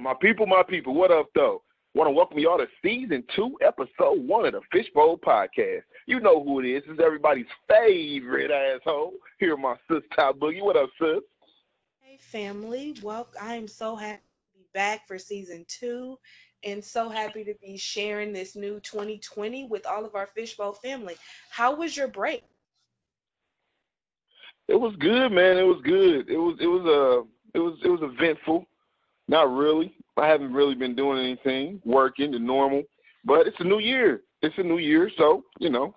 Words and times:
My 0.00 0.14
people, 0.14 0.46
my 0.46 0.62
people, 0.66 0.94
what 0.94 1.10
up, 1.10 1.26
though? 1.34 1.62
Want 1.92 2.08
to 2.08 2.12
welcome 2.12 2.38
y'all 2.38 2.56
to 2.56 2.66
season 2.82 3.22
two, 3.36 3.58
episode 3.60 4.26
one 4.26 4.46
of 4.46 4.54
the 4.54 4.62
Fishbowl 4.72 5.18
Podcast. 5.18 5.82
You 6.06 6.20
know 6.20 6.42
who 6.42 6.60
it 6.60 6.66
is. 6.66 6.82
It's 6.88 7.02
everybody's 7.04 7.44
favorite 7.68 8.50
asshole. 8.50 9.12
Here, 9.38 9.58
my 9.58 9.74
sis, 9.90 10.02
Top 10.16 10.38
Boogie. 10.38 10.62
What 10.62 10.76
up, 10.76 10.88
sis? 10.98 11.18
Hey, 12.00 12.16
family. 12.16 12.96
Well, 13.02 13.28
I 13.38 13.56
am 13.56 13.68
so 13.68 13.94
happy 13.94 14.22
to 14.22 14.58
be 14.60 14.64
back 14.72 15.06
for 15.06 15.18
season 15.18 15.66
two 15.68 16.18
and 16.64 16.82
so 16.82 17.10
happy 17.10 17.44
to 17.44 17.54
be 17.62 17.76
sharing 17.76 18.32
this 18.32 18.56
new 18.56 18.80
2020 18.80 19.66
with 19.66 19.84
all 19.84 20.06
of 20.06 20.14
our 20.14 20.28
Fishbowl 20.28 20.72
family. 20.72 21.16
How 21.50 21.74
was 21.74 21.94
your 21.94 22.08
break? 22.08 22.42
It 24.66 24.80
was 24.80 24.94
good, 24.98 25.30
man. 25.30 25.58
It 25.58 25.66
was 25.66 25.82
good. 25.84 26.30
It 26.30 26.38
was 26.38 26.56
it 26.58 26.68
was 26.68 26.86
uh 26.86 27.26
it 27.54 27.60
was 27.60 27.78
it 27.84 27.90
was 27.90 28.00
eventful. 28.02 28.66
Not 29.30 29.54
really. 29.54 29.94
I 30.16 30.26
haven't 30.26 30.52
really 30.52 30.74
been 30.74 30.96
doing 30.96 31.24
anything, 31.24 31.80
working 31.84 32.32
the 32.32 32.38
normal. 32.40 32.82
But 33.24 33.46
it's 33.46 33.60
a 33.60 33.64
new 33.64 33.78
year. 33.78 34.22
It's 34.42 34.58
a 34.58 34.62
new 34.62 34.78
year, 34.78 35.08
so 35.16 35.44
you 35.60 35.70
know. 35.70 35.94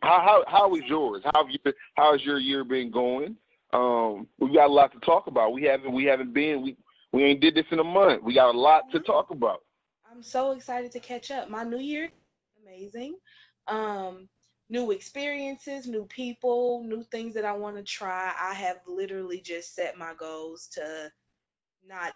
How 0.00 0.20
how 0.20 0.44
how 0.48 0.74
is 0.74 0.82
yours? 0.86 1.22
How 1.34 1.46
you 1.46 1.58
how 1.96 2.12
has 2.12 2.22
your 2.24 2.38
year 2.38 2.64
been 2.64 2.90
going? 2.90 3.36
Um, 3.74 4.26
we 4.38 4.54
got 4.54 4.70
a 4.70 4.72
lot 4.72 4.90
to 4.92 5.00
talk 5.00 5.26
about. 5.26 5.52
We 5.52 5.64
haven't 5.64 5.92
we 5.92 6.04
haven't 6.04 6.32
been 6.32 6.62
we 6.62 6.76
we 7.12 7.24
ain't 7.24 7.40
did 7.40 7.54
this 7.54 7.66
in 7.72 7.78
a 7.78 7.84
month. 7.84 8.22
We 8.22 8.34
got 8.34 8.54
a 8.54 8.58
lot 8.58 8.84
to 8.92 9.00
talk 9.00 9.30
about. 9.30 9.60
I'm 10.10 10.22
so 10.22 10.52
excited 10.52 10.92
to 10.92 11.00
catch 11.00 11.30
up. 11.30 11.50
My 11.50 11.62
new 11.62 11.78
year, 11.78 12.08
amazing. 12.62 13.16
Um, 13.68 14.30
new 14.70 14.92
experiences, 14.92 15.86
new 15.86 16.06
people, 16.06 16.84
new 16.84 17.02
things 17.02 17.34
that 17.34 17.44
I 17.44 17.52
want 17.52 17.76
to 17.76 17.82
try. 17.82 18.32
I 18.40 18.54
have 18.54 18.78
literally 18.86 19.42
just 19.42 19.74
set 19.74 19.98
my 19.98 20.14
goals 20.18 20.68
to 20.72 21.12
not 21.86 22.14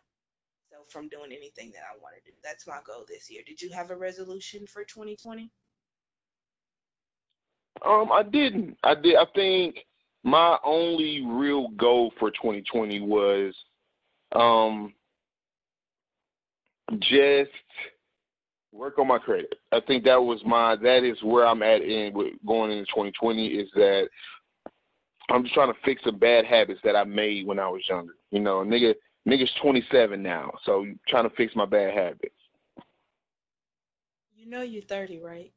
from 0.90 1.08
doing 1.08 1.32
anything 1.32 1.70
that 1.72 1.82
I 1.82 1.98
want 2.00 2.14
to 2.16 2.30
do. 2.30 2.36
That's 2.42 2.66
my 2.66 2.78
goal 2.86 3.04
this 3.08 3.30
year. 3.30 3.42
Did 3.46 3.60
you 3.60 3.70
have 3.72 3.90
a 3.90 3.96
resolution 3.96 4.66
for 4.66 4.84
2020? 4.84 5.50
Um, 7.84 8.10
I 8.12 8.22
didn't. 8.22 8.76
I 8.82 8.94
did. 8.94 9.16
I 9.16 9.24
think 9.34 9.76
my 10.22 10.58
only 10.64 11.24
real 11.26 11.68
goal 11.70 12.12
for 12.18 12.30
2020 12.30 13.00
was 13.00 13.54
um 14.32 14.92
just 17.00 17.50
work 18.72 18.98
on 18.98 19.08
my 19.08 19.18
credit. 19.18 19.54
I 19.72 19.80
think 19.80 20.04
that 20.04 20.22
was 20.22 20.40
my 20.44 20.76
that 20.76 21.04
is 21.04 21.22
where 21.22 21.46
I'm 21.46 21.62
at 21.62 21.82
in 21.82 22.12
with 22.12 22.34
going 22.46 22.70
into 22.70 22.84
2020 22.86 23.46
is 23.46 23.68
that 23.74 24.08
I'm 25.30 25.42
just 25.42 25.54
trying 25.54 25.72
to 25.72 25.78
fix 25.84 26.02
some 26.04 26.18
bad 26.18 26.44
habits 26.44 26.80
that 26.84 26.96
I 26.96 27.04
made 27.04 27.46
when 27.46 27.58
I 27.58 27.68
was 27.68 27.82
younger. 27.88 28.14
You 28.30 28.40
know, 28.40 28.58
nigga 28.58 28.94
nigga's 29.28 29.52
27 29.60 30.22
now, 30.22 30.52
so 30.64 30.86
trying 31.08 31.28
to 31.28 31.34
fix 31.36 31.54
my 31.54 31.66
bad 31.66 31.94
habits. 31.94 32.34
You 34.36 34.48
know 34.48 34.62
you're 34.62 34.82
30, 34.82 35.20
right? 35.20 35.52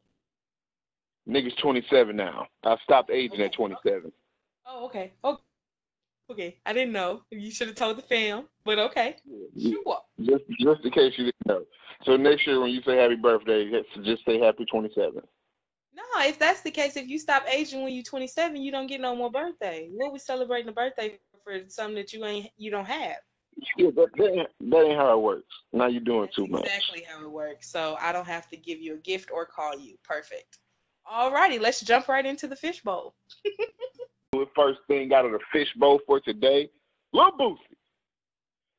Nigga's 1.28 1.56
27 1.56 2.16
now. 2.16 2.47
I 2.64 2.75
stopped 2.84 3.09
aging 3.09 3.36
okay. 3.36 3.45
at 3.45 3.53
27. 3.53 4.11
Oh, 4.66 4.86
okay. 4.86 5.14
Oh, 5.23 5.39
okay. 6.30 6.58
I 6.66 6.73
didn't 6.73 6.91
know. 6.91 7.22
You 7.31 7.50
should 7.50 7.67
have 7.67 7.78
told 7.78 7.97
the 7.97 8.02
fam, 8.02 8.45
but 8.66 8.80
okay. 8.80 9.16
Sure. 9.59 10.00
Just, 10.19 10.44
just 10.59 10.84
in 10.84 10.91
case 10.91 11.14
you 11.17 11.25
didn't 11.25 11.47
know. 11.47 11.64
So 12.03 12.17
next 12.17 12.45
year 12.45 12.59
when 12.59 12.72
you 12.72 12.81
say 12.86 12.97
happy 12.97 13.16
birthday, 13.16 13.72
just 14.03 14.25
say 14.25 14.39
happy 14.39 14.66
27. 14.66 15.22
No, 15.95 16.03
if 16.17 16.39
that's 16.39 16.61
the 16.61 16.72
case, 16.72 16.97
if 16.97 17.08
you 17.08 17.19
stop 17.19 17.44
aging 17.47 17.84
when 17.84 17.94
you're 17.94 18.03
27, 18.03 18.61
you 18.61 18.72
don't 18.72 18.88
get 18.88 19.00
no 19.00 19.16
more 19.16 19.31
birthday. 19.31 19.89
What 19.94 20.11
we 20.11 20.19
celebrating 20.19 20.69
a 20.69 20.73
birthday 20.73 21.19
for 21.44 21.59
something 21.67 21.95
that 21.95 22.11
you 22.11 22.25
ain't 22.25 22.50
you 22.58 22.72
don't 22.72 22.86
have? 22.86 23.17
Yeah, 23.78 23.90
that, 23.96 24.08
that, 24.18 24.32
ain't, 24.32 24.50
that 24.72 24.84
ain't 24.84 24.98
how 24.98 25.18
it 25.18 25.22
works. 25.22 25.48
Now 25.72 25.88
you're 25.88 26.02
doing 26.02 26.23
that's 26.23 26.36
too 26.36 26.48
much. 26.48 26.66
Exactly 26.66 27.04
how 27.08 27.23
it 27.23 27.32
works. 27.32 27.70
So 27.70 27.98
I 28.00 28.12
don't 28.12 28.28
have 28.28 28.50
to 28.50 28.58
give 28.58 28.80
you 28.80 28.96
a 28.96 28.98
gift 28.98 29.32
or 29.32 29.46
call 29.46 29.78
you. 29.78 29.96
Perfect. 30.04 30.59
Alrighty, 31.12 31.59
let's 31.59 31.81
jump 31.81 32.08
right 32.08 32.26
into 32.26 32.48
the 32.48 32.56
fishbowl. 32.56 33.16
the 34.31 34.47
first 34.56 34.80
thing 34.88 35.14
out 35.14 35.25
of 35.25 35.31
the 35.31 35.40
fishbowl 35.52 36.00
for 36.06 36.19
today, 36.19 36.69
Lil 37.12 37.31
Boosie. 37.31 37.58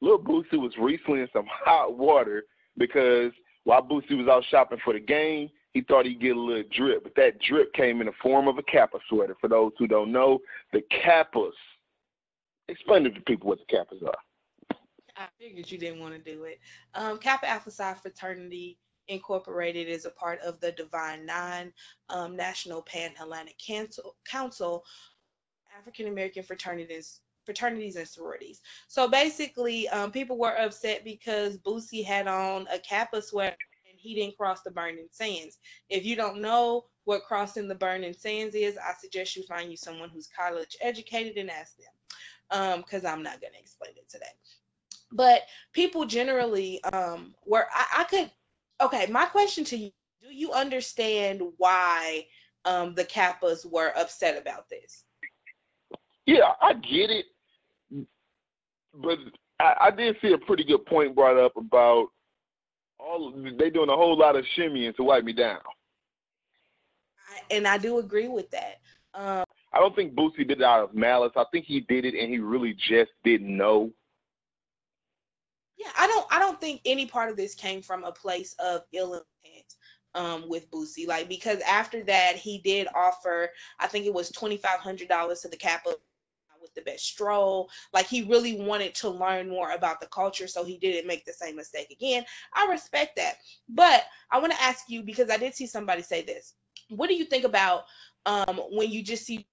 Lil 0.00 0.18
Boosie 0.18 0.60
was 0.60 0.72
recently 0.78 1.20
in 1.20 1.28
some 1.32 1.46
hot 1.48 1.96
water 1.96 2.44
because 2.76 3.32
while 3.64 3.82
Boosie 3.82 4.18
was 4.18 4.28
out 4.28 4.44
shopping 4.50 4.78
for 4.84 4.92
the 4.92 5.00
game, 5.00 5.50
he 5.72 5.80
thought 5.80 6.06
he'd 6.06 6.20
get 6.20 6.36
a 6.36 6.40
little 6.40 6.62
drip, 6.70 7.02
but 7.02 7.14
that 7.16 7.40
drip 7.40 7.72
came 7.74 8.00
in 8.00 8.06
the 8.06 8.12
form 8.22 8.46
of 8.46 8.58
a 8.58 8.62
Kappa 8.62 8.98
sweater. 9.08 9.36
For 9.40 9.48
those 9.48 9.72
who 9.78 9.88
don't 9.88 10.12
know, 10.12 10.38
the 10.72 10.82
Kappas. 11.04 11.50
Explain 12.68 13.04
to 13.04 13.10
the 13.10 13.20
people 13.20 13.48
what 13.48 13.58
the 13.58 13.76
Kappas 13.76 14.06
are. 14.06 14.14
I 15.16 15.26
figured 15.38 15.70
you 15.70 15.78
didn't 15.78 16.00
want 16.00 16.14
to 16.14 16.32
do 16.32 16.44
it. 16.44 16.60
Um, 16.94 17.18
Kappa 17.18 17.48
Alpha 17.48 17.70
Psi 17.70 17.94
Fraternity 17.94 18.78
Incorporated 19.08 19.86
is 19.88 20.06
a 20.06 20.10
part 20.10 20.40
of 20.40 20.60
the 20.60 20.72
Divine 20.72 21.26
Nine 21.26 21.72
um, 22.08 22.36
National 22.36 22.82
Pan 22.82 23.10
Hellenic 23.14 23.56
Council, 24.26 24.84
African 25.78 26.08
American 26.08 26.42
fraternities 26.42 27.20
fraternities 27.44 27.96
and 27.96 28.08
sororities. 28.08 28.62
So 28.88 29.06
basically, 29.06 29.86
um, 29.90 30.10
people 30.10 30.38
were 30.38 30.56
upset 30.58 31.04
because 31.04 31.58
Boosie 31.58 32.02
had 32.02 32.26
on 32.26 32.66
a 32.72 32.78
Kappa 32.78 33.20
sweater 33.20 33.56
and 33.88 33.98
he 33.98 34.14
didn't 34.14 34.38
cross 34.38 34.62
the 34.62 34.70
burning 34.70 35.08
sands. 35.10 35.58
If 35.90 36.06
you 36.06 36.16
don't 36.16 36.40
know 36.40 36.86
what 37.04 37.24
crossing 37.24 37.68
the 37.68 37.74
burning 37.74 38.14
sands 38.14 38.54
is, 38.54 38.78
I 38.78 38.94
suggest 38.98 39.36
you 39.36 39.42
find 39.42 39.70
you 39.70 39.76
someone 39.76 40.08
who's 40.08 40.28
college 40.28 40.74
educated 40.80 41.36
and 41.36 41.50
ask 41.50 41.76
them, 41.76 42.78
because 42.78 43.04
um, 43.04 43.12
I'm 43.12 43.22
not 43.22 43.42
going 43.42 43.52
to 43.52 43.60
explain 43.60 43.92
it 43.96 44.08
today. 44.08 44.24
But 45.12 45.42
people 45.72 46.04
generally 46.06 46.82
um, 46.84 47.34
were, 47.46 47.66
I, 47.72 48.00
I 48.00 48.04
could, 48.04 48.30
okay, 48.80 49.06
my 49.10 49.26
question 49.26 49.64
to 49.64 49.76
you, 49.76 49.90
do 50.22 50.34
you 50.34 50.52
understand 50.52 51.42
why 51.58 52.26
um, 52.64 52.94
the 52.94 53.04
Kappas 53.04 53.64
were 53.70 53.92
upset 53.96 54.40
about 54.40 54.68
this? 54.68 55.04
Yeah, 56.26 56.52
I 56.60 56.74
get 56.74 57.10
it 57.10 57.26
but 59.02 59.18
I, 59.60 59.74
I 59.82 59.90
did 59.90 60.16
see 60.20 60.32
a 60.32 60.38
pretty 60.38 60.64
good 60.64 60.84
point 60.86 61.14
brought 61.14 61.36
up 61.36 61.56
about 61.56 62.08
all 62.98 63.32
they 63.58 63.70
doing 63.70 63.88
a 63.88 63.96
whole 63.96 64.16
lot 64.16 64.36
of 64.36 64.44
shimmying 64.56 64.94
to 64.96 65.02
wipe 65.02 65.24
me 65.24 65.32
down. 65.32 65.58
I, 67.28 67.54
and 67.54 67.66
I 67.66 67.78
do 67.78 67.98
agree 67.98 68.28
with 68.28 68.50
that. 68.50 68.80
Um, 69.14 69.44
I 69.72 69.78
don't 69.78 69.94
think 69.94 70.14
Boosie 70.14 70.46
did 70.48 70.60
it 70.60 70.62
out 70.62 70.84
of 70.84 70.94
malice. 70.94 71.32
I 71.36 71.44
think 71.52 71.66
he 71.66 71.80
did 71.80 72.04
it 72.04 72.14
and 72.14 72.30
he 72.30 72.38
really 72.38 72.74
just 72.74 73.10
didn't 73.24 73.56
know. 73.56 73.90
Yeah, 75.76 75.90
I 75.98 76.06
don't. 76.06 76.26
I 76.30 76.38
don't 76.38 76.60
think 76.60 76.80
any 76.84 77.06
part 77.06 77.30
of 77.30 77.36
this 77.36 77.54
came 77.54 77.82
from 77.82 78.04
a 78.04 78.12
place 78.12 78.54
of 78.58 78.82
ill 78.92 79.14
intent 79.14 79.74
um, 80.14 80.48
with 80.48 80.70
Boosie. 80.70 81.06
Like 81.08 81.28
because 81.28 81.60
after 81.60 82.02
that, 82.04 82.36
he 82.36 82.58
did 82.58 82.88
offer. 82.94 83.50
I 83.80 83.86
think 83.86 84.06
it 84.06 84.14
was 84.14 84.30
twenty 84.30 84.56
five 84.56 84.80
hundred 84.80 85.08
dollars 85.08 85.40
to 85.40 85.48
the 85.48 85.56
Kappa 85.56 85.90
with 86.60 86.74
the 86.74 86.82
best 86.82 87.04
stroll. 87.04 87.68
Like 87.92 88.06
he 88.06 88.22
really 88.22 88.60
wanted 88.60 88.94
to 88.96 89.10
learn 89.10 89.48
more 89.48 89.72
about 89.72 90.00
the 90.00 90.06
culture, 90.06 90.46
so 90.48 90.64
he 90.64 90.78
didn't 90.78 91.06
make 91.06 91.24
the 91.24 91.32
same 91.32 91.56
mistake 91.56 91.90
again. 91.90 92.24
I 92.54 92.66
respect 92.70 93.16
that. 93.16 93.34
But 93.68 94.04
I 94.30 94.38
want 94.38 94.52
to 94.52 94.62
ask 94.62 94.84
you 94.88 95.02
because 95.02 95.28
I 95.30 95.36
did 95.36 95.54
see 95.54 95.66
somebody 95.66 96.02
say 96.02 96.22
this. 96.22 96.54
What 96.88 97.08
do 97.08 97.14
you 97.14 97.24
think 97.24 97.44
about 97.44 97.84
um, 98.26 98.60
when 98.70 98.90
you 98.90 99.02
just 99.02 99.24
see 99.26 99.46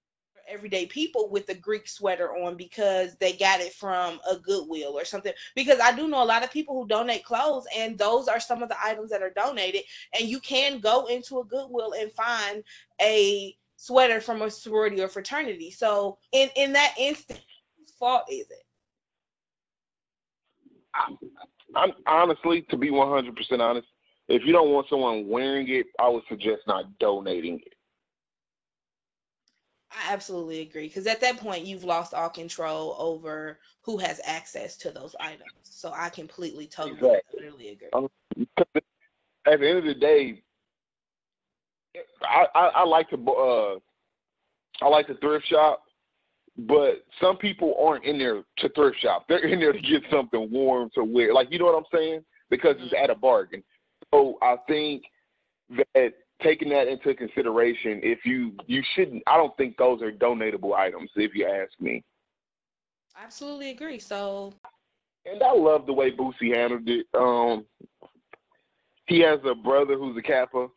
everyday 0.52 0.86
people 0.86 1.28
with 1.28 1.46
the 1.46 1.54
Greek 1.54 1.88
sweater 1.88 2.34
on 2.36 2.56
because 2.56 3.16
they 3.16 3.32
got 3.32 3.60
it 3.60 3.72
from 3.72 4.20
a 4.30 4.36
Goodwill 4.36 4.98
or 4.98 5.04
something. 5.04 5.32
Because 5.54 5.80
I 5.80 5.94
do 5.94 6.08
know 6.08 6.22
a 6.22 6.24
lot 6.24 6.44
of 6.44 6.52
people 6.52 6.80
who 6.80 6.86
donate 6.86 7.24
clothes, 7.24 7.66
and 7.76 7.98
those 7.98 8.28
are 8.28 8.40
some 8.40 8.62
of 8.62 8.68
the 8.68 8.76
items 8.84 9.10
that 9.10 9.22
are 9.22 9.30
donated. 9.30 9.82
And 10.18 10.28
you 10.28 10.40
can 10.40 10.80
go 10.80 11.06
into 11.06 11.40
a 11.40 11.44
Goodwill 11.44 11.94
and 11.98 12.12
find 12.12 12.62
a 13.00 13.56
sweater 13.76 14.20
from 14.20 14.42
a 14.42 14.50
sorority 14.50 15.00
or 15.00 15.08
fraternity. 15.08 15.70
So 15.70 16.18
in 16.32 16.48
in 16.56 16.72
that 16.74 16.94
instance, 16.98 17.40
whose 17.76 17.92
fault 17.98 18.24
is 18.30 18.46
it? 18.50 18.64
I'm 21.74 21.92
honestly, 22.06 22.62
to 22.62 22.76
be 22.76 22.90
100% 22.90 23.60
honest, 23.60 23.88
if 24.28 24.42
you 24.44 24.52
don't 24.52 24.70
want 24.70 24.88
someone 24.88 25.26
wearing 25.28 25.68
it, 25.68 25.86
I 25.98 26.08
would 26.08 26.22
suggest 26.28 26.62
not 26.66 26.98
donating 26.98 27.60
it. 27.64 27.74
I 29.92 30.12
absolutely 30.12 30.60
agree 30.60 30.88
because 30.88 31.06
at 31.06 31.20
that 31.20 31.36
point 31.36 31.66
you've 31.66 31.84
lost 31.84 32.14
all 32.14 32.28
control 32.28 32.96
over 32.98 33.58
who 33.82 33.98
has 33.98 34.20
access 34.24 34.76
to 34.78 34.90
those 34.90 35.14
items. 35.20 35.52
So 35.62 35.92
I 35.94 36.08
completely, 36.08 36.66
totally, 36.66 36.94
exactly. 36.94 37.40
totally 37.42 37.68
agree. 37.70 37.88
Um, 37.92 38.08
at 39.46 39.60
the 39.60 39.68
end 39.68 39.78
of 39.78 39.84
the 39.84 39.94
day, 39.94 40.42
I, 42.22 42.46
I, 42.54 42.66
I 42.68 42.84
like 42.84 43.10
to 43.10 43.16
uh, 43.16 43.78
I 44.80 44.88
like 44.88 45.06
to 45.08 45.14
thrift 45.16 45.46
shop, 45.46 45.82
but 46.56 47.04
some 47.20 47.36
people 47.36 47.74
aren't 47.80 48.04
in 48.04 48.18
there 48.18 48.42
to 48.58 48.68
thrift 48.70 49.00
shop. 49.00 49.24
They're 49.28 49.44
in 49.44 49.60
there 49.60 49.72
to 49.72 49.80
get 49.80 50.02
something 50.10 50.50
warm 50.50 50.90
to 50.94 51.04
wear. 51.04 51.34
Like 51.34 51.48
you 51.50 51.58
know 51.58 51.66
what 51.66 51.76
I'm 51.76 51.98
saying? 51.98 52.24
Because 52.50 52.76
it's 52.78 52.94
at 53.00 53.10
a 53.10 53.14
bargain. 53.14 53.62
So 54.12 54.38
I 54.42 54.56
think 54.68 55.04
that 55.94 56.12
taking 56.42 56.68
that 56.70 56.88
into 56.88 57.14
consideration, 57.14 58.00
if 58.02 58.24
you 58.24 58.52
you 58.66 58.82
shouldn't, 58.94 59.22
I 59.26 59.36
don't 59.36 59.56
think 59.56 59.76
those 59.76 60.02
are 60.02 60.12
donatable 60.12 60.74
items. 60.74 61.10
If 61.16 61.34
you 61.34 61.46
ask 61.46 61.72
me. 61.80 62.02
Absolutely 63.16 63.70
agree. 63.70 63.98
So 63.98 64.52
and 65.24 65.42
I 65.42 65.52
love 65.52 65.86
the 65.86 65.92
way 65.92 66.10
Boosie 66.10 66.54
handled 66.54 66.88
it. 66.88 67.06
Um, 67.14 67.64
he 69.06 69.20
has 69.20 69.40
a 69.44 69.54
brother 69.54 69.96
who's 69.96 70.16
a 70.16 70.22
Kappa, 70.22 70.68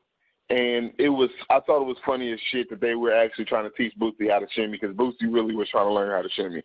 and 0.50 0.92
it 1.00 1.10
was 1.10 1.30
I 1.50 1.60
thought 1.62 1.82
it 1.82 1.88
was 1.88 1.98
funny 2.06 2.32
as 2.32 2.40
shit 2.52 2.70
that 2.70 2.82
they 2.82 2.96
were 2.96 3.14
actually 3.14 3.46
trying 3.46 3.70
to 3.70 3.76
teach 3.76 3.94
Boosie 4.00 4.30
how 4.30 4.40
to 4.40 4.48
shimmy 4.52 4.78
because 4.80 4.96
Boosie 4.96 5.32
really 5.32 5.56
was 5.56 5.70
trying 5.70 5.88
to 5.88 5.94
learn 5.94 6.12
how 6.12 6.22
to 6.22 6.30
shimmy. 6.30 6.62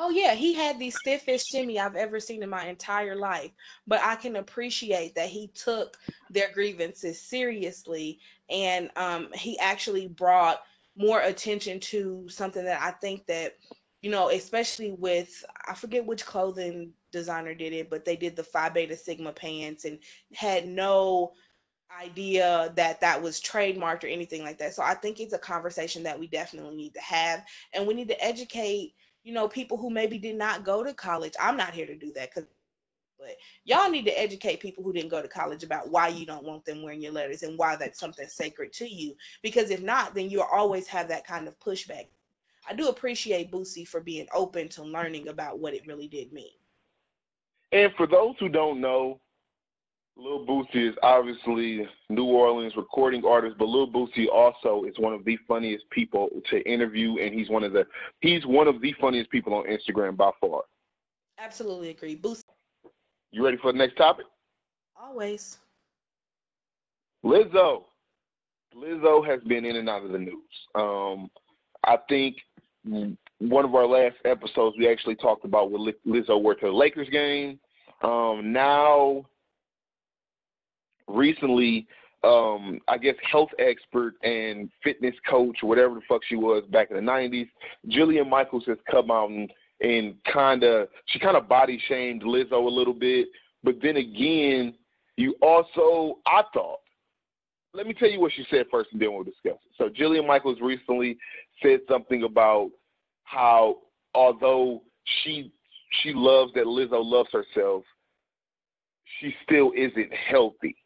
Oh 0.00 0.10
yeah, 0.10 0.34
he 0.34 0.54
had 0.54 0.78
the 0.78 0.90
stiffest 0.90 1.48
shimmy 1.48 1.78
I've 1.80 1.96
ever 1.96 2.20
seen 2.20 2.44
in 2.44 2.48
my 2.48 2.66
entire 2.66 3.16
life. 3.16 3.50
But 3.86 4.00
I 4.00 4.14
can 4.14 4.36
appreciate 4.36 5.16
that 5.16 5.28
he 5.28 5.48
took 5.48 5.96
their 6.30 6.52
grievances 6.52 7.20
seriously 7.20 8.20
and 8.48 8.90
um, 8.96 9.28
he 9.34 9.58
actually 9.58 10.06
brought 10.06 10.60
more 10.96 11.20
attention 11.20 11.80
to 11.80 12.28
something 12.28 12.64
that 12.64 12.80
I 12.80 12.92
think 12.92 13.26
that, 13.26 13.54
you 14.00 14.10
know, 14.10 14.28
especially 14.28 14.92
with 14.92 15.44
I 15.66 15.74
forget 15.74 16.06
which 16.06 16.24
clothing 16.24 16.92
designer 17.10 17.54
did 17.54 17.72
it, 17.72 17.90
but 17.90 18.04
they 18.04 18.16
did 18.16 18.36
the 18.36 18.44
Phi 18.44 18.68
Beta 18.68 18.96
Sigma 18.96 19.32
pants 19.32 19.84
and 19.84 19.98
had 20.32 20.68
no 20.68 21.32
idea 22.00 22.72
that 22.76 23.00
that 23.00 23.20
was 23.20 23.40
trademarked 23.40 24.04
or 24.04 24.08
anything 24.08 24.44
like 24.44 24.58
that. 24.58 24.74
So 24.74 24.82
I 24.82 24.94
think 24.94 25.18
it's 25.18 25.32
a 25.32 25.38
conversation 25.38 26.04
that 26.04 26.18
we 26.18 26.28
definitely 26.28 26.76
need 26.76 26.94
to 26.94 27.00
have 27.00 27.44
and 27.72 27.86
we 27.86 27.94
need 27.94 28.08
to 28.08 28.24
educate 28.24 28.94
you 29.24 29.32
know, 29.32 29.48
people 29.48 29.76
who 29.76 29.90
maybe 29.90 30.18
did 30.18 30.36
not 30.36 30.64
go 30.64 30.82
to 30.82 30.94
college. 30.94 31.34
I'm 31.40 31.56
not 31.56 31.74
here 31.74 31.86
to 31.86 31.96
do 31.96 32.12
that 32.14 32.30
because 32.30 32.48
but 33.18 33.36
y'all 33.64 33.90
need 33.90 34.04
to 34.04 34.20
educate 34.20 34.60
people 34.60 34.84
who 34.84 34.92
didn't 34.92 35.10
go 35.10 35.20
to 35.20 35.28
college 35.28 35.64
about 35.64 35.90
why 35.90 36.08
you 36.08 36.24
don't 36.24 36.44
want 36.44 36.64
them 36.64 36.82
wearing 36.82 37.02
your 37.02 37.12
letters 37.12 37.42
and 37.42 37.58
why 37.58 37.74
that's 37.74 37.98
something 37.98 38.28
sacred 38.28 38.72
to 38.74 38.88
you. 38.88 39.14
Because 39.42 39.70
if 39.70 39.82
not, 39.82 40.14
then 40.14 40.30
you'll 40.30 40.42
always 40.42 40.86
have 40.86 41.08
that 41.08 41.26
kind 41.26 41.48
of 41.48 41.58
pushback. 41.58 42.06
I 42.68 42.74
do 42.74 42.88
appreciate 42.88 43.50
Boosie 43.50 43.88
for 43.88 44.00
being 44.00 44.28
open 44.32 44.68
to 44.70 44.84
learning 44.84 45.28
about 45.28 45.58
what 45.58 45.74
it 45.74 45.86
really 45.86 46.06
did 46.06 46.32
mean. 46.32 46.52
And 47.72 47.92
for 47.96 48.06
those 48.06 48.36
who 48.38 48.48
don't 48.48 48.80
know, 48.80 49.20
Lil 50.18 50.44
Boosie 50.44 50.88
is 50.88 50.96
obviously 51.02 51.86
New 52.08 52.24
Orleans 52.24 52.72
recording 52.76 53.24
artist, 53.24 53.56
but 53.56 53.68
Lil 53.68 53.86
Boosie 53.88 54.26
also 54.32 54.82
is 54.84 54.94
one 54.98 55.12
of 55.12 55.24
the 55.24 55.38
funniest 55.46 55.88
people 55.90 56.28
to 56.50 56.60
interview, 56.68 57.18
and 57.18 57.32
he's 57.32 57.48
one 57.48 57.62
of 57.62 57.72
the 57.72 57.86
he's 58.20 58.44
one 58.44 58.66
of 58.66 58.80
the 58.80 58.92
funniest 59.00 59.30
people 59.30 59.54
on 59.54 59.64
Instagram 59.66 60.16
by 60.16 60.30
far. 60.40 60.62
Absolutely 61.38 61.90
agree, 61.90 62.16
Boosie. 62.16 62.42
You 63.30 63.44
ready 63.44 63.58
for 63.58 63.70
the 63.72 63.78
next 63.78 63.96
topic? 63.96 64.26
Always. 65.00 65.58
Lizzo. 67.24 67.84
Lizzo 68.76 69.24
has 69.24 69.40
been 69.44 69.64
in 69.64 69.76
and 69.76 69.88
out 69.88 70.04
of 70.04 70.10
the 70.10 70.18
news. 70.18 70.42
Um, 70.74 71.30
I 71.84 71.96
think 72.08 72.36
one 73.38 73.64
of 73.64 73.74
our 73.74 73.86
last 73.86 74.16
episodes 74.24 74.76
we 74.76 74.90
actually 74.90 75.14
talked 75.14 75.44
about 75.44 75.70
when 75.70 75.92
Lizzo 76.06 76.42
went 76.42 76.58
to 76.60 76.66
the 76.66 76.72
Lakers 76.72 77.08
game. 77.08 77.60
Um, 78.02 78.52
now 78.52 79.24
recently, 81.08 81.86
um, 82.24 82.80
I 82.88 82.98
guess 82.98 83.14
health 83.30 83.50
expert 83.58 84.14
and 84.22 84.70
fitness 84.82 85.14
coach, 85.28 85.58
whatever 85.62 85.94
the 85.94 86.00
fuck 86.08 86.22
she 86.28 86.36
was 86.36 86.64
back 86.70 86.90
in 86.90 86.96
the 86.96 87.02
'90s, 87.02 87.48
Jillian 87.88 88.28
Michaels 88.28 88.64
has 88.66 88.78
come 88.90 89.10
out 89.10 89.30
and, 89.30 89.52
and 89.80 90.14
kind 90.32 90.64
of 90.64 90.88
she 91.06 91.18
kind 91.18 91.36
of 91.36 91.48
body 91.48 91.80
shamed 91.86 92.22
Lizzo 92.22 92.64
a 92.64 92.68
little 92.68 92.94
bit, 92.94 93.28
but 93.62 93.76
then 93.82 93.96
again, 93.96 94.74
you 95.16 95.34
also 95.42 96.18
I 96.26 96.42
thought. 96.52 96.80
Let 97.74 97.86
me 97.86 97.94
tell 97.94 98.10
you 98.10 98.18
what 98.18 98.32
she 98.32 98.44
said 98.50 98.66
first, 98.70 98.88
and 98.92 99.00
then 99.00 99.12
we'll 99.12 99.24
discuss 99.24 99.58
it. 99.64 99.72
So 99.76 99.88
Jillian 99.88 100.26
Michaels 100.26 100.58
recently 100.60 101.18
said 101.62 101.80
something 101.88 102.24
about 102.24 102.70
how 103.24 103.76
although 104.14 104.82
she 105.22 105.52
she 106.02 106.12
loves 106.12 106.52
that 106.54 106.64
Lizzo 106.64 107.04
loves 107.04 107.28
herself, 107.32 107.84
she 109.20 109.32
still 109.44 109.70
isn't 109.76 110.12
healthy 110.12 110.76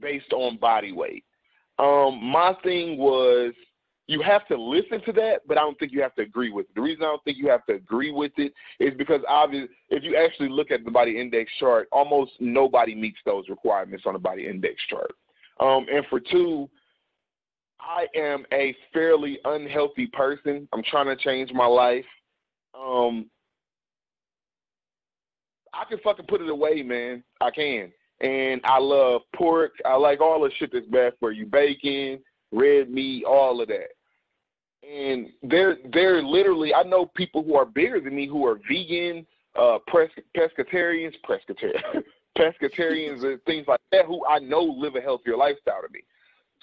based 0.00 0.32
on 0.32 0.56
body 0.58 0.92
weight. 0.92 1.24
Um, 1.78 2.22
my 2.22 2.54
thing 2.62 2.98
was 2.98 3.52
you 4.06 4.20
have 4.22 4.46
to 4.48 4.60
listen 4.60 5.00
to 5.04 5.12
that, 5.12 5.42
but 5.46 5.56
I 5.56 5.60
don't 5.60 5.78
think 5.78 5.92
you 5.92 6.02
have 6.02 6.14
to 6.16 6.22
agree 6.22 6.50
with 6.50 6.66
it. 6.66 6.74
The 6.74 6.80
reason 6.80 7.04
I 7.04 7.06
don't 7.06 7.22
think 7.22 7.38
you 7.38 7.48
have 7.48 7.64
to 7.66 7.74
agree 7.74 8.10
with 8.10 8.32
it 8.38 8.52
is 8.80 8.92
because 8.98 9.20
obviously, 9.28 9.74
if 9.88 10.02
you 10.02 10.16
actually 10.16 10.48
look 10.48 10.70
at 10.70 10.84
the 10.84 10.90
body 10.90 11.20
index 11.20 11.50
chart, 11.60 11.88
almost 11.92 12.32
nobody 12.40 12.94
meets 12.94 13.18
those 13.24 13.48
requirements 13.48 14.04
on 14.06 14.14
the 14.14 14.18
body 14.18 14.48
index 14.48 14.74
chart. 14.90 15.12
Um, 15.60 15.86
and 15.92 16.04
for 16.10 16.18
two, 16.18 16.68
I 17.78 18.06
am 18.18 18.44
a 18.52 18.74
fairly 18.92 19.38
unhealthy 19.44 20.08
person. 20.08 20.68
I'm 20.72 20.82
trying 20.82 21.06
to 21.06 21.16
change 21.16 21.52
my 21.52 21.66
life. 21.66 22.04
Um, 22.78 23.30
I 25.72 25.84
can 25.88 25.98
fucking 26.02 26.26
put 26.26 26.40
it 26.40 26.48
away, 26.50 26.82
man. 26.82 27.22
I 27.40 27.50
can 27.50 27.92
and 28.20 28.60
I 28.64 28.78
love 28.78 29.22
pork. 29.34 29.72
I 29.84 29.94
like 29.94 30.20
all 30.20 30.40
the 30.42 30.50
shit 30.58 30.70
that's 30.72 30.86
bad 30.86 31.14
for 31.18 31.32
you, 31.32 31.46
bacon, 31.46 32.20
red 32.52 32.90
meat, 32.90 33.24
all 33.24 33.60
of 33.60 33.68
that. 33.68 33.88
And 34.82 35.28
they're 35.42 35.76
they're 35.92 36.22
literally 36.22 36.74
I 36.74 36.82
know 36.82 37.06
people 37.06 37.42
who 37.42 37.54
are 37.56 37.66
bigger 37.66 38.00
than 38.00 38.14
me 38.14 38.26
who 38.26 38.46
are 38.46 38.60
vegan, 38.68 39.26
uh, 39.58 39.78
pres- 39.86 40.10
pescatarians, 40.36 41.14
pescatarians, 41.28 42.02
pescatarians, 42.38 43.24
and 43.24 43.42
things 43.44 43.66
like 43.68 43.80
that 43.92 44.06
who 44.06 44.24
I 44.26 44.38
know 44.38 44.62
live 44.62 44.96
a 44.96 45.00
healthier 45.00 45.36
lifestyle 45.36 45.82
than 45.82 45.92
me. 45.92 46.00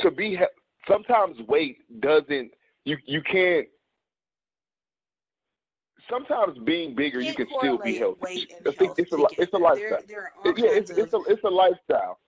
To 0.01 0.11
be 0.11 0.39
sometimes 0.87 1.37
weight 1.47 1.77
doesn't 2.01 2.51
you 2.85 2.97
you 3.05 3.21
can't 3.21 3.67
sometimes 6.09 6.57
being 6.59 6.95
bigger, 6.95 7.21
you 7.21 7.33
can 7.33 7.47
still 7.59 7.77
be 7.77 7.97
healthy. 7.97 8.47
It's, 8.65 8.97
it's, 8.97 9.11
a, 9.11 9.25
it's 9.37 9.53
a 9.53 9.57
lifestyle. 9.57 9.99
There, 10.07 10.31
there 10.43 10.53
yeah, 10.57 10.71
it's, 10.71 10.91
of... 10.91 10.97
it's, 10.97 11.13
a, 11.13 11.19
it's 11.27 11.43
a 11.43 11.49
lifestyle. 11.49 12.19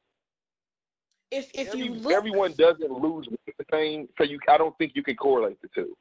If 1.32 1.52
if 1.54 1.68
Every, 1.70 1.82
you 1.82 1.94
look, 1.94 2.14
everyone 2.14 2.54
doesn't 2.58 2.92
lose 2.92 3.28
the 3.46 3.66
same, 3.72 4.08
so 4.18 4.24
you 4.24 4.40
I 4.48 4.58
don't 4.58 4.76
think 4.80 4.94
you 4.96 5.04
can 5.04 5.16
correlate 5.16 5.62
the 5.62 5.70
two. 5.76 5.96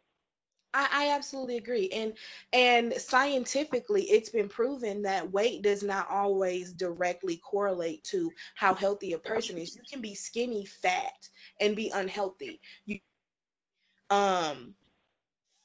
I, 0.72 0.88
I 0.90 1.14
absolutely 1.14 1.58
agree, 1.58 1.90
and 1.90 2.14
and 2.54 2.94
scientifically, 2.94 4.04
it's 4.04 4.30
been 4.30 4.48
proven 4.48 5.02
that 5.02 5.30
weight 5.30 5.60
does 5.62 5.82
not 5.82 6.08
always 6.10 6.72
directly 6.72 7.36
correlate 7.44 8.04
to 8.04 8.30
how 8.54 8.72
healthy 8.74 9.12
a 9.12 9.18
person 9.18 9.58
is. 9.58 9.76
You 9.76 9.82
can 9.90 10.00
be 10.00 10.14
skinny, 10.14 10.64
fat, 10.64 11.28
and 11.60 11.76
be 11.76 11.90
unhealthy. 11.94 12.60
You 12.86 12.98
um 14.08 14.74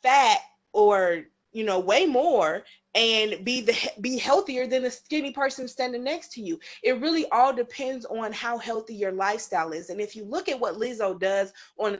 fat 0.01 0.39
or 0.73 1.23
you 1.53 1.63
know, 1.63 1.79
way 1.79 2.05
more 2.05 2.63
and 2.95 3.43
be 3.43 3.61
the 3.61 3.75
be 4.01 4.17
healthier 4.17 4.67
than 4.67 4.83
the 4.83 4.91
skinny 4.91 5.31
person 5.31 5.67
standing 5.67 6.03
next 6.03 6.31
to 6.33 6.41
you. 6.41 6.59
It 6.83 6.99
really 6.99 7.29
all 7.29 7.53
depends 7.53 8.05
on 8.05 8.31
how 8.31 8.57
healthy 8.57 8.95
your 8.95 9.11
lifestyle 9.11 9.71
is. 9.71 9.89
And 9.89 10.01
if 10.01 10.15
you 10.15 10.25
look 10.25 10.49
at 10.49 10.59
what 10.59 10.75
Lizzo 10.75 11.17
does 11.17 11.53
on 11.77 11.95
a 11.95 11.99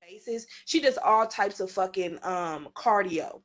basis, 0.00 0.46
she 0.64 0.80
does 0.80 0.98
all 0.98 1.26
types 1.26 1.60
of 1.60 1.70
fucking 1.70 2.18
um 2.22 2.68
cardio 2.74 3.42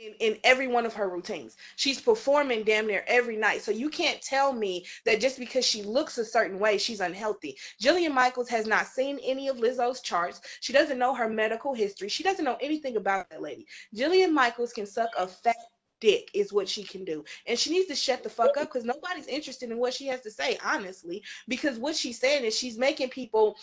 in, 0.00 0.14
in 0.20 0.38
every 0.44 0.66
one 0.66 0.86
of 0.86 0.94
her 0.94 1.08
routines. 1.08 1.56
She's 1.76 2.00
performing 2.00 2.64
damn 2.64 2.86
near 2.86 3.04
every 3.06 3.36
night. 3.36 3.62
So 3.62 3.70
you 3.70 3.90
can't 3.90 4.20
tell 4.22 4.52
me 4.52 4.86
that 5.04 5.20
just 5.20 5.38
because 5.38 5.64
she 5.64 5.82
looks 5.82 6.18
a 6.18 6.24
certain 6.24 6.58
way, 6.58 6.78
she's 6.78 7.00
unhealthy. 7.00 7.58
Jillian 7.80 8.12
Michaels 8.14 8.48
has 8.48 8.66
not 8.66 8.86
seen 8.86 9.18
any 9.22 9.48
of 9.48 9.58
Lizzo's 9.58 10.00
charts. 10.00 10.40
She 10.60 10.72
doesn't 10.72 10.98
know 10.98 11.14
her 11.14 11.28
medical 11.28 11.74
history. 11.74 12.08
She 12.08 12.22
doesn't 12.22 12.44
know 12.44 12.58
anything 12.60 12.96
about 12.96 13.28
that 13.30 13.42
lady. 13.42 13.66
Jillian 13.94 14.32
Michaels 14.32 14.72
can 14.72 14.86
suck 14.86 15.10
a 15.18 15.26
fat 15.26 15.56
dick 16.00 16.30
is 16.32 16.50
what 16.50 16.66
she 16.66 16.82
can 16.82 17.04
do. 17.04 17.22
And 17.46 17.58
she 17.58 17.70
needs 17.70 17.88
to 17.88 17.94
shut 17.94 18.22
the 18.22 18.30
fuck 18.30 18.56
up 18.56 18.72
because 18.72 18.84
nobody's 18.84 19.26
interested 19.26 19.70
in 19.70 19.76
what 19.76 19.92
she 19.92 20.06
has 20.06 20.22
to 20.22 20.30
say, 20.30 20.58
honestly. 20.64 21.22
Because 21.46 21.78
what 21.78 21.94
she's 21.94 22.18
saying 22.18 22.44
is 22.44 22.56
she's 22.56 22.78
making 22.78 23.10
people 23.10 23.56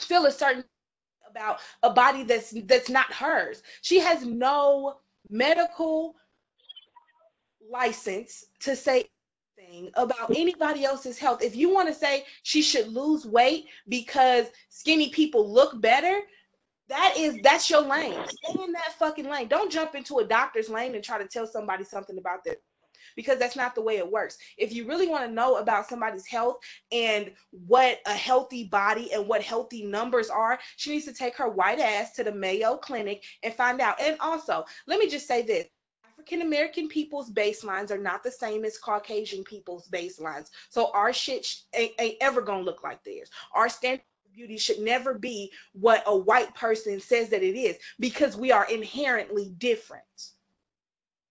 feel 0.00 0.26
a 0.26 0.30
certain 0.30 0.64
about 1.30 1.60
a 1.82 1.90
body 1.90 2.24
that's 2.24 2.54
that's 2.66 2.90
not 2.90 3.10
hers. 3.10 3.62
She 3.80 3.98
has 4.00 4.24
no 4.24 4.96
medical 5.32 6.14
license 7.70 8.44
to 8.60 8.76
say 8.76 9.06
anything 9.58 9.90
about 9.94 10.30
anybody 10.30 10.84
else's 10.84 11.18
health. 11.18 11.42
If 11.42 11.56
you 11.56 11.72
want 11.72 11.88
to 11.88 11.94
say 11.94 12.24
she 12.42 12.62
should 12.62 12.88
lose 12.88 13.24
weight 13.24 13.66
because 13.88 14.46
skinny 14.68 15.08
people 15.08 15.50
look 15.50 15.80
better, 15.80 16.20
that 16.88 17.14
is 17.16 17.38
that's 17.42 17.70
your 17.70 17.80
lane. 17.80 18.20
Stay 18.26 18.62
in 18.62 18.72
that 18.72 18.92
fucking 18.98 19.28
lane. 19.28 19.48
Don't 19.48 19.72
jump 19.72 19.94
into 19.94 20.18
a 20.18 20.24
doctor's 20.24 20.68
lane 20.68 20.94
and 20.94 21.02
try 21.02 21.18
to 21.18 21.26
tell 21.26 21.46
somebody 21.46 21.84
something 21.84 22.18
about 22.18 22.44
this 22.44 22.56
because 23.16 23.38
that's 23.38 23.56
not 23.56 23.74
the 23.74 23.82
way 23.82 23.98
it 23.98 24.10
works. 24.10 24.38
If 24.58 24.72
you 24.72 24.86
really 24.86 25.08
want 25.08 25.24
to 25.24 25.32
know 25.32 25.56
about 25.56 25.88
somebody's 25.88 26.26
health 26.26 26.58
and 26.90 27.32
what 27.50 27.98
a 28.06 28.14
healthy 28.14 28.64
body 28.64 29.12
and 29.12 29.26
what 29.26 29.42
healthy 29.42 29.84
numbers 29.84 30.30
are, 30.30 30.58
she 30.76 30.90
needs 30.90 31.06
to 31.06 31.14
take 31.14 31.36
her 31.36 31.48
white 31.48 31.80
ass 31.80 32.12
to 32.14 32.24
the 32.24 32.32
Mayo 32.32 32.76
Clinic 32.76 33.22
and 33.42 33.54
find 33.54 33.80
out. 33.80 34.00
And 34.00 34.16
also, 34.20 34.64
let 34.86 34.98
me 34.98 35.08
just 35.08 35.26
say 35.26 35.42
this. 35.42 35.66
African 36.22 36.42
American 36.42 36.88
people's 36.88 37.32
baselines 37.32 37.90
are 37.90 37.98
not 37.98 38.22
the 38.22 38.30
same 38.30 38.64
as 38.64 38.78
Caucasian 38.78 39.42
people's 39.42 39.88
baselines. 39.88 40.50
So 40.70 40.92
our 40.92 41.12
shit 41.12 41.46
ain't, 41.74 41.92
ain't 41.98 42.18
ever 42.20 42.40
gonna 42.40 42.62
look 42.62 42.84
like 42.84 43.02
theirs. 43.02 43.28
Our 43.54 43.68
standard 43.68 44.04
of 44.26 44.32
beauty 44.32 44.56
should 44.56 44.78
never 44.78 45.14
be 45.14 45.50
what 45.72 46.04
a 46.06 46.16
white 46.16 46.54
person 46.54 47.00
says 47.00 47.28
that 47.30 47.42
it 47.42 47.58
is 47.58 47.76
because 47.98 48.36
we 48.36 48.52
are 48.52 48.70
inherently 48.70 49.52
different. 49.58 50.04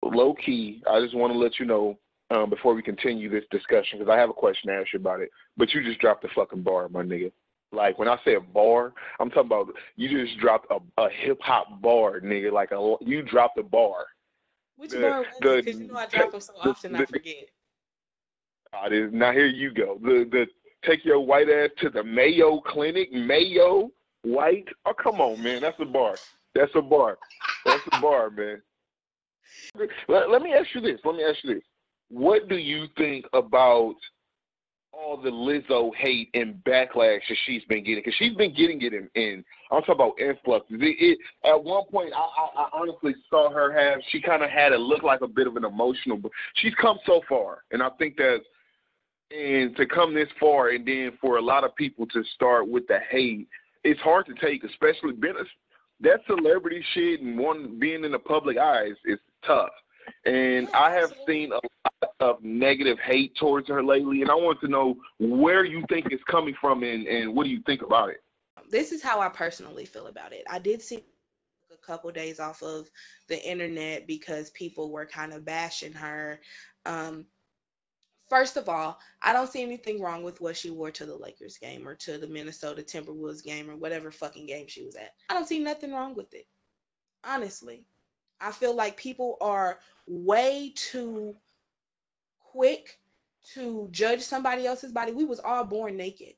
Low 0.02 0.34
key, 0.34 0.82
I 0.90 1.00
just 1.00 1.14
want 1.14 1.32
to 1.32 1.38
let 1.38 1.58
you 1.58 1.66
know 1.66 1.98
um, 2.30 2.50
before 2.50 2.74
we 2.74 2.82
continue 2.82 3.28
this 3.30 3.44
discussion 3.50 3.98
because 3.98 4.12
I 4.12 4.18
have 4.18 4.30
a 4.30 4.34
question 4.34 4.70
to 4.70 4.76
ask 4.76 4.92
you 4.92 4.98
about 4.98 5.20
it. 5.20 5.30
But 5.56 5.72
you 5.72 5.82
just 5.82 6.00
dropped 6.00 6.22
the 6.22 6.28
fucking 6.34 6.62
bar, 6.62 6.88
my 6.88 7.02
nigga. 7.02 7.32
Like 7.70 7.98
when 7.98 8.08
I 8.08 8.16
say 8.24 8.34
a 8.34 8.40
bar, 8.40 8.92
I'm 9.20 9.28
talking 9.30 9.46
about 9.46 9.68
you 9.96 10.08
just 10.08 10.38
dropped 10.40 10.70
a, 10.70 10.78
a 11.00 11.08
hip 11.10 11.38
hop 11.42 11.82
bar, 11.82 12.20
nigga. 12.20 12.52
Like 12.52 12.70
a 12.72 12.96
you 13.00 13.22
dropped 13.22 13.58
a 13.58 13.62
bar. 13.62 14.06
Which 14.76 14.92
the, 14.92 15.00
bar 15.00 15.18
was 15.20 15.26
it? 15.40 15.64
Because 15.64 15.80
you 15.80 15.88
know 15.88 15.98
I 15.98 16.06
drop 16.06 16.32
them 16.32 16.40
so 16.40 16.54
often 16.58 16.92
the, 16.92 16.98
I 17.00 17.06
forget. 17.06 17.34
Uh, 18.72 18.88
now 19.12 19.32
here 19.32 19.46
you 19.46 19.72
go. 19.72 19.98
The 20.02 20.26
the 20.30 20.46
take 20.86 21.04
your 21.04 21.20
white 21.20 21.50
ass 21.50 21.70
to 21.80 21.90
the 21.90 22.02
Mayo 22.02 22.60
Clinic, 22.60 23.12
Mayo 23.12 23.90
White. 24.22 24.68
Oh 24.86 24.94
come 24.94 25.20
on, 25.20 25.42
man, 25.42 25.60
that's 25.60 25.78
a 25.80 25.84
bar. 25.84 26.16
That's 26.54 26.72
a 26.74 26.82
bar. 26.82 27.18
That's 27.66 27.82
a 27.92 28.00
bar, 28.00 28.30
man. 28.30 28.62
Let, 30.08 30.30
let 30.30 30.42
me 30.42 30.54
ask 30.54 30.68
you 30.74 30.80
this. 30.80 31.00
Let 31.04 31.16
me 31.16 31.24
ask 31.24 31.38
you 31.42 31.54
this. 31.54 31.64
What 32.10 32.48
do 32.48 32.56
you 32.56 32.86
think 32.96 33.26
about 33.32 33.94
all 34.92 35.16
the 35.16 35.30
Lizzo 35.30 35.94
hate 35.94 36.30
and 36.34 36.54
backlash 36.64 37.20
that 37.28 37.36
she's 37.44 37.62
been 37.64 37.84
getting? 37.84 38.02
Because 38.02 38.14
she's 38.18 38.34
been 38.34 38.54
getting 38.54 38.80
it 38.82 38.94
in, 38.94 39.08
in 39.14 39.44
I'm 39.70 39.82
talking 39.82 39.94
about 39.94 40.20
influxes. 40.20 40.78
It, 40.80 40.96
it, 40.98 41.18
at 41.44 41.62
one 41.62 41.84
point, 41.90 42.12
I, 42.14 42.18
I, 42.18 42.62
I 42.62 42.68
honestly 42.72 43.14
saw 43.28 43.50
her 43.50 43.72
have. 43.78 44.00
She 44.10 44.20
kind 44.20 44.42
of 44.42 44.50
had 44.50 44.72
it 44.72 44.80
look 44.80 45.02
like 45.02 45.20
a 45.20 45.28
bit 45.28 45.46
of 45.46 45.56
an 45.56 45.64
emotional, 45.64 46.16
but 46.16 46.32
she's 46.54 46.74
come 46.80 46.98
so 47.04 47.20
far, 47.28 47.64
and 47.70 47.82
I 47.82 47.90
think 47.98 48.16
that 48.16 48.40
and 49.30 49.76
to 49.76 49.86
come 49.86 50.14
this 50.14 50.28
far, 50.40 50.70
and 50.70 50.86
then 50.86 51.12
for 51.20 51.36
a 51.36 51.42
lot 51.42 51.64
of 51.64 51.74
people 51.76 52.06
to 52.06 52.22
start 52.34 52.66
with 52.66 52.86
the 52.86 52.98
hate, 53.10 53.46
it's 53.84 54.00
hard 54.00 54.26
to 54.26 54.34
take, 54.34 54.64
especially 54.64 55.12
being 55.12 55.34
that 56.00 56.20
celebrity 56.26 56.82
shit 56.94 57.20
and 57.20 57.38
one 57.38 57.78
being 57.78 58.04
in 58.04 58.12
the 58.12 58.18
public 58.18 58.56
eyes 58.56 58.94
is 59.04 59.18
tough. 59.44 59.70
And 60.24 60.68
I 60.74 60.90
have 60.92 61.12
seen 61.26 61.52
a 61.52 61.56
lot 61.56 62.12
of 62.20 62.42
negative 62.42 62.98
hate 62.98 63.34
towards 63.36 63.68
her 63.68 63.82
lately, 63.82 64.22
and 64.22 64.30
I 64.30 64.34
want 64.34 64.60
to 64.60 64.68
know 64.68 64.96
where 65.18 65.64
you 65.64 65.84
think 65.88 66.06
it's 66.10 66.24
coming 66.24 66.54
from 66.60 66.82
and, 66.82 67.06
and 67.06 67.34
what 67.34 67.44
do 67.44 67.50
you 67.50 67.62
think 67.66 67.82
about 67.82 68.10
it? 68.10 68.22
This 68.70 68.92
is 68.92 69.02
how 69.02 69.20
I 69.20 69.28
personally 69.28 69.84
feel 69.84 70.06
about 70.06 70.32
it. 70.32 70.44
I 70.48 70.58
did 70.58 70.82
see 70.82 71.04
a 71.72 71.86
couple 71.86 72.10
days 72.10 72.40
off 72.40 72.62
of 72.62 72.90
the 73.28 73.42
internet 73.48 74.06
because 74.06 74.50
people 74.50 74.90
were 74.90 75.06
kind 75.06 75.32
of 75.32 75.44
bashing 75.44 75.92
her. 75.92 76.40
Um, 76.84 77.26
First 78.28 78.58
of 78.58 78.68
all, 78.68 78.98
I 79.22 79.32
don't 79.32 79.50
see 79.50 79.62
anything 79.62 80.02
wrong 80.02 80.22
with 80.22 80.40
what 80.40 80.56
she 80.56 80.70
wore 80.70 80.90
to 80.90 81.06
the 81.06 81.16
Lakers 81.16 81.56
game 81.56 81.88
or 81.88 81.94
to 81.96 82.18
the 82.18 82.26
Minnesota 82.26 82.82
Timberwolves 82.82 83.42
game 83.42 83.70
or 83.70 83.76
whatever 83.76 84.10
fucking 84.10 84.46
game 84.46 84.66
she 84.68 84.84
was 84.84 84.96
at. 84.96 85.14
I 85.30 85.34
don't 85.34 85.48
see 85.48 85.58
nothing 85.58 85.92
wrong 85.92 86.14
with 86.14 86.32
it. 86.34 86.46
Honestly. 87.24 87.84
I 88.40 88.52
feel 88.52 88.74
like 88.74 88.96
people 88.96 89.36
are 89.40 89.78
way 90.06 90.72
too 90.74 91.36
quick 92.40 92.98
to 93.54 93.88
judge 93.90 94.22
somebody 94.22 94.66
else's 94.66 94.92
body. 94.92 95.12
We 95.12 95.24
was 95.24 95.40
all 95.40 95.64
born 95.64 95.96
naked. 95.96 96.34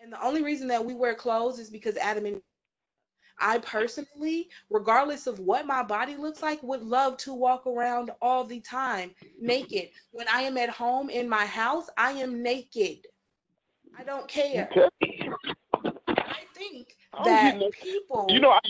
And 0.00 0.12
the 0.12 0.22
only 0.22 0.42
reason 0.42 0.68
that 0.68 0.84
we 0.84 0.94
wear 0.94 1.14
clothes 1.14 1.58
is 1.58 1.70
because 1.70 1.96
Adam 1.96 2.26
and 2.26 2.40
I 3.38 3.58
personally, 3.58 4.48
regardless 4.70 5.26
of 5.26 5.40
what 5.40 5.66
my 5.66 5.82
body 5.82 6.16
looks 6.16 6.42
like, 6.42 6.62
would 6.62 6.82
love 6.82 7.16
to 7.18 7.34
walk 7.34 7.66
around 7.66 8.10
all 8.22 8.44
the 8.44 8.60
time 8.60 9.10
naked. 9.40 9.88
When 10.12 10.28
I 10.28 10.42
am 10.42 10.56
at 10.56 10.68
home 10.68 11.10
in 11.10 11.28
my 11.28 11.44
house, 11.44 11.88
I 11.96 12.12
am 12.12 12.42
naked. 12.42 13.06
I 13.98 14.04
don't 14.04 14.28
care. 14.28 14.68
Okay. 14.70 15.28
I 16.08 16.44
think 16.54 16.96
that 17.24 17.58
people. 17.72 18.26
You 18.28 18.40
know, 18.40 18.50
I, 18.50 18.60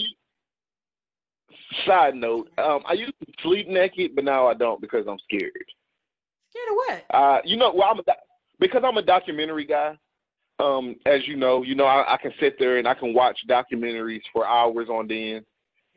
side 1.86 2.14
note, 2.14 2.50
um, 2.58 2.82
I 2.86 2.94
used 2.94 3.14
to 3.20 3.32
sleep 3.42 3.68
naked, 3.68 4.14
but 4.14 4.24
now 4.24 4.46
I 4.46 4.54
don't 4.54 4.80
because 4.80 5.06
I'm 5.08 5.18
scared. 5.20 5.52
Scared 6.50 6.68
of 6.70 6.76
what? 6.76 7.04
Uh, 7.10 7.38
you 7.44 7.56
know, 7.56 7.72
well, 7.74 7.88
I'm 7.90 7.98
a, 7.98 8.02
because 8.58 8.82
I'm 8.84 8.96
a 8.96 9.02
documentary 9.02 9.64
guy 9.64 9.96
um, 10.58 10.96
as 11.06 11.26
you 11.26 11.36
know, 11.36 11.62
you 11.62 11.74
know, 11.74 11.84
I, 11.84 12.14
I, 12.14 12.16
can 12.16 12.32
sit 12.38 12.58
there 12.58 12.78
and 12.78 12.86
I 12.86 12.94
can 12.94 13.12
watch 13.12 13.38
documentaries 13.48 14.22
for 14.32 14.46
hours 14.46 14.88
on 14.88 15.10
end. 15.10 15.44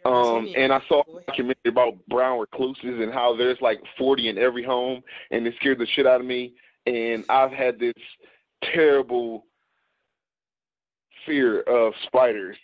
Um, 0.05 0.53
and 0.55 0.71
I 0.71 0.81
saw 0.87 1.01
a 1.01 1.21
documentary 1.25 1.69
about 1.69 1.95
brown 2.07 2.39
recluses 2.39 3.01
and 3.01 3.11
how 3.11 3.35
there's 3.35 3.59
like 3.61 3.81
40 3.97 4.29
in 4.29 4.37
every 4.37 4.63
home, 4.63 5.01
and 5.31 5.45
it 5.45 5.53
scared 5.59 5.79
the 5.79 5.87
shit 5.87 6.07
out 6.07 6.21
of 6.21 6.27
me. 6.27 6.53
And 6.85 7.25
I've 7.29 7.51
had 7.51 7.77
this 7.79 7.93
terrible 8.63 9.45
fear 11.25 11.61
of 11.61 11.93
spiders, 12.05 12.55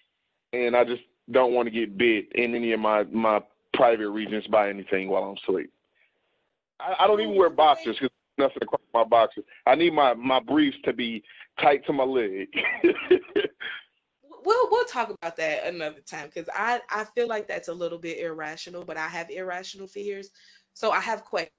and 0.54 0.76
I 0.76 0.86
just 0.86 1.02
don't 1.32 1.54
want 1.54 1.68
to 1.68 1.72
get 1.72 1.98
bit 1.98 2.32
in 2.34 2.56
any 2.56 2.74
of 2.74 2.80
my 2.80 3.04
my 3.06 3.42
private 3.74 4.10
regions 4.10 4.46
by 4.48 4.70
anything 4.70 5.10
while 5.10 5.24
I'm 5.24 5.38
asleep. 5.38 5.72
I, 6.80 6.96
I 7.00 7.08
don't 7.08 7.22
even 7.22 7.36
wear 7.36 7.50
boxers 7.50 7.98
because 8.00 8.10
nothing 8.38 8.64
across 8.64 8.82
my 8.94 9.04
boxers. 9.04 9.46
I 9.66 9.76
need 9.76 9.94
my 9.94 10.14
my 10.14 10.40
briefs 10.40 10.78
to 10.86 10.94
be 10.94 11.24
tight 11.60 11.86
to 11.86 11.94
my 11.94 12.04
leg. 12.04 12.48
we'll 14.46 14.70
we'll 14.70 14.86
talk 14.86 15.10
about 15.10 15.38
that 15.38 15.66
another 15.66 16.02
time 16.06 16.30
because 16.34 16.50
I 16.54 16.82
I 16.90 17.06
feel 17.16 17.28
like 17.28 17.48
that's 17.48 17.68
a 17.68 17.74
little 17.74 18.00
bit 18.00 18.20
irrational, 18.20 18.84
but 18.84 18.98
I 18.98 19.08
have 19.08 19.30
irrational 19.30 19.88
fears, 19.88 20.30
so 20.74 20.92
I 20.92 21.00
have 21.00 21.24
questions. 21.24 21.52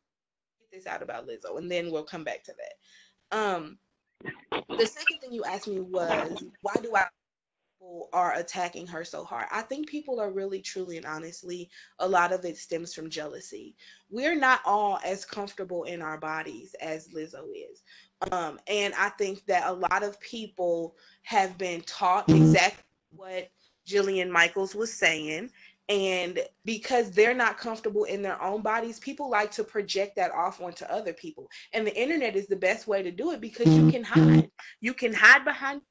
Get 0.71 0.79
this 0.79 0.87
out 0.87 1.03
about 1.03 1.27
Lizzo, 1.27 1.59
and 1.59 1.71
then 1.71 1.91
we'll 1.91 2.05
come 2.05 2.25
back 2.25 2.45
to 2.45 2.53
that. 2.53 3.37
Um, 3.37 3.79
the 4.79 4.87
second 4.87 5.21
thing 5.21 5.33
you 5.33 5.45
asked 5.45 5.69
me 5.69 5.81
was 5.81 6.43
why 6.63 6.75
do 6.83 6.95
I 6.95 7.07
people 7.85 8.09
are 8.13 8.35
attacking 8.35 8.87
her 8.87 9.05
so 9.05 9.25
hard. 9.25 9.47
I 9.53 9.63
think 9.63 9.89
people 9.89 10.19
are 10.21 10.31
really, 10.31 10.61
truly, 10.61 10.97
and 10.97 11.07
honestly, 11.07 11.69
a 11.99 12.09
lot 12.09 12.33
of 12.33 12.45
it 12.45 12.57
stems 12.57 12.95
from 12.95 13.11
jealousy. 13.11 13.75
We're 14.11 14.39
not 14.39 14.61
all 14.65 14.99
as 15.05 15.25
comfortable 15.25 15.85
in 15.85 16.01
our 16.01 16.19
bodies 16.19 16.75
as 16.81 17.09
Lizzo 17.09 17.45
is. 17.55 17.83
Um, 18.33 18.59
and 18.69 18.95
I 18.95 19.11
think 19.11 19.45
that 19.47 19.67
a 19.67 19.73
lot 19.73 20.03
of 20.03 20.19
people 20.21 20.97
have 21.23 21.59
been 21.59 21.83
taught 21.83 22.31
exactly 22.31 22.85
what 23.11 23.51
Jillian 23.87 24.31
Michaels 24.31 24.75
was 24.75 24.93
saying. 24.93 25.51
And 25.91 26.41
because 26.65 27.11
they're 27.11 27.35
not 27.35 27.59
comfortable 27.59 28.05
in 28.05 28.23
their 28.23 28.41
own 28.43 28.63
bodies, 28.63 28.99
people 28.99 29.29
like 29.29 29.51
to 29.53 29.65
project 29.65 30.17
that 30.17 30.33
off 30.33 30.63
onto 30.63 30.87
other 30.87 31.13
people. 31.13 31.51
And 31.75 31.87
the 31.87 31.95
internet 31.95 32.35
is 32.35 32.47
the 32.47 32.57
best 32.57 32.87
way 32.87 33.03
to 33.03 33.11
do 33.11 33.33
it 33.33 33.43
because 33.43 33.77
you 33.77 33.91
can 33.91 34.03
hide. 34.03 34.51
You 34.81 34.95
can 34.95 35.13
hide 35.13 35.45
behind 35.45 35.83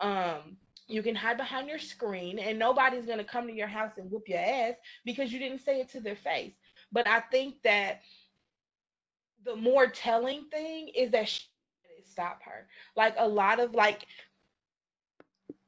um 0.00 0.58
you 0.88 1.02
can 1.02 1.14
hide 1.14 1.36
behind 1.36 1.68
your 1.68 1.78
screen 1.78 2.38
and 2.38 2.58
nobody's 2.58 3.06
going 3.06 3.18
to 3.18 3.24
come 3.24 3.46
to 3.46 3.52
your 3.52 3.66
house 3.66 3.92
and 3.98 4.10
whoop 4.10 4.28
your 4.28 4.38
ass 4.38 4.74
because 5.04 5.32
you 5.32 5.38
didn't 5.38 5.60
say 5.60 5.80
it 5.80 5.88
to 5.90 6.00
their 6.00 6.16
face. 6.16 6.54
But 6.92 7.06
I 7.08 7.20
think 7.20 7.62
that 7.62 8.00
the 9.44 9.56
more 9.56 9.86
telling 9.88 10.44
thing 10.50 10.88
is 10.94 11.10
that 11.12 11.28
she 11.28 11.42
stop 12.04 12.42
her. 12.44 12.66
Like 12.96 13.14
a 13.18 13.28
lot 13.28 13.60
of 13.60 13.74
like 13.74 14.06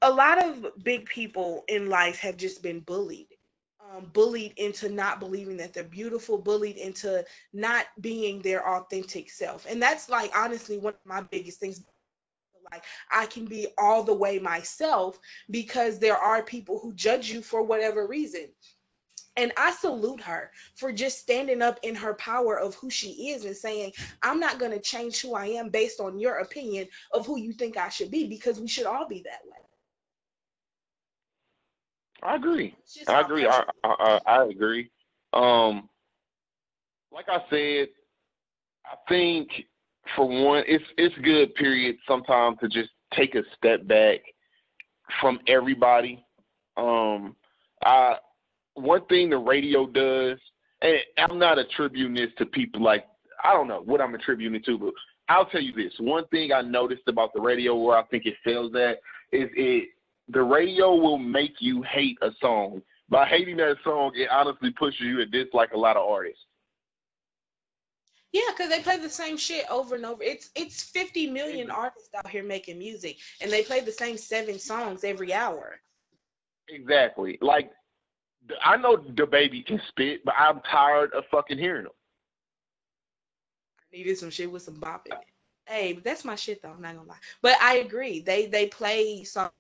a 0.02 0.10
lot 0.10 0.42
of 0.42 0.66
big 0.82 1.06
people 1.06 1.64
in 1.68 1.88
life 1.88 2.18
have 2.20 2.36
just 2.36 2.62
been 2.62 2.80
bullied. 2.80 3.28
Um, 3.80 4.10
bullied 4.12 4.52
into 4.56 4.88
not 4.88 5.18
believing 5.18 5.56
that 5.58 5.72
they're 5.72 5.82
beautiful, 5.84 6.38
bullied 6.38 6.76
into 6.76 7.24
not 7.52 7.86
being 8.00 8.40
their 8.42 8.66
authentic 8.68 9.30
self. 9.30 9.66
And 9.68 9.80
that's 9.80 10.08
like 10.08 10.30
honestly 10.36 10.78
one 10.78 10.94
of 10.94 11.06
my 11.06 11.22
biggest 11.22 11.58
things 11.60 11.82
like 12.72 12.84
I 13.10 13.26
can 13.26 13.44
be 13.44 13.68
all 13.78 14.02
the 14.02 14.14
way 14.14 14.38
myself 14.38 15.18
because 15.50 15.98
there 15.98 16.16
are 16.16 16.42
people 16.42 16.78
who 16.78 16.92
judge 16.94 17.30
you 17.30 17.42
for 17.42 17.62
whatever 17.62 18.06
reason. 18.06 18.48
And 19.36 19.52
I 19.56 19.70
salute 19.70 20.20
her 20.22 20.50
for 20.74 20.90
just 20.90 21.18
standing 21.20 21.62
up 21.62 21.78
in 21.84 21.94
her 21.94 22.14
power 22.14 22.58
of 22.58 22.74
who 22.74 22.90
she 22.90 23.30
is 23.30 23.44
and 23.44 23.56
saying, 23.56 23.92
I'm 24.22 24.40
not 24.40 24.58
going 24.58 24.72
to 24.72 24.80
change 24.80 25.20
who 25.20 25.34
I 25.34 25.46
am 25.46 25.68
based 25.68 26.00
on 26.00 26.18
your 26.18 26.38
opinion 26.38 26.88
of 27.12 27.24
who 27.24 27.38
you 27.38 27.52
think 27.52 27.76
I 27.76 27.88
should 27.88 28.10
be 28.10 28.26
because 28.26 28.58
we 28.58 28.66
should 28.66 28.86
all 28.86 29.06
be 29.06 29.22
that 29.24 29.40
way. 29.44 29.58
I 32.20 32.34
agree. 32.34 32.74
I 33.06 33.20
agree. 33.20 33.46
I, 33.46 33.62
I, 33.84 34.20
I 34.26 34.44
agree. 34.46 34.90
Um, 35.32 35.88
like 37.12 37.28
I 37.28 37.44
said, 37.48 37.88
I 38.84 38.96
think 39.08 39.50
for 40.14 40.26
one, 40.26 40.64
it's 40.66 40.84
it's 40.96 41.14
good. 41.22 41.54
Period. 41.54 41.96
Sometimes 42.06 42.58
to 42.60 42.68
just 42.68 42.90
take 43.14 43.34
a 43.34 43.42
step 43.56 43.86
back 43.86 44.20
from 45.20 45.40
everybody. 45.46 46.24
Um, 46.76 47.36
I 47.84 48.16
one 48.74 49.04
thing 49.06 49.30
the 49.30 49.38
radio 49.38 49.86
does, 49.86 50.38
and 50.82 50.96
I'm 51.16 51.38
not 51.38 51.58
attributing 51.58 52.14
this 52.14 52.30
to 52.38 52.46
people 52.46 52.82
like 52.82 53.06
I 53.42 53.52
don't 53.52 53.68
know 53.68 53.82
what 53.84 54.00
I'm 54.00 54.14
attributing 54.14 54.54
it 54.54 54.64
to, 54.66 54.78
but 54.78 54.92
I'll 55.28 55.46
tell 55.46 55.60
you 55.60 55.72
this. 55.72 55.92
One 55.98 56.26
thing 56.28 56.52
I 56.52 56.62
noticed 56.62 57.02
about 57.06 57.32
the 57.34 57.40
radio 57.40 57.76
where 57.76 57.98
I 57.98 58.04
think 58.04 58.26
it 58.26 58.34
fails 58.44 58.74
at 58.74 59.00
is 59.32 59.48
it 59.54 59.88
the 60.28 60.42
radio 60.42 60.94
will 60.94 61.18
make 61.18 61.54
you 61.60 61.82
hate 61.82 62.18
a 62.22 62.30
song. 62.40 62.82
By 63.10 63.26
hating 63.26 63.56
that 63.58 63.76
song, 63.84 64.12
it 64.14 64.28
honestly 64.30 64.70
pushes 64.70 65.00
you 65.00 65.16
to 65.18 65.26
dislike 65.26 65.72
a 65.72 65.78
lot 65.78 65.96
of 65.96 66.06
artists. 66.06 66.40
Yeah, 68.32 68.42
because 68.50 68.68
they 68.68 68.80
play 68.80 68.98
the 68.98 69.08
same 69.08 69.36
shit 69.36 69.64
over 69.70 69.94
and 69.94 70.04
over. 70.04 70.22
It's 70.22 70.50
it's 70.54 70.82
50 70.82 71.30
million 71.30 71.70
artists 71.70 72.10
out 72.14 72.28
here 72.28 72.44
making 72.44 72.78
music, 72.78 73.16
and 73.40 73.50
they 73.50 73.62
play 73.62 73.80
the 73.80 73.92
same 73.92 74.18
seven 74.18 74.58
songs 74.58 75.02
every 75.02 75.32
hour. 75.32 75.80
Exactly. 76.68 77.38
Like 77.40 77.70
I 78.62 78.76
know 78.76 78.96
the 78.96 79.26
baby 79.26 79.62
can 79.62 79.80
spit, 79.88 80.24
but 80.24 80.34
I'm 80.38 80.60
tired 80.70 81.12
of 81.14 81.24
fucking 81.30 81.58
hearing 81.58 81.86
him. 81.86 81.92
I 83.80 83.96
needed 83.96 84.18
some 84.18 84.30
shit 84.30 84.50
with 84.50 84.62
some 84.62 84.74
bop 84.74 85.06
in 85.06 85.12
it. 85.12 85.18
Hey, 85.66 85.92
but 85.94 86.04
that's 86.04 86.24
my 86.24 86.34
shit 86.34 86.62
though. 86.62 86.70
I'm 86.70 86.82
not 86.82 86.96
gonna 86.96 87.08
lie. 87.08 87.16
But 87.40 87.56
I 87.62 87.76
agree. 87.76 88.20
They 88.20 88.46
they 88.46 88.66
play 88.66 89.24
so 89.24 89.50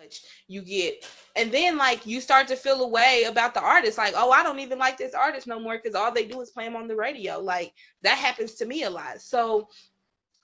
much. 0.00 0.22
You 0.48 0.62
get, 0.62 1.06
and 1.36 1.52
then 1.52 1.76
like 1.76 2.06
you 2.06 2.20
start 2.20 2.48
to 2.48 2.56
feel 2.56 2.82
a 2.82 2.88
way 2.88 3.24
about 3.28 3.54
the 3.54 3.62
artist. 3.62 3.98
Like, 3.98 4.14
oh, 4.16 4.30
I 4.30 4.42
don't 4.42 4.60
even 4.60 4.78
like 4.78 4.96
this 4.96 5.14
artist 5.14 5.46
no 5.46 5.60
more 5.60 5.76
because 5.76 5.94
all 5.94 6.12
they 6.12 6.26
do 6.26 6.40
is 6.40 6.50
play 6.50 6.64
them 6.64 6.76
on 6.76 6.88
the 6.88 6.96
radio. 6.96 7.38
Like 7.38 7.72
that 8.02 8.18
happens 8.18 8.54
to 8.56 8.66
me 8.66 8.84
a 8.84 8.90
lot. 8.90 9.20
So 9.20 9.68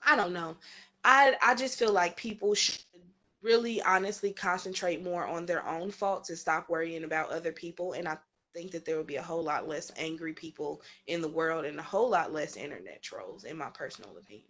I 0.05 0.15
don't 0.15 0.33
know. 0.33 0.57
I 1.03 1.35
I 1.41 1.55
just 1.55 1.79
feel 1.79 1.91
like 1.91 2.15
people 2.17 2.53
should 2.53 2.83
really 3.41 3.81
honestly 3.81 4.33
concentrate 4.33 5.03
more 5.03 5.25
on 5.25 5.45
their 5.45 5.65
own 5.67 5.91
faults 5.91 6.29
and 6.29 6.37
stop 6.37 6.69
worrying 6.69 7.03
about 7.03 7.31
other 7.31 7.51
people. 7.51 7.93
And 7.93 8.07
I 8.07 8.17
think 8.53 8.71
that 8.71 8.85
there 8.85 8.97
would 8.97 9.07
be 9.07 9.17
a 9.17 9.21
whole 9.21 9.43
lot 9.43 9.67
less 9.67 9.91
angry 9.97 10.33
people 10.33 10.81
in 11.05 11.21
the 11.21 11.27
world 11.27 11.65
and 11.65 11.79
a 11.79 11.83
whole 11.83 12.09
lot 12.09 12.33
less 12.33 12.57
internet 12.57 13.01
trolls, 13.01 13.43
in 13.43 13.57
my 13.57 13.69
personal 13.69 14.17
opinion. 14.17 14.49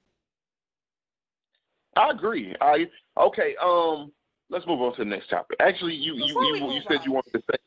I 1.96 2.12
agree. 2.12 2.56
I 2.62 2.88
okay. 3.18 3.56
Um, 3.62 4.12
let's 4.50 4.66
move 4.66 4.82
on 4.82 4.94
to 4.94 5.00
the 5.00 5.06
next 5.06 5.30
topic. 5.30 5.58
Actually, 5.60 5.96
you 5.96 6.16
you 6.16 6.26
you, 6.26 6.72
you 6.72 6.82
said 6.88 6.98
on, 6.98 7.04
you 7.04 7.12
wanted 7.12 7.34
to 7.34 7.42
say 7.52 7.58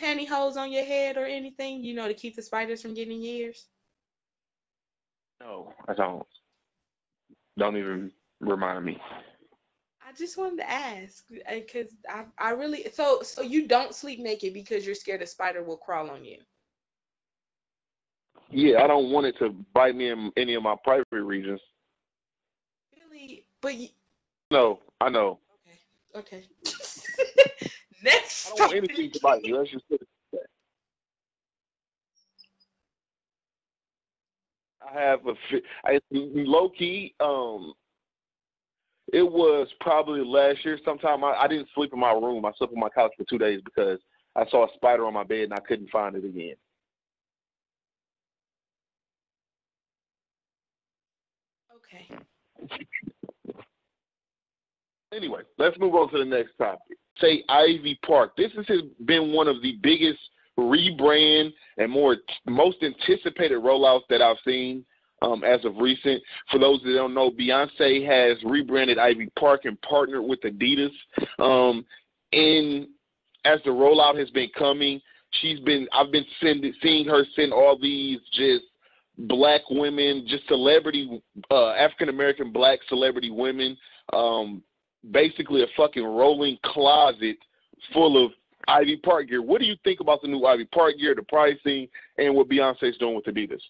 pantyhose 0.00 0.56
on 0.56 0.72
your 0.72 0.84
head 0.84 1.16
or 1.16 1.24
anything, 1.24 1.84
you 1.84 1.94
know, 1.94 2.08
to 2.08 2.14
keep 2.14 2.36
the 2.36 2.42
spiders 2.42 2.82
from 2.82 2.94
getting 2.94 3.16
in 3.16 3.22
your 3.22 3.34
ears. 3.46 3.66
No, 5.40 5.72
I 5.88 5.94
don't. 5.94 6.26
Don't 7.58 7.76
even 7.76 8.10
remind 8.40 8.84
me. 8.84 9.00
I 10.06 10.12
just 10.16 10.36
wanted 10.36 10.58
to 10.58 10.70
ask 10.70 11.24
uh, 11.48 11.54
because 11.54 11.92
I, 12.08 12.24
I 12.38 12.50
really 12.50 12.86
so 12.92 13.22
so 13.22 13.42
you 13.42 13.66
don't 13.66 13.94
sleep 13.94 14.20
naked 14.20 14.52
because 14.52 14.84
you're 14.84 14.94
scared 14.94 15.22
a 15.22 15.26
spider 15.26 15.62
will 15.62 15.76
crawl 15.76 16.10
on 16.10 16.24
you. 16.24 16.38
Yeah, 18.50 18.82
I 18.82 18.86
don't 18.86 19.10
want 19.10 19.26
it 19.26 19.38
to 19.38 19.50
bite 19.72 19.96
me 19.96 20.10
in 20.10 20.30
any 20.36 20.54
of 20.54 20.62
my 20.62 20.76
private 20.84 21.06
regions. 21.10 21.60
Really, 22.94 23.44
but 23.60 23.74
you... 23.74 23.88
no, 24.54 24.78
I 25.00 25.10
know. 25.10 25.40
Okay, 26.14 26.38
okay. 26.38 26.44
Next. 28.04 28.46
I 28.46 28.50
don't 28.50 28.60
want 28.60 28.76
anything 28.76 29.10
to 29.10 29.20
bite 29.20 29.42
me. 29.42 29.52
Let's 29.52 29.70
just 29.70 29.88
put 29.88 30.00
it 30.00 30.08
I 34.86 35.00
have 35.00 35.20
a 35.26 35.34
I, 35.84 35.98
low 36.10 36.68
key. 36.68 37.14
Um, 37.18 37.74
it 39.12 39.22
was 39.22 39.66
probably 39.80 40.24
last 40.24 40.64
year 40.64 40.78
sometime. 40.84 41.24
I, 41.24 41.32
I 41.32 41.48
didn't 41.48 41.68
sleep 41.74 41.92
in 41.92 41.98
my 41.98 42.12
room. 42.12 42.44
I 42.44 42.52
slept 42.56 42.72
on 42.72 42.80
my 42.80 42.90
couch 42.90 43.12
for 43.16 43.24
two 43.24 43.38
days 43.38 43.60
because 43.64 43.98
I 44.36 44.48
saw 44.50 44.66
a 44.66 44.74
spider 44.74 45.06
on 45.06 45.14
my 45.14 45.24
bed 45.24 45.44
and 45.44 45.54
I 45.54 45.60
couldn't 45.60 45.90
find 45.90 46.14
it 46.14 46.24
again. 46.24 46.54
Okay. 51.76 52.08
Anyway, 55.14 55.42
let's 55.58 55.78
move 55.78 55.94
on 55.94 56.10
to 56.10 56.18
the 56.18 56.24
next 56.24 56.56
topic. 56.56 56.98
Say 57.20 57.44
Ivy 57.48 57.98
Park. 58.04 58.36
This 58.36 58.50
has 58.56 58.80
been 59.04 59.32
one 59.32 59.48
of 59.48 59.62
the 59.62 59.78
biggest 59.82 60.18
rebrand 60.58 61.52
and 61.78 61.90
more 61.90 62.16
most 62.46 62.78
anticipated 62.82 63.58
rollouts 63.58 64.02
that 64.08 64.22
I've 64.22 64.36
seen 64.44 64.84
um, 65.22 65.44
as 65.44 65.64
of 65.64 65.76
recent. 65.76 66.22
For 66.50 66.58
those 66.58 66.80
that 66.82 66.94
don't 66.94 67.14
know, 67.14 67.30
Beyonce 67.30 68.06
has 68.06 68.42
rebranded 68.44 68.98
Ivy 68.98 69.30
Park 69.38 69.62
and 69.64 69.80
partnered 69.82 70.24
with 70.24 70.40
Adidas. 70.40 70.90
Um, 71.38 71.84
and 72.32 72.88
as 73.44 73.60
the 73.64 73.70
rollout 73.70 74.18
has 74.18 74.30
been 74.30 74.50
coming, 74.56 75.00
she's 75.40 75.60
been 75.60 75.88
I've 75.92 76.12
been 76.12 76.26
sending 76.40 76.72
seeing 76.82 77.06
her 77.06 77.24
send 77.36 77.52
all 77.52 77.78
these 77.80 78.18
just 78.32 78.64
black 79.18 79.62
women, 79.70 80.26
just 80.28 80.46
celebrity 80.48 81.22
uh, 81.50 81.70
African 81.70 82.08
American 82.08 82.52
black 82.52 82.80
celebrity 82.88 83.30
women, 83.30 83.76
um, 84.12 84.62
basically 85.10 85.62
a 85.62 85.66
fucking 85.76 86.04
rolling 86.04 86.58
closet 86.64 87.36
full 87.92 88.24
of 88.24 88.32
Ivy 88.68 88.96
Park 88.96 89.28
gear. 89.28 89.42
What 89.42 89.60
do 89.60 89.66
you 89.66 89.76
think 89.84 90.00
about 90.00 90.22
the 90.22 90.28
new 90.28 90.44
Ivy 90.44 90.64
Park 90.66 90.98
gear, 90.98 91.14
the 91.14 91.22
pricing, 91.22 91.88
and 92.18 92.34
what 92.34 92.48
Beyonce's 92.48 92.96
doing 92.98 93.14
with 93.14 93.24
Adidas? 93.26 93.60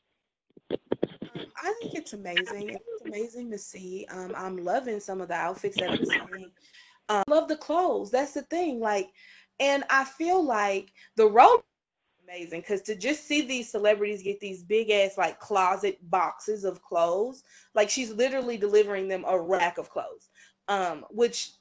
I 0.71 1.75
think 1.81 1.95
it's 1.95 2.13
amazing. 2.13 2.71
It's 2.71 3.05
amazing 3.05 3.51
to 3.51 3.59
see. 3.59 4.07
Um, 4.11 4.33
I'm 4.37 4.57
loving 4.57 5.01
some 5.01 5.21
of 5.21 5.29
the 5.29 5.35
outfits 5.35 5.77
that 5.79 5.91
I'm 5.91 6.05
seeing. 6.05 6.51
Um, 7.09 7.25
love 7.29 7.49
the 7.49 7.57
clothes. 7.57 8.11
That's 8.11 8.33
the 8.33 8.43
thing. 8.43 8.81
Like, 8.81 9.09
and 9.61 9.85
I 9.91 10.05
feel 10.05 10.43
like 10.45 10.93
the 11.17 11.27
role 11.27 11.65
amazing 12.27 12.61
because 12.61 12.83
to 12.83 12.95
just 12.95 13.27
see 13.27 13.43
these 13.43 13.71
celebrities 13.71 14.23
get 14.23 14.41
these 14.41 14.63
big 14.63 14.91
ass 14.91 15.19
like 15.19 15.39
closet 15.39 15.99
boxes 16.11 16.65
of 16.65 16.83
clothes, 16.83 17.43
like 17.75 17.91
she's 17.91 18.13
literally 18.13 18.57
delivering 18.57 19.09
them 19.09 19.25
a 19.27 19.39
rack 19.39 19.79
of 19.79 19.91
clothes, 19.91 20.31
um, 20.69 21.05
which 21.11 21.53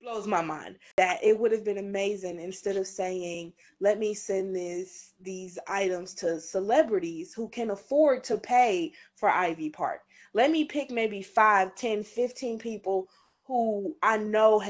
blows 0.00 0.26
my 0.26 0.42
mind 0.42 0.76
that 0.96 1.18
it 1.24 1.38
would 1.38 1.50
have 1.50 1.64
been 1.64 1.78
amazing 1.78 2.38
instead 2.38 2.76
of 2.76 2.86
saying 2.86 3.52
let 3.80 3.98
me 3.98 4.14
send 4.14 4.54
this 4.54 5.12
these 5.20 5.58
items 5.66 6.14
to 6.14 6.40
celebrities 6.40 7.34
who 7.34 7.48
can 7.48 7.70
afford 7.70 8.22
to 8.22 8.38
pay 8.38 8.92
for 9.16 9.28
ivy 9.28 9.70
park. 9.70 10.02
Let 10.34 10.50
me 10.50 10.64
pick 10.64 10.90
maybe 10.90 11.22
5 11.22 11.74
10 11.74 12.04
15 12.04 12.58
people 12.58 13.08
who 13.44 13.96
i 14.02 14.18
know 14.18 14.62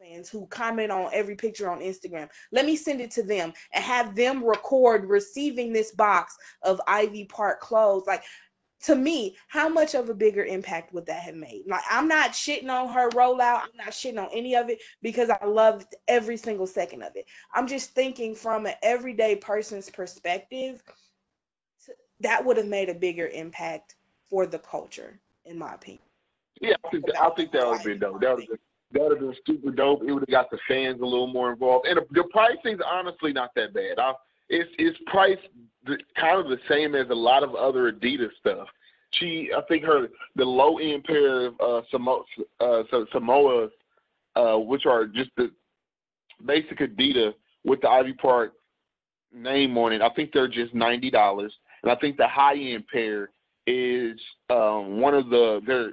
fans 0.00 0.28
who 0.28 0.46
comment 0.46 0.90
on 0.90 1.10
every 1.12 1.34
picture 1.34 1.70
on 1.70 1.80
instagram. 1.80 2.28
Let 2.52 2.66
me 2.66 2.76
send 2.76 3.00
it 3.00 3.10
to 3.12 3.22
them 3.22 3.52
and 3.72 3.84
have 3.84 4.14
them 4.14 4.44
record 4.44 5.04
receiving 5.06 5.72
this 5.72 5.92
box 5.92 6.36
of 6.62 6.80
ivy 6.86 7.24
park 7.24 7.60
clothes. 7.60 8.04
Like 8.06 8.22
to 8.84 8.94
me, 8.94 9.36
how 9.48 9.68
much 9.68 9.94
of 9.94 10.08
a 10.10 10.14
bigger 10.14 10.44
impact 10.44 10.92
would 10.92 11.06
that 11.06 11.22
have 11.22 11.34
made? 11.34 11.64
Like, 11.66 11.82
I'm 11.90 12.08
not 12.08 12.32
shitting 12.32 12.68
on 12.68 12.92
her 12.92 13.08
rollout. 13.10 13.62
I'm 13.62 13.76
not 13.76 13.88
shitting 13.88 14.22
on 14.22 14.28
any 14.32 14.54
of 14.54 14.68
it 14.68 14.82
because 15.02 15.30
I 15.30 15.44
loved 15.46 15.94
every 16.08 16.36
single 16.36 16.66
second 16.66 17.02
of 17.02 17.16
it. 17.16 17.26
I'm 17.54 17.66
just 17.66 17.90
thinking 17.90 18.34
from 18.34 18.66
an 18.66 18.74
everyday 18.82 19.36
person's 19.36 19.88
perspective, 19.88 20.82
that 22.20 22.44
would 22.44 22.56
have 22.56 22.66
made 22.66 22.88
a 22.88 22.94
bigger 22.94 23.28
impact 23.28 23.96
for 24.28 24.46
the 24.46 24.58
culture, 24.58 25.18
in 25.44 25.58
my 25.58 25.74
opinion. 25.74 26.02
Yeah, 26.60 26.76
I 26.84 26.90
think, 26.90 27.06
that, 27.06 27.20
I 27.20 27.30
think 27.30 27.52
that 27.52 27.66
would 27.66 27.76
have 27.76 27.84
been 27.84 27.98
dope. 27.98 28.20
That 28.20 28.36
would 28.36 28.46
have 28.50 28.58
that 28.92 29.02
would 29.02 29.12
have 29.12 29.20
been 29.20 29.34
super 29.46 29.70
dope. 29.72 30.02
It 30.06 30.12
would 30.12 30.22
have 30.22 30.30
got 30.30 30.50
the 30.50 30.58
fans 30.68 31.00
a 31.00 31.04
little 31.04 31.26
more 31.26 31.52
involved, 31.52 31.86
and 31.86 32.00
the, 32.10 32.24
pricing's 32.24 32.80
honestly 32.88 33.32
not 33.32 33.50
that 33.56 33.74
bad. 33.74 33.98
I, 33.98 34.12
it's 34.48 34.70
it's 34.78 34.98
priced 35.06 35.48
the, 35.84 35.98
kind 36.18 36.40
of 36.40 36.48
the 36.48 36.58
same 36.68 36.94
as 36.94 37.08
a 37.10 37.14
lot 37.14 37.42
of 37.42 37.54
other 37.54 37.92
Adidas 37.92 38.30
stuff. 38.40 38.68
She, 39.12 39.50
I 39.56 39.62
think 39.68 39.84
her 39.84 40.08
the 40.34 40.44
low 40.44 40.78
end 40.78 41.04
pair 41.04 41.46
of 41.46 41.54
uh, 41.60 41.80
Samo, 41.92 42.22
uh, 42.60 42.82
Samoas, 43.14 43.70
uh, 44.34 44.58
which 44.58 44.84
are 44.84 45.06
just 45.06 45.30
the 45.36 45.50
basic 46.44 46.78
Adidas 46.80 47.34
with 47.64 47.80
the 47.80 47.88
Ivy 47.88 48.12
Park 48.14 48.52
name 49.32 49.76
on 49.78 49.92
it. 49.92 50.02
I 50.02 50.10
think 50.10 50.30
they're 50.32 50.48
just 50.48 50.74
ninety 50.74 51.10
dollars, 51.10 51.54
and 51.82 51.90
I 51.90 51.96
think 51.96 52.16
the 52.16 52.28
high 52.28 52.56
end 52.56 52.84
pair 52.92 53.30
is 53.66 54.20
um, 54.50 55.00
one 55.00 55.14
of 55.14 55.30
the 55.30 55.60
they're 55.66 55.92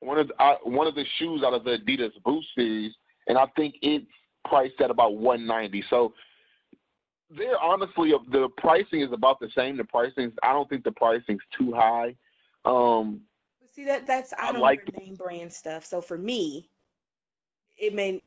one 0.00 0.18
of 0.18 0.28
the, 0.28 0.34
uh, 0.42 0.56
one 0.64 0.86
of 0.86 0.94
the 0.94 1.04
shoes 1.18 1.42
out 1.44 1.54
of 1.54 1.64
the 1.64 1.78
Adidas 1.78 2.10
Boost 2.24 2.48
series, 2.54 2.92
and 3.28 3.36
I 3.38 3.44
think 3.54 3.74
it's 3.82 4.06
priced 4.46 4.80
at 4.80 4.90
about 4.90 5.16
one 5.16 5.46
ninety. 5.46 5.84
So 5.90 6.14
they're 7.30 7.58
honestly 7.58 8.12
the 8.30 8.48
pricing 8.56 9.00
is 9.00 9.12
about 9.12 9.40
the 9.40 9.48
same. 9.56 9.76
The 9.76 9.84
pricing 9.84 10.32
I 10.42 10.52
don't 10.52 10.68
think 10.68 10.84
the 10.84 10.92
pricing's 10.92 11.42
too 11.56 11.72
high. 11.72 12.16
Um, 12.64 13.20
See 13.72 13.84
that 13.84 14.06
that's 14.06 14.32
I, 14.32 14.48
I 14.48 14.52
don't 14.52 14.60
like 14.60 14.82
name 14.98 15.14
brand 15.14 15.52
stuff. 15.52 15.84
So 15.84 16.00
for 16.00 16.18
me, 16.18 16.68
it 17.78 17.94
may 17.94 18.22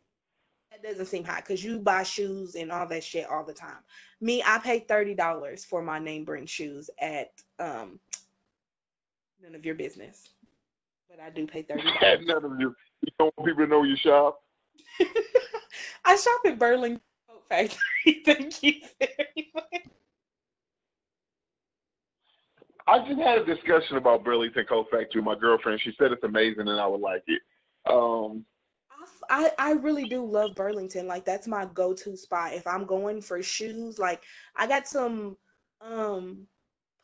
that 0.71 0.81
doesn't 0.81 1.05
seem 1.05 1.23
high 1.23 1.41
because 1.41 1.63
you 1.63 1.79
buy 1.79 2.03
shoes 2.03 2.55
and 2.55 2.71
all 2.71 2.87
that 2.87 3.03
shit 3.03 3.29
all 3.29 3.43
the 3.43 3.53
time. 3.53 3.77
Me, 4.21 4.41
I 4.45 4.57
pay 4.59 4.79
thirty 4.79 5.13
dollars 5.13 5.65
for 5.65 5.81
my 5.81 5.99
name 5.99 6.23
brand 6.23 6.49
shoes 6.49 6.89
at 6.99 7.31
um 7.59 7.99
none 9.41 9.53
of 9.53 9.65
your 9.65 9.75
business, 9.75 10.29
but 11.09 11.19
I 11.19 11.29
do 11.29 11.45
pay 11.45 11.61
thirty 11.63 11.83
dollars. 11.83 12.25
none 12.25 12.45
of 12.45 12.59
your. 12.59 12.73
You 13.01 13.11
don't 13.19 13.33
want 13.37 13.49
people 13.49 13.65
to 13.65 13.69
know 13.69 13.83
you 13.83 13.97
shop. 13.97 14.41
I 16.05 16.15
shop 16.15 16.41
at 16.45 16.57
Burlington 16.57 17.01
Factory. 17.53 18.23
Thank 18.25 18.63
you 18.63 18.73
very 18.99 19.51
much. 19.53 19.83
I 22.87 22.99
just 23.07 23.19
had 23.19 23.39
a 23.39 23.45
discussion 23.45 23.97
about 23.97 24.25
Burlington 24.25 24.65
Coat 24.65 24.87
Factory 24.91 25.21
with 25.21 25.25
my 25.25 25.35
girlfriend. 25.35 25.79
She 25.81 25.93
said 25.97 26.11
it's 26.11 26.23
amazing 26.23 26.67
and 26.67 26.79
I 26.79 26.87
would 26.87 26.99
like 26.99 27.23
it. 27.27 27.41
Um, 27.89 28.45
I, 29.29 29.51
I 29.57 29.71
really 29.73 30.05
do 30.05 30.25
love 30.25 30.55
Burlington. 30.55 31.07
Like 31.07 31.25
that's 31.25 31.47
my 31.47 31.65
go-to 31.73 32.17
spot. 32.17 32.53
If 32.53 32.67
I'm 32.67 32.85
going 32.85 33.21
for 33.21 33.41
shoes, 33.41 33.99
like 33.99 34.21
I 34.55 34.67
got 34.67 34.87
some 34.87 35.37
um 35.81 36.47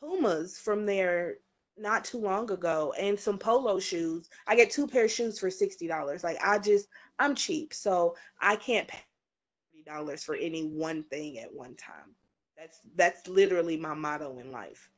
Pumas 0.00 0.58
from 0.58 0.84
there 0.86 1.36
not 1.78 2.04
too 2.04 2.18
long 2.18 2.50
ago 2.50 2.92
and 2.98 3.18
some 3.18 3.38
polo 3.38 3.78
shoes. 3.78 4.28
I 4.46 4.56
get 4.56 4.70
two 4.70 4.86
pair 4.86 5.04
of 5.04 5.10
shoes 5.10 5.38
for 5.38 5.48
$60. 5.48 6.24
Like 6.24 6.38
I 6.44 6.58
just 6.58 6.88
I'm 7.18 7.34
cheap. 7.34 7.72
So 7.72 8.16
I 8.40 8.56
can't 8.56 8.88
pay 8.88 8.98
dollars 9.90 10.24
for 10.24 10.34
any 10.36 10.62
one 10.64 11.02
thing 11.04 11.38
at 11.38 11.52
one 11.52 11.74
time. 11.76 12.14
That's 12.56 12.80
that's 12.96 13.26
literally 13.26 13.76
my 13.76 13.94
motto 13.94 14.38
in 14.38 14.52
life. 14.52 14.90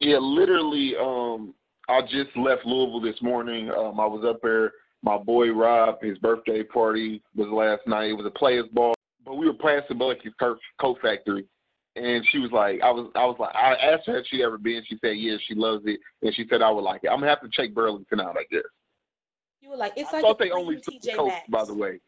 Yeah, 0.00 0.18
literally. 0.18 0.94
Um, 1.00 1.54
I 1.88 2.02
just 2.02 2.36
left 2.36 2.66
Louisville 2.66 3.00
this 3.00 3.20
morning. 3.22 3.70
Um, 3.70 4.00
I 4.00 4.06
was 4.06 4.24
up 4.28 4.40
there. 4.42 4.72
My 5.02 5.18
boy 5.18 5.50
Rob, 5.52 6.02
his 6.02 6.18
birthday 6.18 6.62
party 6.62 7.22
was 7.34 7.48
last 7.48 7.86
night. 7.86 8.10
It 8.10 8.14
was 8.14 8.26
a 8.26 8.30
players 8.30 8.66
ball, 8.72 8.94
but 9.24 9.34
we 9.34 9.46
were 9.46 9.52
playing 9.52 9.82
Cibeleki's 9.90 10.32
Coat 10.40 10.98
Factory, 11.02 11.46
and 11.96 12.26
she 12.30 12.38
was 12.38 12.50
like, 12.52 12.80
I 12.82 12.90
was, 12.90 13.10
I 13.14 13.26
was 13.26 13.36
like, 13.38 13.54
I 13.54 13.74
asked 13.74 14.06
her 14.06 14.18
if 14.18 14.26
she'd 14.28 14.42
ever 14.42 14.56
been. 14.56 14.82
She 14.86 14.96
said 15.02 15.18
yes, 15.18 15.40
she 15.46 15.54
loves 15.54 15.82
it, 15.86 16.00
and 16.22 16.34
she 16.34 16.46
said 16.48 16.62
I 16.62 16.70
would 16.70 16.84
like 16.84 17.02
it. 17.04 17.08
I'm 17.08 17.18
gonna 17.20 17.28
have 17.28 17.42
to 17.42 17.50
check 17.52 17.74
Burlington 17.74 18.20
out, 18.20 18.36
I 18.38 18.44
guess. 18.50 18.62
You 19.60 19.70
were 19.70 19.76
like, 19.76 19.92
it's 19.96 20.08
I 20.10 20.16
like 20.16 20.22
thought 20.22 20.38
they 20.38 20.50
only 20.50 20.82
sold 20.82 21.06
coats, 21.16 21.36
by 21.50 21.64
the 21.64 21.74
way. 21.74 22.00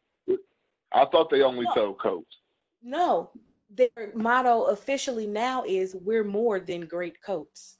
I 0.96 1.04
thought 1.04 1.30
they 1.30 1.42
only 1.42 1.64
no. 1.64 1.74
sold 1.74 1.98
coats. 2.00 2.38
No, 2.82 3.30
their 3.68 4.12
motto 4.14 4.64
officially 4.64 5.26
now 5.26 5.62
is 5.64 5.94
"We're 5.94 6.24
more 6.24 6.58
than 6.58 6.86
great 6.86 7.22
coats." 7.22 7.76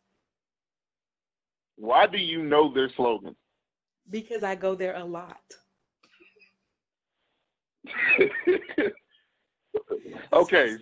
Why 1.77 2.07
do 2.07 2.19
you 2.19 2.43
know 2.43 2.73
their 2.73 2.91
slogan? 2.97 3.35
Because 4.11 4.43
I 4.43 4.55
go 4.55 4.75
there 4.75 4.97
a 4.97 5.05
lot. 5.05 5.41
okay, 10.33 10.77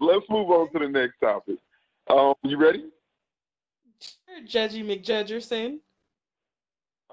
let's 0.00 0.28
move 0.28 0.50
on 0.50 0.72
to 0.72 0.78
the 0.80 0.88
next 0.88 1.18
topic. 1.20 1.56
Um, 2.08 2.34
you 2.44 2.56
ready? 2.58 2.90
Sure, 4.00 4.42
Judgy 4.46 4.84
McJudgerson. 4.84 5.78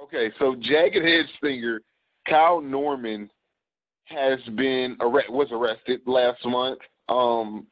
Okay, 0.02 0.32
so 0.40 0.56
Jagged 0.56 1.06
Edge 1.06 1.32
singer 1.42 1.82
Kyle 2.28 2.62
Norman 2.62 3.30
has 4.08 4.40
been 4.56 4.98
arre- 5.02 5.30
was 5.30 5.48
arrested 5.52 6.02
last 6.06 6.46
month. 6.46 6.80
Um, 7.10 7.68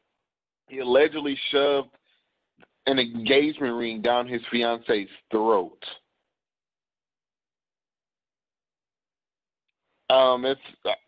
he 0.68 0.80
allegedly 0.80 1.38
shoved 1.52 1.90
an 2.88 3.00
engagement 3.00 3.76
ring 3.76 4.02
down 4.02 4.28
his 4.28 4.42
fiance's 4.52 5.10
throat. 5.32 5.84
Um, 10.10 10.46
it's 10.46 10.62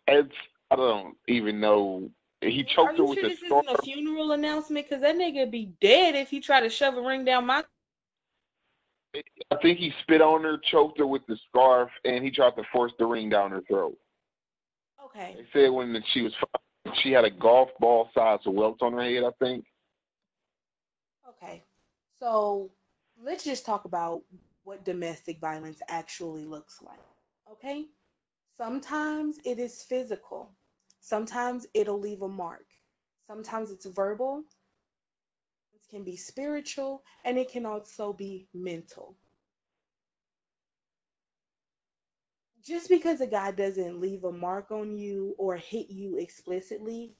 it's 0.08 0.34
I 0.70 0.76
don't 0.76 1.16
even 1.28 1.60
know. 1.60 2.10
He 2.40 2.64
choked 2.64 2.98
her 2.98 3.04
with 3.04 3.18
sure 3.18 3.26
a 3.26 3.28
this 3.30 3.38
scarf. 3.40 3.64
isn't 3.64 3.78
a 3.80 3.82
funeral 3.82 4.32
announcement 4.32 4.86
because 4.88 5.02
that 5.02 5.16
nigga 5.16 5.50
be 5.50 5.72
dead 5.80 6.14
if 6.14 6.28
he 6.30 6.40
try 6.40 6.60
to 6.60 6.68
shove 6.68 6.96
a 6.96 7.00
ring 7.00 7.24
down 7.24 7.46
my. 7.46 7.64
I 9.14 9.56
think 9.62 9.78
he 9.78 9.92
spit 10.02 10.20
on 10.20 10.42
her, 10.42 10.58
choked 10.58 10.98
her 10.98 11.06
with 11.06 11.26
the 11.26 11.36
scarf, 11.48 11.90
and 12.04 12.22
he 12.22 12.30
tried 12.30 12.56
to 12.56 12.62
force 12.72 12.92
the 12.98 13.06
ring 13.06 13.28
down 13.28 13.50
her 13.50 13.62
throat. 13.62 13.96
Okay. 15.08 15.36
They 15.36 15.46
said 15.52 15.70
when 15.70 16.02
she 16.12 16.22
was 16.22 16.32
she 17.02 17.12
had 17.12 17.24
a 17.24 17.30
golf 17.30 17.70
ball 17.80 18.08
size 18.14 18.40
of 18.46 18.54
welts 18.54 18.82
on 18.82 18.92
her 18.92 19.02
head. 19.02 19.24
I 19.24 19.30
think. 19.44 19.64
Okay. 21.28 21.64
So 22.18 22.70
let's 23.22 23.44
just 23.44 23.64
talk 23.64 23.84
about 23.84 24.22
what 24.64 24.84
domestic 24.84 25.40
violence 25.40 25.80
actually 25.88 26.44
looks 26.44 26.82
like. 26.82 26.98
Okay? 27.50 27.86
Sometimes 28.56 29.38
it 29.44 29.58
is 29.58 29.82
physical, 29.82 30.50
sometimes 31.00 31.66
it'll 31.74 32.00
leave 32.00 32.22
a 32.22 32.28
mark, 32.28 32.66
sometimes 33.26 33.70
it's 33.70 33.86
verbal, 33.86 34.42
it 35.72 35.80
can 35.88 36.02
be 36.02 36.16
spiritual, 36.16 37.02
and 37.24 37.38
it 37.38 37.50
can 37.50 37.64
also 37.64 38.12
be 38.12 38.48
mental. 38.52 39.14
Just 42.68 42.90
because 42.90 43.22
a 43.22 43.26
guy 43.26 43.50
doesn't 43.50 43.98
leave 43.98 44.24
a 44.24 44.32
mark 44.32 44.70
on 44.70 44.98
you 44.98 45.34
or 45.38 45.56
hit 45.56 45.88
you 45.88 46.18
explicitly 46.18 47.14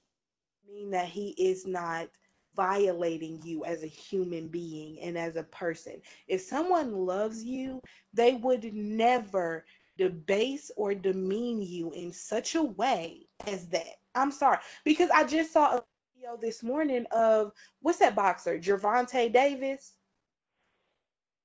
mean 0.69 0.91
that 0.91 1.07
he 1.07 1.31
is 1.39 1.67
not 1.67 2.09
violating 2.55 3.41
you 3.43 3.65
as 3.65 3.83
a 3.83 3.87
human 3.87 4.49
being 4.49 5.01
and 5.01 5.17
as 5.17 5.37
a 5.37 5.45
person. 5.45 6.03
If 6.27 6.43
someone 6.43 6.93
loves 6.93 7.43
you, 7.43 7.81
they 8.13 8.35
would 8.35 8.75
never 8.75 9.65
debase 9.97 10.71
or 10.77 10.95
demean 10.95 11.63
you 11.63 11.93
in 11.93 12.13
such 12.13 12.55
a 12.55 12.63
way 12.63 13.27
as 13.47 13.69
that. 13.69 13.95
I'm 14.15 14.31
sorry, 14.31 14.59
because 14.85 15.09
I 15.11 15.25
just 15.25 15.53
saw 15.53 15.77
a 15.79 15.85
video 16.15 16.37
this 16.39 16.63
morning 16.63 17.07
of 17.11 17.53
what's 17.81 18.01
that 18.01 18.15
boxer, 18.15 18.59
Gervonta 18.59 19.33
Davis? 19.33 19.95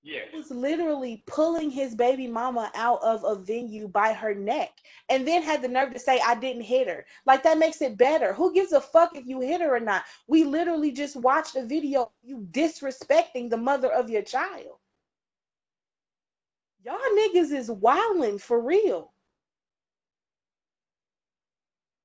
Yes. 0.04 0.28
He 0.32 0.38
was 0.38 0.52
literally 0.52 1.24
pulling 1.28 1.72
his 1.72 1.96
baby 1.96 2.28
mama 2.28 2.70
out 2.76 3.02
of 3.02 3.24
a 3.24 3.36
venue 3.36 3.88
by 3.88 4.12
her 4.12 4.36
neck 4.36 4.72
and 5.10 5.26
then 5.26 5.42
had 5.42 5.62
the 5.62 5.70
nerve 5.70 5.94
to 5.94 6.00
say, 6.00 6.20
I 6.26 6.36
didn't 6.36 6.64
hit 6.64 6.90
her. 6.90 7.06
Like 7.26 7.42
that 7.44 7.58
makes 7.58 7.82
it 7.82 7.98
better. 7.98 8.34
Who 8.34 8.54
gives 8.54 8.74
a 8.74 8.82
fuck 8.82 9.16
if 9.16 9.26
you 9.26 9.40
hit 9.40 9.62
her 9.62 9.74
or 9.74 9.80
not? 9.80 10.04
We 10.28 10.44
literally 10.44 10.92
just 10.92 11.16
watched 11.16 11.56
a 11.56 11.66
video 11.66 12.12
you 12.22 12.46
disrespecting 12.52 13.50
the 13.50 13.58
mother 13.58 13.90
of 13.90 14.10
your 14.10 14.24
child. 14.24 14.78
Y'all 16.84 17.00
niggas 17.18 17.54
is 17.54 17.72
wilding 17.72 18.40
for 18.40 18.60
real. 18.60 19.14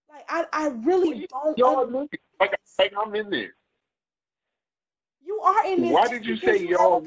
Like 0.08 0.24
I, 0.28 0.44
I 0.52 0.68
really 0.68 1.26
don't. 1.28 1.58
Y'all 1.58 1.84
like, 1.90 2.20
like 2.40 2.92
I'm 2.96 3.14
in 3.16 3.28
there. 3.28 3.54
You 5.24 5.40
are 5.40 5.66
in 5.66 5.82
this. 5.82 5.92
Why 5.92 6.06
did 6.06 6.24
you 6.24 6.37
say 6.37 6.64
y'all? 6.64 7.04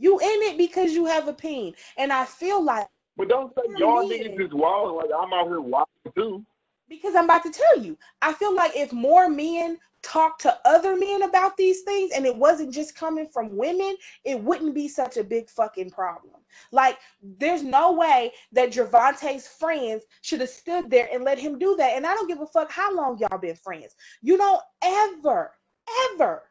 You 0.00 0.18
in 0.18 0.42
it 0.48 0.56
because 0.56 0.92
you 0.92 1.04
have 1.04 1.28
a 1.28 1.32
pain, 1.34 1.74
and 1.98 2.10
I 2.10 2.24
feel 2.24 2.62
like. 2.64 2.88
But 3.18 3.28
don't 3.28 3.54
say 3.54 3.62
y'all 3.76 4.08
niggas 4.08 4.46
is 4.46 4.52
wild. 4.52 4.96
Like 4.96 5.10
I'm 5.16 5.32
out 5.34 5.46
here 5.46 5.60
wild 5.60 5.88
too. 6.16 6.44
Because 6.88 7.14
I'm 7.14 7.26
about 7.26 7.42
to 7.44 7.52
tell 7.52 7.84
you, 7.84 7.98
I 8.22 8.32
feel 8.32 8.54
like 8.54 8.72
if 8.74 8.92
more 8.92 9.28
men 9.28 9.78
talk 10.02 10.38
to 10.38 10.58
other 10.64 10.96
men 10.96 11.22
about 11.22 11.56
these 11.56 11.82
things 11.82 12.12
and 12.12 12.24
it 12.24 12.34
wasn't 12.34 12.72
just 12.72 12.96
coming 12.96 13.28
from 13.28 13.56
women, 13.56 13.94
it 14.24 14.42
wouldn't 14.42 14.74
be 14.74 14.88
such 14.88 15.18
a 15.18 15.22
big 15.22 15.48
fucking 15.50 15.90
problem. 15.90 16.34
Like, 16.72 16.98
there's 17.22 17.62
no 17.62 17.92
way 17.92 18.32
that 18.52 18.70
Gervonta's 18.70 19.46
friends 19.46 20.04
should 20.22 20.40
have 20.40 20.48
stood 20.48 20.90
there 20.90 21.08
and 21.12 21.22
let 21.22 21.38
him 21.38 21.58
do 21.58 21.76
that. 21.76 21.92
And 21.94 22.06
I 22.06 22.14
don't 22.14 22.26
give 22.26 22.40
a 22.40 22.46
fuck 22.46 22.72
how 22.72 22.92
long 22.94 23.18
y'all 23.18 23.38
been 23.38 23.54
friends. 23.54 23.94
You 24.22 24.38
don't 24.38 24.62
ever, 24.82 25.52
ever 26.14 26.42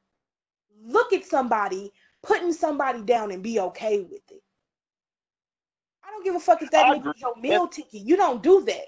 look 0.86 1.12
at 1.12 1.26
somebody 1.26 1.92
putting 2.24 2.54
somebody 2.54 3.02
down 3.02 3.32
and 3.32 3.44
be 3.44 3.60
okay 3.60 4.02
with 4.02 4.32
it. 4.32 4.42
I 6.04 6.12
don't 6.12 6.24
give 6.24 6.36
a 6.36 6.40
fuck 6.40 6.62
if 6.62 6.72
that 6.72 6.88
nigga's 6.88 7.22
your 7.22 7.36
meal 7.36 7.68
ticket. 7.68 8.02
You 8.02 8.18
don't 8.18 8.44
do 8.44 8.64
that. 8.66 8.86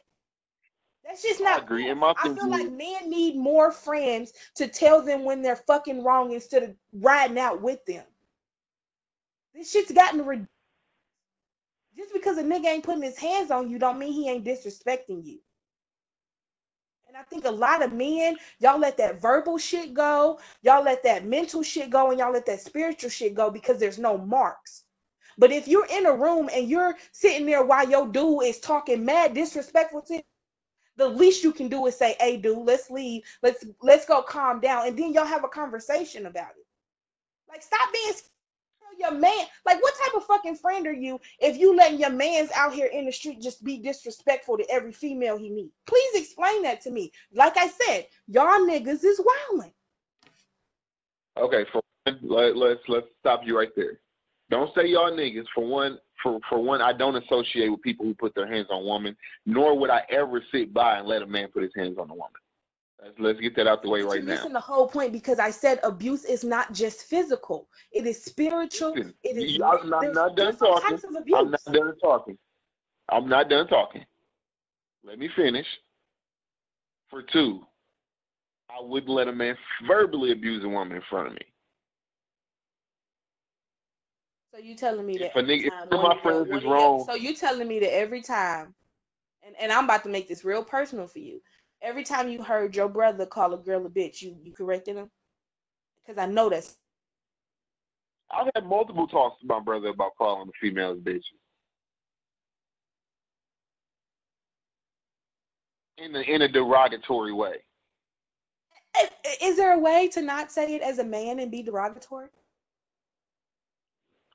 That's 1.06 1.24
just 1.24 1.42
not. 1.42 1.62
I 1.62 1.64
agree. 1.64 1.90
In 1.90 1.98
my 1.98 2.14
I 2.18 2.30
feel 2.30 2.50
like 2.50 2.70
men 2.72 3.10
need 3.10 3.36
more 3.36 3.72
friends 3.72 4.34
to 4.56 4.68
tell 4.68 5.02
them 5.02 5.24
when 5.26 5.42
they're 5.42 5.56
fucking 5.56 6.04
wrong 6.04 6.32
instead 6.32 6.64
of 6.64 6.76
riding 6.94 7.40
out 7.40 7.62
with 7.62 7.84
them. 7.86 8.04
This 9.54 9.72
shit's 9.72 9.92
gotten 9.92 10.20
ridiculous. 10.20 10.48
Just 11.98 12.14
because 12.14 12.38
a 12.38 12.44
nigga 12.44 12.68
ain't 12.68 12.84
putting 12.84 13.04
his 13.04 13.18
hands 13.18 13.52
on 13.52 13.70
you 13.70 13.78
don't 13.78 14.00
mean 14.00 14.14
he 14.14 14.30
ain't 14.30 14.46
disrespecting 14.46 15.26
you. 15.26 15.40
And 17.12 17.18
I 17.18 17.24
think 17.24 17.44
a 17.44 17.52
lot 17.52 17.84
of 17.84 17.92
men, 17.92 18.38
y'all 18.60 18.80
let 18.80 18.96
that 18.96 19.20
verbal 19.20 19.58
shit 19.58 19.94
go, 19.94 20.40
y'all 20.62 20.82
let 20.82 21.04
that 21.04 21.26
mental 21.26 21.62
shit 21.62 21.90
go, 21.90 22.10
and 22.10 22.18
y'all 22.18 22.32
let 22.32 22.46
that 22.46 22.62
spiritual 22.62 23.10
shit 23.10 23.36
go 23.36 23.52
because 23.52 23.80
there's 23.80 24.00
no 24.00 24.18
marks. 24.18 24.86
But 25.38 25.52
if 25.52 25.68
you're 25.68 25.88
in 25.88 26.06
a 26.06 26.16
room 26.16 26.50
and 26.54 26.70
you're 26.70 26.96
sitting 27.12 27.46
there 27.46 27.66
while 27.66 27.90
your 27.90 28.08
dude 28.08 28.44
is 28.46 28.62
talking 28.62 29.04
mad 29.04 29.34
disrespectful 29.34 30.04
to 30.04 30.16
you, 30.16 30.22
the 30.96 31.10
least 31.10 31.44
you 31.44 31.52
can 31.52 31.68
do 31.68 31.86
is 31.86 31.98
say, 31.98 32.16
"Hey, 32.18 32.38
dude, 32.38 32.60
let's 32.60 32.90
leave. 32.90 33.24
Let's 33.44 33.66
let's 33.82 34.06
go 34.06 34.22
calm 34.22 34.62
down," 34.62 34.88
and 34.88 34.98
then 34.98 35.12
y'all 35.12 35.26
have 35.26 35.44
a 35.44 35.50
conversation 35.50 36.28
about 36.28 36.52
it. 36.52 36.66
Like, 37.50 37.62
stop 37.62 37.92
being 37.92 38.14
your 39.02 39.12
man. 39.12 39.46
Like, 39.66 39.82
what 39.82 39.94
type 40.06 40.16
of 40.16 40.26
fucking 40.26 40.56
friend 40.56 40.88
are 40.88 40.94
you 40.94 41.20
if 41.40 41.58
you 41.58 41.76
letting 41.76 42.00
your 42.00 42.12
man's 42.12 42.52
out 42.56 42.74
here 42.74 42.88
in 42.88 43.06
the 43.06 43.12
street 43.12 43.42
just 43.42 43.64
be 43.64 43.78
disrespectful 43.78 44.58
to 44.58 44.70
every 44.70 44.94
female 44.94 45.38
he 45.38 45.50
meets? 45.50 45.76
Please 45.88 46.22
explain 46.22 46.64
that 46.64 46.82
to 46.82 46.92
me. 46.92 47.12
Like 47.34 47.58
I 47.58 47.68
said, 47.68 48.08
y'all 48.28 48.60
niggas 48.60 49.04
is 49.04 49.20
wilding. 49.50 49.74
Okay, 51.38 51.66
for 51.72 51.82
let, 52.22 52.58
let's 52.58 52.82
let's 52.88 53.08
stop 53.20 53.42
you 53.44 53.58
right 53.58 53.72
there. 53.76 54.00
Don't 54.50 54.74
say 54.76 54.88
y'all 54.88 55.12
niggas. 55.12 55.46
For 55.54 55.66
one, 55.66 55.98
for 56.22 56.40
for 56.50 56.60
one, 56.60 56.82
I 56.82 56.94
don't 56.94 57.16
associate 57.16 57.70
with 57.70 57.82
people 57.82 58.06
who 58.06 58.14
put 58.14 58.36
their 58.36 58.48
hands 58.48 58.68
on 58.70 58.86
women, 58.86 59.16
nor 59.46 59.78
would 59.78 59.90
I 59.90 60.02
ever 60.10 60.44
sit 60.52 60.74
by 60.74 60.98
and 60.98 61.08
let 61.08 61.22
a 61.22 61.28
man 61.28 61.50
put 61.54 61.64
his 61.64 61.72
hands 61.76 61.98
on 61.98 62.10
a 62.10 62.14
woman. 62.14 62.40
Let's, 63.02 63.20
let's 63.20 63.40
get 63.40 63.56
that 63.56 63.68
out 63.68 63.82
the 63.82 63.90
way 63.90 64.02
right 64.04 64.24
now. 64.24 64.48
The 64.48 64.60
whole 64.60 64.88
point 64.88 65.12
because 65.12 65.40
I 65.40 65.50
said 65.50 65.80
abuse 65.84 66.24
is 66.24 66.44
not 66.44 66.72
just 66.72 67.04
physical; 67.04 67.68
it 67.92 68.06
is 68.06 68.24
spiritual. 68.24 68.94
Listen, 68.94 69.14
it 69.24 69.38
is. 69.38 69.60
I'm 69.60 69.90
not, 69.90 70.14
not 70.14 70.36
done 70.36 70.56
talking. 70.56 71.00
I'm 71.34 71.50
not 71.52 71.66
done 71.66 71.94
talking. 72.00 72.38
I'm 73.10 73.28
not 73.28 73.50
done 73.50 73.68
talking. 73.68 74.06
Let 75.04 75.18
me 75.18 75.30
finish. 75.36 75.66
For 77.10 77.24
two, 77.24 77.66
I 78.70 78.82
wouldn't 78.82 79.12
let 79.12 79.28
a 79.28 79.34
man 79.34 79.58
verbally 79.88 80.32
abuse 80.32 80.64
a 80.64 80.70
woman 80.70 80.96
in 80.96 81.04
front 81.10 81.28
of 81.28 81.34
me. 81.34 81.42
So 84.54 84.60
you 84.60 84.76
telling 84.76 85.06
me 85.06 85.18
that 85.18 85.38
if, 85.38 85.46
nigga, 85.46 85.68
if 85.68 85.92
one 85.92 86.04
my 86.04 86.22
friends 86.22 86.50
is 86.52 86.64
wrong. 86.66 87.04
So 87.06 87.16
you 87.16 87.34
telling 87.34 87.68
me 87.68 87.80
that 87.80 87.94
every 87.94 88.22
time, 88.22 88.76
and, 89.46 89.56
and 89.60 89.72
I'm 89.72 89.86
about 89.86 90.04
to 90.04 90.10
make 90.10 90.28
this 90.28 90.46
real 90.46 90.64
personal 90.64 91.08
for 91.08 91.20
you. 91.20 91.42
Every 91.82 92.04
time 92.04 92.30
you 92.30 92.44
heard 92.44 92.76
your 92.76 92.90
brother 92.90 93.26
call 93.26 93.54
a 93.54 93.58
girl 93.58 93.86
a 93.86 93.90
bitch, 93.90 94.22
you 94.22 94.38
you 94.44 94.54
corrected 94.54 94.98
him? 94.98 95.10
Because 96.06 96.22
I 96.22 96.28
know 96.28 96.50
that's 96.50 96.78
I've 98.32 98.50
had 98.56 98.66
multiple 98.66 99.08
talks 99.08 99.42
with 99.42 99.50
my 99.50 99.60
brother 99.60 99.90
about 99.90 100.12
calling 100.18 100.48
the 100.48 100.54
females 100.62 101.00
bitches. 101.00 101.22
In 105.98 106.16
a, 106.16 106.22
in 106.22 106.42
a 106.44 106.48
derogatory 106.48 107.34
way. 107.34 107.56
Is 109.42 109.58
there 109.58 109.74
a 109.74 109.80
way 109.80 110.08
to 110.10 110.22
not 110.22 110.52
say 110.52 110.76
it 110.76 110.82
as 110.82 111.00
a 111.00 111.04
man 111.04 111.40
and 111.40 111.52
be 111.52 111.62
derogatory? 111.62 112.30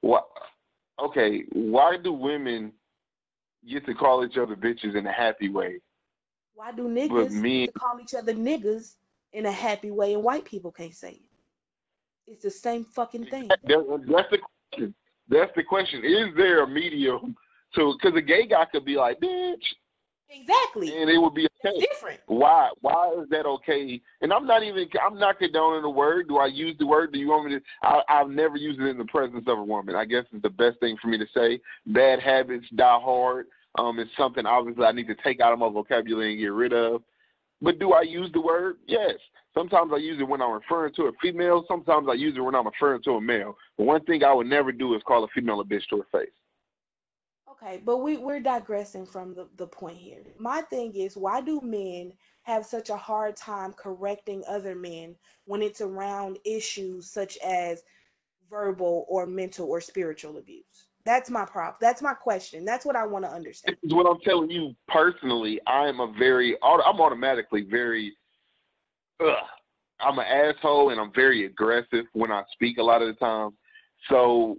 What? 0.01 0.27
Okay, 1.03 1.45
why 1.53 1.97
do 1.97 2.13
women 2.13 2.73
get 3.69 3.85
to 3.87 3.95
call 3.95 4.25
each 4.25 4.39
other 4.39 4.57
bitches 4.57 4.95
in 4.95 5.07
a 5.07 5.13
happy 5.13 5.49
way? 5.49 5.81
Why 6.57 6.73
do 6.73 6.89
niggas 6.89 7.67
to 7.67 7.73
call 7.73 8.01
each 8.01 8.15
other 8.15 8.33
niggas 8.33 8.95
in 9.35 9.45
a 9.45 9.53
happy 9.53 9.91
way 9.91 10.15
and 10.15 10.25
white 10.25 10.47
people 10.47 10.73
can't 10.73 10.95
say 10.95 11.11
it? 11.13 11.21
It's 12.27 12.43
the 12.43 12.51
same 12.51 12.85
fucking 12.85 13.27
thing. 13.27 13.49
That's 13.49 13.61
the 14.31 14.39
question. 14.71 14.95
That's 15.29 15.53
the 15.55 15.63
question. 15.63 16.03
Is 16.03 16.35
there 16.35 16.63
a 16.63 16.67
medium? 16.67 17.37
So, 17.75 17.93
because 17.93 18.17
a 18.17 18.23
gay 18.23 18.47
guy 18.47 18.65
could 18.73 18.87
be 18.87 18.97
like, 18.97 19.21
bitch, 19.21 19.63
Exactly. 20.29 21.01
And 21.01 21.09
it 21.09 21.19
would 21.19 21.35
be 21.35 21.47
okay. 21.65 21.79
different. 21.79 22.21
Why? 22.27 22.71
Why 22.81 23.15
is 23.21 23.29
that 23.31 23.47
okay? 23.47 24.01
And 24.23 24.33
I'm 24.33 24.47
not 24.47 24.65
even. 24.65 24.89
I'm 25.05 25.19
not 25.19 25.39
condoning 25.39 25.83
the 25.83 25.91
word. 25.91 26.27
Do 26.29 26.39
I 26.39 26.47
use 26.47 26.77
the 26.79 26.87
word? 26.87 27.13
Do 27.13 27.19
you 27.19 27.29
want 27.29 27.49
me 27.49 27.59
to? 27.59 27.65
I, 27.83 28.01
I've 28.09 28.29
never 28.29 28.57
used 28.57 28.81
it 28.81 28.89
in 28.89 28.99
the 28.99 29.05
presence 29.05 29.45
of 29.47 29.59
a 29.59 29.63
woman. 29.63 29.95
I 29.95 30.05
guess 30.05 30.25
it's 30.33 30.43
the 30.43 30.51
best 30.51 30.81
thing 30.81 30.97
for 31.01 31.09
me 31.09 31.19
to 31.19 31.27
say. 31.33 31.61
Bad 31.87 32.21
habits 32.21 32.67
die 32.75 32.99
hard. 33.01 33.47
Um, 33.79 33.99
it's 33.99 34.11
something 34.17 34.47
obviously 34.47 34.85
I 34.85 34.93
need 34.93 35.09
to 35.09 35.17
take 35.23 35.41
out 35.41 35.53
of 35.53 35.59
my 35.59 35.69
vocabulary 35.69 36.33
and 36.33 36.41
get 36.41 36.53
rid 36.53 36.73
of. 36.73 37.03
But 37.61 37.79
do 37.79 37.93
I 37.93 38.03
use 38.03 38.31
the 38.33 38.41
word? 38.41 38.77
Yes. 38.87 39.15
Sometimes 39.55 39.91
I 39.95 39.97
use 39.97 40.21
it 40.21 40.29
when 40.29 40.43
I'm 40.43 40.53
referring 40.53 40.93
to 40.95 41.05
a 41.05 41.13
female. 41.23 41.65
Sometimes 41.67 42.09
I 42.11 42.15
use 42.15 42.37
it 42.37 42.41
when 42.41 42.55
I'm 42.55 42.67
referring 42.67 43.03
to 43.05 43.13
a 43.13 43.21
male. 43.21 43.57
But 43.79 43.85
one 43.85 44.05
thing 44.05 44.23
I 44.23 44.33
would 44.33 44.47
never 44.47 44.71
do 44.73 44.95
is 44.95 45.03
call 45.07 45.25
a 45.25 45.29
female 45.29 45.61
a 45.61 45.65
bitch 45.65 45.89
to 45.91 45.99
her 45.99 46.21
face. 46.21 46.31
Okay, 47.51 47.81
but 47.83 47.99
we, 47.99 48.19
we're 48.19 48.41
digressing 48.41 49.07
from 49.07 49.35
the, 49.35 49.49
the 49.57 49.67
point 49.67 49.97
here. 49.97 50.23
My 50.39 50.61
thing 50.63 50.95
is, 50.95 51.17
why 51.17 51.41
do 51.41 51.61
men 51.63 52.13
have 52.43 52.67
such 52.67 52.91
a 52.91 52.97
hard 52.97 53.35
time 53.37 53.73
correcting 53.73 54.45
other 54.47 54.75
men 54.75 55.17
when 55.47 55.63
it's 55.63 55.81
around 55.81 56.39
issues 56.45 57.11
such 57.11 57.39
as 57.39 57.83
verbal 58.51 59.07
or 59.09 59.27
mental 59.27 59.71
or 59.71 59.81
spiritual 59.81 60.37
abuse? 60.37 60.89
That's 61.07 61.31
my 61.31 61.45
prop. 61.45 61.79
That's 61.81 62.03
my 62.03 62.15
question. 62.15 62.65
That's 62.65 62.85
what 62.85 62.97
I 62.97 63.07
want 63.07 63.25
to 63.25 63.31
understand. 63.31 63.77
This 63.81 63.91
is 63.91 63.95
what 63.95 64.07
I'm 64.07 64.21
telling 64.21 64.51
you 64.51 64.75
personally. 64.89 65.61
I 65.67 65.87
am 65.87 66.01
a 66.01 66.13
very, 66.19 66.57
I'm 66.63 67.01
automatically 67.01 67.63
very, 67.63 68.13
ugh, 69.25 69.37
I'm 70.01 70.19
an 70.19 70.27
asshole 70.27 70.91
and 70.91 71.01
I'm 71.01 71.13
very 71.15 71.47
aggressive 71.47 72.07
when 72.13 72.33
I 72.33 72.43
speak 72.53 72.79
a 72.79 72.83
lot 72.83 73.03
of 73.03 73.09
the 73.09 73.15
time. 73.15 73.51
So 74.11 74.59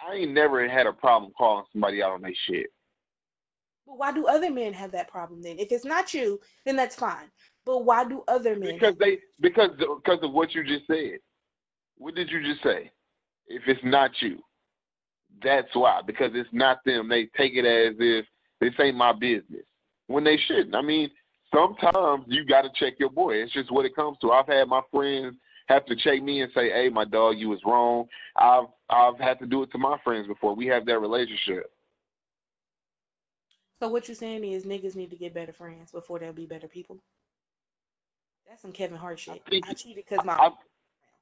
I 0.00 0.14
ain't 0.14 0.32
never 0.32 0.66
had 0.68 0.86
a 0.86 0.92
problem 0.92 1.32
calling 1.36 1.64
somebody 1.72 2.00
out 2.00 2.12
on 2.12 2.22
their 2.22 2.32
shit. 2.46 2.68
But 3.84 3.98
why 3.98 4.12
do 4.12 4.26
other 4.26 4.52
men 4.52 4.72
have 4.72 4.92
that 4.92 5.08
problem 5.08 5.42
then? 5.42 5.58
If 5.58 5.72
it's 5.72 5.84
not 5.84 6.14
you, 6.14 6.40
then 6.64 6.76
that's 6.76 6.94
fine. 6.94 7.28
But 7.66 7.84
why 7.84 8.04
do 8.04 8.22
other 8.28 8.56
men? 8.56 8.74
Because 8.74 8.94
they 9.00 9.18
because 9.40 9.70
because 9.78 10.20
of 10.22 10.32
what 10.32 10.54
you 10.54 10.62
just 10.62 10.86
said. 10.86 11.18
What 11.98 12.14
did 12.14 12.30
you 12.30 12.40
just 12.42 12.62
say? 12.62 12.92
If 13.48 13.62
it's 13.66 13.84
not 13.84 14.10
you, 14.20 14.38
that's 15.44 15.74
why. 15.74 16.00
Because 16.06 16.30
it's 16.34 16.48
not 16.52 16.78
them. 16.84 17.08
They 17.08 17.26
take 17.36 17.54
it 17.54 17.64
as 17.64 17.96
if 17.98 18.26
this 18.60 18.72
ain't 18.80 18.96
my 18.96 19.12
business 19.12 19.64
when 20.06 20.24
they 20.24 20.36
shouldn't. 20.46 20.74
I 20.74 20.82
mean, 20.82 21.10
sometimes 21.54 22.24
you 22.26 22.44
got 22.44 22.62
to 22.62 22.70
check 22.74 22.94
your 22.98 23.10
boy. 23.10 23.36
It's 23.36 23.52
just 23.52 23.70
what 23.72 23.86
it 23.86 23.96
comes 23.96 24.18
to. 24.20 24.30
I've 24.30 24.46
had 24.46 24.68
my 24.68 24.82
friends 24.90 25.36
have 25.66 25.86
to 25.86 25.96
check 25.96 26.22
me 26.22 26.42
and 26.42 26.52
say, 26.54 26.70
"Hey, 26.70 26.88
my 26.88 27.04
dog, 27.04 27.38
you 27.38 27.48
was 27.48 27.60
wrong." 27.64 28.06
I've 28.36 28.66
I've 28.90 29.18
had 29.18 29.38
to 29.40 29.46
do 29.46 29.62
it 29.62 29.70
to 29.72 29.78
my 29.78 29.96
friends 30.04 30.26
before. 30.26 30.54
We 30.54 30.66
have 30.66 30.86
that 30.86 30.98
relationship. 30.98 31.70
So 33.80 33.88
what 33.88 34.06
you're 34.06 34.14
saying 34.14 34.44
is 34.44 34.64
niggas 34.64 34.94
need 34.94 35.10
to 35.10 35.16
get 35.16 35.34
better 35.34 35.52
friends 35.52 35.90
before 35.90 36.18
they'll 36.18 36.32
be 36.32 36.46
better 36.46 36.68
people. 36.68 36.98
That's 38.48 38.62
some 38.62 38.72
Kevin 38.72 38.96
Hart 38.96 39.18
shit. 39.18 39.42
I, 39.50 39.60
I 39.70 39.72
cheated 39.72 40.04
because 40.04 40.24
my. 40.24 40.34
I, 40.34 40.50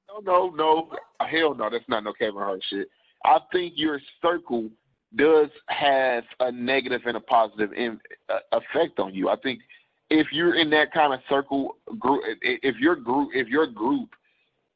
no, 0.09 0.21
no, 0.21 0.49
no. 0.55 0.89
What? 0.89 1.29
Hell 1.29 1.55
no, 1.55 1.71
that's 1.71 1.89
not 1.89 2.05
no 2.05 2.13
Kevin 2.13 2.41
Hart 2.41 2.63
shit. 2.69 2.89
I 3.25 3.39
think 3.53 3.75
your 3.77 4.01
circle 4.23 4.71
does 5.17 5.49
have 5.67 6.25
a 6.41 6.53
negative 6.53 7.03
and 7.07 7.17
a 7.17 7.21
positive 7.21 7.73
in, 7.73 8.01
uh, 8.29 8.39
effect 8.53 8.99
on 8.99 9.15
you. 9.15 9.29
I 9.29 9.37
think 9.37 9.61
if 10.09 10.29
you're 10.33 10.57
in 10.57 10.71
that 10.71 10.93
kind 10.93 11.13
of 11.13 11.21
circle 11.29 11.77
group, 11.99 12.23
if 12.43 12.77
your 12.77 12.97
group, 12.97 13.31
if 13.35 13.49
your 13.49 13.67
group 13.67 14.11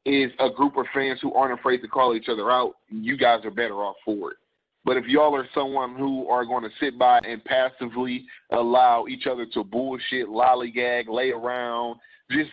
is 0.05 0.31
a 0.39 0.49
group 0.49 0.77
of 0.77 0.85
fans 0.93 1.19
who 1.21 1.33
aren't 1.33 1.57
afraid 1.57 1.81
to 1.81 1.87
call 1.87 2.15
each 2.15 2.29
other 2.29 2.51
out, 2.51 2.75
you 2.89 3.17
guys 3.17 3.43
are 3.43 3.51
better 3.51 3.75
off 3.75 3.95
for 4.05 4.31
it. 4.31 4.37
But 4.85 4.97
if 4.97 5.05
y'all 5.07 5.35
are 5.35 5.47
someone 5.55 5.95
who 5.95 6.27
are 6.29 6.45
going 6.45 6.63
to 6.63 6.69
sit 6.79 6.99
by 6.99 7.19
and 7.27 7.43
passively 7.43 8.25
allow 8.51 9.07
each 9.07 9.25
other 9.25 9.47
to 9.47 9.63
bullshit, 9.63 10.27
lollygag, 10.27 11.09
lay 11.09 11.31
around, 11.31 11.99
just 12.29 12.51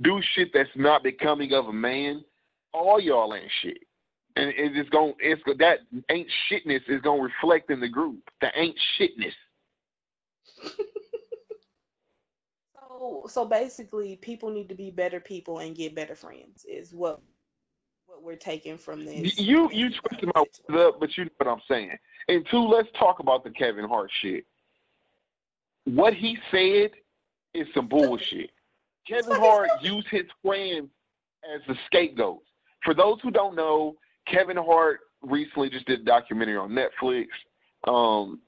do 0.00 0.20
shit 0.34 0.48
that's 0.54 0.70
not 0.76 1.02
becoming 1.02 1.52
of 1.52 1.66
a 1.66 1.72
man, 1.72 2.24
all 2.72 2.98
y'all 2.98 3.34
ain't 3.34 3.50
shit. 3.62 3.78
And 4.38 4.52
it's 4.56 4.88
going 4.90 5.14
it's 5.18 5.42
that 5.58 5.80
ain't 6.10 6.28
shitness 6.50 6.82
is 6.88 7.00
gonna 7.02 7.22
reflect 7.22 7.70
in 7.70 7.80
the 7.80 7.88
group. 7.88 8.20
The 8.40 8.50
ain't 8.56 8.76
shitness. 8.98 9.34
So 12.98 13.24
so 13.28 13.44
basically, 13.44 14.16
people 14.16 14.50
need 14.50 14.68
to 14.68 14.74
be 14.74 14.90
better 14.90 15.20
people 15.20 15.58
and 15.58 15.76
get 15.76 15.94
better 15.94 16.14
friends. 16.14 16.64
Is 16.68 16.92
what 16.92 17.20
what 18.06 18.22
we're 18.22 18.36
taking 18.36 18.78
from 18.78 19.04
this. 19.04 19.38
You 19.38 19.70
you 19.72 19.90
twisted 19.90 20.30
my 20.34 20.40
words 20.40 20.60
up, 20.86 21.00
but 21.00 21.16
you 21.16 21.24
know 21.24 21.30
what 21.38 21.48
I'm 21.48 21.62
saying. 21.68 21.96
And 22.28 22.46
two, 22.50 22.60
let's 22.60 22.88
talk 22.98 23.20
about 23.20 23.44
the 23.44 23.50
Kevin 23.50 23.88
Hart 23.88 24.10
shit. 24.20 24.44
What 25.84 26.14
he 26.14 26.38
said 26.50 26.90
is 27.54 27.66
some 27.74 27.88
bullshit. 27.88 28.50
Kevin 29.08 29.36
Hart 29.36 29.70
used 29.80 30.08
his 30.10 30.26
friends 30.42 30.88
as 31.54 31.60
the 31.66 31.76
scapegoats. 31.86 32.44
For 32.84 32.94
those 32.94 33.18
who 33.22 33.30
don't 33.30 33.56
know, 33.56 33.96
Kevin 34.30 34.56
Hart 34.56 35.00
recently 35.22 35.70
just 35.70 35.86
did 35.86 36.00
a 36.00 36.04
documentary 36.04 36.56
on 36.56 36.70
Netflix. 36.70 37.26
Um, 37.86 38.40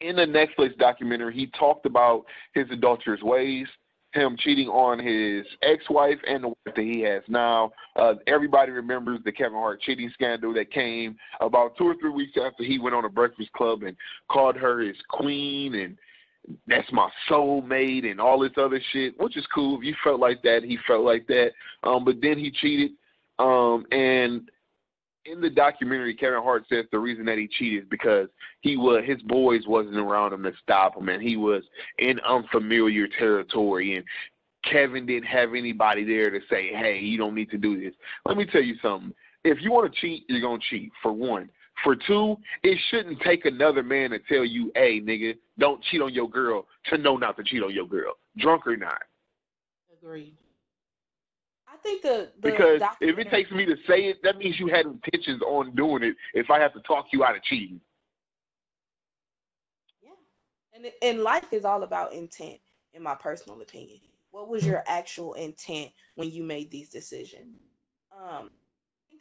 in 0.00 0.16
the 0.16 0.22
Netflix 0.22 0.76
documentary, 0.78 1.34
he 1.34 1.46
talked 1.58 1.86
about 1.86 2.24
his 2.54 2.66
adulterous 2.70 3.22
ways 3.22 3.66
him 4.12 4.36
cheating 4.38 4.68
on 4.68 4.98
his 4.98 5.46
ex-wife 5.62 6.18
and 6.26 6.44
the 6.44 6.48
wife 6.48 6.56
that 6.76 6.82
he 6.82 7.00
has 7.00 7.22
now. 7.28 7.72
Uh, 7.96 8.14
everybody 8.26 8.70
remembers 8.70 9.20
the 9.24 9.32
Kevin 9.32 9.58
Hart 9.58 9.80
cheating 9.80 10.10
scandal 10.12 10.52
that 10.54 10.70
came 10.70 11.16
about 11.40 11.76
two 11.76 11.84
or 11.84 11.94
three 12.00 12.10
weeks 12.10 12.32
after 12.42 12.62
he 12.62 12.78
went 12.78 12.94
on 12.94 13.04
a 13.04 13.08
Breakfast 13.08 13.52
Club 13.52 13.82
and 13.82 13.96
called 14.30 14.56
her 14.56 14.80
his 14.80 14.96
queen 15.08 15.74
and 15.76 15.96
that's 16.66 16.90
my 16.92 17.08
soulmate 17.30 18.10
and 18.10 18.20
all 18.20 18.40
this 18.40 18.52
other 18.56 18.80
shit, 18.92 19.18
which 19.20 19.36
is 19.36 19.46
cool. 19.54 19.78
If 19.78 19.84
you 19.84 19.94
felt 20.02 20.20
like 20.20 20.42
that, 20.42 20.62
he 20.64 20.76
felt 20.86 21.04
like 21.04 21.26
that. 21.28 21.52
Um, 21.84 22.04
but 22.04 22.16
then 22.20 22.36
he 22.36 22.50
cheated. 22.50 22.92
Um, 23.38 23.86
and 23.92 24.50
in 25.24 25.40
the 25.40 25.50
documentary, 25.50 26.14
Kevin 26.14 26.42
Hart 26.42 26.64
says 26.68 26.84
the 26.90 26.98
reason 26.98 27.24
that 27.26 27.38
he 27.38 27.48
cheated 27.48 27.84
is 27.84 27.88
because 27.88 28.28
he 28.60 28.76
was 28.76 29.04
his 29.06 29.22
boys 29.22 29.62
wasn't 29.66 29.96
around 29.96 30.32
him 30.32 30.42
to 30.42 30.52
stop 30.62 30.96
him, 30.96 31.08
and 31.08 31.22
he 31.22 31.36
was 31.36 31.62
in 31.98 32.18
unfamiliar 32.20 33.06
territory, 33.18 33.96
and 33.96 34.04
Kevin 34.64 35.06
didn't 35.06 35.26
have 35.26 35.54
anybody 35.54 36.04
there 36.04 36.30
to 36.30 36.40
say, 36.48 36.72
"Hey, 36.72 36.98
you 36.98 37.18
don't 37.18 37.34
need 37.34 37.50
to 37.50 37.58
do 37.58 37.80
this." 37.80 37.94
Let 38.24 38.36
me 38.36 38.46
tell 38.46 38.62
you 38.62 38.76
something. 38.82 39.14
If 39.44 39.60
you 39.60 39.72
want 39.72 39.92
to 39.92 40.00
cheat, 40.00 40.24
you're 40.28 40.40
gonna 40.40 40.62
cheat. 40.70 40.92
For 41.02 41.12
one. 41.12 41.50
For 41.82 41.96
two, 41.96 42.36
it 42.62 42.78
shouldn't 42.90 43.20
take 43.22 43.44
another 43.44 43.82
man 43.82 44.10
to 44.10 44.18
tell 44.20 44.44
you, 44.44 44.70
"Hey, 44.74 45.00
nigga, 45.00 45.36
don't 45.58 45.82
cheat 45.84 46.02
on 46.02 46.12
your 46.12 46.28
girl," 46.28 46.68
to 46.84 46.98
know 46.98 47.16
not 47.16 47.36
to 47.36 47.44
cheat 47.44 47.62
on 47.62 47.72
your 47.72 47.86
girl, 47.86 48.18
drunk 48.36 48.66
or 48.66 48.76
not. 48.76 49.02
Agreed 49.92 50.36
think 51.82 52.02
the, 52.02 52.30
the 52.40 52.50
because 52.50 52.82
if 53.00 53.18
it 53.18 53.30
takes 53.30 53.50
me 53.50 53.64
to 53.66 53.76
say 53.86 54.06
it, 54.06 54.22
that 54.22 54.38
means 54.38 54.58
you 54.58 54.68
had 54.68 54.86
intentions 54.86 55.42
on 55.42 55.74
doing 55.74 56.02
it. 56.02 56.16
If 56.34 56.50
I 56.50 56.58
have 56.60 56.72
to 56.74 56.80
talk 56.80 57.06
you 57.12 57.24
out 57.24 57.36
of 57.36 57.42
cheating. 57.42 57.80
Yeah, 60.02 60.10
and 60.74 60.86
and 61.02 61.22
life 61.22 61.52
is 61.52 61.64
all 61.64 61.82
about 61.82 62.12
intent, 62.12 62.58
in 62.94 63.02
my 63.02 63.14
personal 63.14 63.60
opinion. 63.60 64.00
What 64.30 64.48
was 64.48 64.64
your 64.66 64.82
actual 64.86 65.34
intent 65.34 65.90
when 66.14 66.30
you 66.30 66.42
made 66.42 66.70
these 66.70 66.88
decisions? 66.88 67.58
Um, 68.16 68.50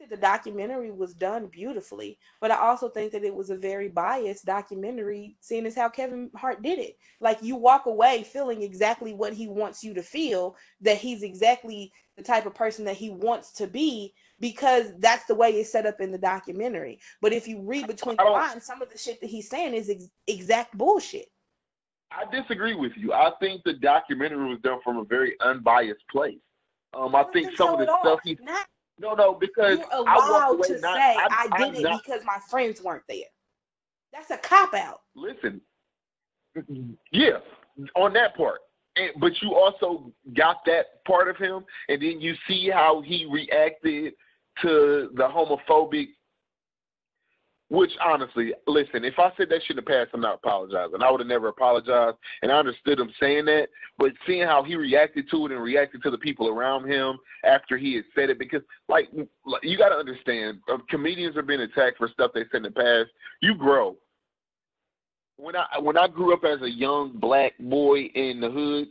that 0.01 0.09
the 0.09 0.17
documentary 0.17 0.91
was 0.91 1.13
done 1.13 1.47
beautifully, 1.47 2.17
but 2.39 2.51
I 2.51 2.57
also 2.57 2.89
think 2.89 3.11
that 3.11 3.23
it 3.23 3.33
was 3.33 3.49
a 3.49 3.55
very 3.55 3.87
biased 3.87 4.45
documentary, 4.45 5.37
seeing 5.39 5.65
as 5.65 5.75
how 5.75 5.89
Kevin 5.89 6.29
Hart 6.35 6.63
did 6.63 6.79
it. 6.79 6.97
Like 7.19 7.41
you 7.41 7.55
walk 7.55 7.85
away 7.85 8.23
feeling 8.23 8.63
exactly 8.63 9.13
what 9.13 9.33
he 9.33 9.47
wants 9.47 9.83
you 9.83 9.93
to 9.93 10.01
feel, 10.01 10.55
that 10.81 10.97
he's 10.97 11.23
exactly 11.23 11.91
the 12.17 12.23
type 12.23 12.45
of 12.45 12.55
person 12.55 12.83
that 12.85 12.97
he 12.97 13.11
wants 13.11 13.51
to 13.53 13.67
be, 13.67 14.13
because 14.39 14.87
that's 14.97 15.25
the 15.25 15.35
way 15.35 15.51
it's 15.51 15.71
set 15.71 15.85
up 15.85 16.01
in 16.01 16.11
the 16.11 16.17
documentary. 16.17 16.99
But 17.21 17.33
if 17.33 17.47
you 17.47 17.61
read 17.61 17.87
between 17.87 18.17
the 18.17 18.23
lines, 18.23 18.65
some 18.65 18.81
of 18.81 18.91
the 18.91 18.97
shit 18.97 19.21
that 19.21 19.29
he's 19.29 19.49
saying 19.49 19.75
is 19.75 19.89
ex- 19.89 20.09
exact 20.27 20.77
bullshit. 20.77 21.27
I 22.11 22.25
disagree 22.29 22.73
with 22.73 22.91
you. 22.97 23.13
I 23.13 23.31
think 23.39 23.61
the 23.63 23.73
documentary 23.73 24.49
was 24.49 24.59
done 24.61 24.79
from 24.83 24.97
a 24.97 25.05
very 25.05 25.39
unbiased 25.39 26.03
place. 26.11 26.39
Um, 26.93 27.15
I 27.15 27.23
think 27.31 27.55
some 27.55 27.75
of 27.75 27.79
the 27.79 27.85
stuff 27.85 28.19
he 28.23 28.37
not, 28.41 28.65
no 29.01 29.13
no 29.15 29.33
because 29.33 29.79
you're 29.79 30.07
I 30.09 30.15
allowed 30.15 30.63
to 30.63 30.79
not, 30.79 30.95
say 30.95 31.15
I'm- 31.15 31.27
I 31.31 31.47
I'm 31.51 31.71
did 31.71 31.79
it 31.79 31.83
not- 31.83 32.03
because 32.03 32.23
my 32.25 32.37
friends 32.49 32.81
weren't 32.81 33.03
there. 33.09 33.25
That's 34.13 34.29
a 34.29 34.37
cop 34.37 34.73
out. 34.73 35.01
listen. 35.15 35.61
Yeah, 37.11 37.37
on 37.95 38.13
that 38.13 38.35
part. 38.35 38.59
And, 38.97 39.11
but 39.21 39.41
you 39.41 39.55
also 39.55 40.11
got 40.35 40.57
that 40.65 41.03
part 41.05 41.29
of 41.29 41.37
him, 41.37 41.63
and 41.87 42.01
then 42.01 42.19
you 42.19 42.35
see 42.47 42.69
how 42.69 42.99
he 43.01 43.25
reacted 43.31 44.13
to 44.61 45.09
the 45.13 45.23
homophobic. 45.29 46.07
Which 47.71 47.91
honestly, 48.03 48.51
listen, 48.67 49.05
if 49.05 49.17
I 49.17 49.31
said 49.37 49.47
that 49.47 49.61
shit 49.61 49.71
in 49.71 49.75
the 49.77 49.81
past, 49.81 50.09
I'm 50.13 50.19
not 50.19 50.41
apologizing. 50.43 51.01
I 51.01 51.09
would 51.09 51.21
have 51.21 51.27
never 51.27 51.47
apologized, 51.47 52.17
and 52.41 52.51
I 52.51 52.55
understood 52.55 52.99
him 52.99 53.09
saying 53.17 53.45
that. 53.45 53.69
But 53.97 54.11
seeing 54.27 54.43
how 54.43 54.61
he 54.61 54.75
reacted 54.75 55.29
to 55.31 55.45
it 55.45 55.53
and 55.53 55.63
reacted 55.63 56.03
to 56.03 56.11
the 56.11 56.17
people 56.17 56.49
around 56.49 56.91
him 56.91 57.17
after 57.45 57.77
he 57.77 57.95
had 57.95 58.03
said 58.13 58.29
it, 58.29 58.39
because 58.39 58.61
like, 58.89 59.07
you 59.63 59.77
got 59.77 59.87
to 59.87 59.95
understand, 59.95 60.59
uh, 60.69 60.79
comedians 60.89 61.37
are 61.37 61.43
being 61.43 61.61
attacked 61.61 61.97
for 61.97 62.09
stuff 62.09 62.31
they 62.33 62.43
said 62.51 62.57
in 62.57 62.63
the 62.63 62.71
past. 62.71 63.09
You 63.41 63.55
grow. 63.55 63.95
When 65.37 65.55
I 65.55 65.79
when 65.79 65.97
I 65.97 66.09
grew 66.09 66.33
up 66.33 66.43
as 66.43 66.61
a 66.61 66.69
young 66.69 67.13
black 67.21 67.53
boy 67.57 68.01
in 68.15 68.41
the 68.41 68.51
hood, 68.51 68.89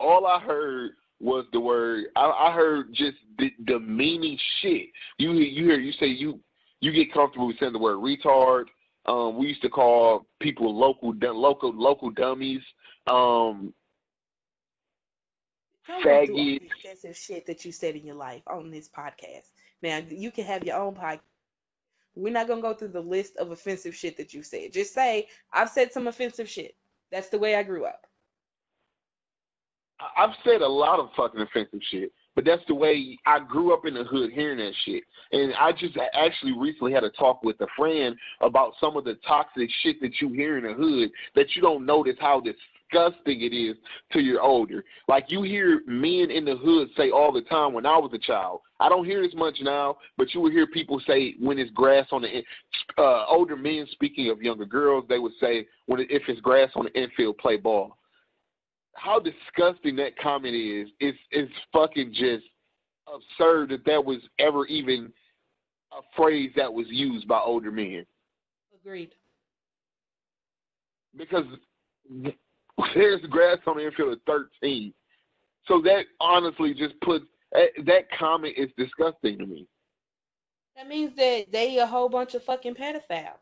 all 0.00 0.26
I 0.26 0.40
heard 0.40 0.92
was 1.20 1.44
the 1.52 1.60
word. 1.60 2.04
I, 2.16 2.24
I 2.24 2.52
heard 2.52 2.94
just 2.94 3.18
the, 3.38 3.50
demeaning 3.66 4.38
shit. 4.62 4.86
You 5.18 5.32
you 5.32 5.66
hear 5.66 5.78
you 5.78 5.92
say 5.92 6.06
you 6.06 6.40
you 6.80 6.92
get 6.92 7.12
comfortable 7.12 7.46
with 7.46 7.58
saying 7.58 7.72
the 7.72 7.78
word 7.78 7.98
retard. 7.98 8.66
Um, 9.06 9.36
we 9.36 9.46
used 9.46 9.62
to 9.62 9.68
call 9.68 10.26
people 10.40 10.74
local 10.74 11.14
local 11.14 11.72
local 11.72 12.10
dummies. 12.10 12.62
Um, 13.06 13.72
Don't 15.86 16.02
go 16.02 16.26
through 16.26 16.36
all 16.36 16.58
offensive 16.78 17.16
shit 17.16 17.46
that 17.46 17.64
you 17.64 17.72
said 17.72 17.94
in 17.94 18.04
your 18.04 18.16
life 18.16 18.42
on 18.48 18.70
this 18.70 18.88
podcast. 18.88 19.50
Now 19.82 20.02
you 20.08 20.30
can 20.30 20.44
have 20.44 20.64
your 20.64 20.76
own 20.76 20.94
podcast. 20.94 21.20
We're 22.16 22.32
not 22.32 22.48
gonna 22.48 22.62
go 22.62 22.74
through 22.74 22.88
the 22.88 23.00
list 23.00 23.36
of 23.36 23.50
offensive 23.50 23.94
shit 23.94 24.16
that 24.16 24.34
you 24.34 24.42
said. 24.42 24.72
Just 24.72 24.92
say 24.92 25.28
I've 25.52 25.70
said 25.70 25.92
some 25.92 26.06
offensive 26.08 26.48
shit. 26.48 26.74
That's 27.12 27.28
the 27.28 27.38
way 27.38 27.54
I 27.54 27.62
grew 27.62 27.84
up. 27.84 28.06
I've 30.16 30.34
said 30.44 30.62
a 30.62 30.68
lot 30.68 30.98
of 30.98 31.10
fucking 31.16 31.40
offensive 31.40 31.80
shit, 31.90 32.12
but 32.36 32.44
that's 32.44 32.62
the 32.68 32.74
way 32.74 33.18
I 33.26 33.40
grew 33.40 33.72
up 33.72 33.86
in 33.86 33.94
the 33.94 34.04
hood 34.04 34.30
hearing 34.30 34.58
that 34.58 34.74
shit. 34.84 35.02
And 35.32 35.54
I 35.54 35.72
just 35.72 35.96
actually 36.14 36.52
recently 36.56 36.92
had 36.92 37.02
a 37.02 37.10
talk 37.10 37.42
with 37.42 37.60
a 37.62 37.66
friend 37.76 38.14
about 38.42 38.74
some 38.78 38.96
of 38.96 39.04
the 39.04 39.18
toxic 39.26 39.70
shit 39.82 40.00
that 40.02 40.20
you 40.20 40.28
hear 40.28 40.58
in 40.58 40.64
the 40.64 40.74
hood 40.74 41.10
that 41.34 41.56
you 41.56 41.62
don't 41.62 41.86
notice 41.86 42.16
how 42.20 42.40
disgusting 42.40 43.40
it 43.40 43.54
is 43.54 43.76
till 44.12 44.20
you're 44.20 44.42
older. 44.42 44.84
Like 45.08 45.24
you 45.28 45.42
hear 45.42 45.80
men 45.86 46.30
in 46.30 46.44
the 46.44 46.56
hood 46.56 46.88
say 46.94 47.10
all 47.10 47.32
the 47.32 47.40
time 47.40 47.72
when 47.72 47.86
I 47.86 47.96
was 47.96 48.12
a 48.12 48.18
child. 48.18 48.60
I 48.78 48.90
don't 48.90 49.06
hear 49.06 49.22
this 49.22 49.34
much 49.34 49.56
now, 49.62 49.96
but 50.18 50.34
you 50.34 50.42
would 50.42 50.52
hear 50.52 50.66
people 50.66 51.00
say 51.06 51.34
when 51.40 51.58
it's 51.58 51.70
grass 51.70 52.06
on 52.12 52.22
the 52.22 52.44
uh, 52.98 53.24
older 53.26 53.56
men 53.56 53.86
speaking 53.92 54.28
of 54.28 54.42
younger 54.42 54.66
girls, 54.66 55.06
they 55.08 55.18
would 55.18 55.32
say 55.40 55.66
when 55.86 56.00
if 56.00 56.22
it's 56.28 56.40
grass 56.42 56.68
on 56.76 56.84
the 56.84 57.00
infield, 57.00 57.38
play 57.38 57.56
ball 57.56 57.96
how 58.96 59.20
disgusting 59.20 59.96
that 59.96 60.16
comment 60.18 60.54
is 60.54 60.88
is 61.00 61.14
is 61.32 61.48
fucking 61.72 62.12
just 62.12 62.44
absurd 63.12 63.70
that 63.70 63.84
that 63.84 64.04
was 64.04 64.18
ever 64.38 64.66
even 64.66 65.12
a 65.92 66.00
phrase 66.16 66.50
that 66.56 66.72
was 66.72 66.86
used 66.88 67.28
by 67.28 67.38
older 67.38 67.70
men 67.70 68.04
Agreed. 68.74 69.10
because 71.16 71.44
there's 72.94 73.20
grass 73.30 73.58
on 73.66 73.76
the 73.76 73.86
infield 73.86 74.12
at 74.12 74.18
13 74.26 74.92
so 75.66 75.80
that 75.82 76.04
honestly 76.20 76.74
just 76.74 76.98
puts 77.00 77.24
that, 77.52 77.68
that 77.84 78.10
comment 78.18 78.54
is 78.56 78.68
disgusting 78.76 79.38
to 79.38 79.46
me 79.46 79.66
That 80.76 80.88
means 80.88 81.14
that 81.16 81.44
they 81.52 81.78
a 81.78 81.86
whole 81.86 82.08
bunch 82.08 82.34
of 82.34 82.42
fucking 82.44 82.74
pedophiles. 82.74 83.38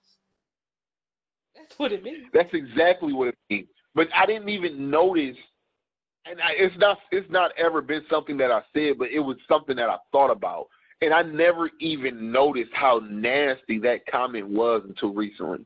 That's 1.56 1.78
what 1.78 1.92
it 1.92 2.02
means. 2.02 2.24
that's 2.34 2.52
exactly 2.52 3.12
what 3.12 3.28
it 3.28 3.38
means 3.48 3.68
but 3.94 4.08
i 4.14 4.26
didn't 4.26 4.48
even 4.48 4.90
notice 4.90 5.36
and 6.26 6.40
I, 6.40 6.52
it's 6.56 6.76
not 6.78 6.98
it's 7.10 7.30
not 7.30 7.52
ever 7.58 7.82
been 7.82 8.02
something 8.10 8.36
that 8.38 8.50
i 8.50 8.62
said 8.74 8.98
but 8.98 9.10
it 9.10 9.20
was 9.20 9.36
something 9.48 9.76
that 9.76 9.90
i 9.90 9.96
thought 10.12 10.30
about 10.30 10.68
and 11.02 11.12
i 11.12 11.22
never 11.22 11.70
even 11.80 12.32
noticed 12.32 12.72
how 12.74 13.00
nasty 13.08 13.78
that 13.80 14.06
comment 14.06 14.48
was 14.48 14.82
until 14.88 15.12
recently 15.14 15.64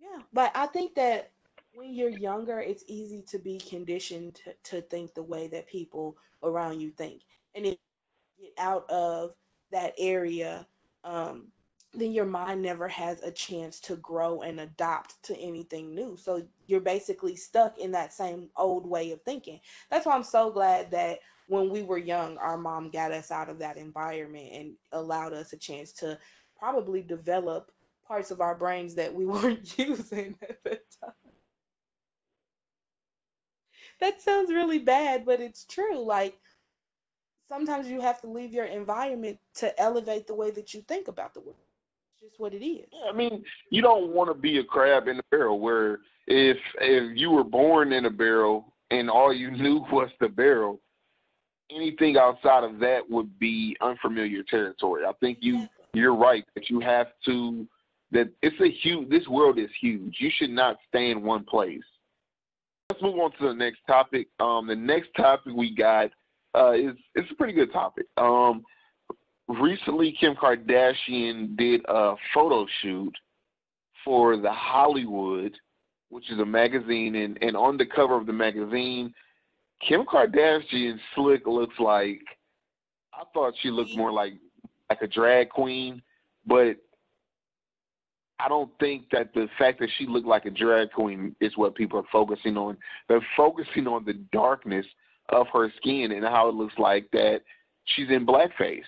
Yeah, 0.00 0.22
but 0.32 0.50
I 0.54 0.66
think 0.66 0.94
that 0.96 1.30
when 1.72 1.94
you're 1.94 2.10
younger, 2.10 2.60
it's 2.60 2.84
easy 2.88 3.22
to 3.28 3.38
be 3.38 3.58
conditioned 3.58 4.36
to, 4.36 4.54
to 4.64 4.82
think 4.82 5.14
the 5.14 5.22
way 5.22 5.48
that 5.48 5.68
people 5.68 6.16
around 6.42 6.80
you 6.80 6.90
think. 6.90 7.22
And 7.54 7.66
if 7.66 7.76
you 8.38 8.46
get 8.46 8.64
out 8.64 8.88
of 8.90 9.32
that 9.72 9.94
area, 9.98 10.66
um, 11.04 11.48
then 11.92 12.12
your 12.12 12.24
mind 12.26 12.62
never 12.62 12.86
has 12.88 13.20
a 13.22 13.32
chance 13.32 13.80
to 13.80 13.96
grow 13.96 14.42
and 14.42 14.60
adopt 14.60 15.20
to 15.24 15.36
anything 15.36 15.94
new. 15.94 16.16
So 16.16 16.46
you're 16.66 16.80
basically 16.80 17.34
stuck 17.34 17.78
in 17.78 17.92
that 17.92 18.12
same 18.12 18.48
old 18.56 18.86
way 18.86 19.10
of 19.10 19.22
thinking. 19.22 19.60
That's 19.90 20.06
why 20.06 20.14
I'm 20.14 20.22
so 20.22 20.50
glad 20.50 20.92
that 20.92 21.18
when 21.48 21.68
we 21.68 21.82
were 21.82 21.98
young, 21.98 22.38
our 22.38 22.56
mom 22.56 22.90
got 22.90 23.10
us 23.10 23.32
out 23.32 23.48
of 23.48 23.58
that 23.58 23.76
environment 23.76 24.50
and 24.52 24.74
allowed 24.92 25.32
us 25.32 25.52
a 25.52 25.56
chance 25.56 25.92
to 25.94 26.18
probably 26.58 27.02
develop 27.02 27.72
parts 28.06 28.30
of 28.30 28.40
our 28.40 28.54
brains 28.54 28.94
that 28.94 29.12
we 29.12 29.26
weren't 29.26 29.76
using 29.78 30.36
at 30.42 30.62
the 30.62 30.80
time. 31.02 31.12
That 34.00 34.22
sounds 34.22 34.52
really 34.52 34.78
bad, 34.78 35.24
but 35.26 35.40
it's 35.40 35.64
true. 35.64 35.98
Like 36.04 36.38
sometimes 37.48 37.88
you 37.88 38.00
have 38.00 38.20
to 38.22 38.28
leave 38.28 38.52
your 38.52 38.66
environment 38.66 39.38
to 39.56 39.78
elevate 39.80 40.26
the 40.26 40.34
way 40.34 40.50
that 40.52 40.74
you 40.74 40.82
think 40.82 41.08
about 41.08 41.34
the 41.34 41.40
world. 41.40 41.58
Just 42.22 42.38
what 42.38 42.52
it 42.52 42.64
is. 42.64 42.86
I 43.08 43.12
mean, 43.16 43.42
you 43.70 43.80
don't 43.80 44.12
want 44.12 44.28
to 44.28 44.34
be 44.34 44.58
a 44.58 44.64
crab 44.64 45.08
in 45.08 45.18
a 45.18 45.22
barrel 45.30 45.58
where 45.58 46.00
if 46.26 46.58
if 46.80 47.16
you 47.16 47.30
were 47.30 47.44
born 47.44 47.92
in 47.94 48.04
a 48.04 48.10
barrel 48.10 48.74
and 48.90 49.08
all 49.08 49.32
you 49.32 49.50
knew 49.62 49.86
was 49.90 50.10
the 50.20 50.28
barrel, 50.28 50.80
anything 51.70 52.18
outside 52.18 52.62
of 52.64 52.78
that 52.80 53.08
would 53.08 53.38
be 53.38 53.76
unfamiliar 53.80 54.42
territory. 54.42 55.04
I 55.06 55.12
think 55.20 55.38
you 55.40 55.54
Exactly. 55.56 56.00
you're 56.00 56.14
right 56.14 56.44
that 56.54 56.68
you 56.68 56.80
have 56.80 57.06
to 57.24 57.66
that 58.10 58.28
it's 58.42 58.60
a 58.60 58.70
huge 58.70 59.08
this 59.08 59.26
world 59.26 59.58
is 59.58 59.70
huge. 59.80 60.16
You 60.18 60.30
should 60.30 60.50
not 60.50 60.76
stay 60.88 61.10
in 61.10 61.22
one 61.22 61.44
place. 61.44 61.80
Let's 62.90 63.02
move 63.02 63.18
on 63.18 63.32
to 63.38 63.48
the 63.48 63.54
next 63.54 63.80
topic. 63.86 64.28
Um 64.40 64.66
the 64.66 64.76
next 64.76 65.08
topic 65.16 65.54
we 65.54 65.74
got 65.74 66.10
uh 66.54 66.72
is 66.72 66.96
it's 67.14 67.30
a 67.30 67.34
pretty 67.34 67.54
good 67.54 67.72
topic. 67.72 68.04
Um 68.18 68.62
recently 69.58 70.16
Kim 70.18 70.34
Kardashian 70.34 71.56
did 71.56 71.82
a 71.88 72.14
photo 72.34 72.66
shoot 72.82 73.12
for 74.04 74.36
the 74.36 74.52
Hollywood, 74.52 75.56
which 76.08 76.30
is 76.30 76.38
a 76.38 76.44
magazine 76.44 77.16
and, 77.16 77.38
and 77.42 77.56
on 77.56 77.76
the 77.76 77.86
cover 77.86 78.16
of 78.16 78.26
the 78.26 78.32
magazine, 78.32 79.12
Kim 79.86 80.04
Kardashian 80.04 80.98
slick 81.14 81.46
looks 81.46 81.78
like 81.78 82.20
I 83.14 83.24
thought 83.32 83.54
she 83.60 83.70
looked 83.70 83.96
more 83.96 84.12
like 84.12 84.34
like 84.88 85.02
a 85.02 85.06
drag 85.06 85.50
queen, 85.50 86.02
but 86.46 86.76
I 88.38 88.48
don't 88.48 88.70
think 88.80 89.04
that 89.12 89.32
the 89.34 89.48
fact 89.58 89.80
that 89.80 89.90
she 89.98 90.06
looked 90.06 90.26
like 90.26 90.46
a 90.46 90.50
drag 90.50 90.90
queen 90.92 91.36
is 91.40 91.56
what 91.56 91.74
people 91.74 91.98
are 91.98 92.08
focusing 92.10 92.56
on. 92.56 92.76
They're 93.08 93.26
focusing 93.36 93.86
on 93.86 94.04
the 94.04 94.14
darkness 94.32 94.86
of 95.28 95.46
her 95.52 95.72
skin 95.76 96.12
and 96.12 96.24
how 96.24 96.48
it 96.48 96.54
looks 96.54 96.74
like 96.78 97.08
that 97.12 97.42
she's 97.84 98.08
in 98.08 98.26
blackface. 98.26 98.82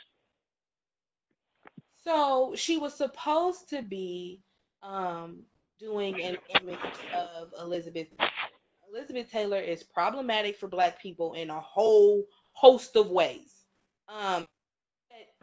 So 2.04 2.52
she 2.56 2.78
was 2.78 2.94
supposed 2.94 3.68
to 3.70 3.82
be 3.82 4.42
um, 4.82 5.42
doing 5.78 6.20
an 6.22 6.36
image 6.60 6.78
of 7.14 7.52
Elizabeth. 7.60 8.08
Elizabeth 8.92 9.30
Taylor 9.30 9.60
is 9.60 9.82
problematic 9.82 10.56
for 10.56 10.68
Black 10.68 11.00
people 11.00 11.34
in 11.34 11.50
a 11.50 11.60
whole 11.60 12.24
host 12.52 12.96
of 12.96 13.10
ways. 13.10 13.64
Um, 14.08 14.46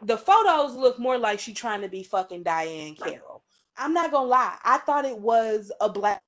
the 0.02 0.16
photos 0.16 0.74
look 0.76 0.98
more 0.98 1.18
like 1.18 1.40
she 1.40 1.52
trying 1.52 1.80
to 1.82 1.88
be 1.88 2.02
fucking 2.02 2.44
Diahann 2.44 2.98
Carroll. 2.98 3.42
I'm 3.76 3.94
not 3.94 4.10
gonna 4.10 4.28
lie, 4.28 4.56
I 4.62 4.78
thought 4.78 5.04
it 5.04 5.18
was 5.18 5.72
a 5.80 5.88
black 5.88 6.22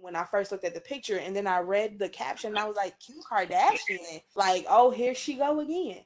when 0.00 0.16
I 0.16 0.24
first 0.24 0.50
looked 0.50 0.64
at 0.64 0.72
the 0.72 0.80
picture, 0.80 1.18
and 1.18 1.36
then 1.36 1.46
I 1.46 1.60
read 1.60 1.98
the 1.98 2.08
caption, 2.08 2.56
I 2.56 2.64
was 2.64 2.76
like, 2.76 2.98
Kim 3.00 3.16
Kardashian, 3.20 4.22
like, 4.34 4.64
oh, 4.68 4.90
here 4.90 5.14
she 5.14 5.34
go 5.34 5.60
again. 5.60 6.00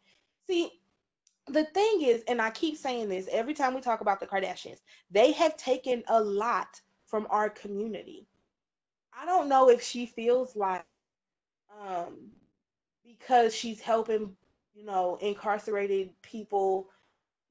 See, 0.49 0.73
the 1.47 1.65
thing 1.65 2.03
is, 2.03 2.23
and 2.29 2.41
I 2.41 2.51
keep 2.51 2.77
saying 2.77 3.09
this 3.09 3.29
every 3.31 3.55
time 3.55 3.75
we 3.75 3.81
talk 3.81 4.01
about 4.01 4.21
the 4.21 4.27
Kardashians, 4.27 4.81
they 5.11 5.33
have 5.33 5.57
taken 5.57 6.03
a 6.09 6.21
lot 6.23 6.81
from 7.07 7.27
our 7.31 7.51
community. 7.51 8.27
I 9.13 9.27
don't 9.27 9.49
know 9.49 9.69
if 9.71 9.83
she 9.83 10.07
feels 10.07 10.57
like 10.57 10.85
um 11.83 12.31
because 13.05 13.55
she's 13.55 13.81
helping, 13.81 14.37
you 14.75 14.85
know, 14.85 15.19
incarcerated 15.21 16.11
people, 16.23 16.91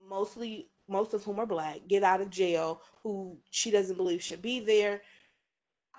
mostly 0.08 0.70
most 0.88 1.14
of 1.14 1.24
whom 1.24 1.39
are 1.39 1.46
black, 1.46 1.80
get 1.88 2.04
out 2.04 2.22
of 2.22 2.30
jail, 2.30 2.82
who 3.04 3.38
she 3.52 3.72
doesn't 3.72 3.98
believe 3.98 4.22
should 4.24 4.41
be 4.41 4.60
there. 4.60 5.02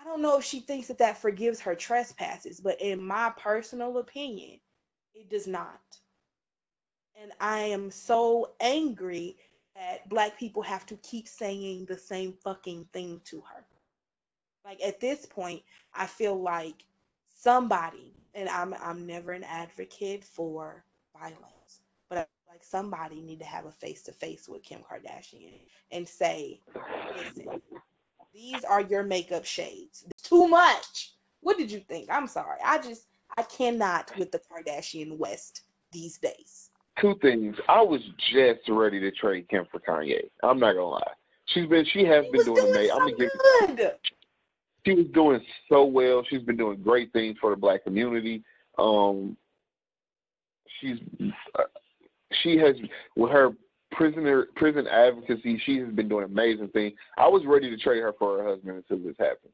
I 0.00 0.04
don't 0.04 0.22
know 0.22 0.38
if 0.38 0.44
she 0.44 0.60
thinks 0.60 0.88
that 0.88 0.98
that 0.98 1.18
forgives 1.18 1.60
her 1.60 1.74
trespasses, 1.74 2.60
but 2.60 2.80
in 2.80 3.02
my 3.02 3.32
personal 3.38 3.98
opinion, 3.98 4.60
it 5.14 5.30
does 5.30 5.46
not. 5.46 5.80
And 7.20 7.32
I 7.40 7.58
am 7.58 7.90
so 7.90 8.52
angry 8.60 9.36
that 9.76 10.08
black 10.08 10.38
people 10.38 10.62
have 10.62 10.86
to 10.86 10.96
keep 10.96 11.28
saying 11.28 11.86
the 11.86 11.96
same 11.96 12.32
fucking 12.32 12.86
thing 12.92 13.20
to 13.26 13.40
her. 13.40 13.64
Like 14.64 14.82
at 14.82 15.00
this 15.00 15.26
point, 15.26 15.62
I 15.94 16.06
feel 16.06 16.40
like 16.40 16.84
somebody, 17.34 18.14
and 18.34 18.48
I'm 18.48 18.74
I'm 18.74 19.06
never 19.06 19.32
an 19.32 19.44
advocate 19.44 20.24
for 20.24 20.84
violence, 21.18 21.80
but 22.08 22.28
like 22.48 22.64
somebody 22.64 23.20
need 23.20 23.40
to 23.40 23.44
have 23.44 23.66
a 23.66 23.70
face 23.72 24.02
to 24.04 24.12
face 24.12 24.48
with 24.48 24.62
Kim 24.62 24.80
Kardashian 24.80 25.60
and 25.92 26.08
say, 26.08 26.60
listen, 27.16 27.60
these 28.32 28.64
are 28.64 28.80
your 28.80 29.02
makeup 29.02 29.44
shades. 29.44 30.04
Too 30.22 30.48
much. 30.48 31.12
What 31.40 31.58
did 31.58 31.70
you 31.70 31.80
think? 31.80 32.08
I'm 32.10 32.26
sorry. 32.26 32.58
I 32.64 32.78
just 32.78 33.06
I 33.36 33.42
cannot 33.42 34.16
with 34.18 34.32
the 34.32 34.40
Kardashian 34.40 35.18
West 35.18 35.62
these 35.92 36.18
days. 36.18 36.70
Two 37.00 37.14
things. 37.20 37.56
I 37.68 37.82
was 37.82 38.00
just 38.32 38.60
ready 38.68 39.00
to 39.00 39.10
trade 39.10 39.48
Kim 39.48 39.64
for 39.70 39.80
Kanye. 39.80 40.28
I'm 40.42 40.60
not 40.60 40.74
gonna 40.74 40.88
lie. 40.88 41.12
She's 41.46 41.66
been 41.66 41.84
she 41.92 42.04
has 42.04 42.24
She 42.26 42.30
been 42.30 42.44
doing 42.44 42.56
doing 42.62 42.70
amazing. 42.70 42.88
so 42.88 42.94
I'm 42.94 43.10
gonna 43.10 43.16
give 43.16 43.76
good. 43.76 43.92
she 44.86 44.94
was 44.94 45.06
doing 45.12 45.40
so 45.68 45.84
well. 45.84 46.24
She's 46.28 46.42
been 46.42 46.56
doing 46.56 46.80
great 46.82 47.12
things 47.12 47.36
for 47.40 47.50
the 47.50 47.56
black 47.56 47.84
community. 47.84 48.42
Um, 48.78 49.36
she's 50.80 50.98
uh, 51.58 51.62
she 52.42 52.56
has 52.58 52.76
with 53.16 53.32
her 53.32 53.50
prisoner 53.92 54.46
prison 54.56 54.86
advocacy. 54.86 55.60
She 55.64 55.78
has 55.78 55.88
been 55.92 56.08
doing 56.08 56.24
amazing 56.24 56.68
things. 56.68 56.94
I 57.18 57.28
was 57.28 57.42
ready 57.46 57.70
to 57.70 57.76
trade 57.76 58.00
her 58.00 58.12
for 58.18 58.38
her 58.38 58.48
husband 58.48 58.76
until 58.88 59.04
this 59.04 59.16
happened. 59.18 59.52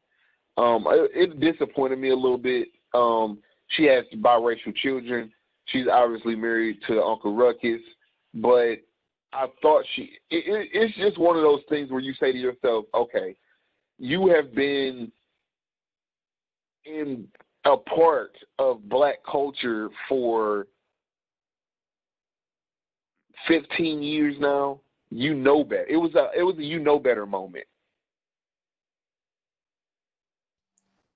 Um, 0.57 0.85
it, 0.91 1.31
it 1.33 1.41
disappointed 1.41 1.99
me 1.99 2.11
a 2.11 2.17
little 2.17 2.39
bit. 2.39 2.69
Um, 2.95 3.39
she 3.69 3.85
has 3.85 4.05
biracial 4.17 4.75
children. 4.77 5.33
She's 5.71 5.87
obviously 5.91 6.35
married 6.35 6.79
to 6.89 7.03
Uncle 7.03 7.35
Ruckus, 7.35 7.81
but 8.35 8.77
I 9.33 9.47
thought 9.63 9.85
she. 9.95 10.11
It, 10.31 10.47
it, 10.47 10.69
it's 10.73 10.97
just 10.97 11.19
one 11.19 11.37
of 11.37 11.43
those 11.43 11.63
things 11.69 11.91
where 11.91 12.01
you 12.01 12.13
say 12.15 12.33
to 12.33 12.39
yourself, 12.39 12.87
okay, 12.95 13.37
you 13.99 14.29
have 14.29 14.55
been 14.55 15.13
in 16.85 17.29
a 17.65 17.77
part 17.77 18.33
of 18.59 18.89
black 18.89 19.19
culture 19.31 19.91
for 20.09 20.67
15 23.47 24.03
years 24.03 24.35
now 24.39 24.81
you 25.11 25.35
know 25.35 25.65
better. 25.65 25.87
It 25.87 25.97
was 25.97 26.15
a 26.15 26.31
it 26.39 26.43
was 26.43 26.57
a 26.59 26.65
you 26.65 26.79
know 26.79 26.99
better 26.99 27.27
moment. 27.27 27.67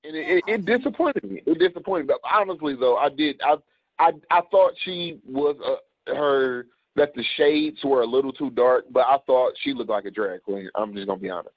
And 0.03 0.17
it, 0.17 0.43
it, 0.45 0.45
it 0.47 0.65
disappointed 0.67 1.25
me. 1.25 1.43
It 1.47 1.59
disappointed 1.59 2.07
me. 2.07 2.15
But 2.15 2.31
honestly 2.31 2.75
though 2.79 2.97
i 2.97 3.09
did 3.09 3.41
i 3.43 3.55
i 3.99 4.13
i 4.31 4.41
thought 4.51 4.73
she 4.85 5.19
was 5.25 5.57
uh 5.65 6.15
her 6.15 6.67
that 6.97 7.15
the 7.15 7.25
shades 7.37 7.83
were 7.85 8.03
a 8.03 8.07
little 8.07 8.33
too 8.33 8.51
dark 8.51 8.85
but 8.91 9.07
i 9.07 9.19
thought 9.27 9.53
she 9.63 9.73
looked 9.73 9.91
like 9.91 10.05
a 10.05 10.11
drag 10.11 10.43
queen 10.43 10.69
i'm 10.75 10.95
just 10.95 11.07
gonna 11.07 11.21
be 11.21 11.31
honest 11.31 11.55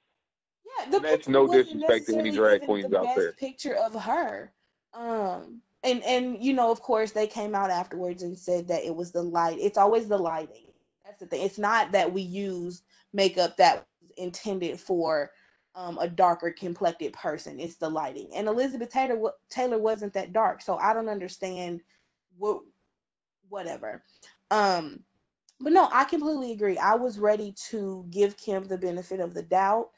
Yeah, 0.78 0.90
the 0.90 1.00
That's 1.00 1.28
no 1.28 1.46
disrespect 1.46 2.06
to 2.06 2.18
any 2.18 2.30
drag 2.32 2.62
queens 2.64 2.90
the 2.90 3.00
out 3.00 3.16
there. 3.16 3.32
Picture 3.32 3.74
of 3.74 3.94
her, 3.94 4.52
um, 4.94 5.60
and 5.84 6.02
and 6.04 6.42
you 6.42 6.52
know, 6.52 6.70
of 6.70 6.80
course, 6.80 7.12
they 7.12 7.26
came 7.26 7.54
out 7.54 7.70
afterwards 7.70 8.22
and 8.22 8.38
said 8.38 8.68
that 8.68 8.84
it 8.84 8.94
was 8.94 9.12
the 9.12 9.22
light. 9.22 9.58
It's 9.60 9.78
always 9.78 10.08
the 10.08 10.18
lighting. 10.18 10.66
That's 11.04 11.20
the 11.20 11.26
thing. 11.26 11.42
It's 11.42 11.58
not 11.58 11.92
that 11.92 12.12
we 12.12 12.22
use 12.22 12.82
makeup 13.12 13.56
that 13.56 13.86
was 14.02 14.12
intended 14.16 14.78
for 14.78 15.30
um, 15.74 15.98
a 15.98 16.08
darker 16.08 16.50
complected 16.50 17.12
person. 17.12 17.60
It's 17.60 17.76
the 17.76 17.88
lighting. 17.88 18.30
And 18.34 18.48
Elizabeth 18.48 18.90
Taylor 18.90 19.32
Taylor 19.50 19.78
wasn't 19.78 20.12
that 20.14 20.32
dark, 20.32 20.62
so 20.62 20.76
I 20.76 20.92
don't 20.92 21.08
understand 21.08 21.80
what 22.38 22.62
whatever. 23.48 24.02
Um, 24.50 25.00
but 25.60 25.72
no, 25.72 25.88
I 25.92 26.04
completely 26.04 26.52
agree. 26.52 26.78
I 26.78 26.94
was 26.94 27.18
ready 27.18 27.54
to 27.70 28.06
give 28.10 28.36
Kim 28.36 28.64
the 28.64 28.78
benefit 28.78 29.20
of 29.20 29.34
the 29.34 29.42
doubt. 29.42 29.90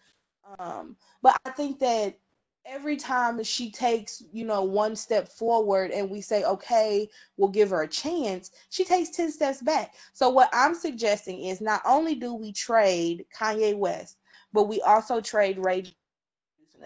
Um, 0.59 0.97
but 1.23 1.39
I 1.45 1.51
think 1.51 1.79
that 1.81 2.19
every 2.65 2.97
time 2.97 3.43
she 3.43 3.71
takes, 3.71 4.23
you 4.33 4.45
know, 4.45 4.63
one 4.63 4.97
step 4.97 5.29
forward 5.29 5.91
and 5.91 6.11
we 6.11 6.21
say, 6.21 6.45
okay, 6.45 7.09
we'll 7.37 7.51
give 7.51 7.71
her 7.71 7.83
a 7.83 7.89
chance, 7.89 8.51
she 8.71 8.85
takes 8.85 9.11
10 9.11 9.33
steps 9.33 9.63
back. 9.63 9.95
So 10.13 10.31
what 10.31 10.51
I'm 10.53 10.75
suggesting 10.75 11.45
is 11.45 11.61
not 11.61 11.83
only 11.85 12.15
do 12.15 12.35
we 12.35 12.53
trade 12.53 13.27
Kanye 13.39 13.77
West, 13.77 14.17
but 14.53 14.65
we 14.65 14.81
also 14.83 15.21
trade 15.21 15.59
Ray 15.59 15.83
J 15.83 15.95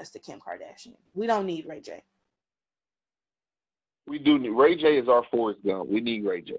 us 0.00 0.11
to 0.11 0.18
Kim 0.18 0.40
Kardashian. 0.40 0.96
We 1.14 1.26
don't 1.26 1.46
need 1.46 1.66
Ray 1.66 1.80
J. 1.80 2.02
we 4.07 4.18
do 4.18 4.38
need 4.38 4.50
ray 4.50 4.74
j 4.76 4.98
is 4.98 5.09
our 5.09 5.24
forrest 5.30 5.61
gump 5.64 5.88
we 5.88 6.00
need 6.00 6.24
ray 6.24 6.40
j 6.40 6.55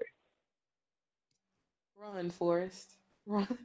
Run, 1.98 2.30
Forrest. 2.30 2.96
Run. 3.26 3.58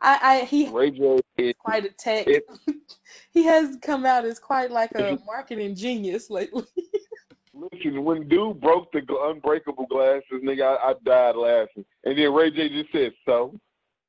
I, 0.00 0.18
I 0.22 0.44
he 0.44 0.68
ray 0.68 0.90
j 0.90 1.20
is 1.38 1.54
quite 1.58 1.84
a 1.84 1.90
tech. 1.90 2.26
It- 2.26 2.46
he 3.30 3.44
has 3.44 3.76
come 3.82 4.04
out 4.04 4.24
as 4.24 4.38
quite 4.38 4.70
like 4.70 4.94
a 4.94 5.18
marketing 5.26 5.74
genius 5.74 6.30
lately. 6.30 6.64
Listen, 7.54 8.04
when 8.04 8.28
dude 8.28 8.60
broke 8.60 8.92
the 8.92 9.00
unbreakable 9.22 9.86
glasses, 9.86 10.42
nigga, 10.44 10.76
I, 10.78 10.90
I 10.90 10.94
died 11.04 11.34
laughing. 11.36 11.84
And 12.04 12.16
then 12.16 12.32
Ray 12.32 12.50
J 12.50 12.68
just 12.68 12.92
said, 12.92 13.12
"So, 13.24 13.58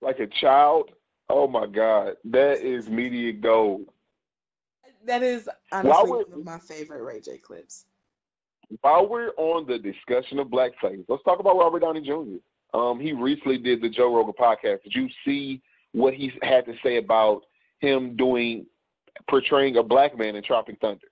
like 0.02 0.20
a 0.20 0.28
child." 0.28 0.92
Oh 1.30 1.48
my 1.48 1.66
God, 1.68 2.16
that 2.26 2.60
is 2.62 2.90
media 2.90 3.34
gold. 3.34 3.86
that 5.06 5.24
is 5.24 5.50
honestly 5.72 6.12
would- 6.12 6.28
one 6.30 6.40
of 6.40 6.46
my 6.46 6.60
favorite 6.60 7.04
Ray 7.04 7.22
J 7.22 7.38
clips. 7.38 7.86
While 8.82 9.10
we're 9.10 9.32
on 9.38 9.66
the 9.68 9.80
discussion 9.80 10.40
of 10.40 10.48
blackface, 10.48 11.04
let's 11.08 11.24
talk 11.24 11.40
about 11.40 11.58
Robert 11.58 11.80
Downey 11.80 12.02
Jr. 12.02 12.78
Um, 12.78 13.00
he 13.00 13.14
recently 13.14 13.58
did 13.58 13.82
the 13.82 13.90
Joe 13.90 14.16
Rogan 14.16 14.34
podcast. 14.40 14.84
Did 14.84 14.94
you 14.94 15.10
see 15.26 15.62
what 15.92 16.14
he 16.14 16.32
had 16.44 16.66
to 16.66 16.76
say 16.84 16.98
about 16.98 17.42
him 17.80 18.16
doing 18.16 18.66
portraying 19.28 19.78
a 19.78 19.84
black 19.84 20.18
man 20.18 20.36
in 20.36 20.44
Tropic 20.44 20.78
Thunder? 20.80 21.08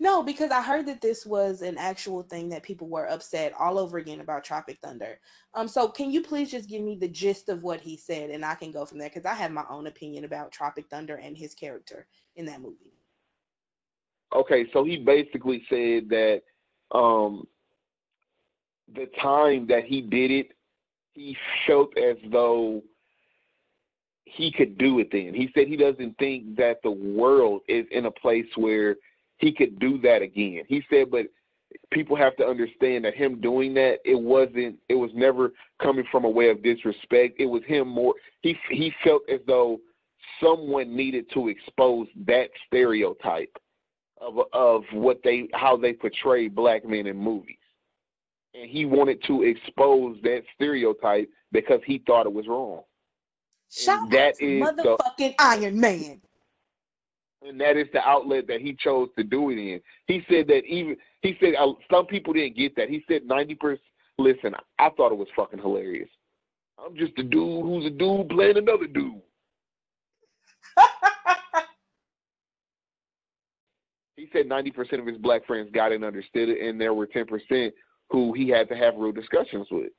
No, 0.00 0.20
because 0.20 0.50
I 0.50 0.60
heard 0.60 0.86
that 0.86 1.00
this 1.00 1.24
was 1.24 1.62
an 1.62 1.78
actual 1.78 2.24
thing 2.24 2.48
that 2.48 2.64
people 2.64 2.88
were 2.88 3.08
upset 3.08 3.52
all 3.56 3.78
over 3.78 3.98
again 3.98 4.20
about 4.20 4.42
Tropic 4.42 4.78
Thunder. 4.82 5.20
Um, 5.54 5.68
so 5.68 5.86
can 5.86 6.10
you 6.10 6.22
please 6.22 6.50
just 6.50 6.68
give 6.68 6.82
me 6.82 6.96
the 6.96 7.06
gist 7.06 7.48
of 7.48 7.62
what 7.62 7.80
he 7.80 7.96
said, 7.96 8.30
and 8.30 8.44
I 8.44 8.56
can 8.56 8.72
go 8.72 8.84
from 8.84 8.98
there 8.98 9.08
because 9.08 9.26
I 9.26 9.34
have 9.34 9.52
my 9.52 9.64
own 9.70 9.86
opinion 9.86 10.24
about 10.24 10.50
Tropic 10.50 10.86
Thunder 10.90 11.16
and 11.16 11.36
his 11.36 11.54
character 11.54 12.08
in 12.34 12.44
that 12.46 12.60
movie. 12.60 12.96
Okay, 14.34 14.66
so 14.72 14.82
he 14.82 14.96
basically 14.96 15.64
said 15.68 16.08
that 16.08 16.42
um, 16.92 17.46
the 18.94 19.06
time 19.20 19.66
that 19.68 19.84
he 19.84 20.00
did 20.00 20.30
it, 20.30 20.52
he 21.14 21.36
felt 21.66 21.96
as 21.96 22.16
though 22.30 22.82
he 24.24 24.50
could 24.50 24.78
do 24.78 24.98
it 24.98 25.08
then. 25.12 25.34
He 25.34 25.50
said 25.54 25.68
he 25.68 25.76
doesn't 25.76 26.16
think 26.18 26.56
that 26.56 26.80
the 26.82 26.90
world 26.90 27.62
is 27.68 27.86
in 27.90 28.06
a 28.06 28.10
place 28.10 28.46
where 28.56 28.96
he 29.38 29.52
could 29.52 29.78
do 29.78 29.98
that 30.02 30.22
again. 30.22 30.62
He 30.68 30.82
said, 30.88 31.10
but 31.10 31.26
people 31.90 32.16
have 32.16 32.36
to 32.36 32.46
understand 32.46 33.04
that 33.04 33.14
him 33.14 33.40
doing 33.40 33.74
that, 33.74 33.98
it 34.04 34.18
wasn't, 34.18 34.76
it 34.88 34.94
was 34.94 35.10
never 35.14 35.52
coming 35.82 36.04
from 36.10 36.24
a 36.24 36.30
way 36.30 36.48
of 36.48 36.62
disrespect. 36.62 37.40
It 37.40 37.46
was 37.46 37.62
him 37.66 37.88
more, 37.88 38.14
he, 38.40 38.56
he 38.70 38.92
felt 39.04 39.22
as 39.30 39.40
though 39.46 39.80
someone 40.42 40.94
needed 40.94 41.26
to 41.34 41.48
expose 41.48 42.06
that 42.26 42.48
stereotype 42.66 43.54
of 44.22 44.38
of 44.52 44.82
what 44.92 45.20
they 45.24 45.48
how 45.52 45.76
they 45.76 45.92
portray 45.92 46.48
black 46.48 46.84
men 46.84 47.06
in 47.06 47.16
movies. 47.16 47.56
And 48.54 48.70
he 48.70 48.84
wanted 48.84 49.22
to 49.24 49.42
expose 49.42 50.18
that 50.22 50.42
stereotype 50.54 51.28
because 51.52 51.80
he 51.86 52.02
thought 52.06 52.26
it 52.26 52.32
was 52.32 52.46
wrong. 52.46 52.82
Shout 53.70 54.10
that 54.10 54.34
is 54.40 54.60
the- 54.76 54.96
motherfucking 55.18 55.34
Iron 55.38 55.80
Man. 55.80 56.20
And 57.44 57.60
that 57.60 57.76
is 57.76 57.88
the 57.92 58.00
outlet 58.06 58.46
that 58.46 58.60
he 58.60 58.74
chose 58.74 59.08
to 59.18 59.24
do 59.24 59.50
it 59.50 59.58
in. 59.58 59.80
He 60.06 60.22
said 60.30 60.46
that 60.48 60.64
even 60.64 60.96
he 61.22 61.36
said 61.40 61.54
uh, 61.58 61.72
some 61.90 62.06
people 62.06 62.32
didn't 62.32 62.56
get 62.56 62.76
that. 62.76 62.88
He 62.88 63.02
said 63.08 63.24
ninety 63.26 63.54
percent. 63.54 63.80
Listen, 64.18 64.54
I 64.78 64.90
thought 64.90 65.10
it 65.10 65.18
was 65.18 65.28
fucking 65.34 65.58
hilarious. 65.58 66.10
I'm 66.84 66.96
just 66.96 67.18
a 67.18 67.22
dude 67.22 67.64
who's 67.64 67.86
a 67.86 67.90
dude 67.90 68.28
playing 68.28 68.58
another 68.58 68.86
dude. 68.86 69.20
He 74.16 74.28
said 74.32 74.46
ninety 74.46 74.70
percent 74.70 75.00
of 75.00 75.06
his 75.06 75.18
black 75.18 75.46
friends 75.46 75.70
got 75.72 75.92
it 75.92 75.96
and 75.96 76.04
understood 76.04 76.48
it, 76.48 76.60
and 76.60 76.80
there 76.80 76.94
were 76.94 77.06
ten 77.06 77.26
percent 77.26 77.74
who 78.10 78.32
he 78.32 78.48
had 78.48 78.68
to 78.68 78.76
have 78.76 78.96
real 78.96 79.12
discussions 79.12 79.68
with. 79.70 79.90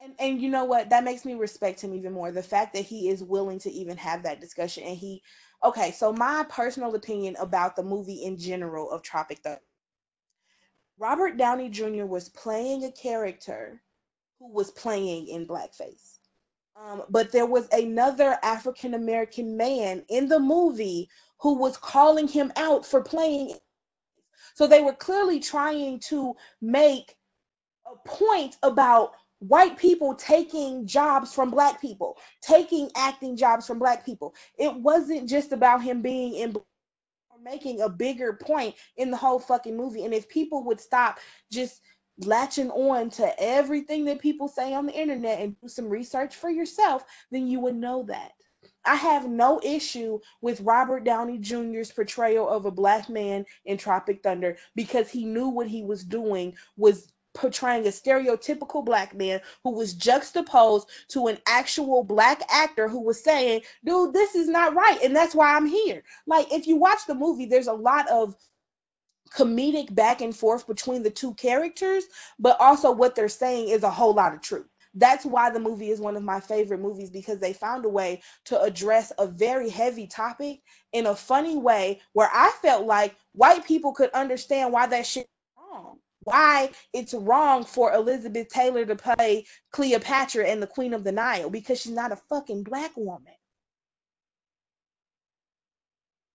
And 0.00 0.14
and 0.18 0.40
you 0.40 0.48
know 0.48 0.64
what? 0.64 0.90
That 0.90 1.04
makes 1.04 1.24
me 1.24 1.34
respect 1.34 1.80
him 1.80 1.94
even 1.94 2.12
more. 2.12 2.32
The 2.32 2.42
fact 2.42 2.74
that 2.74 2.84
he 2.84 3.08
is 3.08 3.22
willing 3.22 3.58
to 3.60 3.70
even 3.70 3.96
have 3.98 4.22
that 4.22 4.40
discussion 4.40 4.82
and 4.84 4.96
he 4.96 5.22
okay, 5.62 5.92
so 5.92 6.12
my 6.12 6.44
personal 6.48 6.94
opinion 6.94 7.36
about 7.38 7.76
the 7.76 7.82
movie 7.84 8.24
in 8.24 8.36
general 8.36 8.90
of 8.90 9.02
Tropic 9.02 9.38
Thunder. 9.40 9.60
Robert 10.98 11.36
Downey 11.36 11.68
Jr. 11.68 12.04
was 12.04 12.28
playing 12.30 12.84
a 12.84 12.92
character 12.92 13.82
who 14.38 14.52
was 14.52 14.70
playing 14.72 15.28
in 15.28 15.46
blackface. 15.46 16.18
Um, 16.74 17.02
but 17.10 17.30
there 17.30 17.46
was 17.46 17.68
another 17.72 18.38
African 18.42 18.94
American 18.94 19.56
man 19.56 20.04
in 20.08 20.28
the 20.28 20.40
movie 20.40 21.08
who 21.42 21.54
was 21.54 21.76
calling 21.76 22.28
him 22.28 22.52
out 22.56 22.86
for 22.86 23.02
playing. 23.02 23.54
So 24.54 24.66
they 24.66 24.80
were 24.80 24.94
clearly 24.94 25.40
trying 25.40 25.98
to 26.08 26.34
make 26.60 27.16
a 27.84 28.08
point 28.08 28.56
about 28.62 29.12
white 29.40 29.76
people 29.76 30.14
taking 30.14 30.86
jobs 30.86 31.34
from 31.34 31.50
black 31.50 31.80
people, 31.80 32.16
taking 32.42 32.90
acting 32.96 33.36
jobs 33.36 33.66
from 33.66 33.80
black 33.80 34.06
people. 34.06 34.34
It 34.56 34.72
wasn't 34.72 35.28
just 35.28 35.52
about 35.52 35.82
him 35.82 36.00
being 36.00 36.34
in 36.34 36.56
making 37.42 37.80
a 37.80 37.88
bigger 37.88 38.34
point 38.34 38.76
in 38.96 39.10
the 39.10 39.16
whole 39.16 39.40
fucking 39.40 39.76
movie. 39.76 40.04
And 40.04 40.14
if 40.14 40.28
people 40.28 40.62
would 40.64 40.80
stop 40.80 41.18
just 41.50 41.80
latching 42.18 42.70
on 42.70 43.10
to 43.10 43.34
everything 43.42 44.04
that 44.04 44.20
people 44.20 44.46
say 44.46 44.74
on 44.74 44.86
the 44.86 44.92
internet 44.92 45.40
and 45.40 45.56
do 45.60 45.66
some 45.68 45.88
research 45.88 46.36
for 46.36 46.50
yourself, 46.50 47.04
then 47.32 47.48
you 47.48 47.58
would 47.58 47.74
know 47.74 48.04
that. 48.04 48.30
I 48.84 48.96
have 48.96 49.28
no 49.28 49.60
issue 49.62 50.18
with 50.40 50.60
Robert 50.60 51.04
Downey 51.04 51.38
Jr.'s 51.38 51.92
portrayal 51.92 52.48
of 52.48 52.66
a 52.66 52.70
black 52.70 53.08
man 53.08 53.46
in 53.64 53.76
Tropic 53.78 54.22
Thunder 54.22 54.56
because 54.74 55.10
he 55.10 55.24
knew 55.24 55.48
what 55.48 55.68
he 55.68 55.82
was 55.82 56.04
doing 56.04 56.56
was 56.76 57.12
portraying 57.34 57.86
a 57.86 57.90
stereotypical 57.90 58.84
black 58.84 59.14
man 59.14 59.40
who 59.64 59.70
was 59.70 59.94
juxtaposed 59.94 60.88
to 61.08 61.28
an 61.28 61.38
actual 61.46 62.04
black 62.04 62.42
actor 62.50 62.88
who 62.88 63.00
was 63.00 63.22
saying, 63.22 63.62
dude, 63.84 64.12
this 64.12 64.34
is 64.34 64.48
not 64.48 64.74
right. 64.74 64.98
And 65.02 65.14
that's 65.16 65.34
why 65.34 65.54
I'm 65.54 65.66
here. 65.66 66.02
Like, 66.26 66.52
if 66.52 66.66
you 66.66 66.76
watch 66.76 67.06
the 67.06 67.14
movie, 67.14 67.46
there's 67.46 67.68
a 67.68 67.72
lot 67.72 68.08
of 68.10 68.36
comedic 69.34 69.94
back 69.94 70.20
and 70.20 70.36
forth 70.36 70.66
between 70.66 71.02
the 71.02 71.10
two 71.10 71.32
characters, 71.34 72.04
but 72.38 72.60
also 72.60 72.90
what 72.90 73.14
they're 73.14 73.28
saying 73.28 73.68
is 73.68 73.82
a 73.82 73.90
whole 73.90 74.12
lot 74.12 74.34
of 74.34 74.42
truth. 74.42 74.66
That's 74.94 75.24
why 75.24 75.50
the 75.50 75.60
movie 75.60 75.90
is 75.90 76.00
one 76.00 76.16
of 76.16 76.22
my 76.22 76.40
favorite 76.40 76.80
movies 76.80 77.10
because 77.10 77.38
they 77.38 77.54
found 77.54 77.84
a 77.84 77.88
way 77.88 78.22
to 78.44 78.60
address 78.60 79.10
a 79.18 79.26
very 79.26 79.70
heavy 79.70 80.06
topic 80.06 80.60
in 80.92 81.06
a 81.06 81.16
funny 81.16 81.56
way 81.56 82.00
where 82.12 82.30
I 82.32 82.52
felt 82.60 82.86
like 82.86 83.16
white 83.32 83.64
people 83.64 83.94
could 83.94 84.10
understand 84.10 84.72
why 84.72 84.86
that 84.88 85.06
shit 85.06 85.26
wrong. 85.56 85.98
Why 86.24 86.70
it's 86.92 87.14
wrong 87.14 87.64
for 87.64 87.92
Elizabeth 87.92 88.48
Taylor 88.48 88.84
to 88.84 88.94
play 88.94 89.46
Cleopatra 89.70 90.46
and 90.46 90.62
the 90.62 90.66
Queen 90.66 90.92
of 90.92 91.04
the 91.04 91.12
Nile 91.12 91.48
because 91.48 91.80
she's 91.80 91.92
not 91.92 92.12
a 92.12 92.16
fucking 92.16 92.62
black 92.62 92.92
woman. 92.96 93.34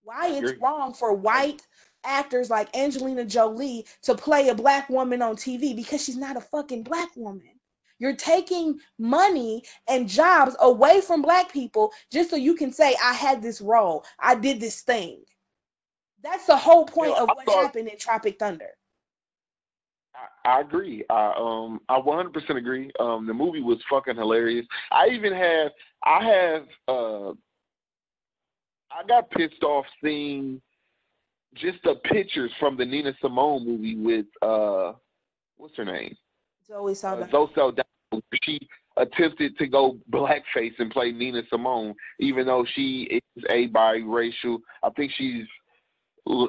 Why 0.03 0.30
it's 0.30 0.60
wrong 0.62 0.93
for 0.93 1.14
white 1.14 1.62
actors 2.03 2.49
like 2.49 2.76
Angelina 2.76 3.26
Jolie 3.26 3.86
to 4.03 4.16
play 4.16 4.49
a 4.49 4.55
black 4.55 4.89
woman 4.89 5.22
on 5.22 5.36
TV 5.36 5.76
because 5.76 6.03
she's 6.03 6.18
not 6.18 6.38
a 6.38 6.41
fucking 6.41 6.84
black 6.84 7.10
woman. 7.16 7.57
You're 8.00 8.16
taking 8.16 8.80
money 9.00 9.64
and 9.88 10.08
jobs 10.08 10.56
away 10.60 11.02
from 11.02 11.22
black 11.22 11.52
people 11.52 11.91
just 12.12 12.30
so 12.30 12.36
you 12.36 12.56
can 12.56 12.72
say, 12.72 12.95
I 13.04 13.14
had 13.14 13.41
this 13.41 13.62
role, 13.62 14.06
I 14.20 14.36
did 14.36 14.60
this 14.60 14.82
thing. 14.82 15.24
That's 16.24 16.45
the 16.45 16.58
whole 16.58 16.86
point 16.86 17.18
of 17.18 17.30
what 17.30 17.45
thought, 17.45 17.64
happened 17.64 17.88
in 17.88 17.98
Tropic 17.98 18.39
Thunder. 18.39 18.70
I, 20.45 20.58
I 20.58 20.62
agree. 20.62 21.04
I 21.10 21.34
um 21.38 21.80
I 21.89 22.00
100% 22.00 22.58
agree. 22.58 22.91
Um 23.00 23.28
the 23.28 23.34
movie 23.34 23.62
was 23.62 23.78
fucking 23.89 24.16
hilarious. 24.16 24.66
I 24.91 25.08
even 25.10 25.34
have 25.34 25.72
I 26.04 26.24
have 26.26 26.66
uh 26.88 27.30
I 28.89 29.04
got 29.08 29.30
pissed 29.32 29.64
off 29.64 29.86
seeing 30.04 30.62
just 31.56 31.78
the 31.84 31.95
pictures 32.04 32.52
from 32.60 32.78
the 32.78 32.86
Nina 32.86 33.14
Simone 33.22 33.66
movie 33.66 33.95
with 33.95 34.26
uh 34.41 34.93
what's 35.58 35.78
her 35.78 35.86
name? 35.86 36.16
Zoe 36.68 36.93
Saldana. 36.95 37.26
Uh, 37.26 37.32
Zoe 37.32 37.52
Saldana. 37.56 37.87
She 38.43 38.59
attempted 38.97 39.57
to 39.57 39.68
go 39.68 39.97
blackface 40.11 40.74
and 40.80 40.91
play 40.91 41.11
Nina 41.11 41.43
Simone, 41.49 41.93
even 42.20 42.45
though 42.45 42.65
she 42.74 43.22
is 43.36 43.43
a 43.49 43.68
biracial. 43.70 44.59
I 44.84 44.89
think 44.95 45.11
she's 45.15 45.45
uh, 46.28 46.47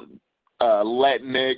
Latinx, 0.83 1.55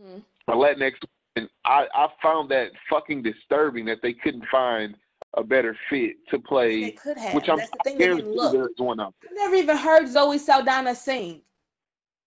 mm-hmm. 0.00 0.18
a 0.48 0.54
Latinx. 0.54 0.92
And 1.36 1.48
I, 1.64 1.86
I 1.94 2.08
found 2.22 2.50
that 2.50 2.70
fucking 2.90 3.22
disturbing 3.22 3.86
that 3.86 3.98
they 4.02 4.12
couldn't 4.12 4.44
find 4.50 4.96
a 5.34 5.42
better 5.42 5.76
fit 5.88 6.16
to 6.30 6.38
play. 6.38 6.82
They 6.82 6.90
could 6.90 7.16
have. 7.16 7.34
Which 7.34 7.48
I'm 7.48 7.56
That's 7.56 7.70
the 7.70 7.78
thing. 7.84 7.98
They 7.98 8.08
didn't 8.08 8.28
look. 8.28 8.70
I 8.78 9.08
never 9.32 9.54
even 9.54 9.76
heard 9.76 10.06
Zoe 10.08 10.36
Saldana 10.36 10.94
sing. 10.94 11.40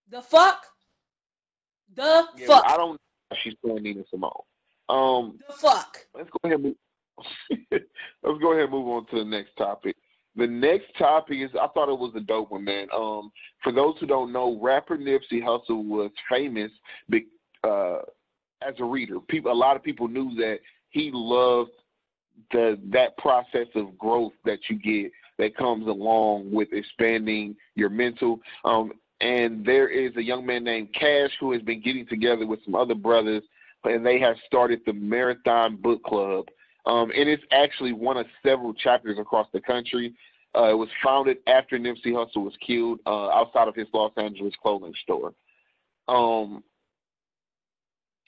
The 0.09 0.21
fuck? 0.21 0.65
The 1.95 2.25
yeah, 2.37 2.47
fuck? 2.47 2.65
I 2.67 2.77
don't 2.77 2.93
know 2.93 3.37
she's 3.43 3.53
playing 3.63 3.83
Nina 3.83 4.03
Simone. 4.09 4.31
Um, 4.89 5.39
the 5.47 5.53
fuck? 5.53 5.97
Let's 6.13 6.29
go 6.29 6.37
ahead 6.43 6.55
and 6.55 6.63
move. 6.63 6.75
let's 7.71 8.39
go 8.41 8.51
ahead 8.51 8.63
and 8.63 8.71
move 8.71 8.87
on 8.87 9.05
to 9.07 9.17
the 9.19 9.25
next 9.25 9.55
topic. 9.57 9.95
The 10.35 10.47
next 10.47 10.87
topic 10.97 11.39
is 11.39 11.49
I 11.53 11.67
thought 11.67 11.89
it 11.89 11.97
was 11.97 12.11
a 12.15 12.19
dope 12.19 12.51
one, 12.51 12.65
man. 12.65 12.87
Um, 12.93 13.31
for 13.63 13.71
those 13.71 13.95
who 13.99 14.05
don't 14.05 14.33
know, 14.33 14.59
rapper 14.61 14.97
Nipsey 14.97 15.41
Hussle 15.41 15.85
was 15.85 16.11
famous 16.29 16.71
uh, 17.63 17.99
as 18.61 18.75
a 18.79 18.83
reader. 18.83 19.19
People, 19.21 19.51
a 19.51 19.53
lot 19.53 19.77
of 19.77 19.83
people 19.83 20.07
knew 20.07 20.35
that 20.35 20.59
he 20.89 21.09
loved 21.13 21.71
the 22.51 22.77
that 22.91 23.17
process 23.17 23.67
of 23.75 23.97
growth 23.97 24.33
that 24.43 24.59
you 24.69 24.77
get 24.77 25.11
that 25.37 25.55
comes 25.55 25.87
along 25.87 26.51
with 26.51 26.67
expanding 26.71 27.55
your 27.75 27.89
mental. 27.89 28.39
Um, 28.63 28.91
and 29.21 29.65
there 29.65 29.87
is 29.87 30.15
a 30.17 30.23
young 30.23 30.45
man 30.45 30.63
named 30.63 30.93
Cash 30.93 31.31
who 31.39 31.51
has 31.53 31.61
been 31.61 31.81
getting 31.81 32.05
together 32.05 32.45
with 32.45 32.59
some 32.65 32.75
other 32.75 32.95
brothers, 32.95 33.43
and 33.83 34.05
they 34.05 34.19
have 34.19 34.35
started 34.45 34.81
the 34.85 34.93
Marathon 34.93 35.77
Book 35.77 36.03
Club. 36.03 36.45
Um, 36.85 37.11
and 37.15 37.27
it's 37.27 37.43
actually 37.51 37.93
one 37.93 38.17
of 38.17 38.27
several 38.43 38.73
chapters 38.73 39.17
across 39.19 39.47
the 39.53 39.61
country. 39.61 40.13
Uh, 40.55 40.69
it 40.69 40.77
was 40.77 40.89
founded 41.03 41.37
after 41.47 41.77
Nipsey 41.77 42.07
Hussle 42.07 42.43
was 42.43 42.53
killed 42.65 42.99
uh, 43.05 43.29
outside 43.29 43.67
of 43.67 43.75
his 43.75 43.87
Los 43.93 44.13
Angeles 44.17 44.53
clothing 44.61 44.93
store. 45.03 45.33
Um, 46.07 46.63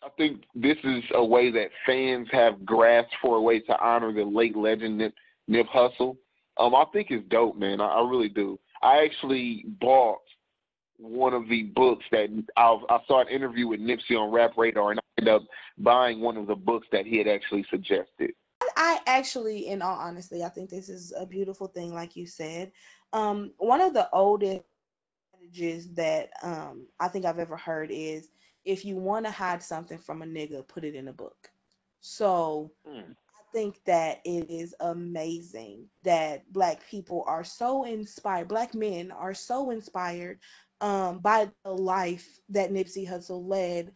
I 0.03 0.09
think 0.17 0.43
this 0.55 0.77
is 0.83 1.03
a 1.13 1.23
way 1.23 1.51
that 1.51 1.69
fans 1.85 2.27
have 2.31 2.65
grasped 2.65 3.15
for 3.21 3.37
a 3.37 3.41
way 3.41 3.59
to 3.61 3.79
honor 3.79 4.11
the 4.11 4.23
late 4.23 4.57
legend 4.57 4.97
Nip, 4.97 5.13
Nip 5.47 5.67
Hussle. 5.67 6.17
Um, 6.57 6.75
I 6.75 6.85
think 6.91 7.11
it's 7.11 7.27
dope, 7.29 7.57
man. 7.57 7.79
I, 7.79 7.85
I 7.85 8.09
really 8.09 8.29
do. 8.29 8.59
I 8.81 9.03
actually 9.03 9.65
bought 9.79 10.19
one 10.97 11.33
of 11.33 11.47
the 11.47 11.63
books 11.63 12.05
that 12.11 12.29
I, 12.57 12.77
I 12.89 12.99
saw 13.07 13.21
an 13.21 13.27
interview 13.27 13.67
with 13.67 13.79
Nipsey 13.79 14.17
on 14.17 14.31
Rap 14.31 14.53
Radar, 14.57 14.91
and 14.91 14.99
I 14.99 15.03
ended 15.21 15.33
up 15.33 15.43
buying 15.77 16.21
one 16.21 16.37
of 16.37 16.47
the 16.47 16.55
books 16.55 16.87
that 16.91 17.05
he 17.05 17.17
had 17.17 17.27
actually 17.27 17.65
suggested. 17.69 18.31
I 18.77 18.99
actually, 19.07 19.67
in 19.67 19.81
all 19.81 19.97
honesty, 19.97 20.43
I 20.43 20.49
think 20.49 20.69
this 20.69 20.87
is 20.87 21.11
a 21.17 21.25
beautiful 21.25 21.67
thing, 21.67 21.93
like 21.93 22.15
you 22.15 22.27
said. 22.27 22.71
Um, 23.11 23.51
one 23.57 23.81
of 23.81 23.93
the 23.93 24.07
oldest 24.13 24.61
adage 25.33 25.87
that 25.95 26.29
um, 26.43 26.85
I 26.99 27.07
think 27.07 27.25
I've 27.25 27.39
ever 27.39 27.57
heard 27.57 27.89
is 27.91 28.29
if 28.65 28.85
you 28.85 28.95
want 28.95 29.25
to 29.25 29.31
hide 29.31 29.63
something 29.63 29.97
from 29.97 30.21
a 30.21 30.25
nigga, 30.25 30.67
put 30.67 30.83
it 30.83 30.93
in 30.93 31.07
a 31.07 31.13
book. 31.13 31.49
So 32.01 32.71
mm. 32.87 33.01
I 33.01 33.51
think 33.51 33.83
that 33.85 34.21
it 34.23 34.47
is 34.47 34.75
amazing 34.79 35.85
that 36.03 36.43
black 36.53 36.87
people 36.87 37.23
are 37.25 37.43
so 37.43 37.83
inspired, 37.83 38.47
black 38.47 38.75
men 38.75 39.09
are 39.09 39.33
so 39.33 39.71
inspired 39.71 40.37
um, 40.81 41.17
by 41.17 41.49
the 41.65 41.71
life 41.71 42.39
that 42.49 42.71
Nipsey 42.71 43.09
Hussle 43.09 43.47
led 43.47 43.91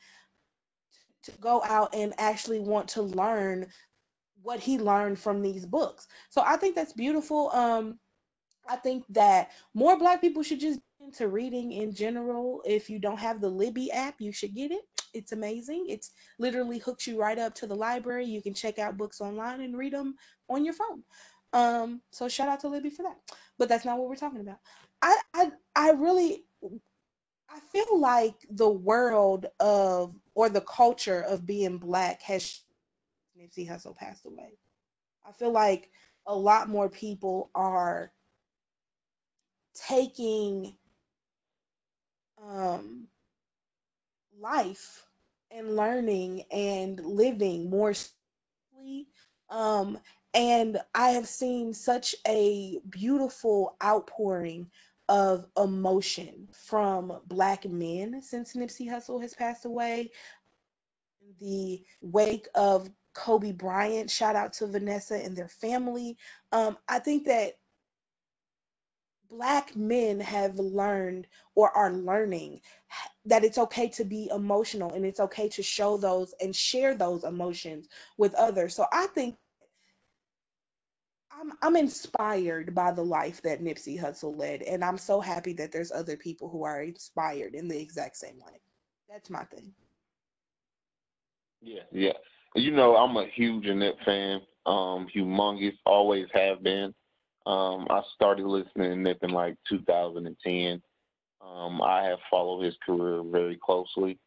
to 1.21 1.31
go 1.33 1.61
out 1.65 1.93
and 1.93 2.15
actually 2.17 2.59
want 2.59 2.87
to 2.87 3.03
learn 3.03 3.67
what 4.43 4.59
he 4.59 4.77
learned 4.77 5.19
from 5.19 5.41
these 5.41 5.65
books. 5.65 6.07
So 6.29 6.43
I 6.45 6.57
think 6.57 6.75
that's 6.75 6.93
beautiful. 6.93 7.49
Um, 7.51 7.99
I 8.69 8.75
think 8.75 9.05
that 9.09 9.51
more 9.73 9.97
black 9.97 10.21
people 10.21 10.43
should 10.43 10.59
just 10.59 10.79
get 10.99 11.07
into 11.07 11.27
reading 11.27 11.71
in 11.73 11.93
general. 11.93 12.61
If 12.65 12.89
you 12.89 12.99
don't 12.99 13.19
have 13.19 13.41
the 13.41 13.49
Libby 13.49 13.91
app, 13.91 14.15
you 14.19 14.31
should 14.31 14.55
get 14.55 14.71
it. 14.71 14.81
It's 15.13 15.31
amazing. 15.31 15.85
It's 15.89 16.11
literally 16.39 16.77
hooks 16.77 17.07
you 17.07 17.19
right 17.19 17.37
up 17.37 17.53
to 17.55 17.67
the 17.67 17.75
library. 17.75 18.25
You 18.25 18.41
can 18.41 18.53
check 18.53 18.79
out 18.79 18.97
books 18.97 19.19
online 19.19 19.61
and 19.61 19.77
read 19.77 19.93
them 19.93 20.15
on 20.49 20.63
your 20.63 20.73
phone. 20.73 21.03
Um, 21.53 22.01
so 22.11 22.29
shout 22.29 22.47
out 22.47 22.61
to 22.61 22.69
Libby 22.69 22.89
for 22.89 23.03
that. 23.03 23.17
But 23.57 23.67
that's 23.67 23.85
not 23.85 23.97
what 23.97 24.07
we're 24.07 24.15
talking 24.15 24.41
about. 24.41 24.59
I 25.01 25.17
I, 25.33 25.51
I 25.75 25.91
really 25.91 26.45
I 27.49 27.59
feel 27.71 27.99
like 27.99 28.35
the 28.49 28.69
world 28.69 29.47
of 29.59 30.15
or 30.35 30.47
the 30.49 30.61
culture 30.61 31.21
of 31.21 31.45
being 31.45 31.77
black 31.77 32.21
has 32.21 32.61
Nipsey 33.41 33.67
Hussle 33.67 33.95
passed 33.95 34.25
away. 34.25 34.57
I 35.27 35.31
feel 35.31 35.51
like 35.51 35.89
a 36.27 36.35
lot 36.35 36.69
more 36.69 36.89
people 36.89 37.49
are 37.55 38.11
taking 39.87 40.75
um, 42.43 43.07
life 44.39 45.05
and 45.51 45.75
learning 45.75 46.43
and 46.51 46.99
living 46.99 47.69
more 47.69 47.93
um, 49.49 49.99
and 50.33 50.79
I 50.95 51.09
have 51.09 51.27
seen 51.27 51.73
such 51.73 52.15
a 52.27 52.79
beautiful 52.89 53.75
outpouring 53.83 54.71
of 55.09 55.45
emotion 55.57 56.47
from 56.53 57.19
black 57.27 57.65
men 57.65 58.21
since 58.21 58.55
Nipsey 58.55 58.89
Hussle 58.89 59.21
has 59.21 59.33
passed 59.33 59.65
away. 59.65 60.11
The 61.39 61.83
wake 62.01 62.47
of 62.55 62.89
Kobe 63.13 63.51
Bryant. 63.51 64.09
Shout 64.09 64.35
out 64.35 64.53
to 64.53 64.67
Vanessa 64.67 65.15
and 65.15 65.35
their 65.35 65.47
family. 65.47 66.17
Um, 66.51 66.77
I 66.87 66.99
think 66.99 67.25
that 67.25 67.53
black 69.29 69.75
men 69.75 70.19
have 70.19 70.57
learned 70.59 71.27
or 71.55 71.71
are 71.71 71.91
learning 71.91 72.61
that 73.25 73.43
it's 73.43 73.57
okay 73.57 73.87
to 73.87 74.03
be 74.03 74.29
emotional 74.33 74.93
and 74.93 75.05
it's 75.05 75.19
okay 75.19 75.47
to 75.49 75.63
show 75.63 75.97
those 75.97 76.33
and 76.41 76.55
share 76.55 76.95
those 76.95 77.23
emotions 77.23 77.87
with 78.17 78.33
others. 78.35 78.75
So 78.75 78.85
I 78.91 79.07
think 79.07 79.37
I'm 81.31 81.53
I'm 81.61 81.75
inspired 81.75 82.75
by 82.75 82.91
the 82.91 83.03
life 83.03 83.41
that 83.43 83.61
Nipsey 83.63 83.99
Hussle 83.99 84.37
led, 84.37 84.61
and 84.63 84.83
I'm 84.83 84.97
so 84.97 85.19
happy 85.21 85.53
that 85.53 85.71
there's 85.71 85.91
other 85.91 86.17
people 86.17 86.49
who 86.49 86.63
are 86.63 86.83
inspired 86.83 87.55
in 87.55 87.67
the 87.67 87.79
exact 87.79 88.17
same 88.17 88.37
way. 88.39 88.61
That's 89.09 89.29
my 89.29 89.43
thing. 89.45 89.73
Yeah, 91.61 91.83
yeah. 91.91 92.13
You 92.55 92.71
know, 92.71 92.95
I'm 92.95 93.15
a 93.15 93.27
huge 93.33 93.65
Nip 93.65 93.95
fan. 94.05 94.41
Um, 94.65 95.07
humongous, 95.15 95.77
always 95.85 96.27
have 96.33 96.61
been. 96.61 96.93
Um, 97.45 97.87
I 97.89 98.01
started 98.13 98.45
listening 98.45 98.89
to 98.91 98.95
Nip 98.95 99.19
in 99.23 99.31
like 99.31 99.55
2010. 99.69 100.81
Um, 101.41 101.81
I 101.81 102.03
have 102.03 102.19
followed 102.29 102.63
his 102.63 102.75
career 102.85 103.23
very 103.23 103.57
closely, 103.63 104.19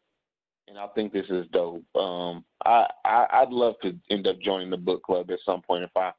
and 0.67 0.77
I 0.77 0.87
think 0.87 1.13
this 1.13 1.27
is 1.29 1.45
dope. 1.53 1.83
Um, 1.95 2.43
I, 2.65 2.87
I 3.05 3.27
I'd 3.31 3.51
love 3.51 3.75
to 3.83 3.97
end 4.09 4.27
up 4.27 4.39
joining 4.41 4.69
the 4.69 4.77
book 4.77 5.03
club 5.03 5.31
at 5.31 5.39
some 5.45 5.61
point 5.61 5.83
if 5.83 5.95
I 5.95 6.11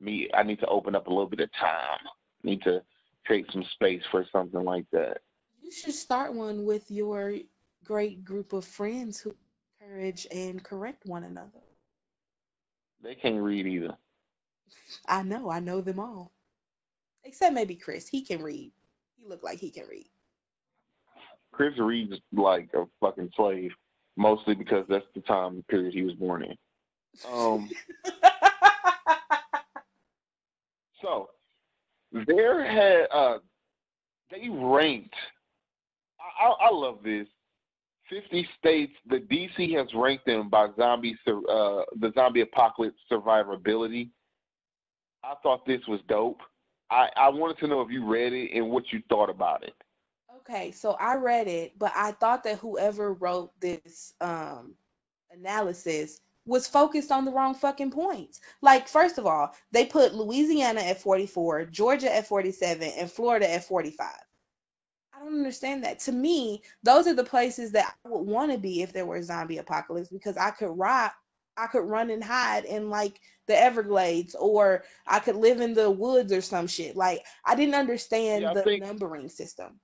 me 0.00 0.28
I 0.34 0.42
need 0.42 0.60
to 0.60 0.66
open 0.66 0.94
up 0.94 1.06
a 1.06 1.10
little 1.10 1.28
bit 1.28 1.40
of 1.40 1.50
time. 1.58 2.00
Need 2.42 2.62
to 2.62 2.82
create 3.24 3.46
some 3.52 3.64
space 3.74 4.02
for 4.10 4.26
something 4.30 4.62
like 4.62 4.84
that. 4.92 5.18
You 5.62 5.70
should 5.70 5.94
start 5.94 6.34
one 6.34 6.66
with 6.66 6.90
your 6.90 7.34
great 7.84 8.24
group 8.24 8.52
of 8.52 8.64
friends 8.64 9.20
who 9.20 9.34
and 10.30 10.62
correct 10.62 11.06
one 11.06 11.24
another. 11.24 11.60
They 13.02 13.14
can't 13.14 13.42
read 13.42 13.66
either. 13.66 13.96
I 15.08 15.22
know, 15.22 15.50
I 15.50 15.60
know 15.60 15.80
them 15.80 15.98
all. 16.00 16.32
Except 17.24 17.54
maybe 17.54 17.74
Chris. 17.74 18.08
He 18.08 18.24
can 18.24 18.42
read. 18.42 18.72
He 19.16 19.28
look 19.28 19.42
like 19.42 19.58
he 19.58 19.70
can 19.70 19.86
read. 19.88 20.08
Chris 21.52 21.78
reads 21.78 22.12
like 22.32 22.70
a 22.74 22.84
fucking 23.00 23.30
slave, 23.36 23.70
mostly 24.16 24.54
because 24.54 24.84
that's 24.88 25.04
the 25.14 25.20
time 25.22 25.64
period 25.68 25.94
he 25.94 26.02
was 26.02 26.14
born 26.14 26.44
in. 26.44 26.56
Um 27.30 27.68
So 31.02 31.30
there 32.12 32.64
had 32.64 33.08
uh, 33.12 33.38
they 34.30 34.48
ranked. 34.48 35.14
I, 36.40 36.46
I 36.46 36.70
love 36.70 36.98
this. 37.04 37.26
Fifty 38.12 38.46
states. 38.58 38.92
The 39.08 39.20
DC 39.20 39.74
has 39.78 39.86
ranked 39.94 40.26
them 40.26 40.50
by 40.50 40.68
zombie 40.76 41.16
uh, 41.26 41.82
the 41.98 42.12
zombie 42.14 42.42
apocalypse 42.42 42.98
survivability. 43.10 44.10
I 45.24 45.34
thought 45.42 45.64
this 45.64 45.80
was 45.88 46.00
dope. 46.08 46.40
I, 46.90 47.08
I 47.16 47.30
wanted 47.30 47.56
to 47.60 47.68
know 47.68 47.80
if 47.80 47.90
you 47.90 48.04
read 48.06 48.34
it 48.34 48.50
and 48.52 48.68
what 48.68 48.92
you 48.92 49.02
thought 49.08 49.30
about 49.30 49.62
it. 49.62 49.72
Okay, 50.36 50.72
so 50.72 50.92
I 51.00 51.14
read 51.14 51.48
it, 51.48 51.78
but 51.78 51.92
I 51.96 52.12
thought 52.12 52.44
that 52.44 52.58
whoever 52.58 53.14
wrote 53.14 53.52
this 53.60 54.12
um, 54.20 54.74
analysis 55.30 56.20
was 56.44 56.66
focused 56.66 57.12
on 57.12 57.24
the 57.24 57.30
wrong 57.30 57.54
fucking 57.54 57.92
points. 57.92 58.40
Like, 58.60 58.88
first 58.88 59.16
of 59.16 59.26
all, 59.26 59.54
they 59.70 59.86
put 59.86 60.14
Louisiana 60.14 60.80
at 60.80 61.00
44, 61.00 61.66
Georgia 61.66 62.14
at 62.14 62.26
47, 62.26 62.92
and 62.98 63.10
Florida 63.10 63.50
at 63.50 63.64
45. 63.64 64.06
I 65.22 65.24
don't 65.24 65.38
understand 65.38 65.84
that. 65.84 66.00
To 66.00 66.12
me, 66.12 66.62
those 66.82 67.06
are 67.06 67.14
the 67.14 67.22
places 67.22 67.70
that 67.72 67.94
I 68.04 68.08
would 68.08 68.26
want 68.26 68.50
to 68.50 68.58
be 68.58 68.82
if 68.82 68.92
there 68.92 69.06
were 69.06 69.16
a 69.16 69.22
zombie 69.22 69.58
apocalypse 69.58 70.08
because 70.08 70.36
I 70.36 70.50
could 70.50 70.76
rock, 70.76 71.14
I 71.56 71.66
could 71.68 71.84
run 71.84 72.10
and 72.10 72.24
hide 72.24 72.64
in 72.64 72.90
like 72.90 73.20
the 73.46 73.56
Everglades 73.56 74.34
or 74.34 74.82
I 75.06 75.20
could 75.20 75.36
live 75.36 75.60
in 75.60 75.74
the 75.74 75.90
woods 75.90 76.32
or 76.32 76.40
some 76.40 76.66
shit. 76.66 76.96
Like 76.96 77.24
I 77.44 77.54
didn't 77.54 77.76
understand 77.76 78.42
yeah, 78.42 78.52
the 78.52 78.62
think, 78.62 78.82
numbering 78.82 79.28
system. 79.28 79.78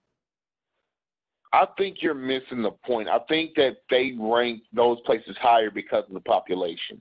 I 1.52 1.66
think 1.78 1.98
you're 2.02 2.14
missing 2.14 2.62
the 2.62 2.72
point. 2.84 3.08
I 3.08 3.20
think 3.28 3.54
that 3.56 3.76
they 3.90 4.16
rank 4.18 4.62
those 4.72 4.98
places 5.06 5.36
higher 5.40 5.70
because 5.70 6.04
of 6.08 6.14
the 6.14 6.20
population. 6.20 7.00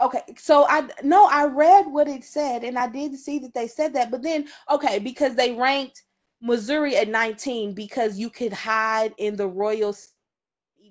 Okay, 0.00 0.22
so 0.38 0.66
I 0.68 0.88
no, 1.02 1.26
I 1.26 1.44
read 1.44 1.86
what 1.86 2.08
it 2.08 2.24
said, 2.24 2.64
and 2.64 2.78
I 2.78 2.88
did 2.88 3.16
see 3.16 3.38
that 3.40 3.52
they 3.52 3.66
said 3.66 3.92
that. 3.94 4.10
But 4.10 4.22
then, 4.22 4.48
okay, 4.70 4.98
because 4.98 5.34
they 5.34 5.52
ranked 5.52 6.04
Missouri 6.40 6.96
at 6.96 7.08
19 7.08 7.74
because 7.74 8.18
you 8.18 8.30
could 8.30 8.52
hide 8.52 9.14
in 9.18 9.36
the 9.36 9.46
royal 9.46 9.94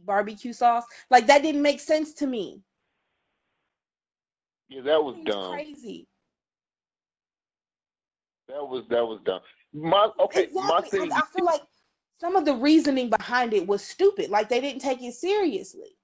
barbecue 0.06 0.54
sauce. 0.54 0.86
Like 1.10 1.28
that 1.28 1.42
didn't 1.42 1.62
make 1.62 1.80
sense 1.80 2.14
to 2.16 2.28
me. 2.28 2.62
Yeah, 4.70 4.82
that 4.82 5.04
was 5.04 5.16
dumb. 5.26 5.54
Crazy. 5.54 6.08
That 8.48 8.68
was 8.68 8.84
that 8.90 9.06
was 9.06 9.20
dumb. 9.26 9.42
My 9.74 10.10
okay, 10.20 10.44
exactly. 10.44 10.68
my 10.68 10.82
thing. 10.82 11.12
I, 11.12 11.18
I 11.18 11.22
feel 11.34 11.46
like 11.46 11.62
some 12.20 12.36
of 12.36 12.46
the 12.46 12.56
reasoning 12.56 13.10
behind 13.10 13.54
it 13.54 13.66
was 13.66 13.84
stupid. 13.84 14.30
Like 14.30 14.50
they 14.50 14.62
didn't 14.62 14.82
take 14.82 15.02
it 15.02 15.14
seriously. 15.14 15.98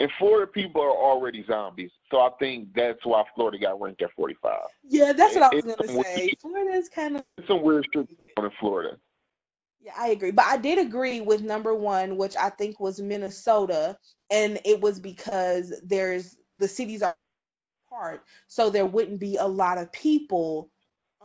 And 0.00 0.10
Florida 0.18 0.50
people 0.50 0.80
are 0.80 0.96
already 0.96 1.44
zombies, 1.46 1.90
so 2.10 2.20
I 2.20 2.30
think 2.38 2.68
that's 2.74 3.04
why 3.04 3.22
Florida 3.34 3.58
got 3.58 3.78
ranked 3.78 4.00
at 4.00 4.10
45. 4.16 4.58
Yeah, 4.88 5.12
that's 5.12 5.34
what 5.34 5.42
I 5.42 5.54
was 5.54 5.62
gonna 5.62 6.02
say. 6.02 6.32
Florida 6.40 6.74
is 6.74 6.88
kind 6.88 7.16
of 7.16 7.24
it's 7.36 7.46
some 7.46 7.60
weird 7.60 7.86
shit 7.92 8.08
in 8.38 8.50
Florida. 8.58 8.96
Yeah, 9.78 9.92
I 9.98 10.08
agree, 10.08 10.30
but 10.30 10.46
I 10.46 10.56
did 10.56 10.78
agree 10.78 11.20
with 11.20 11.42
number 11.42 11.74
one, 11.74 12.16
which 12.16 12.34
I 12.34 12.48
think 12.48 12.80
was 12.80 12.98
Minnesota, 12.98 13.94
and 14.30 14.58
it 14.64 14.80
was 14.80 14.98
because 14.98 15.78
there's 15.84 16.38
the 16.58 16.66
cities 16.66 17.02
are 17.02 17.14
apart, 17.86 18.22
so 18.48 18.70
there 18.70 18.86
wouldn't 18.86 19.20
be 19.20 19.36
a 19.36 19.46
lot 19.46 19.76
of 19.76 19.92
people 19.92 20.70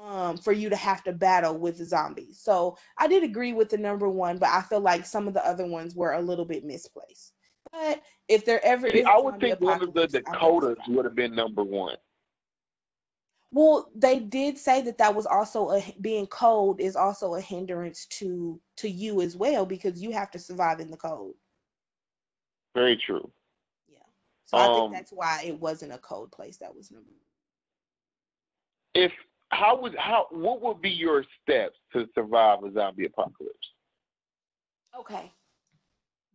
um, 0.03 0.37
for 0.37 0.51
you 0.51 0.69
to 0.69 0.75
have 0.75 1.01
to 1.05 1.13
battle 1.13 1.57
with 1.57 1.77
zombies. 1.77 2.41
So 2.41 2.77
I 2.97 3.07
did 3.07 3.23
agree 3.23 3.53
with 3.53 3.69
the 3.69 3.77
number 3.77 4.09
one, 4.09 4.37
but 4.37 4.49
I 4.49 4.63
feel 4.63 4.81
like 4.81 5.05
some 5.05 5.29
of 5.29 5.33
the 5.33 5.47
other 5.47 5.65
ones 5.65 5.95
were 5.95 6.11
a 6.11 6.21
little 6.21 6.43
bit 6.43 6.65
misplaced. 6.65 7.31
But 7.75 8.01
if 8.27 8.45
there 8.45 8.63
ever 8.65 8.89
See, 8.89 9.03
I 9.03 9.17
would 9.17 9.39
think 9.39 9.59
one 9.59 9.83
of 9.83 9.93
the 9.93 10.07
Dakotas 10.07 10.77
would 10.87 11.05
have 11.05 11.15
been 11.15 11.35
number 11.35 11.63
one. 11.63 11.97
Well, 13.51 13.89
they 13.95 14.19
did 14.19 14.57
say 14.57 14.81
that 14.81 14.97
that 14.97 15.15
was 15.15 15.25
also 15.25 15.71
a 15.71 15.95
being 16.01 16.27
cold 16.27 16.81
is 16.81 16.95
also 16.95 17.35
a 17.35 17.41
hindrance 17.41 18.05
to 18.07 18.59
to 18.77 18.89
you 18.89 19.21
as 19.21 19.35
well 19.35 19.65
because 19.65 20.01
you 20.01 20.11
have 20.11 20.31
to 20.31 20.39
survive 20.39 20.79
in 20.79 20.91
the 20.91 20.97
cold. 20.97 21.35
Very 22.73 22.97
true. 22.97 23.31
Yeah. 23.87 23.99
So 24.45 24.57
um, 24.57 24.63
I 24.63 24.73
think 24.73 24.85
um, 24.85 24.91
that's 24.91 25.11
why 25.11 25.43
it 25.45 25.59
wasn't 25.59 25.93
a 25.93 25.97
cold 25.97 26.31
place 26.31 26.57
that 26.57 26.75
was 26.75 26.91
number. 26.91 27.07
One. 27.07 29.05
If 29.05 29.11
how 29.49 29.79
would 29.81 29.95
how 29.95 30.27
what 30.31 30.61
would 30.61 30.81
be 30.81 30.89
your 30.89 31.25
steps 31.41 31.77
to 31.93 32.07
survive 32.13 32.63
a 32.63 32.73
zombie 32.73 33.05
apocalypse? 33.05 33.69
Okay. 34.99 35.31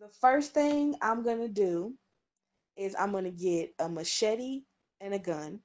The 0.00 0.08
first 0.08 0.54
thing 0.54 0.94
I'm 1.02 1.22
gonna 1.22 1.48
do 1.48 1.94
is 2.76 2.96
I'm 2.98 3.12
gonna 3.12 3.30
get 3.30 3.74
a 3.78 3.86
machete 3.86 4.62
and 5.00 5.12
a 5.12 5.18
gun. 5.18 5.60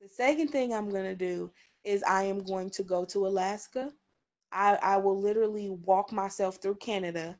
The 0.00 0.08
second 0.08 0.48
thing 0.48 0.74
I'm 0.74 0.90
gonna 0.90 1.14
do 1.14 1.52
is 1.84 2.02
I 2.02 2.24
am 2.24 2.40
going 2.42 2.70
to 2.70 2.82
go 2.82 3.04
to 3.06 3.28
Alaska. 3.28 3.92
I, 4.50 4.74
I 4.82 4.96
will 4.96 5.20
literally 5.20 5.70
walk 5.70 6.10
myself 6.10 6.56
through 6.56 6.76
Canada 6.76 7.38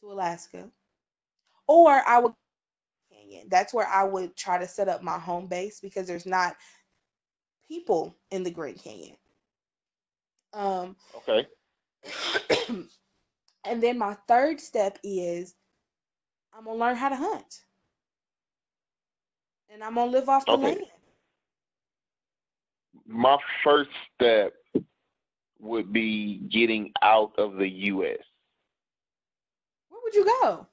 to 0.00 0.12
Alaska. 0.12 0.68
Or 1.66 2.06
I 2.06 2.18
would 2.18 2.34
Canyon. 3.10 3.48
That's 3.48 3.72
where 3.72 3.88
I 3.88 4.04
would 4.04 4.36
try 4.36 4.58
to 4.58 4.68
set 4.68 4.88
up 4.88 5.02
my 5.02 5.18
home 5.18 5.46
base 5.46 5.80
because 5.80 6.06
there's 6.06 6.26
not 6.26 6.56
people 7.66 8.14
in 8.30 8.42
the 8.42 8.50
Grand 8.50 8.82
Canyon. 8.82 9.16
Um, 10.52 10.96
okay. 11.16 11.46
and 13.64 13.82
then 13.82 13.98
my 13.98 14.16
third 14.28 14.60
step 14.60 14.98
is 15.02 15.54
I'm 16.56 16.64
gonna 16.64 16.78
learn 16.78 16.96
how 16.96 17.08
to 17.08 17.16
hunt, 17.16 17.64
and 19.72 19.82
I'm 19.82 19.94
gonna 19.94 20.10
live 20.10 20.28
off 20.28 20.46
the 20.46 20.52
okay. 20.52 20.62
land. 20.62 20.80
My 23.06 23.36
first 23.62 23.90
step 24.14 24.54
would 25.60 25.92
be 25.92 26.38
getting 26.50 26.92
out 27.02 27.32
of 27.38 27.56
the 27.56 27.68
U.S. 27.68 28.18
Where 29.88 30.00
would 30.02 30.14
you 30.14 30.24
go? 30.24 30.66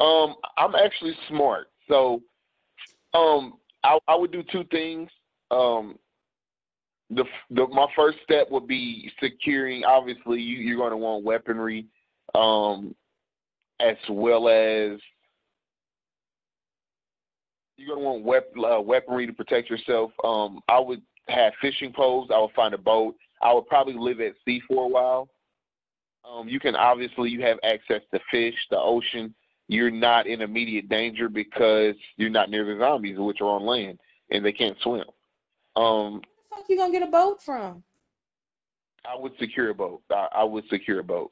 Um, 0.00 0.36
I'm 0.56 0.74
actually 0.74 1.16
smart, 1.28 1.68
so 1.88 2.22
um, 3.14 3.54
I, 3.84 3.98
I 4.08 4.16
would 4.16 4.32
do 4.32 4.42
two 4.42 4.64
things 4.70 5.10
um, 5.50 5.98
the, 7.14 7.24
the 7.50 7.66
my 7.68 7.86
first 7.94 8.18
step 8.22 8.50
would 8.50 8.66
be 8.66 9.10
securing. 9.20 9.84
Obviously, 9.84 10.40
you, 10.40 10.58
you're 10.58 10.78
going 10.78 10.90
to 10.90 10.96
want 10.96 11.24
weaponry, 11.24 11.86
um, 12.34 12.94
as 13.80 13.96
well 14.08 14.48
as 14.48 14.98
you're 17.76 17.88
going 17.88 17.98
to 17.98 18.04
want 18.04 18.24
wep- 18.24 18.52
uh, 18.56 18.80
weaponry 18.80 19.26
to 19.26 19.32
protect 19.32 19.70
yourself. 19.70 20.12
Um, 20.22 20.60
I 20.68 20.78
would 20.78 21.02
have 21.28 21.52
fishing 21.60 21.92
poles. 21.92 22.30
I 22.32 22.40
would 22.40 22.52
find 22.52 22.74
a 22.74 22.78
boat. 22.78 23.16
I 23.42 23.52
would 23.52 23.66
probably 23.66 23.94
live 23.94 24.20
at 24.20 24.34
sea 24.44 24.62
for 24.68 24.84
a 24.84 24.88
while. 24.88 25.28
Um, 26.24 26.48
you 26.48 26.58
can 26.58 26.74
obviously 26.74 27.30
you 27.30 27.42
have 27.42 27.58
access 27.62 28.00
to 28.12 28.20
fish, 28.30 28.54
the 28.70 28.78
ocean. 28.78 29.34
You're 29.68 29.90
not 29.90 30.26
in 30.26 30.42
immediate 30.42 30.88
danger 30.88 31.28
because 31.28 31.94
you're 32.16 32.30
not 32.30 32.50
near 32.50 32.64
the 32.64 32.80
zombies, 32.80 33.18
which 33.18 33.40
are 33.40 33.48
on 33.48 33.64
land 33.64 33.98
and 34.30 34.44
they 34.44 34.52
can't 34.52 34.76
swim. 34.82 35.04
Um, 35.76 36.22
fuck 36.64 36.70
you 36.70 36.76
gonna 36.76 36.92
get 36.92 37.06
a 37.06 37.10
boat 37.10 37.42
from? 37.42 37.82
I 39.04 39.20
would 39.20 39.32
secure 39.38 39.70
a 39.70 39.74
boat. 39.74 40.02
I, 40.10 40.28
I 40.32 40.44
would 40.44 40.64
secure 40.68 41.00
a 41.00 41.04
boat. 41.04 41.30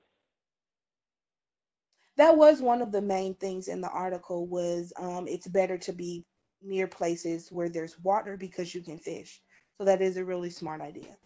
That 2.16 2.37
was 2.37 2.61
one 2.61 2.83
of 2.83 2.93
the 2.93 3.01
main 3.01 3.35
things 3.35 3.68
in 3.68 3.80
the 3.80 3.89
article 3.89 4.47
was 4.47 4.93
um, 4.99 5.26
it's 5.26 5.47
better 5.47 5.78
to 5.78 5.93
be 5.93 6.24
near 6.62 6.87
places 6.87 7.51
where 7.51 7.70
there's 7.70 7.99
water 8.01 8.37
because 8.37 8.74
you 8.74 8.83
can 8.83 8.99
fish. 8.99 9.41
So 9.78 9.85
that 9.87 10.03
is 10.03 10.18
a 10.18 10.24
really 10.24 10.51
smart 10.51 10.83
idea. 10.83 11.16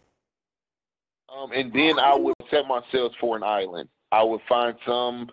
Um, 1.29 1.51
and 1.51 1.73
then 1.73 1.99
I 1.99 2.15
would 2.15 2.35
set 2.49 2.65
myself 2.67 3.11
for 3.19 3.35
an 3.35 3.43
island. 3.43 3.89
I 4.13 4.23
would 4.23 4.39
find 4.47 4.77
some 4.85 5.29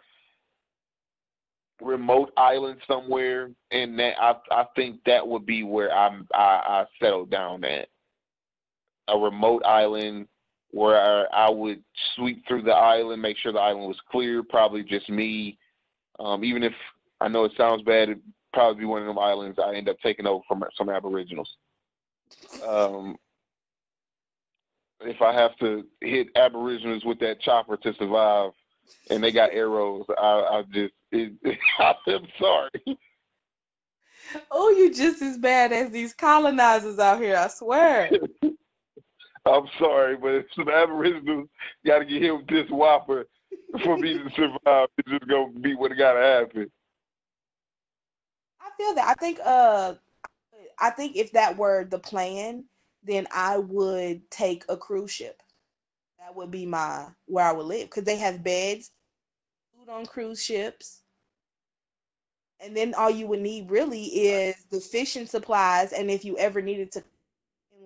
remote 1.81 2.33
island 2.37 2.81
somewhere, 2.89 3.53
and 3.71 3.97
that 4.01 4.21
I 4.21 4.35
I 4.51 4.67
think 4.75 4.99
that 5.07 5.27
would 5.27 5.47
be 5.47 5.63
where 5.63 5.97
I'm 5.97 6.27
I, 6.35 6.61
I 6.67 6.85
settle 7.01 7.27
down 7.27 7.63
at 7.63 7.89
a 9.09 9.19
remote 9.19 9.65
island 9.65 10.29
where 10.71 11.01
I, 11.33 11.47
I 11.47 11.51
would 11.51 11.83
sweep 12.17 12.47
through 12.47 12.63
the 12.63 12.73
island, 12.73 13.23
make 13.23 13.37
sure 13.39 13.53
the 13.53 13.61
island 13.61 13.87
was 13.87 14.01
clear, 14.11 14.43
probably 14.43 14.83
just 14.83 15.09
me. 15.09 15.57
Um, 16.19 16.45
even 16.45 16.63
if 16.63 16.73
I 17.21 17.29
know 17.29 17.45
it 17.45 17.53
sounds 17.57 17.83
bad, 17.83 18.09
it'd 18.09 18.23
probably 18.53 18.81
be 18.81 18.87
one 18.87 19.03
of 19.03 19.07
them 19.07 19.19
islands 19.19 19.59
I 19.59 19.75
end 19.75 19.89
up 19.89 19.97
taking 20.03 20.27
over 20.27 20.43
from 20.49 20.65
some 20.77 20.89
Aboriginals. 20.89 21.57
Um, 22.67 23.17
if 25.01 25.21
I 25.23 25.33
have 25.33 25.57
to 25.59 25.85
hit 26.01 26.29
Aboriginals 26.37 27.05
with 27.05 27.19
that 27.21 27.41
chopper 27.41 27.77
to 27.77 27.95
survive, 27.95 28.51
and 29.11 29.23
they 29.23 29.33
got 29.33 29.51
arrows, 29.53 30.05
I, 30.19 30.23
I 30.23 30.63
just 30.73 30.95
it, 31.13 31.33
I'm 31.79 32.27
sorry. 32.41 32.99
Oh, 34.51 34.71
you 34.71 34.93
just 34.93 35.23
as 35.23 35.39
bad 35.39 35.73
as 35.73 35.91
these 35.91 36.15
colonizers 36.15 36.99
out 36.99 37.21
here, 37.21 37.37
I 37.37 37.49
swear. 37.49 38.11
I'm 39.47 39.67
sorry, 39.79 40.17
but 40.17 40.47
some 40.55 40.69
Aboriginals 40.69 41.49
got 41.85 41.99
to 41.99 42.05
get 42.05 42.23
hit 42.23 42.37
with 42.37 42.47
this 42.47 42.71
whopper 42.71 43.27
for 43.83 43.97
me 43.99 44.15
to 44.19 44.31
survive. 44.31 44.89
It's 44.99 45.11
just 45.11 45.29
gonna 45.29 45.53
be 45.61 45.75
what 45.75 45.97
gotta 45.97 46.21
happen. 46.21 46.71
I 48.61 48.71
feel 48.77 48.95
that. 48.95 49.09
I 49.09 49.15
think 49.15 49.41
uh 49.45 49.95
I 50.79 50.91
think 50.91 51.17
if 51.17 51.33
that 51.33 51.57
were 51.57 51.85
the 51.85 51.99
plan, 51.99 52.65
then 53.03 53.27
I 53.33 53.59
would 53.59 54.31
take 54.31 54.65
a 54.69 54.77
cruise 54.77 55.11
ship. 55.13 55.43
That 56.19 56.35
would 56.35 56.51
be 56.51 56.67
my 56.67 57.09
where 57.27 57.45
I 57.45 57.53
would 57.53 57.67
live 57.67 57.89
because 57.89 58.05
they 58.05 58.17
have 58.17 58.43
beds, 58.45 58.91
food 59.77 59.91
on 59.91 60.07
cruise 60.07 60.43
ships. 60.43 61.03
And 62.61 62.77
then 62.77 62.95
all 62.95 63.11
you 63.11 63.27
would 63.27 63.41
need 63.41 63.71
really 63.71 64.05
is 64.05 64.65
the 64.71 64.81
fishing 64.81 65.27
supplies. 65.27 65.93
And 65.93 66.11
if 66.11 66.25
you 66.25 66.39
ever 66.39 66.63
needed 66.63 66.93
to 66.93 67.05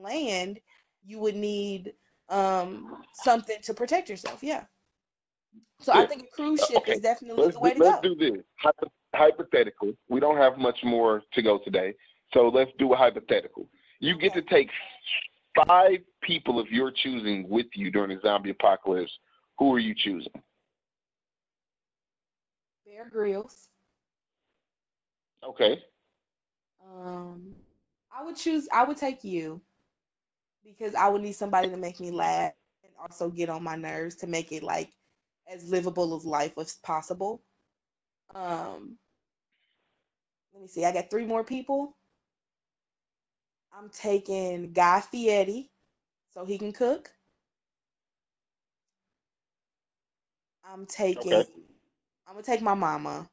land, 0.01 0.61
you 1.09 1.21
would 1.21 1.37
need 1.37 1.95
um 2.31 3.05
something 3.13 3.59
to 3.63 3.75
protect 3.75 4.11
yourself. 4.11 4.43
Yeah. 4.45 4.67
So 5.81 5.93
I 5.93 6.05
think 6.05 6.23
a 6.25 6.27
cruise 6.29 6.65
ship 6.65 6.89
Okay. 6.89 6.99
is 6.99 7.01
definitely 7.01 7.49
Let's 7.49 7.57
the 7.57 7.61
way 7.61 7.73
do, 7.73 7.75
to 7.75 7.81
let's 7.81 7.97
go. 7.97 8.03
do 8.03 8.15
this 8.17 8.45
Hypo- 8.61 8.93
hypothetically. 9.15 9.97
We 10.09 10.21
don't 10.21 10.37
have 10.37 10.59
much 10.59 10.79
more 10.85 11.23
to 11.33 11.43
go 11.43 11.59
today, 11.59 11.95
so 12.33 12.49
let's 12.49 12.71
do 12.79 12.93
a 12.93 12.97
hypothetical. 12.97 13.69
You 14.01 14.19
get 14.19 14.35
to 14.35 14.43
take 14.43 14.71
five 15.69 15.99
people 16.23 16.59
of 16.59 16.69
your 16.71 16.91
choosing 16.93 17.49
with 17.49 17.67
you 17.75 17.91
during 17.91 18.15
the 18.15 18.21
zombie 18.23 18.51
apocalypse. 18.51 19.13
Who 19.59 19.75
are 19.75 19.79
you 19.79 19.95
choosing? 19.95 20.33
Bear 22.85 23.09
Grylls. 23.09 23.71
Okay. 25.43 25.83
Um, 26.85 27.57
I 28.11 28.25
would 28.25 28.37
choose. 28.37 28.69
I 28.73 28.85
would 28.85 28.97
take 28.97 29.25
you 29.25 29.63
because 30.77 30.95
I 30.95 31.09
would 31.09 31.23
need 31.23 31.35
somebody 31.35 31.71
to 31.71 31.77
make 31.77 32.01
me 32.01 32.11
laugh 32.11 32.53
and 32.85 32.93
also 33.01 33.31
get 33.31 33.49
on 33.49 33.63
my 33.63 33.77
nerves 33.77 34.17
to 34.17 34.27
make 34.27 34.53
it 34.53 34.63
like 34.63 34.91
as 35.53 35.69
livable 35.69 36.17
as 36.17 36.25
life 36.25 36.53
as 36.59 36.75
possible. 36.83 37.43
Um, 38.35 38.99
let 40.53 40.63
me 40.63 40.69
see. 40.69 40.85
I 40.85 40.93
got 40.93 41.11
three 41.11 41.27
more 41.27 41.45
people. 41.45 41.97
I'm 43.73 43.91
taking 43.91 44.73
Guy 44.73 45.01
Fieri 45.01 45.71
so 46.33 46.45
he 46.45 46.59
can 46.59 46.73
cook. 46.73 47.11
I'm 50.65 50.87
taking. 50.87 51.33
Okay. 51.33 51.51
I'm 52.27 52.35
gonna 52.35 52.43
take 52.43 52.63
my 52.63 52.75
mama 52.75 53.29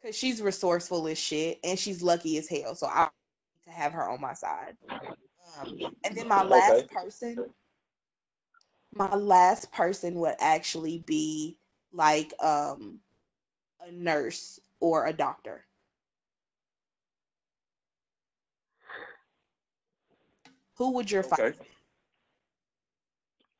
because 0.00 0.16
she's 0.16 0.40
resourceful 0.42 1.06
as 1.08 1.18
shit 1.18 1.58
and 1.64 1.78
she's 1.78 2.02
lucky 2.02 2.38
as 2.38 2.48
hell. 2.48 2.74
So 2.74 2.86
I 2.86 3.04
need 3.04 3.70
to 3.70 3.70
have 3.70 3.92
her 3.92 4.08
on 4.08 4.20
my 4.20 4.34
side. 4.34 4.76
Um, 5.58 5.80
and 6.04 6.16
then 6.16 6.28
my 6.28 6.42
last 6.42 6.86
Okay. 6.86 6.88
person, 6.88 7.46
my 8.94 9.14
last 9.14 9.72
person 9.72 10.14
would 10.16 10.34
actually 10.40 10.98
be 10.98 11.56
like 11.92 12.32
um, 12.42 13.00
a 13.80 13.90
nurse 13.90 14.60
or 14.80 15.06
a 15.06 15.12
doctor. 15.12 15.66
Who 20.76 20.92
would 20.92 21.10
your 21.10 21.22
Okay. 21.24 21.52
be? 21.58 21.66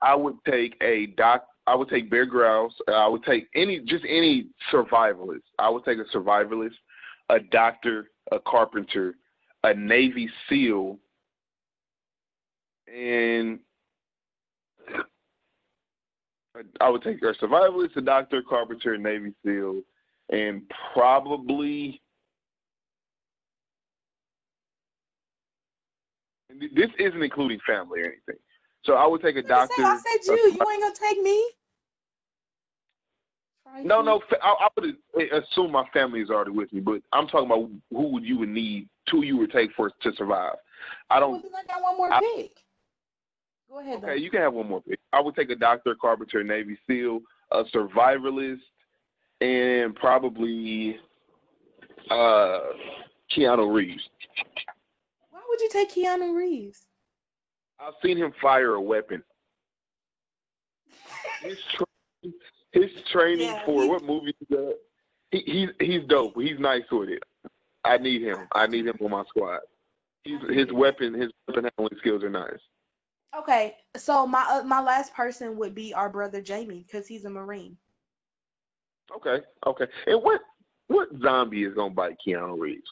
I 0.00 0.14
would 0.14 0.36
take 0.46 0.76
a 0.82 1.06
doc. 1.06 1.46
I 1.66 1.74
would 1.74 1.88
take 1.88 2.10
Bear 2.10 2.26
Grylls. 2.26 2.74
I 2.88 3.06
would 3.08 3.24
take 3.24 3.48
any, 3.54 3.80
just 3.80 4.04
any 4.08 4.46
survivalist. 4.72 5.42
I 5.58 5.68
would 5.70 5.84
take 5.84 5.98
a 5.98 6.16
survivalist, 6.16 6.74
a 7.30 7.40
doctor, 7.40 8.10
a 8.32 8.38
carpenter, 8.40 9.14
a 9.64 9.74
Navy 9.74 10.30
SEAL, 10.48 10.98
and 12.94 13.60
I 16.80 16.88
would 16.88 17.02
take 17.02 17.22
a 17.22 17.32
survivalist, 17.34 17.96
a 17.96 18.00
doctor, 18.00 18.42
carpenter, 18.42 18.96
Navy 18.98 19.32
SEAL, 19.44 19.82
and 20.30 20.62
probably. 20.92 22.00
This 26.74 26.90
isn't 26.98 27.22
including 27.22 27.60
family 27.66 28.00
or 28.00 28.06
anything. 28.06 28.36
So 28.84 28.94
I 28.94 29.06
would 29.06 29.22
take 29.22 29.36
a 29.36 29.42
doctor. 29.42 29.82
I 29.84 29.98
said 29.98 30.26
you. 30.26 30.36
You 30.36 30.70
ain't 30.70 30.82
gonna 30.82 30.94
take 31.00 31.22
me. 31.22 31.44
No, 33.84 34.02
no. 34.02 34.20
I, 34.42 34.66
I 34.66 34.68
would 34.76 34.96
assume 35.32 35.70
my 35.70 35.86
family 35.92 36.20
is 36.20 36.28
already 36.28 36.50
with 36.50 36.72
me, 36.72 36.80
but 36.80 37.00
I'm 37.12 37.28
talking 37.28 37.46
about 37.46 37.70
who 37.90 38.12
would 38.12 38.24
you 38.24 38.38
would 38.38 38.48
need, 38.48 38.88
who 39.10 39.24
you 39.24 39.36
would 39.38 39.52
take 39.52 39.70
for 39.76 39.90
to 40.02 40.12
survive. 40.16 40.56
I 41.08 41.20
don't. 41.20 41.42
then 41.42 41.52
I 41.54 41.66
got 41.72 41.82
one 41.82 41.96
more 41.96 42.12
I- 42.12 42.20
pick. 42.20 42.50
Go 43.70 43.78
ahead. 43.78 44.02
Okay, 44.02 44.16
you 44.16 44.30
can 44.30 44.40
have 44.40 44.52
one 44.52 44.68
more 44.68 44.82
pick. 44.82 44.98
I 45.12 45.20
would 45.20 45.36
take 45.36 45.50
a 45.50 45.54
doctor, 45.56 45.94
carpenter, 45.94 46.42
Navy 46.42 46.76
SEAL, 46.88 47.20
a 47.52 47.62
survivalist, 47.64 48.58
and 49.40 49.94
probably 49.94 50.96
uh 52.10 52.58
Keanu 53.30 53.72
Reeves. 53.72 54.02
Why 55.30 55.40
would 55.48 55.60
you 55.60 55.68
take 55.72 55.92
Keanu 55.92 56.34
Reeves? 56.36 56.86
I've 57.78 57.94
seen 58.04 58.16
him 58.18 58.32
fire 58.42 58.74
a 58.74 58.80
weapon. 58.80 59.22
His 61.42 61.56
tra- 61.76 61.86
his 62.72 62.90
training 63.12 63.46
Yeah, 63.48 63.64
for 63.64 63.82
he- 63.82 63.88
what 63.88 64.04
movie 64.04 64.34
is 64.40 64.48
that? 64.50 64.78
He, 65.30 65.42
he's 65.46 65.68
he's 65.80 66.06
dope. 66.08 66.34
He's 66.40 66.58
nice 66.58 66.82
with 66.90 67.08
it. 67.08 67.22
I 67.84 67.98
need 67.98 68.22
him. 68.22 68.46
I 68.52 68.66
need 68.66 68.86
him 68.86 68.96
on 69.00 69.10
my 69.10 69.24
squad. 69.28 69.60
He's, 70.24 70.38
his 70.50 70.70
weapon 70.72 71.14
his 71.14 71.30
weapon 71.48 71.70
handling 71.76 71.98
skills 71.98 72.22
are 72.22 72.30
nice. 72.30 72.58
Okay, 73.38 73.76
so 73.96 74.26
my 74.26 74.44
uh, 74.50 74.64
my 74.64 74.80
last 74.80 75.14
person 75.14 75.56
would 75.58 75.74
be 75.74 75.94
our 75.94 76.08
brother 76.08 76.40
Jamie 76.40 76.84
because 76.86 77.06
he's 77.06 77.24
a 77.24 77.30
Marine. 77.30 77.76
Okay, 79.16 79.38
okay. 79.66 79.86
And 80.06 80.22
what 80.22 80.40
what 80.88 81.08
zombie 81.22 81.64
is 81.64 81.74
gonna 81.74 81.94
bite 81.94 82.16
Keanu 82.26 82.58
Reeves? 82.58 82.82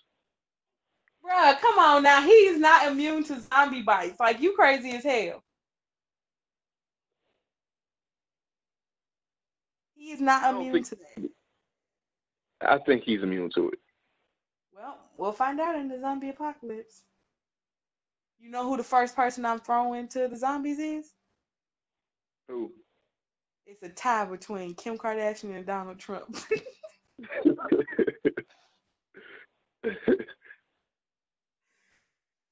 Bruh, 1.24 1.58
come 1.60 1.78
on 1.78 2.02
now. 2.04 2.22
He's 2.22 2.58
not 2.58 2.86
immune 2.86 3.24
to 3.24 3.40
zombie 3.40 3.82
bites. 3.82 4.20
Like 4.20 4.40
you 4.40 4.52
crazy 4.54 4.92
as 4.92 5.02
hell. 5.04 5.42
He 9.96 10.12
is 10.12 10.20
not 10.20 10.42
don't 10.42 10.60
immune 10.60 10.72
think- 10.84 10.88
to 10.88 10.96
that. 10.96 11.30
I 12.60 12.78
think 12.78 13.02
he's 13.04 13.22
immune 13.22 13.50
to 13.54 13.68
it. 13.70 13.78
Well, 14.74 14.98
we'll 15.16 15.32
find 15.32 15.60
out 15.60 15.74
in 15.76 15.88
the 15.88 16.00
zombie 16.00 16.30
apocalypse. 16.30 17.02
You 18.38 18.50
know 18.50 18.68
who 18.68 18.76
the 18.76 18.84
first 18.84 19.16
person 19.16 19.44
I'm 19.44 19.58
throwing 19.60 20.08
to 20.08 20.28
the 20.28 20.36
zombies 20.36 20.78
is? 20.78 21.12
Who? 22.48 22.72
It's 23.66 23.82
a 23.82 23.88
tie 23.90 24.24
between 24.24 24.74
Kim 24.74 24.96
Kardashian 24.96 25.54
and 25.54 25.66
Donald 25.66 25.98
Trump. 25.98 26.34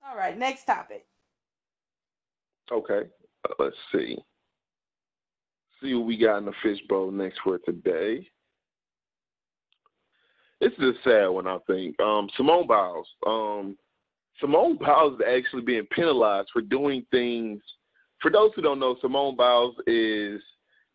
All 0.07 0.17
right, 0.17 0.37
next 0.37 0.65
topic. 0.65 1.07
okay. 2.71 3.03
Uh, 3.49 3.55
let's 3.59 3.77
see. 3.93 4.19
see 5.81 5.95
what 5.95 6.07
we 6.07 6.17
got 6.19 6.39
in 6.39 6.45
the 6.47 6.53
fishbowl 6.63 7.11
next 7.11 7.39
for 7.43 7.59
today. 7.59 8.29
This 10.61 10.73
is 10.79 10.97
a 10.97 11.03
sad 11.05 11.27
one, 11.29 11.47
I 11.47 11.59
think. 11.67 11.99
Um, 12.01 12.29
Simone 12.37 12.67
Biles. 12.67 13.09
Um, 13.27 13.77
Simone 14.41 14.77
Biles 14.77 15.15
is 15.15 15.27
actually 15.27 15.63
being 15.63 15.87
penalized 15.91 16.49
for 16.53 16.63
doing 16.63 17.05
things. 17.11 17.61
For 18.21 18.31
those 18.31 18.51
who 18.55 18.63
don't 18.63 18.81
know, 18.81 18.97
Simone 19.01 19.37
Biles 19.37 19.75
is 19.87 20.41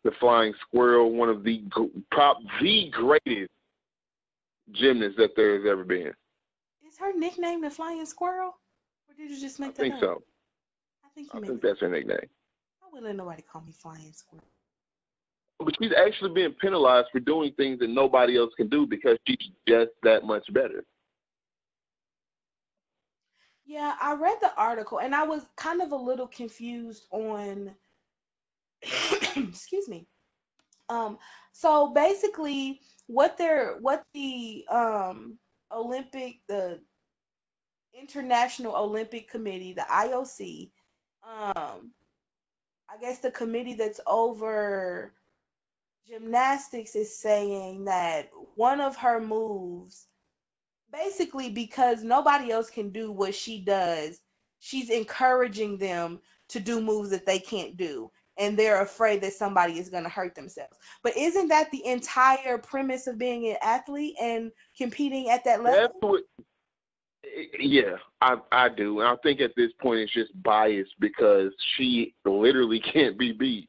the 0.04 0.10
Flying 0.20 0.54
Squirrel, 0.66 1.12
one 1.12 1.28
of 1.28 1.44
the 1.44 1.62
prop 2.10 2.38
the 2.60 2.90
greatest 2.90 3.50
gymnasts 4.72 5.16
that 5.18 5.30
there 5.36 5.56
has 5.56 5.66
ever 5.68 5.84
been. 5.84 6.12
Is 6.86 6.98
her 6.98 7.12
nickname 7.16 7.60
the 7.62 7.70
Flying 7.70 8.04
Squirrel, 8.06 8.56
or 9.08 9.14
did 9.16 9.30
you 9.30 9.40
just 9.40 9.60
make 9.60 9.70
I 9.70 9.72
that 9.72 9.78
think 9.78 9.94
up? 9.94 10.00
so. 10.00 10.22
I 11.04 11.08
think 11.14 11.30
so. 11.30 11.38
I 11.38 11.46
think 11.46 11.62
that's 11.62 11.80
her 11.80 11.88
nickname. 11.88 12.18
I 12.82 12.86
wouldn't 12.92 13.06
let 13.06 13.16
nobody 13.16 13.42
call 13.42 13.62
me 13.62 13.72
Flying 13.72 14.12
Squirrel. 14.12 14.44
But 15.58 15.74
she's 15.80 15.92
actually 15.96 16.32
being 16.32 16.54
penalized 16.60 17.08
for 17.12 17.20
doing 17.20 17.52
things 17.56 17.78
that 17.80 17.90
nobody 17.90 18.36
else 18.36 18.52
can 18.56 18.68
do 18.68 18.86
because 18.86 19.16
she's 19.26 19.38
just 19.68 19.90
that 20.02 20.24
much 20.24 20.44
better. 20.52 20.84
Yeah, 23.64 23.94
I 24.00 24.14
read 24.14 24.38
the 24.40 24.54
article 24.56 24.98
and 24.98 25.14
I 25.14 25.24
was 25.24 25.46
kind 25.56 25.80
of 25.82 25.92
a 25.92 25.96
little 25.96 26.26
confused 26.26 27.06
on 27.10 27.74
excuse 29.36 29.88
me. 29.88 30.06
Um 30.88 31.18
so 31.52 31.92
basically 31.92 32.80
what 33.06 33.38
they're 33.38 33.76
what 33.80 34.04
the 34.14 34.64
um 34.68 35.38
Olympic 35.70 36.36
the 36.48 36.80
International 37.94 38.74
Olympic 38.74 39.30
Committee, 39.30 39.74
the 39.74 39.86
IOC, 39.90 40.70
um 41.24 41.92
I 42.90 42.98
guess 43.00 43.20
the 43.20 43.30
committee 43.30 43.74
that's 43.74 44.00
over 44.06 45.14
gymnastics 46.06 46.94
is 46.96 47.18
saying 47.18 47.84
that 47.84 48.30
one 48.56 48.80
of 48.80 48.96
her 48.96 49.20
moves 49.20 50.08
basically 50.92 51.50
because 51.50 52.02
nobody 52.02 52.50
else 52.50 52.70
can 52.70 52.90
do 52.90 53.10
what 53.10 53.34
she 53.34 53.60
does, 53.60 54.20
she's 54.60 54.90
encouraging 54.90 55.78
them 55.78 56.20
to 56.48 56.60
do 56.60 56.80
moves 56.80 57.10
that 57.10 57.26
they 57.26 57.38
can't 57.38 57.76
do. 57.76 58.10
And 58.38 58.58
they're 58.58 58.82
afraid 58.82 59.20
that 59.22 59.34
somebody 59.34 59.78
is 59.78 59.90
going 59.90 60.04
to 60.04 60.08
hurt 60.08 60.34
themselves. 60.34 60.78
But 61.02 61.16
isn't 61.16 61.48
that 61.48 61.70
the 61.70 61.84
entire 61.84 62.58
premise 62.58 63.06
of 63.06 63.18
being 63.18 63.46
an 63.48 63.56
athlete 63.62 64.14
and 64.20 64.50
competing 64.76 65.28
at 65.28 65.44
that 65.44 65.62
level? 65.62 65.90
What. 66.00 66.22
Yeah, 67.58 67.96
I 68.20 68.36
I 68.50 68.68
do, 68.68 69.00
and 69.00 69.08
I 69.08 69.16
think 69.22 69.40
at 69.40 69.52
this 69.56 69.70
point 69.80 70.00
it's 70.00 70.12
just 70.12 70.32
biased 70.42 70.92
because 70.98 71.52
she 71.76 72.14
literally 72.24 72.80
can't 72.92 73.16
be 73.16 73.32
beat. 73.32 73.68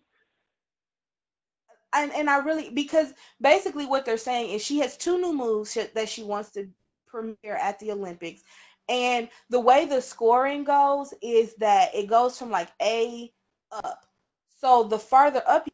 and 1.94 2.12
and 2.14 2.30
I 2.30 2.38
really 2.38 2.70
because 2.70 3.14
basically 3.42 3.86
what 3.86 4.06
they're 4.06 4.18
saying 4.18 4.50
is 4.52 4.64
she 4.64 4.80
has 4.80 4.98
two 4.98 5.20
new 5.20 5.34
moves 5.34 5.78
that 5.94 6.10
she 6.10 6.24
wants 6.24 6.52
to 6.52 6.68
premiere 7.14 7.58
at 7.62 7.80
the 7.80 7.92
Olympics, 7.92 8.42
and 8.90 9.30
the 9.50 9.60
way 9.60 9.86
the 9.86 10.02
scoring 10.02 10.64
goes 10.64 11.14
is 11.22 11.54
that 11.56 11.94
it 11.94 12.10
goes 12.10 12.38
from 12.38 12.50
like 12.50 12.70
A 12.82 13.32
up. 13.72 14.06
So 14.60 14.84
the 14.84 14.98
farther 15.00 15.44
up 15.48 15.68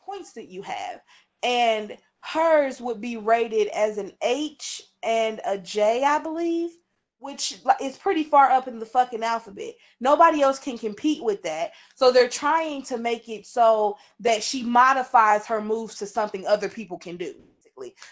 points 0.00 0.32
that 0.34 0.48
you 0.48 0.62
have, 0.62 1.00
and 1.42 1.96
hers 2.20 2.80
would 2.80 3.00
be 3.00 3.16
rated 3.16 3.68
as 3.68 3.98
an 3.98 4.12
H 4.22 4.80
and 5.02 5.40
a 5.44 5.58
J, 5.58 6.04
I 6.04 6.18
believe, 6.18 6.70
which 7.18 7.58
is 7.82 7.98
pretty 7.98 8.24
far 8.24 8.50
up 8.50 8.68
in 8.68 8.78
the 8.78 8.86
fucking 8.86 9.24
alphabet. 9.24 9.74
Nobody 10.00 10.40
else 10.40 10.58
can 10.58 10.78
compete 10.78 11.22
with 11.22 11.42
that. 11.42 11.72
So 11.94 12.10
they're 12.10 12.28
trying 12.28 12.82
to 12.84 12.96
make 12.96 13.28
it 13.28 13.46
so 13.46 13.98
that 14.20 14.42
she 14.42 14.62
modifies 14.62 15.46
her 15.46 15.60
moves 15.60 15.96
to 15.96 16.06
something 16.06 16.46
other 16.46 16.68
people 16.68 16.98
can 16.98 17.16
do. 17.16 17.34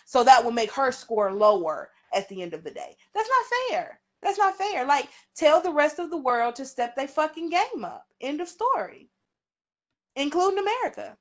So 0.07 0.25
that 0.25 0.43
will 0.43 0.53
make 0.53 0.73
her 0.73 0.91
score 0.91 1.33
lower 1.33 1.91
at 2.15 2.29
the 2.29 2.43
end 2.43 2.55
of 2.55 2.65
the 2.65 2.71
day. 2.71 2.97
That's 3.15 3.29
not 3.29 3.71
fair. 3.71 4.01
That's 4.23 4.39
not 4.39 4.57
fair. 4.57 4.85
Like, 4.85 5.09
tell 5.37 5.61
the 5.61 5.73
rest 5.73 5.99
of 5.99 6.11
the 6.11 6.17
world 6.17 6.57
to 6.57 6.65
step 6.65 6.97
their 6.97 7.09
fucking 7.09 7.51
game 7.51 7.85
up. 7.85 8.07
End 8.21 8.41
of 8.41 8.49
story. 8.49 9.09
Including 10.17 10.59
America. 10.59 11.17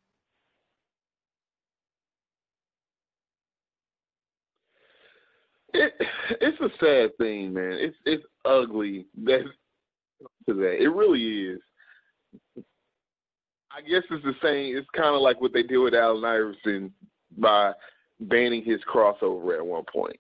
It 5.74 5.94
it's 6.42 6.60
a 6.60 6.70
sad 6.80 7.16
thing, 7.18 7.54
man. 7.54 7.74
It's 7.74 7.98
it's 8.06 8.24
ugly 8.46 9.06
that 9.24 9.44
to 10.48 10.54
that. 10.56 10.82
It 10.82 10.90
really 10.90 11.50
is. 11.50 11.60
I 13.72 13.82
guess 13.82 14.04
it's 14.10 14.24
the 14.24 14.34
same. 14.42 14.76
It's 14.76 14.88
kind 14.96 15.14
of 15.14 15.22
like 15.22 15.40
what 15.40 15.54
they 15.54 15.62
did 15.62 15.78
with 15.78 15.94
Allen 15.94 16.26
Iverson 16.26 16.92
by 17.38 17.74
banning 18.20 18.64
his 18.64 18.80
crossover 18.92 19.56
at 19.56 19.66
one 19.66 19.84
point. 19.94 20.18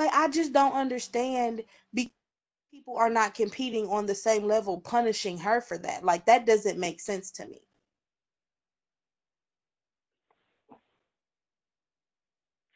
Like, 0.00 0.14
I 0.14 0.28
just 0.28 0.54
don't 0.54 0.72
understand 0.72 1.62
because 1.92 2.14
people 2.72 2.96
are 2.96 3.10
not 3.10 3.34
competing 3.34 3.86
on 3.88 4.06
the 4.06 4.14
same 4.14 4.44
level, 4.44 4.80
punishing 4.80 5.36
her 5.38 5.60
for 5.60 5.76
that. 5.76 6.04
Like, 6.04 6.24
that 6.24 6.46
doesn't 6.46 6.78
make 6.78 7.00
sense 7.00 7.30
to 7.32 7.46
me. 7.46 7.60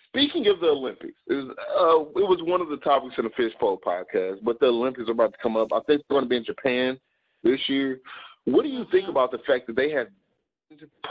Speaking 0.08 0.46
of 0.48 0.60
the 0.60 0.68
Olympics, 0.68 1.18
it 1.26 1.34
was, 1.34 1.48
uh, 1.50 2.20
it 2.20 2.28
was 2.28 2.38
one 2.42 2.60
of 2.60 2.68
the 2.68 2.76
topics 2.78 3.14
in 3.18 3.24
the 3.24 3.30
Fishbowl 3.30 3.80
podcast, 3.84 4.44
but 4.44 4.60
the 4.60 4.66
Olympics 4.66 5.08
are 5.08 5.12
about 5.12 5.32
to 5.32 5.38
come 5.42 5.56
up. 5.56 5.72
I 5.72 5.80
think 5.86 6.00
it's 6.00 6.08
going 6.10 6.24
to 6.24 6.28
be 6.28 6.36
in 6.36 6.44
Japan 6.44 7.00
this 7.42 7.60
year. 7.68 8.00
What 8.44 8.62
do 8.62 8.68
you 8.68 8.84
think 8.92 9.06
Mhm. 9.06 9.10
about 9.10 9.32
the 9.32 9.38
fact 9.38 9.66
that 9.66 9.76
they 9.76 9.90
have 9.90 10.08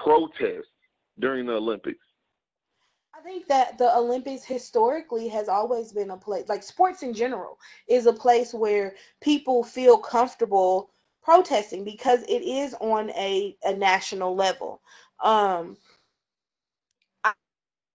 protests 0.04 0.72
during 1.20 1.48
the 1.48 1.54
Olympics? 1.54 2.13
I 3.16 3.22
think 3.22 3.48
that 3.48 3.78
the 3.78 3.96
Olympics 3.96 4.44
historically 4.44 5.28
has 5.30 5.48
always 5.48 5.92
been 5.92 6.12
a 6.12 6.18
place, 6.18 6.50
like 6.50 6.64
sports 6.64 7.04
in 7.04 7.14
general, 7.14 7.60
is 7.88 8.06
a 8.08 8.14
place 8.14 8.54
where 8.54 8.96
people 9.22 9.64
feel 9.64 9.98
comfortable 9.98 10.90
protesting 11.24 11.84
because 11.84 12.24
it 12.24 12.42
is 12.42 12.74
on 12.82 13.12
a, 13.12 13.56
a 13.64 13.74
national 13.74 14.36
level. 14.36 14.82
Um, 15.24 15.78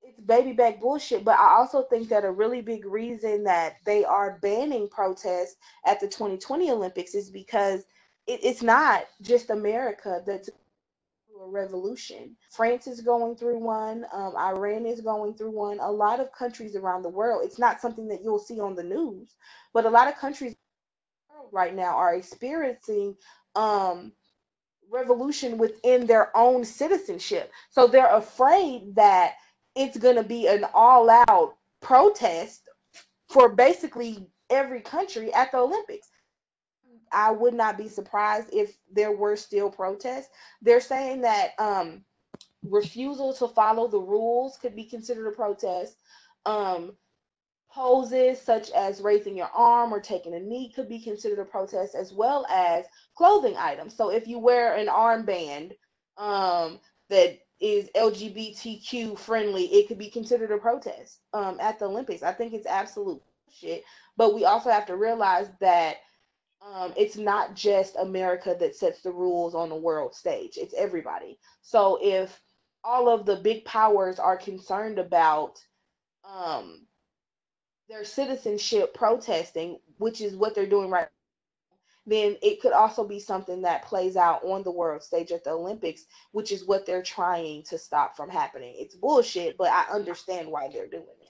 it's 0.03 0.21
baby 0.21 0.53
back 0.53 0.81
bullshit, 0.81 1.25
but 1.25 1.39
I 1.39 1.57
also 1.57 1.83
think 1.83 2.09
that 2.09 2.25
a 2.25 2.31
really 2.31 2.62
big 2.62 2.87
reason 2.87 3.45
that 3.45 3.77
they 3.85 4.05
are 4.05 4.39
banning 4.41 4.89
protests 4.89 5.57
at 5.85 6.01
the 6.01 6.09
2020 6.09 6.71
Olympics 6.71 7.14
is 7.14 7.31
because 7.31 7.85
it, 8.27 8.41
it's 8.43 8.62
not 8.62 9.05
just 9.21 9.51
America 9.51 10.23
that's 10.25 10.49
a 11.43 11.49
revolution. 11.49 12.36
France 12.51 12.86
is 12.86 13.01
going 13.01 13.36
through 13.36 13.59
one. 13.59 14.05
Um, 14.12 14.36
Iran 14.36 14.86
is 14.86 15.01
going 15.01 15.34
through 15.34 15.53
one. 15.53 15.78
A 15.80 15.91
lot 15.91 16.20
of 16.20 16.32
countries 16.32 16.76
around 16.76 17.03
the 17.03 17.09
world. 17.09 17.43
It's 17.45 17.59
not 17.59 17.80
something 17.80 18.09
that 18.09 18.22
you'll 18.22 18.39
see 18.39 18.61
on 18.61 18.74
the 18.74 18.82
news, 18.82 19.34
but 19.72 19.86
a 19.86 19.91
lot 19.91 20.09
of 20.09 20.16
countries 20.16 20.55
right 21.53 21.74
now 21.74 21.97
are 21.97 22.14
experiencing 22.14 23.16
um, 23.55 24.12
revolution 24.91 25.59
within 25.59 26.07
their 26.07 26.36
own 26.36 26.64
citizenship. 26.64 27.53
So 27.70 27.86
they're 27.86 28.14
afraid 28.14 28.95
that 28.97 29.34
it's 29.76 29.97
going 29.97 30.16
to 30.16 30.24
be 30.24 30.47
an 30.49 30.64
all-out 30.74 31.57
protest 31.80 32.62
for 33.28 33.51
basically 33.51 34.26
every 34.51 34.80
country 34.80 35.32
at 35.32 35.53
the 35.53 35.59
Olympics. 35.59 36.09
I 37.12 37.30
would 37.30 37.54
not 37.54 37.78
be 37.78 37.88
surprised 37.88 38.48
if 38.52 38.76
there 38.90 39.12
were 39.12 39.36
still 39.36 39.70
protests. 39.70 40.28
They're 40.62 40.80
saying 40.80 41.22
that 41.22 41.50
um, 41.59 42.04
refusal 42.62 43.32
to 43.34 43.48
follow 43.48 43.88
the 43.88 44.00
rules 44.00 44.56
could 44.56 44.74
be 44.76 44.84
considered 44.84 45.28
a 45.28 45.32
protest. 45.32 45.96
Um, 46.46 46.92
poses 47.70 48.40
such 48.40 48.70
as 48.70 49.00
raising 49.00 49.36
your 49.36 49.50
arm 49.54 49.92
or 49.92 50.00
taking 50.00 50.34
a 50.34 50.40
knee 50.40 50.72
could 50.74 50.88
be 50.88 51.00
considered 51.00 51.38
a 51.38 51.44
protest, 51.44 51.94
as 51.94 52.12
well 52.12 52.46
as 52.48 52.86
clothing 53.14 53.56
items. 53.56 53.94
So 53.94 54.11
if 54.11 54.26
you 54.26 54.38
wear 54.38 54.74
an 54.74 54.86
armband 54.86 55.72
um, 56.16 56.80
that 57.11 57.38
is 57.61 57.90
LGBTQ 57.94 59.18
friendly, 59.18 59.64
it 59.66 59.88
could 59.88 59.98
be 59.98 60.11
considered 60.11 60.50
a 60.50 60.59
protest 60.59 61.20
um, 61.32 61.59
at 61.61 61.78
the 61.78 61.86
Olympics. 61.86 62.22
I 62.22 62.32
think 62.32 62.52
it's 62.52 62.66
absolute 62.66 63.22
shit. 63.50 63.84
But 64.16 64.34
we 64.34 64.44
also 64.44 64.70
have 64.70 64.86
to 64.86 64.96
realize 64.96 65.48
that 65.61 65.98
um, 66.62 66.92
it's 66.96 67.16
not 67.16 67.54
just 67.54 67.96
America 67.96 68.56
that 68.59 68.76
sets 68.76 69.02
the 69.02 69.12
rules 69.12 69.54
on 69.54 69.68
the 69.68 69.76
world 69.76 70.14
stage, 70.14 70.56
it's 70.56 70.74
everybody. 70.74 71.38
So 71.62 71.98
if 72.02 72.40
all 72.84 73.09
of 73.09 73.26
the 73.26 73.36
big 73.36 73.64
powers 73.64 74.18
are 74.18 74.36
concerned 74.36 74.98
about 74.98 75.59
um, 76.24 76.86
their 77.88 78.04
citizenship 78.04 78.94
protesting, 78.94 79.78
which 79.98 80.20
is 80.20 80.36
what 80.36 80.54
they're 80.54 80.66
doing 80.66 80.90
right 80.90 81.09
then 82.09 82.36
it 82.42 82.61
could 82.61 82.72
also 82.72 83.06
be 83.06 83.20
something 83.20 83.62
that 83.62 83.84
plays 83.84 84.16
out 84.16 84.42
on 84.42 84.62
the 84.62 84.70
world 84.70 85.02
stage 85.02 85.30
at 85.30 85.44
the 85.44 85.50
Olympics, 85.50 86.04
which 86.32 86.52
is 86.52 86.66
what 86.66 86.86
they're 86.86 87.02
trying 87.02 87.62
to 87.64 87.76
stop 87.76 88.16
from 88.16 88.30
happening. 88.30 88.74
It's 88.78 88.94
bullshit, 88.94 89.59
but 89.59 89.68
I 89.68 89.84
understand 89.92 90.50
why 90.50 90.70
they're 90.72 90.88
doing 90.88 91.04
it. 91.20 91.28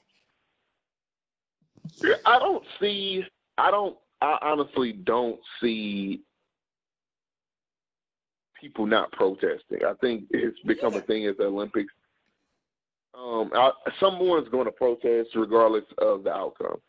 I 2.25 2.39
don't 2.39 2.65
see. 2.81 3.25
I 3.57 3.73
don't. 3.73 3.97
I 4.21 4.39
honestly 4.43 4.93
don't 4.93 5.41
see 5.61 6.23
people 8.61 8.87
not 8.87 9.13
protesting. 9.13 9.85
I 9.87 9.95
think 10.01 10.25
it's 10.31 10.59
become 10.67 10.95
a 10.95 11.01
thing 11.03 11.27
at 11.27 11.39
the 11.39 11.45
Olympics. 11.45 11.93
Um, 13.15 13.51
I, 13.55 13.71
someone's 14.01 14.49
going 14.49 14.67
to 14.67 14.73
protest 14.73 15.31
regardless 15.35 15.85
of 15.99 16.25
the 16.25 16.31
outcome. 16.31 16.81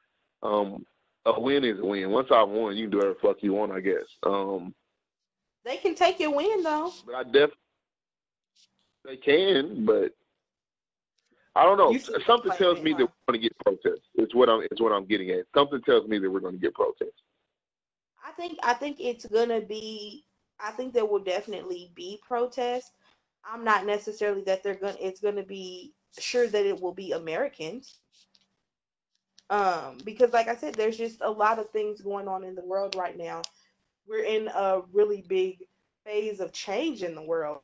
Um, 0.44 0.86
a 1.26 1.40
win 1.40 1.64
is 1.64 1.80
a 1.80 1.86
win. 1.86 2.12
Once 2.12 2.30
I've 2.32 2.50
won, 2.50 2.76
you 2.76 2.86
can 2.86 2.92
do 2.92 2.98
whatever 2.98 3.16
the 3.22 3.28
fuck 3.28 3.38
you 3.42 3.54
want, 3.54 3.72
I 3.72 3.80
guess. 3.80 4.06
Um, 4.24 4.74
they 5.66 5.78
can 5.78 5.96
take 5.96 6.20
your 6.20 6.36
win 6.36 6.64
though. 6.64 6.92
But 7.06 7.16
I 7.16 7.24
def 7.24 7.50
they 9.06 9.18
can, 9.18 9.86
but 9.86 10.14
I 11.56 11.64
don't 11.64 11.78
know. 11.78 11.98
Something 12.26 12.52
tells 12.54 12.82
me 12.82 12.94
that 12.94 13.00
we're 13.00 13.28
going 13.28 13.34
to 13.34 13.40
get 13.40 13.58
protests. 13.60 14.08
It's 14.16 14.36
what 14.36 14.50
I'm. 14.50 14.62
It's 14.72 14.82
what 14.82 14.92
I'm 14.92 15.06
getting 15.06 15.30
at. 15.32 15.46
Something 15.54 15.82
tells 15.82 16.08
me 16.08 16.20
that 16.20 16.30
we're 16.30 16.40
going 16.40 16.54
to 16.54 16.60
get 16.60 16.74
protests. 16.74 17.24
I 18.26 18.32
think. 18.32 18.60
I 18.64 18.74
think 18.74 18.98
it's 19.00 19.26
going 19.26 19.50
to 19.50 19.62
be. 19.62 20.26
I 20.60 20.72
think 20.72 20.94
there 20.94 21.06
will 21.06 21.24
definitely 21.24 21.92
be 21.96 22.20
protests. 22.26 22.92
I'm 23.44 23.64
not 23.64 23.86
necessarily 23.86 24.44
that 24.44 24.64
they're 24.64 24.76
going. 24.76 24.96
It's 25.00 25.22
going 25.22 25.36
to 25.36 25.44
be 25.44 25.94
sure 26.20 26.48
that 26.48 26.66
it 26.66 26.80
will 26.80 26.94
be 26.94 27.14
Americans. 27.14 28.00
Um, 29.50 29.98
because 30.06 30.32
like 30.32 30.48
I 30.48 30.56
said, 30.56 30.76
there's 30.76 30.98
just 30.98 31.22
a 31.22 31.30
lot 31.30 31.58
of 31.58 31.72
things 31.72 32.02
going 32.02 32.28
on 32.28 32.44
in 32.44 32.54
the 32.54 32.66
world 32.66 32.96
right 32.96 33.18
now. 33.18 33.42
We're 34.08 34.24
in 34.24 34.48
a 34.48 34.82
really 34.94 35.24
big 35.28 35.60
phase 36.06 36.40
of 36.40 36.54
change 36.54 37.02
in 37.04 37.16
the 37.16 37.22
world 37.22 37.62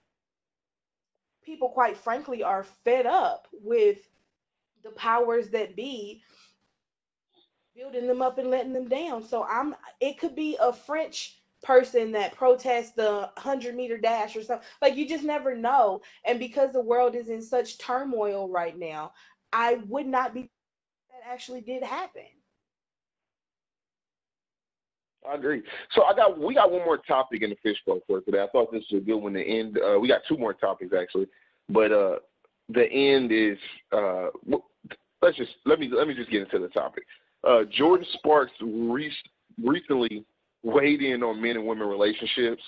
people, 1.45 1.69
quite 1.69 1.97
frankly, 1.97 2.43
are 2.43 2.63
fed 2.83 3.05
up 3.05 3.47
with 3.53 3.99
the 4.83 4.91
powers 4.91 5.49
that 5.49 5.75
be 5.75 6.23
building 7.75 8.07
them 8.07 8.21
up 8.21 8.37
and 8.37 8.49
letting 8.49 8.73
them 8.73 8.87
down. 8.87 9.23
So 9.23 9.43
I'm 9.43 9.75
it 9.99 10.17
could 10.17 10.35
be 10.35 10.57
a 10.59 10.71
French 10.71 11.41
person 11.63 12.11
that 12.11 12.35
protests 12.35 12.91
the 12.91 13.29
100 13.35 13.75
meter 13.75 13.97
dash 13.97 14.35
or 14.35 14.43
something. 14.43 14.65
Like 14.81 14.95
you 14.95 15.07
just 15.07 15.23
never 15.23 15.55
know. 15.55 16.01
And 16.23 16.39
because 16.39 16.71
the 16.71 16.81
world 16.81 17.15
is 17.15 17.29
in 17.29 17.41
such 17.41 17.77
turmoil 17.77 18.49
right 18.49 18.77
now, 18.77 19.13
I 19.51 19.75
would 19.87 20.07
not 20.07 20.33
be 20.33 20.41
that 20.43 21.31
actually 21.31 21.61
did 21.61 21.83
happen. 21.83 22.23
I 25.29 25.35
agree. 25.35 25.61
So 25.93 26.03
I 26.03 26.13
got 26.15 26.39
we 26.39 26.55
got 26.55 26.71
one 26.71 26.85
more 26.85 26.97
topic 26.97 27.41
in 27.41 27.49
the 27.49 27.57
fishbowl 27.63 28.01
for 28.07 28.21
today. 28.21 28.41
I 28.43 28.47
thought 28.47 28.71
this 28.71 28.83
was 28.91 29.01
a 29.01 29.05
good 29.05 29.17
one 29.17 29.33
to 29.33 29.43
end. 29.43 29.77
Uh, 29.77 29.99
we 29.99 30.07
got 30.07 30.21
two 30.27 30.37
more 30.37 30.53
topics 30.53 30.93
actually, 30.97 31.27
but 31.69 31.91
uh, 31.91 32.15
the 32.69 32.85
end 32.91 33.31
is 33.31 33.57
uh, 33.91 34.27
let's 35.21 35.37
just 35.37 35.51
let 35.65 35.79
me 35.79 35.89
let 35.95 36.07
me 36.07 36.13
just 36.13 36.29
get 36.29 36.41
into 36.41 36.59
the 36.59 36.69
topic. 36.69 37.03
Uh, 37.43 37.63
Jordin 37.79 38.05
Sparks 38.13 38.51
re- 38.61 39.13
recently 39.63 40.25
weighed 40.63 41.01
in 41.01 41.21
on 41.23 41.41
men 41.41 41.57
and 41.57 41.65
women 41.65 41.87
relationships 41.87 42.61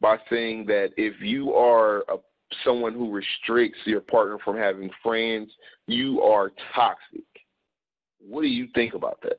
by 0.00 0.16
saying 0.30 0.64
that 0.66 0.90
if 0.96 1.20
you 1.20 1.52
are 1.52 1.98
a, 2.08 2.16
someone 2.64 2.94
who 2.94 3.12
restricts 3.12 3.78
your 3.84 4.00
partner 4.00 4.38
from 4.44 4.56
having 4.56 4.90
friends, 5.02 5.50
you 5.86 6.22
are 6.22 6.52
toxic. 6.74 7.24
What 8.26 8.42
do 8.42 8.48
you 8.48 8.68
think 8.74 8.94
about 8.94 9.18
that? 9.22 9.38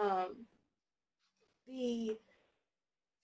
Um, 0.00 0.46
the 1.66 2.16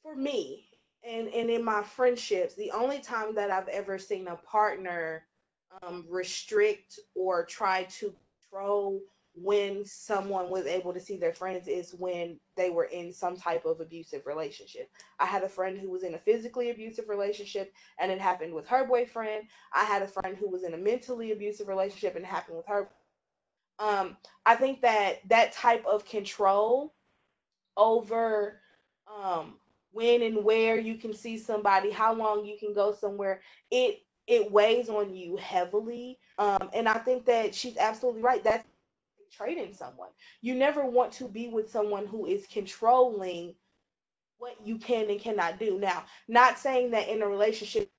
for 0.02 0.14
me 0.14 0.66
and 1.06 1.28
and 1.28 1.50
in 1.50 1.64
my 1.64 1.82
friendships, 1.82 2.54
the 2.54 2.70
only 2.70 3.00
time 3.00 3.34
that 3.34 3.50
I've 3.50 3.68
ever 3.68 3.98
seen 3.98 4.28
a 4.28 4.36
partner 4.36 5.24
um, 5.82 6.06
restrict 6.08 6.98
or 7.14 7.44
try 7.44 7.84
to 7.84 8.14
control 8.50 9.00
when 9.36 9.84
someone 9.84 10.48
was 10.48 10.64
able 10.66 10.94
to 10.94 11.00
see 11.00 11.16
their 11.16 11.32
friends 11.32 11.66
is 11.66 11.92
when 11.94 12.38
they 12.56 12.70
were 12.70 12.84
in 12.84 13.12
some 13.12 13.36
type 13.36 13.64
of 13.64 13.80
abusive 13.80 14.24
relationship. 14.26 14.88
I 15.18 15.26
had 15.26 15.42
a 15.42 15.48
friend 15.48 15.76
who 15.76 15.90
was 15.90 16.04
in 16.04 16.14
a 16.14 16.18
physically 16.18 16.70
abusive 16.70 17.08
relationship 17.08 17.72
and 17.98 18.12
it 18.12 18.20
happened 18.20 18.54
with 18.54 18.68
her 18.68 18.86
boyfriend. 18.86 19.48
I 19.72 19.82
had 19.84 20.02
a 20.02 20.06
friend 20.06 20.36
who 20.36 20.48
was 20.48 20.62
in 20.62 20.74
a 20.74 20.78
mentally 20.78 21.32
abusive 21.32 21.66
relationship 21.66 22.14
and 22.14 22.24
it 22.24 22.28
happened 22.28 22.58
with 22.58 22.66
her 22.68 22.90
um, 23.78 24.16
I 24.46 24.54
think 24.56 24.82
that 24.82 25.20
that 25.28 25.52
type 25.52 25.84
of 25.86 26.04
control 26.04 26.94
over 27.76 28.60
um, 29.22 29.54
when 29.92 30.22
and 30.22 30.44
where 30.44 30.78
you 30.78 30.96
can 30.96 31.14
see 31.14 31.38
somebody, 31.38 31.90
how 31.90 32.12
long 32.14 32.44
you 32.44 32.56
can 32.58 32.74
go 32.74 32.92
somewhere, 32.92 33.40
it 33.70 34.00
it 34.26 34.50
weighs 34.50 34.88
on 34.88 35.14
you 35.14 35.36
heavily. 35.36 36.18
Um, 36.38 36.70
and 36.72 36.88
I 36.88 36.98
think 36.98 37.26
that 37.26 37.54
she's 37.54 37.76
absolutely 37.76 38.22
right. 38.22 38.42
That's 38.42 38.66
trading 39.32 39.74
someone. 39.74 40.10
You 40.40 40.54
never 40.54 40.86
want 40.86 41.12
to 41.14 41.28
be 41.28 41.48
with 41.48 41.70
someone 41.70 42.06
who 42.06 42.26
is 42.26 42.46
controlling 42.46 43.54
what 44.38 44.56
you 44.64 44.78
can 44.78 45.10
and 45.10 45.20
cannot 45.20 45.58
do. 45.58 45.78
Now, 45.78 46.04
not 46.28 46.58
saying 46.58 46.90
that 46.92 47.08
in 47.08 47.22
a 47.22 47.28
relationship 47.28 47.90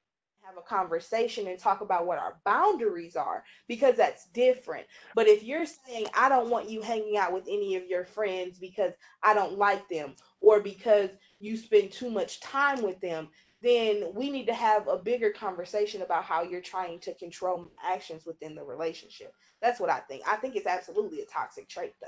have 0.45 0.57
a 0.57 0.61
conversation 0.61 1.47
and 1.47 1.57
talk 1.57 1.81
about 1.81 2.05
what 2.05 2.19
our 2.19 2.39
boundaries 2.45 3.15
are 3.15 3.43
because 3.67 3.95
that's 3.95 4.27
different. 4.27 4.85
But 5.15 5.27
if 5.27 5.43
you're 5.43 5.65
saying, 5.65 6.07
I 6.13 6.29
don't 6.29 6.49
want 6.49 6.69
you 6.69 6.81
hanging 6.81 7.17
out 7.17 7.33
with 7.33 7.45
any 7.47 7.75
of 7.75 7.87
your 7.87 8.05
friends 8.05 8.59
because 8.59 8.93
I 9.23 9.33
don't 9.33 9.57
like 9.57 9.87
them 9.89 10.15
or 10.41 10.59
because 10.59 11.09
you 11.39 11.57
spend 11.57 11.91
too 11.91 12.11
much 12.11 12.39
time 12.41 12.83
with 12.83 12.99
them, 13.01 13.29
then 13.61 14.11
we 14.13 14.29
need 14.29 14.45
to 14.45 14.53
have 14.53 14.87
a 14.87 14.97
bigger 14.97 15.31
conversation 15.31 16.03
about 16.03 16.23
how 16.23 16.43
you're 16.43 16.61
trying 16.61 16.99
to 16.99 17.15
control 17.15 17.71
actions 17.83 18.25
within 18.25 18.53
the 18.53 18.63
relationship. 18.63 19.33
That's 19.61 19.79
what 19.79 19.89
I 19.89 19.99
think. 20.01 20.21
I 20.27 20.35
think 20.35 20.55
it's 20.55 20.67
absolutely 20.67 21.21
a 21.21 21.25
toxic 21.25 21.67
trait, 21.67 21.93
though. 22.01 22.07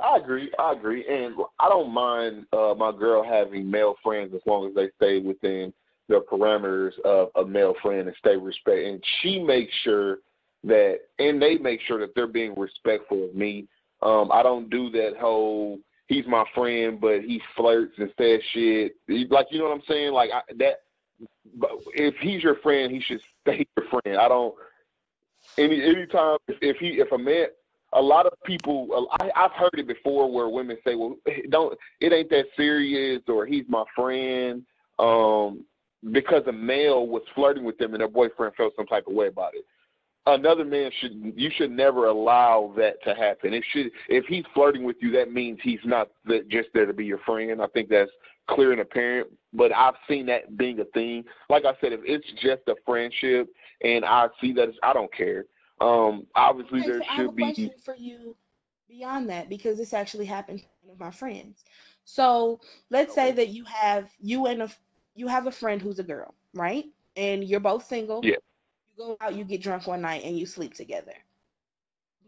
I 0.00 0.16
agree. 0.18 0.52
I 0.58 0.72
agree, 0.72 1.06
and 1.08 1.34
I 1.58 1.68
don't 1.68 1.92
mind 1.92 2.46
uh, 2.52 2.74
my 2.76 2.92
girl 2.92 3.24
having 3.24 3.70
male 3.70 3.94
friends 4.02 4.34
as 4.34 4.42
long 4.44 4.68
as 4.68 4.74
they 4.74 4.90
stay 4.96 5.20
within 5.20 5.72
the 6.08 6.20
parameters 6.30 6.98
of 7.00 7.30
a 7.36 7.44
male 7.44 7.74
friend 7.82 8.08
and 8.08 8.16
stay 8.18 8.36
respect. 8.36 8.78
And 8.78 9.02
she 9.20 9.38
makes 9.38 9.72
sure 9.82 10.18
that, 10.64 11.00
and 11.18 11.40
they 11.40 11.56
make 11.56 11.80
sure 11.82 11.98
that 12.00 12.14
they're 12.14 12.26
being 12.26 12.54
respectful 12.56 13.24
of 13.24 13.34
me. 13.34 13.66
Um, 14.02 14.30
I 14.32 14.42
don't 14.42 14.68
do 14.68 14.90
that 14.90 15.14
whole 15.18 15.78
he's 16.06 16.26
my 16.26 16.44
friend, 16.54 17.00
but 17.00 17.20
he 17.20 17.40
flirts 17.56 17.94
and 17.98 18.12
says 18.18 18.40
shit. 18.52 18.96
Like 19.30 19.46
you 19.50 19.58
know 19.58 19.64
what 19.64 19.74
I'm 19.74 19.82
saying? 19.88 20.12
Like 20.12 20.30
I, 20.32 20.40
that. 20.58 20.80
If 21.94 22.14
he's 22.16 22.42
your 22.42 22.56
friend, 22.56 22.90
he 22.92 23.00
should 23.00 23.20
stay 23.42 23.66
your 23.76 23.86
friend. 23.88 24.18
I 24.18 24.28
don't. 24.28 24.54
Any 25.58 25.82
anytime 25.82 26.38
if, 26.48 26.56
if 26.60 26.76
he 26.78 27.00
if 27.00 27.12
a 27.12 27.18
man 27.18 27.46
a 27.92 28.00
lot 28.02 28.26
of 28.26 28.32
people 28.44 29.08
I, 29.20 29.30
I've 29.36 29.52
heard 29.52 29.74
it 29.74 29.86
before 29.86 30.30
where 30.30 30.48
women 30.48 30.78
say, 30.84 30.94
"Well, 30.94 31.16
don't 31.50 31.78
it 32.00 32.12
ain't 32.12 32.30
that 32.30 32.46
serious," 32.56 33.22
or 33.28 33.46
"He's 33.46 33.66
my 33.68 33.84
friend." 33.94 34.64
Um, 34.98 35.64
because 36.12 36.42
a 36.46 36.52
male 36.52 37.06
was 37.06 37.22
flirting 37.34 37.64
with 37.64 37.78
them 37.78 37.92
and 37.94 38.00
their 38.00 38.08
boyfriend 38.08 38.54
felt 38.56 38.74
some 38.76 38.86
type 38.86 39.06
of 39.06 39.14
way 39.14 39.28
about 39.28 39.54
it. 39.54 39.64
Another 40.26 40.64
man 40.64 40.90
should 41.00 41.34
you 41.36 41.50
should 41.54 41.70
never 41.70 42.06
allow 42.06 42.72
that 42.76 43.02
to 43.04 43.14
happen. 43.14 43.52
It 43.52 43.64
should 43.72 43.90
if 44.08 44.24
he's 44.26 44.44
flirting 44.54 44.84
with 44.84 44.96
you, 45.00 45.10
that 45.12 45.32
means 45.32 45.58
he's 45.62 45.80
not 45.84 46.08
just 46.48 46.68
there 46.72 46.86
to 46.86 46.94
be 46.94 47.04
your 47.04 47.18
friend. 47.18 47.60
I 47.60 47.66
think 47.68 47.90
that's 47.90 48.10
clear 48.48 48.72
and 48.72 48.80
apparent. 48.80 49.28
But 49.52 49.74
I've 49.74 49.94
seen 50.08 50.26
that 50.26 50.56
being 50.56 50.80
a 50.80 50.84
thing. 50.86 51.24
Like 51.50 51.64
I 51.66 51.74
said, 51.80 51.92
if 51.92 52.00
it's 52.04 52.26
just 52.42 52.62
a 52.68 52.74
friendship 52.86 53.48
and 53.82 54.04
I 54.04 54.28
see 54.40 54.52
that, 54.54 54.70
I 54.82 54.94
don't 54.94 55.12
care. 55.12 55.44
Um, 55.80 56.26
obviously 56.34 56.80
okay, 56.80 56.88
there 56.88 56.98
so 57.00 57.04
should 57.04 57.10
I 57.10 57.22
have 57.22 57.28
a 57.28 57.32
be. 57.32 57.72
for 57.84 57.94
you 57.96 58.34
beyond 58.88 59.28
that 59.28 59.48
because 59.48 59.76
this 59.76 59.92
actually 59.92 60.26
happened 60.26 60.60
to 60.60 60.66
one 60.82 60.94
of 60.94 61.00
my 61.00 61.10
friends. 61.10 61.64
So 62.04 62.60
let's 62.90 63.12
okay. 63.12 63.30
say 63.30 63.32
that 63.32 63.48
you 63.48 63.64
have 63.64 64.08
you 64.20 64.46
and 64.46 64.62
a 64.62 64.70
you 65.14 65.28
have 65.28 65.46
a 65.46 65.52
friend 65.52 65.80
who's 65.80 65.98
a 65.98 66.04
girl, 66.04 66.34
right? 66.54 66.86
And 67.16 67.44
you're 67.44 67.60
both 67.60 67.86
single. 67.86 68.22
Yeah. 68.22 68.36
You 68.96 69.04
go 69.04 69.16
out, 69.20 69.34
you 69.34 69.44
get 69.44 69.62
drunk 69.62 69.86
one 69.86 70.02
night, 70.02 70.24
and 70.24 70.38
you 70.38 70.46
sleep 70.46 70.74
together. 70.74 71.14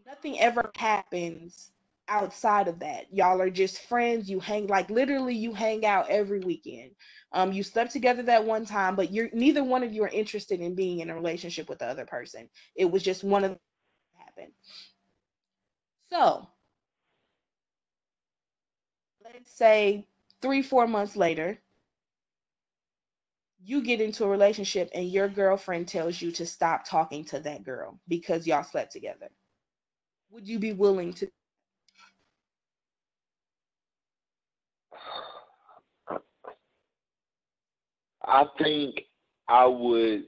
Nothing 0.05 0.39
ever 0.39 0.71
happens 0.75 1.71
outside 2.07 2.67
of 2.67 2.79
that. 2.79 3.13
Y'all 3.13 3.41
are 3.41 3.49
just 3.49 3.81
friends. 3.81 4.29
You 4.29 4.39
hang 4.39 4.67
like 4.67 4.89
literally 4.89 5.35
you 5.35 5.53
hang 5.53 5.85
out 5.85 6.09
every 6.09 6.39
weekend. 6.39 6.91
Um, 7.33 7.51
you 7.51 7.63
slept 7.63 7.91
together 7.91 8.23
that 8.23 8.45
one 8.45 8.65
time, 8.65 8.95
but 8.95 9.11
you're 9.11 9.29
neither 9.33 9.63
one 9.63 9.83
of 9.83 9.93
you 9.93 10.03
are 10.03 10.09
interested 10.09 10.61
in 10.61 10.75
being 10.75 10.99
in 10.99 11.09
a 11.09 11.15
relationship 11.15 11.69
with 11.69 11.79
the 11.79 11.85
other 11.87 12.05
person. 12.05 12.49
It 12.75 12.85
was 12.85 13.03
just 13.03 13.23
one 13.23 13.43
of 13.43 13.51
them 13.51 13.59
happened. 14.17 14.53
So 16.09 16.47
let's 19.23 19.51
say 19.51 20.07
three, 20.41 20.61
four 20.61 20.87
months 20.87 21.15
later, 21.15 21.59
you 23.67 23.83
get 23.83 23.99
into 23.99 24.23
a 24.23 24.29
relationship 24.29 24.89
and 24.95 25.11
your 25.11 25.27
girlfriend 25.27 25.89
tells 25.89 26.21
you 26.21 26.31
to 26.31 26.45
stop 26.45 26.87
talking 26.87 27.25
to 27.25 27.39
that 27.41 27.65
girl 27.65 27.99
because 28.07 28.47
y'all 28.47 28.63
slept 28.63 28.93
together 28.93 29.27
would 30.31 30.47
you 30.47 30.57
be 30.57 30.73
willing 30.73 31.13
to 31.13 31.27
I 38.23 38.45
think 38.57 39.01
I 39.47 39.65
would. 39.65 40.25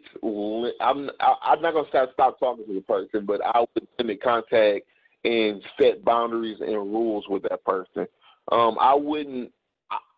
I'm. 0.80 1.10
I'm 1.20 1.62
not 1.62 1.74
gonna 1.74 1.88
stop 1.90 2.14
stop 2.14 2.40
talking 2.40 2.66
to 2.66 2.74
the 2.74 2.82
person, 2.82 3.26
but 3.26 3.42
I 3.46 3.60
would 3.60 3.88
limit 3.98 4.24
contact 4.24 4.86
and 5.26 5.62
set 5.78 6.06
boundaries 6.06 6.60
and 6.62 6.76
rules 6.76 7.26
with 7.28 7.44
that 7.44 7.64
person. 7.66 8.08
Um, 8.52 8.78
I 8.80 8.96
wouldn't. 8.96 9.52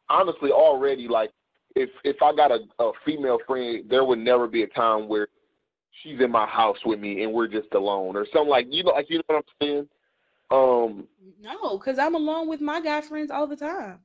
honestly 0.09 0.51
already 0.51 1.07
like 1.07 1.31
if 1.75 1.89
if 2.03 2.17
I 2.21 2.33
got 2.35 2.51
a, 2.51 2.59
a 2.79 2.91
female 3.05 3.39
friend, 3.47 3.85
there 3.89 4.03
would 4.03 4.19
never 4.19 4.47
be 4.47 4.63
a 4.63 4.67
time 4.67 5.07
where 5.07 5.27
she's 6.01 6.19
in 6.19 6.31
my 6.31 6.45
house 6.45 6.77
with 6.85 6.99
me 6.99 7.23
and 7.23 7.33
we're 7.33 7.47
just 7.47 7.73
alone 7.73 8.15
or 8.15 8.25
something 8.33 8.49
like 8.49 8.67
you 8.69 8.83
know 8.83 8.91
like 8.91 9.09
you 9.09 9.17
know 9.17 9.23
what 9.27 9.37
I'm 9.37 9.67
saying. 9.67 9.87
Um, 10.49 11.07
no, 11.41 11.77
because 11.77 11.97
I'm 11.97 12.15
alone 12.15 12.49
with 12.49 12.59
my 12.59 12.81
guy 12.81 13.01
friends 13.01 13.31
all 13.31 13.47
the 13.47 13.55
time. 13.55 13.99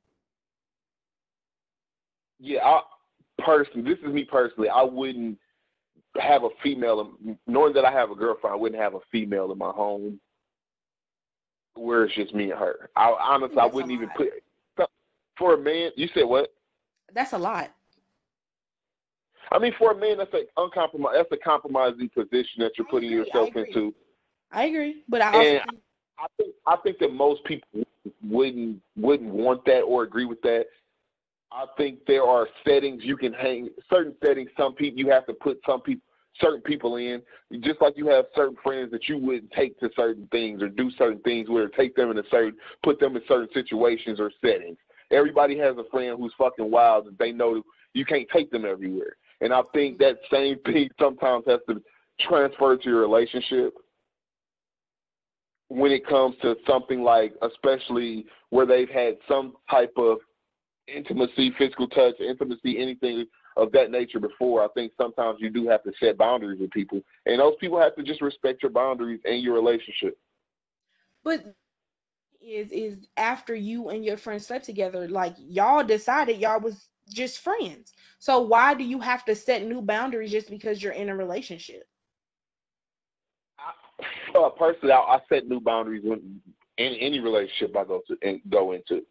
Yeah, 2.39 2.63
I 2.63 2.81
personally, 3.39 3.89
this 3.89 3.99
is 3.99 4.13
me 4.13 4.23
personally. 4.23 4.69
I 4.69 4.83
wouldn't 4.83 5.37
have 6.19 6.43
a 6.43 6.49
female, 6.63 7.17
knowing 7.47 7.73
that 7.73 7.83
I 7.85 7.91
have 7.91 8.11
a 8.11 8.15
girlfriend. 8.15 8.53
I 8.53 8.57
wouldn't 8.57 8.81
have 8.81 8.93
a 8.95 8.99
female 9.11 9.51
in 9.51 9.57
my 9.57 9.71
home 9.71 10.19
where 11.75 12.05
it's 12.05 12.15
just 12.15 12.33
me 12.33 12.51
and 12.51 12.59
her. 12.59 12.89
I 12.95 13.13
honestly, 13.19 13.57
I, 13.57 13.65
I 13.65 13.67
wouldn't 13.67 13.91
even 13.91 14.09
put 14.15 14.29
for 15.37 15.53
a 15.53 15.57
man. 15.57 15.91
You 15.95 16.07
said 16.13 16.23
what? 16.23 16.53
That's 17.13 17.33
a 17.33 17.37
lot. 17.37 17.71
I 19.51 19.59
mean, 19.59 19.73
for 19.77 19.91
a 19.91 19.95
man, 19.95 20.17
that's 20.17 20.33
a 20.33 20.43
uncompromised. 20.57 21.17
That's 21.17 21.31
a 21.31 21.37
compromising 21.37 22.09
position 22.09 22.59
that 22.59 22.71
you're 22.77 22.87
putting 22.87 23.11
yourself 23.11 23.49
I 23.55 23.59
into. 23.59 23.93
I 24.51 24.65
agree, 24.65 25.03
but 25.07 25.21
I 25.21 25.27
also 25.27 25.39
think- 25.41 25.81
I 26.19 26.25
think 26.37 26.55
I 26.65 26.75
think 26.77 26.97
that 26.99 27.13
most 27.13 27.43
people 27.43 27.85
wouldn't 28.23 28.81
wouldn't 28.95 29.31
want 29.31 29.63
that 29.65 29.81
or 29.81 30.03
agree 30.03 30.25
with 30.25 30.41
that. 30.41 30.67
I 31.51 31.65
think 31.77 32.05
there 32.05 32.23
are 32.23 32.49
settings 32.65 33.03
you 33.05 33.15
can 33.15 33.33
hang 33.33 33.69
certain 33.89 34.15
settings. 34.23 34.49
Some 34.57 34.73
people 34.73 34.99
you 34.99 35.09
have 35.11 35.25
to 35.27 35.33
put 35.33 35.61
some 35.65 35.81
people 35.81 36.01
certain 36.39 36.61
people 36.61 36.97
in, 36.97 37.21
just 37.61 37.81
like 37.81 37.97
you 37.97 38.07
have 38.07 38.25
certain 38.35 38.57
friends 38.63 38.91
that 38.91 39.07
you 39.09 39.17
wouldn't 39.17 39.51
take 39.51 39.79
to 39.79 39.89
certain 39.95 40.27
things 40.31 40.61
or 40.61 40.69
do 40.69 40.91
certain 40.91 41.19
things 41.19 41.49
where 41.49 41.67
take 41.69 41.95
them 41.95 42.11
in 42.11 42.17
a 42.17 42.23
certain 42.29 42.57
put 42.83 42.99
them 42.99 43.15
in 43.15 43.21
certain 43.27 43.49
situations 43.53 44.19
or 44.19 44.31
settings. 44.43 44.77
Everybody 45.11 45.57
has 45.59 45.75
a 45.77 45.89
friend 45.89 46.17
who's 46.19 46.33
fucking 46.37 46.69
wild 46.69 47.07
and 47.07 47.17
they 47.17 47.31
know 47.31 47.61
you 47.93 48.05
can't 48.05 48.27
take 48.33 48.51
them 48.51 48.65
everywhere. 48.65 49.15
And 49.41 49.53
I 49.53 49.61
think 49.73 49.97
that 49.99 50.17
same 50.31 50.59
thing 50.65 50.89
sometimes 50.99 51.45
has 51.47 51.59
to 51.69 51.81
transfer 52.19 52.77
to 52.77 52.89
your 52.89 53.01
relationship 53.01 53.73
when 55.69 55.91
it 55.91 56.07
comes 56.07 56.35
to 56.41 56.55
something 56.65 57.03
like, 57.03 57.33
especially 57.41 58.25
where 58.49 58.65
they've 58.65 58.89
had 58.89 59.17
some 59.27 59.53
type 59.69 59.93
of 59.97 60.19
intimacy, 60.87 61.53
physical 61.57 61.87
touch, 61.87 62.15
intimacy, 62.19 62.79
anything 62.79 63.25
of 63.57 63.71
that 63.73 63.91
nature 63.91 64.19
before. 64.19 64.63
I 64.63 64.67
think 64.73 64.93
sometimes 64.97 65.39
you 65.39 65.49
do 65.49 65.67
have 65.67 65.83
to 65.83 65.91
set 65.99 66.17
boundaries 66.17 66.61
with 66.61 66.71
people, 66.71 67.01
and 67.25 67.39
those 67.39 67.55
people 67.59 67.79
have 67.79 67.95
to 67.95 68.03
just 68.03 68.21
respect 68.21 68.63
your 68.63 68.71
boundaries 68.71 69.19
and 69.25 69.41
your 69.41 69.55
relationship. 69.55 70.17
But 71.23 71.53
is 72.41 72.71
is 72.71 73.07
after 73.17 73.55
you 73.55 73.89
and 73.89 74.05
your 74.05 74.17
friend 74.17 74.41
slept 74.41 74.65
together, 74.65 75.07
like 75.07 75.35
y'all 75.37 75.83
decided 75.83 76.39
y'all 76.39 76.59
was 76.59 76.87
just 77.09 77.39
friends. 77.39 77.93
So 78.19 78.39
why 78.41 78.73
do 78.73 78.83
you 78.83 78.99
have 78.99 79.25
to 79.25 79.35
set 79.35 79.65
new 79.65 79.81
boundaries 79.81 80.31
just 80.31 80.49
because 80.49 80.81
you're 80.81 80.93
in 80.93 81.09
a 81.09 81.15
relationship? 81.15 81.87
I, 83.59 84.37
uh, 84.37 84.49
personally, 84.49 84.93
I, 84.93 84.97
I, 84.97 85.19
set 85.29 85.47
new 85.47 85.59
boundaries 85.59 86.03
when 86.03 86.41
in 86.77 86.93
any 86.93 87.19
relationship 87.19 87.75
I 87.75 87.83
go 87.83 88.01
to 88.07 88.17
and 88.21 88.39
go 88.49 88.73
into. 88.73 89.05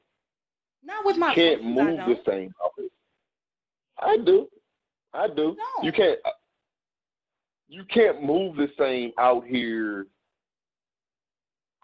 Not 0.85 1.05
with 1.05 1.16
my. 1.16 1.31
You 1.31 1.35
can't 1.35 1.64
move 1.64 1.97
the 2.07 2.18
same. 2.27 2.53
I 3.99 4.18
do. 4.18 4.49
I 5.12 5.29
do. 5.29 5.57
No. 5.57 5.85
You 5.85 5.93
can't. 5.93 6.18
Uh, 6.24 6.31
you 7.68 7.85
can't 7.85 8.22
move 8.22 8.57
the 8.57 8.68
same 8.79 9.12
out 9.18 9.45
here. 9.45 10.07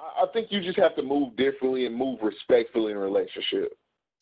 I, 0.02 0.24
I 0.24 0.26
think 0.32 0.48
you 0.50 0.60
just 0.60 0.78
have 0.78 0.96
to 0.96 1.02
move 1.02 1.36
differently 1.36 1.86
and 1.86 1.94
move 1.94 2.18
respectfully 2.22 2.92
in 2.92 2.98
a 2.98 3.00
relationship. 3.00 3.72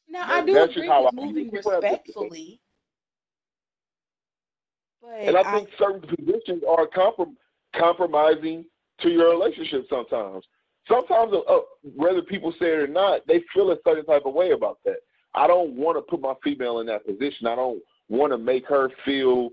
Now 0.08 0.26
that, 0.26 0.42
I 0.42 0.46
do 0.46 0.56
agree 0.58 0.88
with 0.88 0.90
I 0.90 1.10
moving 1.12 1.50
respectfully. 1.50 2.60
and 5.18 5.36
I 5.36 5.54
think 5.54 5.68
certain 5.78 6.00
positions 6.00 6.62
are 6.68 6.86
comprom- 6.86 7.36
compromising 7.76 8.64
to 9.00 9.08
your 9.08 9.30
relationship 9.30 9.86
sometimes. 9.88 10.44
Sometimes, 10.88 11.32
uh, 11.48 11.58
whether 11.94 12.22
people 12.22 12.52
say 12.58 12.66
it 12.66 12.80
or 12.80 12.86
not, 12.86 13.26
they 13.26 13.42
feel 13.54 13.70
a 13.70 13.76
certain 13.86 14.04
type 14.04 14.22
of 14.26 14.34
way 14.34 14.50
about 14.50 14.78
that. 14.84 14.96
I 15.34 15.46
don't 15.46 15.74
want 15.74 15.96
to 15.96 16.02
put 16.02 16.20
my 16.20 16.34
female 16.42 16.80
in 16.80 16.86
that 16.86 17.06
position. 17.06 17.46
I 17.46 17.54
don't 17.54 17.80
want 18.08 18.32
to 18.32 18.38
make 18.38 18.66
her 18.66 18.90
feel. 19.04 19.50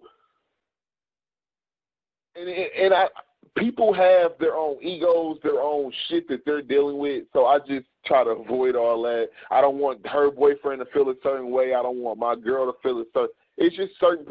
And 2.35 2.49
and 2.49 2.93
I 2.93 3.07
people 3.55 3.93
have 3.93 4.31
their 4.39 4.55
own 4.55 4.77
egos, 4.81 5.37
their 5.43 5.59
own 5.59 5.91
shit 6.07 6.27
that 6.29 6.45
they're 6.45 6.61
dealing 6.61 6.97
with. 6.97 7.25
So 7.33 7.45
I 7.45 7.59
just 7.59 7.85
try 8.05 8.23
to 8.23 8.31
avoid 8.31 8.75
all 8.75 9.01
that. 9.03 9.29
I 9.51 9.61
don't 9.61 9.77
want 9.77 10.05
her 10.07 10.31
boyfriend 10.31 10.79
to 10.79 10.85
feel 10.91 11.09
a 11.09 11.15
certain 11.23 11.51
way. 11.51 11.73
I 11.73 11.81
don't 11.81 11.97
want 11.97 12.19
my 12.19 12.35
girl 12.35 12.71
to 12.71 12.77
feel 12.81 12.99
a 12.99 13.05
certain. 13.13 13.29
It's 13.57 13.75
just 13.75 13.93
certain 13.99 14.25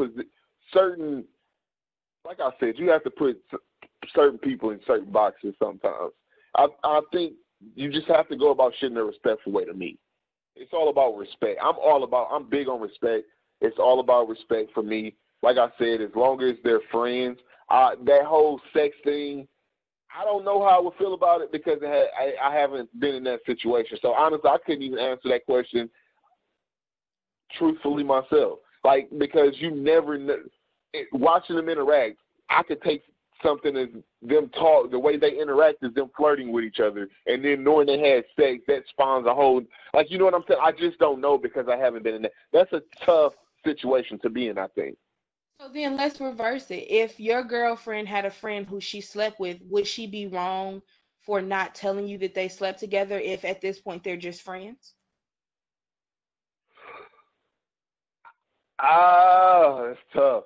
certain. 0.73 1.25
Like 2.25 2.41
I 2.41 2.51
said, 2.59 2.75
you 2.77 2.91
have 2.91 3.05
to 3.05 3.11
put 3.11 3.41
certain 4.15 4.39
people 4.39 4.71
in 4.71 4.81
certain 4.87 5.13
boxes 5.13 5.55
sometimes. 5.59 6.13
I 6.57 6.67
I 6.83 7.01
think 7.13 7.35
you 7.75 7.91
just 7.91 8.09
have 8.09 8.29
to 8.29 8.37
go 8.37 8.51
about 8.51 8.73
shit 8.79 8.91
in 8.91 8.97
a 8.97 9.05
respectful 9.05 9.53
way 9.53 9.65
to 9.65 9.75
me. 9.75 9.97
It's 10.57 10.73
all 10.73 10.89
about 10.89 11.17
respect. 11.17 11.61
I'm 11.63 11.77
all 11.79 12.03
about. 12.05 12.29
I'm 12.33 12.49
big 12.49 12.69
on 12.69 12.81
respect. 12.81 13.27
It's 13.61 13.79
all 13.79 14.01
about 14.01 14.29
respect 14.29 14.71
for 14.75 14.83
me. 14.83 15.15
Like 15.43 15.59
I 15.59 15.69
said, 15.79 16.01
as 16.01 16.11
long 16.15 16.43
as 16.43 16.57
they're 16.65 16.81
friends, 16.91 17.39
uh, 17.69 17.91
that 18.05 18.25
whole 18.25 18.61
sex 18.73 18.95
thing, 19.05 19.47
I 20.19 20.25
don't 20.25 20.45
know 20.45 20.63
how 20.63 20.79
I 20.79 20.81
would 20.81 20.95
feel 20.95 21.15
about 21.15 21.41
it 21.41 21.53
because 21.53 21.79
I, 21.83 22.07
I, 22.19 22.51
I 22.51 22.55
haven't 22.55 22.89
been 23.01 23.15
in 23.15 23.25
that 23.25 23.41
situation. 23.45 23.99
So 24.01 24.13
honestly, 24.13 24.49
I 24.49 24.57
couldn't 24.65 24.83
even 24.83 24.99
answer 24.99 25.29
that 25.29 25.45
question 25.45 25.91
truthfully 27.59 28.05
myself. 28.05 28.59
Like 28.85 29.09
because 29.19 29.55
you 29.57 29.71
never 29.71 30.17
know, 30.17 30.39
watching 31.13 31.57
them 31.57 31.69
interact, 31.69 32.17
I 32.49 32.63
could 32.63 32.81
take 32.83 33.03
something 33.43 33.77
as 33.77 33.89
them 34.23 34.49
talk, 34.51 34.91
the 34.91 34.99
way 34.99 35.17
they 35.17 35.39
interact 35.39 35.83
is 35.83 35.93
them 35.95 36.11
flirting 36.17 36.53
with 36.53 36.65
each 36.65 36.81
other, 36.81 37.09
and 37.27 37.45
then 37.45 37.65
knowing 37.65 37.87
they 37.87 37.99
had 37.99 38.25
sex, 38.37 38.63
that 38.69 38.85
spawns 38.89 39.27
a 39.27 39.35
whole 39.35 39.63
like 39.93 40.11
you 40.11 40.19
know 40.19 40.25
what 40.25 40.35
I'm 40.35 40.45
saying. 40.49 40.61
I 40.63 40.73
just 40.73 40.99
don't 40.99 41.21
know 41.21 41.37
because 41.37 41.67
I 41.69 41.77
haven't 41.77 42.05
been 42.05 42.15
in 42.15 42.23
that. 42.23 42.33
That's 42.53 42.73
a 42.73 42.83
tough 43.05 43.33
situation 43.65 44.19
to 44.21 44.31
be 44.31 44.49
in. 44.49 44.59
I 44.59 44.69
think. 44.69 44.97
So 45.61 45.69
then 45.69 45.97
let's 45.97 46.21
reverse 46.21 46.71
it. 46.71 46.87
If 46.91 47.19
your 47.21 47.43
girlfriend 47.43 48.09
had 48.09 48.25
a 48.27 48.31
friend 48.31 48.67
who 48.67 48.81
she 48.81 49.01
slept 49.01 49.41
with, 49.41 49.61
would 49.63 49.87
she 49.87 50.07
be 50.07 50.27
wrong 50.27 50.83
for 51.23 51.41
not 51.41 51.75
telling 51.75 52.07
you 52.07 52.19
that 52.19 52.35
they 52.35 52.49
slept 52.49 52.81
together 52.81 53.19
if 53.19 53.45
at 53.45 53.61
this 53.61 53.81
point 53.81 54.05
they're 54.05 54.17
just 54.17 54.43
friends? 54.43 54.95
Ah, 58.81 59.85
it's 59.85 60.01
tough. 60.13 60.45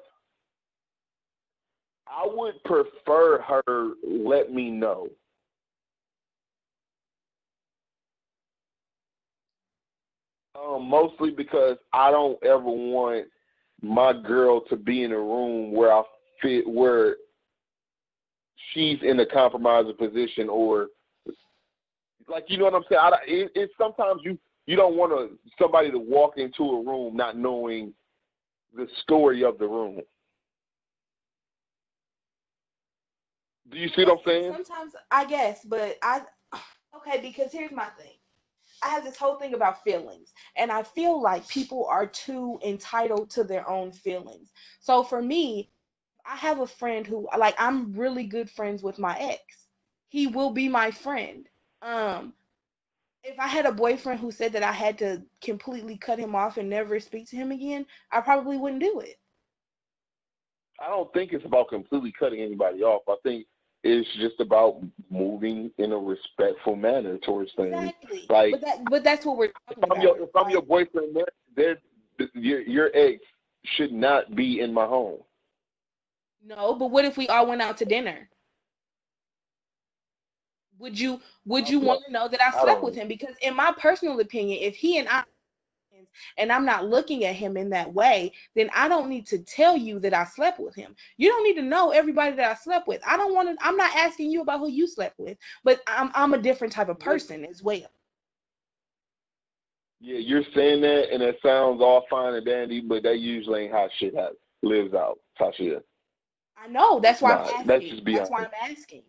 I 2.06 2.26
would 2.26 2.62
prefer 2.64 3.40
her 3.42 3.94
let 4.04 4.52
me 4.52 4.70
know. 4.70 5.08
Um, 10.54 10.88
mostly 10.88 11.30
because 11.30 11.78
I 11.92 12.10
don't 12.10 12.42
ever 12.44 12.70
want 12.70 13.26
my 13.82 14.12
girl 14.12 14.60
to 14.68 14.76
be 14.76 15.04
in 15.04 15.12
a 15.12 15.18
room 15.18 15.72
where 15.72 15.92
I 15.92 16.02
fit 16.42 16.68
where 16.68 17.16
she's 18.72 18.98
in 19.02 19.20
a 19.20 19.26
compromising 19.26 19.96
position 19.96 20.48
or 20.48 20.88
like 22.28 22.44
you 22.48 22.58
know 22.58 22.64
what 22.64 22.74
I'm 22.74 22.84
saying. 22.88 23.00
I, 23.02 23.10
it, 23.26 23.52
it's 23.54 23.72
sometimes 23.78 24.20
you 24.24 24.38
you 24.66 24.76
don't 24.76 24.96
want 24.96 25.12
to 25.12 25.36
somebody 25.60 25.90
to 25.90 25.98
walk 25.98 26.34
into 26.36 26.62
a 26.62 26.84
room 26.84 27.16
not 27.16 27.36
knowing 27.36 27.92
the 28.74 28.86
story 29.02 29.44
of 29.44 29.58
the 29.58 29.66
room. 29.66 30.00
Do 33.70 33.78
you 33.78 33.88
see 33.88 34.04
what 34.04 34.18
I'm 34.18 34.24
saying? 34.26 34.52
Sometimes 34.52 34.92
I 35.10 35.24
guess, 35.26 35.64
but 35.64 35.96
I 36.02 36.22
okay 36.96 37.20
because 37.20 37.52
here's 37.52 37.72
my 37.72 37.88
thing. 37.98 38.19
I 38.82 38.88
have 38.88 39.04
this 39.04 39.16
whole 39.16 39.36
thing 39.36 39.54
about 39.54 39.84
feelings, 39.84 40.32
and 40.56 40.70
I 40.72 40.82
feel 40.82 41.20
like 41.20 41.46
people 41.48 41.86
are 41.86 42.06
too 42.06 42.58
entitled 42.64 43.30
to 43.30 43.44
their 43.44 43.68
own 43.68 43.92
feelings. 43.92 44.52
So 44.80 45.02
for 45.02 45.20
me, 45.22 45.70
I 46.26 46.36
have 46.36 46.60
a 46.60 46.66
friend 46.66 47.06
who 47.06 47.28
like 47.38 47.54
I'm 47.58 47.92
really 47.92 48.24
good 48.24 48.50
friends 48.50 48.82
with 48.82 48.98
my 48.98 49.16
ex. 49.18 49.42
He 50.08 50.26
will 50.26 50.50
be 50.50 50.68
my 50.68 50.90
friend. 50.90 51.48
Um 51.82 52.34
if 53.24 53.38
I 53.38 53.46
had 53.48 53.66
a 53.66 53.72
boyfriend 53.72 54.20
who 54.20 54.30
said 54.30 54.52
that 54.52 54.62
I 54.62 54.72
had 54.72 54.98
to 54.98 55.22
completely 55.42 55.96
cut 55.98 56.18
him 56.18 56.34
off 56.34 56.56
and 56.56 56.70
never 56.70 56.98
speak 57.00 57.28
to 57.30 57.36
him 57.36 57.52
again, 57.52 57.86
I 58.10 58.20
probably 58.20 58.56
wouldn't 58.56 58.82
do 58.82 59.00
it. 59.00 59.18
I 60.80 60.88
don't 60.88 61.12
think 61.12 61.32
it's 61.32 61.44
about 61.44 61.68
completely 61.68 62.12
cutting 62.18 62.40
anybody 62.40 62.82
off. 62.82 63.02
I 63.08 63.16
think 63.22 63.46
it's 63.82 64.08
just 64.16 64.40
about 64.40 64.82
moving 65.10 65.70
in 65.78 65.92
a 65.92 65.96
respectful 65.96 66.76
manner 66.76 67.18
towards 67.18 67.50
things. 67.54 67.74
Exactly. 67.74 68.26
Like, 68.28 68.52
but, 68.52 68.60
that, 68.60 68.78
but 68.90 69.04
that's 69.04 69.24
what 69.24 69.36
we're 69.36 69.52
talking 69.68 69.82
if 69.82 69.84
I'm 69.84 69.90
about. 69.92 70.02
Your, 70.02 70.22
if 70.22 70.30
I'm 70.36 70.50
your 70.50 70.62
boyfriend, 70.62 71.16
they're, 71.16 71.78
they're, 72.18 72.30
your 72.34 72.60
your 72.60 72.90
ex 72.94 73.20
should 73.64 73.92
not 73.92 74.34
be 74.34 74.60
in 74.60 74.72
my 74.72 74.84
home. 74.84 75.20
No, 76.44 76.74
but 76.74 76.90
what 76.90 77.04
if 77.04 77.16
we 77.16 77.28
all 77.28 77.46
went 77.46 77.62
out 77.62 77.78
to 77.78 77.84
dinner? 77.84 78.28
Would 80.78 80.98
you 80.98 81.20
would 81.44 81.68
you 81.68 81.78
want 81.78 82.02
to 82.06 82.12
know 82.12 82.28
that 82.28 82.40
I 82.42 82.62
slept 82.62 82.82
with 82.82 82.94
him? 82.94 83.08
Because 83.08 83.34
in 83.42 83.54
my 83.54 83.72
personal 83.78 84.18
opinion, 84.20 84.58
if 84.62 84.74
he 84.74 84.98
and 84.98 85.08
I 85.08 85.24
and 86.38 86.52
I'm 86.52 86.64
not 86.64 86.86
looking 86.86 87.24
at 87.24 87.34
him 87.34 87.56
in 87.56 87.70
that 87.70 87.92
way, 87.92 88.32
then 88.54 88.70
I 88.74 88.88
don't 88.88 89.08
need 89.08 89.26
to 89.28 89.38
tell 89.38 89.76
you 89.76 89.98
that 90.00 90.14
I 90.14 90.24
slept 90.24 90.60
with 90.60 90.74
him. 90.74 90.94
You 91.16 91.28
don't 91.30 91.44
need 91.44 91.56
to 91.56 91.62
know 91.62 91.90
everybody 91.90 92.36
that 92.36 92.50
I 92.50 92.54
slept 92.54 92.88
with. 92.88 93.00
I 93.06 93.16
don't 93.16 93.34
want 93.34 93.48
to, 93.48 93.66
I'm 93.66 93.76
not 93.76 93.94
asking 93.96 94.30
you 94.30 94.42
about 94.42 94.60
who 94.60 94.70
you 94.70 94.86
slept 94.86 95.18
with, 95.18 95.36
but 95.64 95.80
I'm 95.86 96.10
I'm 96.14 96.34
a 96.34 96.38
different 96.38 96.72
type 96.72 96.88
of 96.88 96.98
person 96.98 97.44
as 97.44 97.62
well. 97.62 97.90
Yeah, 100.00 100.18
you're 100.18 100.44
saying 100.54 100.80
that, 100.80 101.12
and 101.12 101.22
it 101.22 101.38
sounds 101.44 101.82
all 101.82 102.06
fine 102.08 102.34
and 102.34 102.46
dandy, 102.46 102.80
but 102.80 103.02
that 103.02 103.18
usually 103.18 103.64
ain't 103.64 103.72
how 103.72 103.88
shit 103.98 104.14
has, 104.16 104.32
lives 104.62 104.94
out, 104.94 105.18
Tasha. 105.38 105.82
I 106.56 106.68
know. 106.68 107.00
That's 107.00 107.20
why 107.20 107.32
Nah, 107.32 107.44
I'm 107.44 107.70
asking. 107.70 108.04
be 108.04 108.14
That's 108.14 108.30
why 108.30 108.44
I'm 108.44 108.70
asking. 108.70 109.02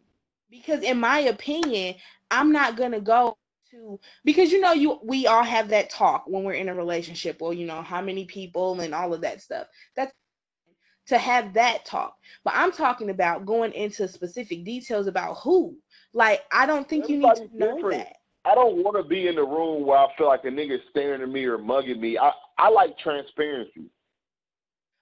Because 0.49 0.83
in 0.83 0.99
my 0.99 1.19
opinion, 1.19 1.95
I'm 2.29 2.51
not 2.51 2.75
gonna 2.75 2.99
go 2.99 3.37
to 3.71 3.99
because 4.23 4.51
you 4.51 4.61
know 4.61 4.73
you 4.73 4.99
we 5.03 5.27
all 5.27 5.43
have 5.43 5.69
that 5.69 5.89
talk 5.89 6.25
when 6.27 6.43
we're 6.43 6.53
in 6.53 6.69
a 6.69 6.75
relationship. 6.75 7.41
Well, 7.41 7.53
you 7.53 7.65
know 7.65 7.81
how 7.81 8.01
many 8.01 8.25
people 8.25 8.79
and 8.79 8.93
all 8.93 9.13
of 9.13 9.21
that 9.21 9.41
stuff. 9.41 9.67
That's 9.95 10.13
to 11.07 11.17
have 11.17 11.53
that 11.53 11.85
talk. 11.85 12.15
But 12.43 12.53
I'm 12.55 12.71
talking 12.71 13.09
about 13.09 13.45
going 13.45 13.73
into 13.73 14.07
specific 14.07 14.63
details 14.63 15.07
about 15.07 15.35
who. 15.35 15.75
Like 16.13 16.41
I 16.51 16.65
don't 16.65 16.87
think 16.87 17.09
you 17.09 17.17
need 17.17 17.35
to 17.35 17.49
know 17.53 17.75
different. 17.75 18.03
that. 18.05 18.15
I 18.43 18.55
don't 18.55 18.77
want 18.77 18.97
to 18.97 19.07
be 19.07 19.27
in 19.27 19.35
the 19.35 19.43
room 19.43 19.85
where 19.85 19.99
I 19.99 20.07
feel 20.17 20.27
like 20.27 20.45
a 20.45 20.47
nigga 20.47 20.77
staring 20.89 21.21
at 21.21 21.29
me 21.29 21.45
or 21.45 21.57
mugging 21.57 22.01
me. 22.01 22.17
I, 22.17 22.31
I 22.57 22.69
like 22.69 22.97
transparency. 22.97 23.91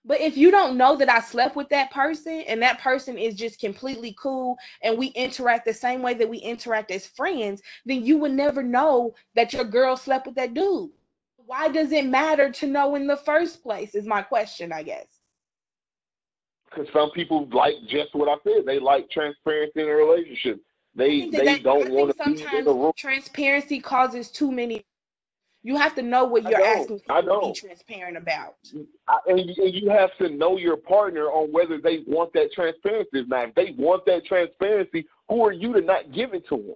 But 0.10 0.22
if 0.22 0.36
you 0.36 0.50
don't 0.50 0.76
know 0.76 0.96
that 0.96 1.08
I 1.08 1.20
slept 1.20 1.56
with 1.56 1.70
that 1.70 1.92
person 1.92 2.42
and 2.48 2.60
that 2.64 2.82
person 2.82 3.16
is 3.16 3.36
just 3.36 3.60
completely 3.60 4.16
cool 4.20 4.58
and 4.82 4.98
we 4.98 5.10
interact 5.10 5.66
the 5.66 5.74
same 5.74 6.02
way 6.02 6.16
that 6.16 6.28
we 6.28 6.40
interact 6.40 6.90
as 6.90 7.06
friends, 7.06 7.62
then 7.86 8.04
you 8.04 8.18
would 8.18 8.32
never 8.32 8.64
know 8.64 9.14
that 9.36 9.54
your 9.54 9.66
girl 9.66 9.96
slept 9.96 10.26
with 10.26 10.34
that 10.36 10.56
dude. 10.56 10.90
Why 11.46 11.68
does 11.68 11.92
it 11.92 12.08
matter 12.08 12.52
to 12.52 12.66
know 12.66 12.96
in 12.96 13.06
the 13.06 13.18
first 13.18 13.62
place? 13.62 13.94
Is 13.94 14.08
my 14.08 14.24
question, 14.24 14.74
I 14.74 14.82
guess. 14.82 15.06
Because 16.72 16.88
some 16.92 17.12
people 17.12 17.48
like 17.52 17.76
just 17.88 18.16
what 18.16 18.30
I 18.30 18.36
said. 18.44 18.66
They 18.66 18.80
like 18.80 19.12
transparency 19.12 19.82
in 19.82 19.90
a 19.90 19.94
relationship. 19.94 20.60
They 20.96 21.30
they 21.30 21.46
that- 21.46 21.64
don't 21.64 21.92
want 21.92 22.18
to 22.18 22.24
be 22.26 22.58
in 22.58 22.66
the 22.66 22.74
room. 22.74 22.94
transparency 22.98 23.80
causes 23.80 24.32
too 24.32 24.52
many. 24.52 24.84
You 25.62 25.76
have 25.76 25.94
to 25.96 26.02
know 26.02 26.24
what 26.24 26.44
you're 26.44 26.64
asking 26.64 27.02
I 27.10 27.22
people 27.22 27.42
to 27.42 27.48
be 27.48 27.68
transparent 27.68 28.18
about. 28.18 28.56
I, 29.08 29.18
and, 29.28 29.40
you- 29.40 29.64
and 29.66 29.74
you 29.74 29.90
have 29.90 30.16
to 30.18 30.30
know 30.30 30.58
your 30.58 30.78
partner 30.78 31.26
on 31.26 31.52
whether 31.52 31.80
they 31.80 32.00
want 32.08 32.32
that 32.34 32.54
transparency. 32.54 33.26
Now, 33.28 33.44
if 33.44 33.56
they 33.56 33.76
want 33.78 34.06
that 34.06 34.26
transparency, 34.26 35.06
who 35.28 35.46
are 35.46 35.52
you 35.52 35.74
to 35.74 35.82
not 35.82 36.14
give 36.14 36.34
it 36.34 36.48
to 36.50 36.58
them? 36.58 36.76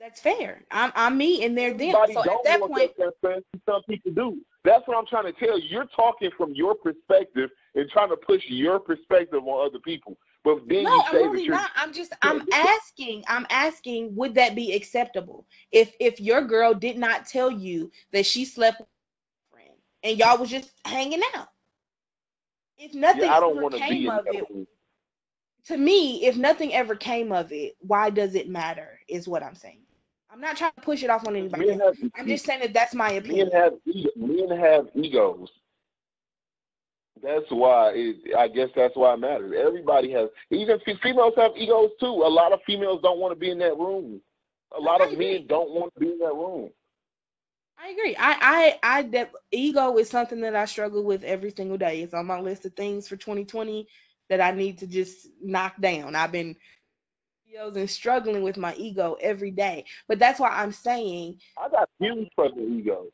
That's 0.00 0.20
fair. 0.20 0.62
I'm 0.70 0.92
I'm 0.94 1.18
me 1.18 1.44
and 1.44 1.58
they're 1.58 1.72
them. 1.72 1.80
Everybody 1.96 2.14
So 2.14 2.20
at 2.20 2.44
that 2.44 2.60
point, 2.60 2.92
that. 2.96 3.42
Some 3.66 3.82
people 3.82 4.12
do. 4.12 4.40
That's 4.64 4.86
what 4.86 4.96
I'm 4.96 5.06
trying 5.06 5.24
to 5.24 5.32
tell 5.32 5.58
you. 5.58 5.68
You're 5.68 5.86
talking 5.86 6.30
from 6.36 6.54
your 6.54 6.74
perspective 6.76 7.50
and 7.74 7.90
trying 7.90 8.10
to 8.10 8.16
push 8.16 8.42
your 8.46 8.78
perspective 8.78 9.42
on 9.44 9.66
other 9.66 9.80
people. 9.80 10.16
But 10.44 10.68
then 10.68 10.84
no, 10.84 10.90
you 10.90 11.02
I'm 11.06 11.14
really 11.14 11.44
you're 11.44 11.54
not. 11.54 11.70
I'm 11.76 11.92
just 11.92 12.12
I'm 12.22 12.48
asking. 12.52 13.24
I'm 13.28 13.46
asking. 13.50 14.14
Would 14.16 14.34
that 14.34 14.54
be 14.54 14.72
acceptable 14.74 15.46
if 15.72 15.94
if 16.00 16.20
your 16.20 16.42
girl 16.42 16.74
did 16.74 16.96
not 16.96 17.26
tell 17.26 17.50
you 17.50 17.90
that 18.12 18.26
she 18.26 18.44
slept 18.44 18.80
with 18.80 18.88
a 18.88 19.54
friend 19.56 19.74
and 20.02 20.18
y'all 20.18 20.38
was 20.38 20.50
just 20.50 20.70
hanging 20.84 21.22
out? 21.34 21.48
If 22.78 22.94
nothing 22.94 23.24
yeah, 23.24 23.36
I 23.36 23.40
don't 23.40 23.58
ever 23.58 23.70
came 23.70 24.08
of 24.08 24.26
it, 24.28 24.46
to 25.66 25.76
me, 25.76 26.24
if 26.24 26.36
nothing 26.36 26.72
ever 26.72 26.94
came 26.94 27.32
of 27.32 27.52
it, 27.52 27.76
why 27.80 28.10
does 28.10 28.34
it 28.34 28.48
matter? 28.48 29.00
Is 29.08 29.26
what 29.26 29.42
I'm 29.42 29.56
saying. 29.56 29.80
I'm 30.30 30.40
not 30.40 30.56
trying 30.56 30.72
to 30.76 30.82
push 30.82 31.02
it 31.02 31.10
off 31.10 31.26
on 31.26 31.36
anybody. 31.36 31.68
Have, 31.70 31.96
I'm 32.16 32.26
just 32.28 32.44
saying 32.44 32.60
that 32.60 32.72
that's 32.72 32.94
my 32.94 33.12
opinion. 33.12 33.48
men 33.48 33.60
have 33.60 33.72
men 34.16 34.50
have 34.50 34.88
egos. 34.94 35.50
That's 37.22 37.50
why 37.50 37.92
it, 37.94 38.36
I 38.36 38.48
guess 38.48 38.68
that's 38.74 38.96
why 38.96 39.14
it 39.14 39.20
matters. 39.20 39.54
Everybody 39.56 40.10
has. 40.12 40.28
Even 40.50 40.78
fe- 40.80 40.98
females 41.02 41.34
have 41.36 41.52
egos 41.56 41.90
too. 42.00 42.06
A 42.06 42.28
lot 42.28 42.52
of 42.52 42.60
females 42.66 43.00
don't 43.02 43.18
want 43.18 43.32
to 43.32 43.38
be 43.38 43.50
in 43.50 43.58
that 43.58 43.76
room. 43.76 44.20
A 44.76 44.80
lot 44.80 45.00
of 45.00 45.16
men 45.16 45.46
don't 45.48 45.70
want 45.70 45.94
to 45.94 46.00
be 46.00 46.12
in 46.12 46.18
that 46.18 46.34
room. 46.34 46.70
I 47.80 47.90
agree. 47.90 48.16
I 48.18 48.78
I 48.82 48.98
I 48.98 49.02
that 49.02 49.32
ego 49.52 49.96
is 49.98 50.10
something 50.10 50.40
that 50.40 50.56
I 50.56 50.64
struggle 50.64 51.04
with 51.04 51.24
every 51.24 51.52
single 51.56 51.78
day. 51.78 52.02
It's 52.02 52.14
on 52.14 52.26
my 52.26 52.40
list 52.40 52.64
of 52.66 52.74
things 52.74 53.08
for 53.08 53.16
2020 53.16 53.86
that 54.28 54.40
I 54.40 54.50
need 54.50 54.78
to 54.78 54.86
just 54.86 55.28
knock 55.40 55.80
down. 55.80 56.14
I've 56.14 56.32
been 56.32 56.56
and 57.66 57.90
struggling 57.90 58.42
with 58.42 58.56
my 58.56 58.74
ego 58.76 59.16
every 59.20 59.50
day. 59.50 59.84
But 60.06 60.18
that's 60.18 60.38
why 60.38 60.50
I'm 60.50 60.72
saying 60.72 61.40
I 61.56 61.68
got 61.68 61.88
huge 61.98 62.28
fucking 62.36 62.78
ego. 62.78 63.06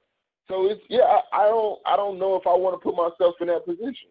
So 0.48 0.66
it's 0.70 0.82
yeah. 0.88 1.02
I, 1.02 1.44
I 1.44 1.48
don't. 1.48 1.80
I 1.86 1.96
don't 1.96 2.18
know 2.18 2.36
if 2.36 2.46
I 2.46 2.54
want 2.54 2.74
to 2.74 2.84
put 2.84 2.96
myself 2.96 3.36
in 3.40 3.48
that 3.48 3.64
position. 3.66 4.10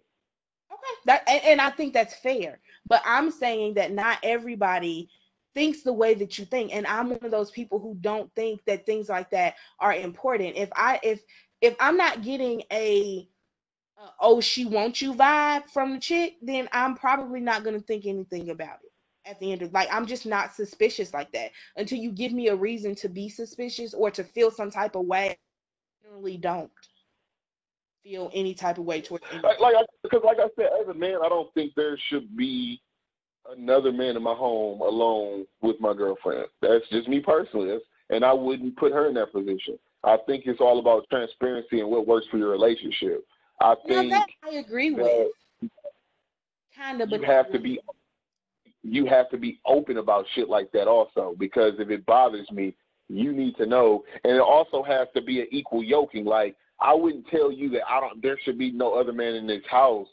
okay, 0.72 0.96
that 1.06 1.24
and, 1.28 1.44
and 1.44 1.62
I 1.62 1.70
think 1.72 1.94
that's 1.94 2.16
fair. 2.16 2.60
But 2.88 3.02
I'm 3.06 3.32
saying 3.32 3.76
that 3.76 3.92
not 3.92 4.20
everybody 4.24 5.10
thinks 5.54 5.84
the 5.84 5.94
way 5.94 6.14
that 6.16 6.40
you 6.40 6.46
think 6.46 6.74
and 6.76 6.88
I'm 6.88 7.10
one 7.10 7.20
of 7.24 7.32
those 7.32 7.52
people 7.52 7.80
who 7.80 7.96
don't 8.02 8.34
think 8.36 8.62
that 8.66 8.86
things 8.86 9.10
like 9.10 9.30
that 9.32 9.56
are 9.80 9.94
important. 9.94 10.58
If 10.58 10.70
I 10.76 11.00
if 11.04 11.22
if 11.62 11.76
I'm 11.80 11.98
not 11.98 12.24
getting 12.24 12.64
a 12.72 13.28
uh, 14.02 14.10
oh 14.22 14.42
she 14.42 14.66
wants 14.66 15.02
you 15.02 15.14
vibe 15.14 15.70
from 15.70 15.94
the 15.94 16.00
chick, 16.00 16.36
then 16.42 16.70
I'm 16.72 16.96
probably 16.96 17.40
not 17.40 17.64
gonna 17.64 17.80
think 17.82 18.06
anything 18.06 18.50
about 18.50 18.80
it. 18.84 18.92
At 19.30 19.40
the 19.40 19.52
end 19.52 19.62
of 19.62 19.74
like 19.74 19.90
I'm 19.92 20.08
just 20.08 20.26
not 20.26 20.54
suspicious 20.56 21.14
like 21.14 21.32
that 21.34 21.52
until 21.78 22.00
you 22.00 22.12
give 22.12 22.34
me 22.34 22.50
a 22.50 22.56
reason 22.56 22.96
to 22.96 23.10
be 23.10 23.30
suspicious 23.30 23.94
or 23.94 24.12
to 24.12 24.24
feel 24.24 24.52
some 24.52 24.72
type 24.72 24.96
of 24.96 25.06
way. 25.06 25.38
Don't 26.38 26.72
feel 28.04 28.30
any 28.34 28.54
type 28.54 28.78
of 28.78 28.86
way 28.86 29.02
towards. 29.02 29.24
Like, 29.44 29.60
like 29.60 29.76
I, 29.76 29.84
because 30.04 30.22
like 30.24 30.38
I 30.40 30.48
said, 30.56 30.70
as 30.82 30.88
a 30.88 30.94
man, 30.94 31.20
I 31.24 31.30
don't 31.30 31.54
think 31.54 31.74
there 31.76 31.98
should 32.10 32.36
be 32.36 32.82
another 33.52 33.92
man 33.92 34.16
in 34.16 34.24
my 34.24 34.34
home 34.34 34.82
alone 34.82 35.46
with 35.62 35.80
my 35.80 35.94
girlfriend. 35.94 36.46
That's 36.62 36.88
just 36.90 37.08
me 37.08 37.20
personally. 37.20 37.70
That's, 37.72 37.84
and 38.10 38.24
I 38.24 38.34
wouldn't 38.34 38.78
put 38.78 38.92
her 38.92 39.08
in 39.08 39.14
that 39.16 39.32
position. 39.32 39.80
I 40.04 40.18
think 40.28 40.44
it's 40.46 40.60
all 40.60 40.80
about 40.80 41.06
transparency 41.10 41.80
and 41.80 41.90
what 41.90 42.06
works 42.06 42.28
for 42.30 42.38
your 42.38 42.50
relationship. 42.50 43.26
I 43.62 43.76
Now 43.86 44.02
think 44.02 44.12
that 44.12 44.28
I 44.44 44.56
agree 44.56 44.92
with, 44.92 45.30
kind 46.76 47.02
of, 47.02 47.10
but 47.10 47.22
you 47.22 47.26
have 47.26 47.52
to 47.52 47.60
be 47.60 47.80
you 48.84 49.06
have 49.06 49.30
to 49.30 49.38
be 49.38 49.62
open 49.66 49.98
about 49.98 50.26
shit 50.36 50.50
like 50.50 50.70
that 50.74 50.88
also 50.88 51.36
because 51.40 51.74
if 51.80 51.90
it 51.90 52.06
bothers 52.06 52.52
me, 52.52 52.76
you 53.10 53.32
need 53.34 53.56
to 53.58 53.66
know. 53.66 54.04
And 54.24 54.34
it 54.34 54.42
also 54.42 54.84
has 54.84 55.08
to 55.16 55.22
be 55.22 55.42
an 55.42 55.48
equal 55.52 55.84
yoking. 55.84 56.26
Like 56.26 56.56
I 56.80 56.94
wouldn't 56.94 57.28
tell 57.28 57.52
you 57.52 57.70
that 57.72 57.82
I 57.90 58.00
don't 58.00 58.22
there 58.22 58.38
should 58.44 58.58
be 58.58 58.72
no 58.72 58.94
other 58.94 59.14
man 59.14 59.36
in 59.36 59.48
this 59.48 59.64
house 59.70 60.08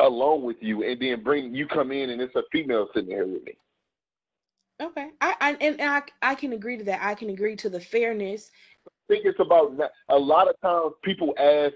alone 0.00 0.42
with 0.42 0.56
you 0.60 0.82
and 0.84 1.00
then 1.00 1.22
bring 1.22 1.54
you 1.54 1.66
come 1.66 1.92
in 1.92 2.10
and 2.10 2.20
it's 2.20 2.34
a 2.34 2.42
female 2.50 2.88
sitting 2.94 3.10
here 3.10 3.26
with 3.26 3.44
me. 3.44 3.56
Okay, 4.80 5.10
I, 5.20 5.34
I 5.40 5.52
and 5.60 5.80
I 5.80 6.02
I 6.22 6.34
can 6.34 6.54
agree 6.54 6.76
to 6.78 6.84
that. 6.84 7.00
I 7.04 7.14
can 7.14 7.30
agree 7.30 7.54
to 7.56 7.68
the 7.68 7.78
fairness. 7.80 8.50
I 8.86 8.90
think 9.08 9.26
it's 9.26 9.38
about 9.38 9.78
a 10.08 10.18
lot 10.18 10.48
of 10.48 10.60
times 10.60 10.94
people 11.04 11.34
ask 11.38 11.74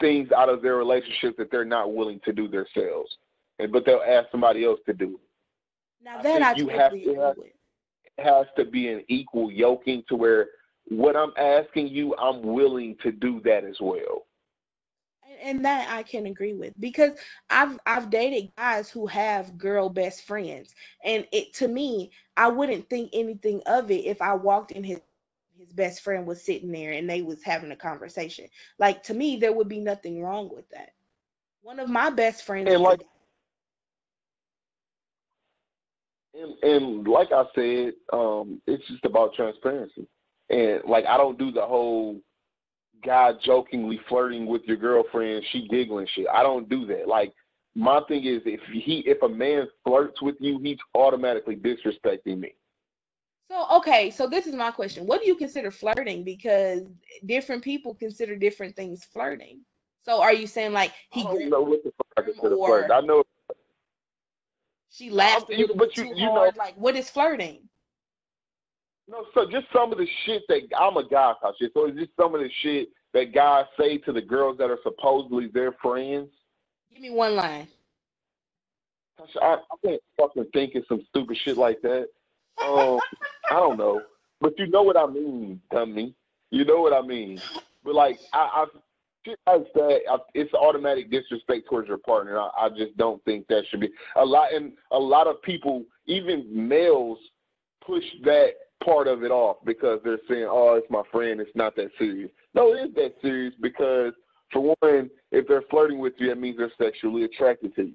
things 0.00 0.30
out 0.30 0.48
of 0.48 0.62
their 0.62 0.76
relationship 0.76 1.36
that 1.38 1.50
they're 1.50 1.64
not 1.64 1.94
willing 1.94 2.20
to 2.24 2.32
do 2.32 2.46
themselves. 2.48 3.16
And 3.58 3.72
but 3.72 3.84
they'll 3.86 4.04
ask 4.06 4.30
somebody 4.30 4.64
else 4.64 4.78
to 4.86 4.92
do 4.92 5.14
it. 5.14 6.04
Now 6.04 6.18
I 6.18 6.22
that 6.22 6.32
think 6.34 6.44
I 6.44 6.50
you 6.52 6.66
totally 6.66 6.78
have 6.78 6.92
to 6.92 6.98
agree 6.98 7.14
have- 7.16 7.36
with. 7.38 7.46
It 7.46 7.55
has 8.18 8.46
to 8.56 8.64
be 8.64 8.88
an 8.88 9.04
equal 9.08 9.50
yoking 9.50 10.02
to 10.08 10.16
where 10.16 10.48
what 10.88 11.16
I'm 11.16 11.32
asking 11.36 11.88
you, 11.88 12.14
I'm 12.16 12.42
willing 12.42 12.96
to 13.02 13.12
do 13.12 13.40
that 13.44 13.64
as 13.64 13.76
well. 13.80 14.26
And, 15.42 15.64
that 15.64 15.88
I 15.92 16.02
can 16.02 16.26
agree 16.26 16.54
with 16.54 16.72
because 16.80 17.18
I've 17.50 17.78
I've 17.86 18.10
dated 18.10 18.52
guys 18.56 18.90
who 18.90 19.06
have 19.06 19.58
girl 19.58 19.88
best 19.88 20.22
friends, 20.22 20.74
and 21.04 21.26
it 21.32 21.52
to 21.54 21.68
me 21.68 22.10
I 22.36 22.48
wouldn't 22.48 22.88
think 22.88 23.10
anything 23.12 23.62
of 23.66 23.90
it 23.90 24.04
if 24.06 24.22
I 24.22 24.34
walked 24.34 24.72
in 24.72 24.84
his 24.84 25.00
his 25.58 25.72
best 25.72 26.02
friend 26.02 26.26
was 26.26 26.42
sitting 26.42 26.70
there 26.72 26.92
and 26.92 27.08
they 27.08 27.22
was 27.22 27.42
having 27.42 27.70
a 27.72 27.76
conversation. 27.76 28.46
Like 28.78 29.02
to 29.04 29.14
me, 29.14 29.36
there 29.36 29.52
would 29.52 29.68
be 29.68 29.80
nothing 29.80 30.22
wrong 30.22 30.50
with 30.54 30.68
that. 30.70 30.92
One 31.62 31.80
of 31.80 31.88
my 31.88 32.10
best 32.10 32.44
friends, 32.44 32.68
And 32.70 32.82
like- 32.82 33.00
guy- 33.00 33.06
And, 36.38 36.62
and 36.62 37.08
like 37.08 37.32
I 37.32 37.44
said, 37.54 37.94
um, 38.12 38.60
it's 38.66 38.86
just 38.88 39.04
about 39.04 39.34
transparency. 39.34 40.06
And 40.50 40.82
like 40.86 41.06
I 41.06 41.16
don't 41.16 41.38
do 41.38 41.50
the 41.50 41.62
whole 41.62 42.20
guy 43.04 43.32
jokingly 43.44 44.00
flirting 44.08 44.46
with 44.46 44.62
your 44.64 44.76
girlfriend, 44.76 45.44
she 45.50 45.68
giggling 45.68 46.06
shit. 46.14 46.26
I 46.32 46.42
don't 46.42 46.68
do 46.68 46.86
that. 46.86 47.08
Like 47.08 47.32
my 47.74 48.00
thing 48.08 48.24
is 48.24 48.42
if 48.44 48.60
he 48.72 49.00
if 49.06 49.22
a 49.22 49.28
man 49.28 49.66
flirts 49.84 50.20
with 50.22 50.36
you, 50.40 50.58
he's 50.58 50.78
automatically 50.94 51.56
disrespecting 51.56 52.38
me. 52.38 52.54
So 53.50 53.66
okay, 53.70 54.10
so 54.10 54.26
this 54.26 54.46
is 54.46 54.54
my 54.54 54.70
question. 54.70 55.06
What 55.06 55.20
do 55.20 55.26
you 55.26 55.36
consider 55.36 55.70
flirting? 55.70 56.24
Because 56.24 56.82
different 57.26 57.62
people 57.62 57.94
consider 57.94 58.36
different 58.36 58.74
things 58.76 59.04
flirting. 59.04 59.60
So 60.04 60.20
are 60.20 60.32
you 60.32 60.46
saying 60.46 60.72
like 60.72 60.92
he 61.10 61.20
I 61.20 61.24
don't 61.24 61.50
know 61.50 61.62
what 61.62 61.82
the 61.82 61.92
fuck 61.96 62.06
I 62.16 62.22
consider 62.22 62.54
or- 62.56 62.82
flirt. 62.82 62.90
I 62.90 63.00
know 63.00 63.24
she 64.90 65.10
laughed 65.10 65.50
a 65.50 65.54
you- 65.54 65.66
little 65.66 65.76
bit 65.76 65.96
you- 65.96 66.04
too 66.04 66.08
you 66.20 66.26
know- 66.26 66.32
hard? 66.32 66.56
like 66.56 66.74
what 66.76 66.96
is 66.96 67.10
flirting? 67.10 67.68
No, 69.08 69.24
so 69.34 69.48
just 69.48 69.66
some 69.72 69.92
of 69.92 69.98
the 69.98 70.06
shit 70.24 70.42
that 70.48 70.62
I'm 70.76 70.96
a 70.96 71.04
guy, 71.08 71.32
shit. 71.60 71.72
So 71.74 71.86
it's 71.86 71.96
just 71.96 72.10
some 72.16 72.34
of 72.34 72.40
the 72.40 72.50
shit 72.62 72.88
that 73.12 73.32
guys 73.32 73.66
say 73.78 73.98
to 73.98 74.12
the 74.12 74.20
girls 74.20 74.58
that 74.58 74.68
are 74.68 74.80
supposedly 74.82 75.46
their 75.46 75.70
friends. 75.72 76.30
Give 76.92 77.00
me 77.02 77.10
one 77.10 77.36
line. 77.36 77.68
I, 79.40 79.54
I 79.54 79.58
can't 79.84 80.02
fucking 80.18 80.46
think 80.52 80.74
of 80.74 80.84
some 80.88 81.06
stupid 81.08 81.36
shit 81.38 81.56
like 81.56 81.80
that. 81.82 82.08
Um, 82.62 82.98
I 83.48 83.54
don't 83.54 83.78
know, 83.78 84.02
but 84.40 84.58
you 84.58 84.66
know 84.66 84.82
what 84.82 84.96
I 84.96 85.06
mean, 85.06 85.60
dummy. 85.70 86.14
You 86.50 86.64
know 86.64 86.80
what 86.80 86.92
I 86.92 87.00
mean. 87.06 87.40
But 87.84 87.94
like, 87.94 88.18
I, 88.32 88.66
I 89.26 89.30
shit 89.30 89.38
like 89.46 89.72
that, 89.74 90.00
I, 90.10 90.16
it's 90.34 90.52
automatic 90.54 91.10
disrespect 91.10 91.68
towards 91.68 91.88
your 91.88 91.98
partner. 91.98 92.38
I, 92.38 92.50
I 92.58 92.68
just 92.70 92.96
don't 92.96 93.24
think 93.24 93.46
that 93.48 93.64
should 93.70 93.80
be 93.80 93.90
a 94.16 94.24
lot. 94.24 94.52
And 94.52 94.72
a 94.92 94.98
lot 94.98 95.26
of 95.26 95.42
people, 95.42 95.84
even 96.06 96.46
males, 96.50 97.18
push 97.84 98.04
that 98.24 98.50
part 98.84 99.06
of 99.08 99.22
it 99.22 99.30
off 99.30 99.56
because 99.64 100.00
they're 100.04 100.18
saying, 100.28 100.46
"Oh, 100.48 100.74
it's 100.74 100.90
my 100.90 101.02
friend. 101.12 101.40
It's 101.40 101.54
not 101.54 101.76
that 101.76 101.90
serious." 101.98 102.30
No, 102.54 102.74
it 102.74 102.88
is 102.88 102.94
that 102.94 103.14
serious 103.22 103.54
because, 103.60 104.12
for 104.52 104.74
one, 104.80 105.10
if 105.32 105.46
they're 105.46 105.62
flirting 105.70 105.98
with 105.98 106.14
you, 106.18 106.28
that 106.28 106.38
means 106.38 106.56
they're 106.56 106.72
sexually 106.78 107.24
attracted 107.24 107.74
to 107.76 107.82
you. 107.82 107.94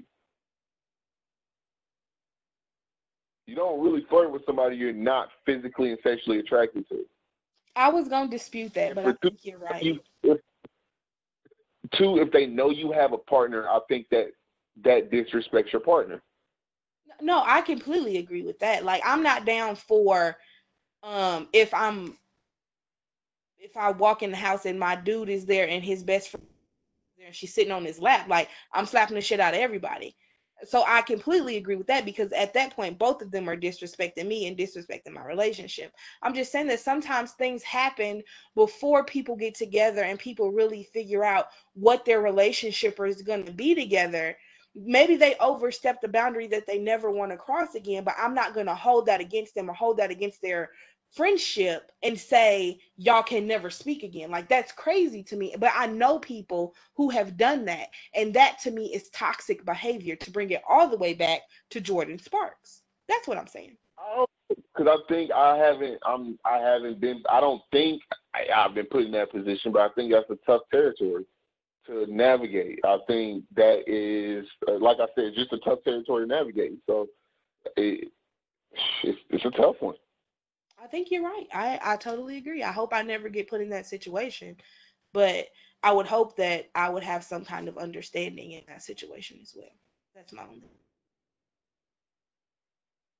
You 3.47 3.55
don't 3.55 3.83
really 3.83 4.05
flirt 4.09 4.31
with 4.31 4.45
somebody 4.45 4.77
you're 4.77 4.93
not 4.93 5.29
physically 5.45 5.89
and 5.89 5.99
sexually 6.03 6.39
attracted 6.39 6.87
to. 6.89 7.05
I 7.75 7.89
was 7.89 8.07
gonna 8.07 8.29
dispute 8.29 8.73
that, 8.75 8.95
but 8.95 9.05
I 9.05 9.13
think 9.21 9.39
you're 9.43 9.59
right. 9.59 9.83
You, 9.83 9.99
if, 10.23 10.39
two, 11.95 12.17
if 12.17 12.31
they 12.31 12.45
know 12.45 12.69
you 12.69 12.91
have 12.91 13.13
a 13.13 13.17
partner, 13.17 13.67
I 13.67 13.79
think 13.87 14.07
that 14.11 14.27
that 14.83 15.11
disrespects 15.11 15.71
your 15.71 15.81
partner. 15.81 16.21
No, 17.21 17.43
I 17.45 17.61
completely 17.61 18.17
agree 18.17 18.43
with 18.43 18.59
that. 18.59 18.83
Like 18.83 19.01
I'm 19.05 19.23
not 19.23 19.45
down 19.45 19.75
for 19.75 20.37
um 21.03 21.47
if 21.53 21.73
I'm 21.73 22.17
if 23.59 23.77
I 23.77 23.91
walk 23.91 24.23
in 24.23 24.31
the 24.31 24.37
house 24.37 24.65
and 24.65 24.79
my 24.79 24.95
dude 24.95 25.29
is 25.29 25.45
there 25.45 25.67
and 25.67 25.83
his 25.83 26.03
best 26.03 26.29
friend 26.29 26.45
there 27.17 27.27
and 27.27 27.35
she's 27.35 27.53
sitting 27.53 27.71
on 27.71 27.85
his 27.85 27.99
lap, 27.99 28.27
like 28.27 28.49
I'm 28.73 28.85
slapping 28.85 29.15
the 29.15 29.21
shit 29.21 29.39
out 29.39 29.53
of 29.53 29.59
everybody. 29.59 30.15
So 30.65 30.83
I 30.87 31.01
completely 31.01 31.57
agree 31.57 31.75
with 31.75 31.87
that 31.87 32.05
because 32.05 32.31
at 32.33 32.53
that 32.53 32.75
point 32.75 32.99
both 32.99 33.21
of 33.21 33.31
them 33.31 33.49
are 33.49 33.57
disrespecting 33.57 34.27
me 34.27 34.47
and 34.47 34.57
disrespecting 34.57 35.13
my 35.13 35.25
relationship. 35.25 35.93
I'm 36.21 36.33
just 36.33 36.51
saying 36.51 36.67
that 36.67 36.79
sometimes 36.79 37.31
things 37.31 37.63
happen 37.63 38.23
before 38.55 39.03
people 39.03 39.35
get 39.35 39.55
together 39.55 40.03
and 40.03 40.19
people 40.19 40.51
really 40.51 40.83
figure 40.83 41.23
out 41.23 41.47
what 41.73 42.05
their 42.05 42.21
relationship 42.21 42.99
is 42.99 43.21
going 43.21 43.45
to 43.45 43.51
be 43.51 43.75
together 43.75 44.37
maybe 44.73 45.17
they 45.17 45.35
overstep 45.39 45.99
the 45.99 46.07
boundary 46.07 46.47
that 46.47 46.65
they 46.65 46.79
never 46.79 47.11
want 47.11 47.29
to 47.31 47.37
cross 47.37 47.75
again 47.75 48.03
but 48.03 48.15
i'm 48.17 48.33
not 48.33 48.53
going 48.53 48.65
to 48.65 48.75
hold 48.75 49.05
that 49.05 49.19
against 49.19 49.53
them 49.53 49.69
or 49.69 49.73
hold 49.73 49.97
that 49.97 50.11
against 50.11 50.41
their 50.41 50.71
friendship 51.11 51.91
and 52.03 52.19
say 52.19 52.79
y'all 52.97 53.23
can 53.23 53.45
never 53.45 53.69
speak 53.69 54.03
again 54.03 54.31
like 54.31 54.47
that's 54.47 54.71
crazy 54.71 55.21
to 55.21 55.35
me 55.35 55.53
but 55.59 55.71
i 55.75 55.85
know 55.85 56.19
people 56.19 56.73
who 56.95 57.09
have 57.09 57.37
done 57.37 57.65
that 57.65 57.87
and 58.15 58.33
that 58.33 58.57
to 58.61 58.71
me 58.71 58.85
is 58.93 59.09
toxic 59.09 59.65
behavior 59.65 60.15
to 60.15 60.31
bring 60.31 60.51
it 60.51 60.61
all 60.67 60.87
the 60.87 60.97
way 60.97 61.13
back 61.13 61.41
to 61.69 61.81
Jordin 61.81 62.21
Sparks 62.21 62.81
that's 63.07 63.27
what 63.27 63.37
i'm 63.37 63.47
saying 63.47 63.75
Oh, 63.99 64.25
because 64.49 64.87
i 64.87 64.97
think 65.13 65.31
i 65.31 65.57
haven't 65.57 65.99
i'm 66.05 66.39
i 66.45 66.57
haven't 66.57 66.99
been 66.99 67.21
i 67.29 67.39
don't 67.39 67.61
think 67.71 68.01
I, 68.33 68.45
i've 68.55 68.73
been 68.73 68.85
put 68.85 69.03
in 69.03 69.11
that 69.11 69.31
position 69.31 69.71
but 69.71 69.81
i 69.81 69.89
think 69.93 70.11
that's 70.11 70.29
a 70.29 70.37
tough 70.45 70.61
territory 70.71 71.25
to 71.87 72.05
navigate. 72.07 72.79
I 72.85 72.97
think 73.07 73.43
that 73.55 73.83
is, 73.87 74.45
like 74.67 74.97
I 74.99 75.07
said, 75.15 75.33
just 75.35 75.53
a 75.53 75.57
tough 75.59 75.79
territory 75.83 76.25
to 76.25 76.33
navigate. 76.33 76.73
So 76.87 77.07
it, 77.77 78.11
it's, 79.03 79.19
it's 79.29 79.45
a 79.45 79.51
tough 79.51 79.75
one. 79.79 79.95
I 80.81 80.87
think 80.87 81.11
you're 81.11 81.23
right. 81.23 81.47
I, 81.53 81.79
I 81.83 81.95
totally 81.97 82.37
agree. 82.37 82.63
I 82.63 82.71
hope 82.71 82.93
I 82.93 83.03
never 83.03 83.29
get 83.29 83.49
put 83.49 83.61
in 83.61 83.69
that 83.69 83.85
situation, 83.85 84.55
but 85.13 85.47
I 85.83 85.91
would 85.91 86.07
hope 86.07 86.35
that 86.37 86.69
I 86.73 86.89
would 86.89 87.03
have 87.03 87.23
some 87.23 87.45
kind 87.45 87.67
of 87.67 87.77
understanding 87.77 88.53
in 88.53 88.63
that 88.67 88.81
situation 88.81 89.39
as 89.41 89.53
well. 89.55 89.69
That's 90.15 90.33
my 90.33 90.43
only. 90.43 90.71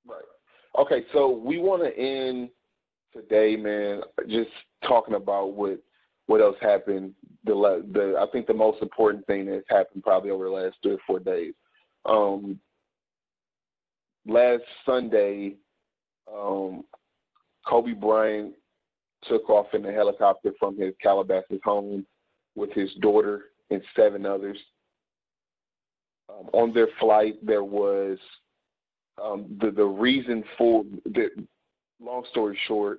Right. 0.06 0.22
Okay, 0.78 1.06
so 1.12 1.30
we 1.30 1.58
want 1.58 1.82
to 1.82 1.96
end 1.96 2.50
today, 3.12 3.56
man, 3.56 4.02
just 4.28 4.50
talking 4.86 5.14
about 5.14 5.52
what 5.52 5.78
what 6.26 6.40
else 6.40 6.56
happened. 6.60 7.14
The 7.44 7.54
the 7.92 8.16
I 8.18 8.26
think 8.32 8.46
the 8.46 8.54
most 8.54 8.82
important 8.82 9.26
thing 9.26 9.46
that's 9.46 9.64
happened 9.68 10.02
probably 10.02 10.30
over 10.30 10.44
the 10.44 10.50
last 10.50 10.76
three 10.82 10.94
or 10.94 10.98
four 11.06 11.20
days. 11.20 11.54
Um, 12.06 12.58
last 14.26 14.62
Sunday, 14.84 15.56
um, 16.32 16.84
Kobe 17.66 17.92
Bryant 17.92 18.54
took 19.28 19.48
off 19.48 19.66
in 19.72 19.84
a 19.86 19.92
helicopter 19.92 20.52
from 20.58 20.76
his 20.76 20.94
Calabasas 21.00 21.60
home 21.64 22.06
with 22.54 22.72
his 22.72 22.92
daughter 23.00 23.44
and 23.70 23.82
seven 23.96 24.26
others. 24.26 24.58
Um, 26.28 26.48
on 26.52 26.72
their 26.72 26.88
flight, 26.98 27.34
there 27.44 27.64
was 27.64 28.18
um, 29.22 29.46
the 29.60 29.70
the 29.70 29.84
reason 29.84 30.44
for 30.58 30.84
the. 31.04 31.28
Long 32.00 32.24
story 32.32 32.58
short, 32.66 32.98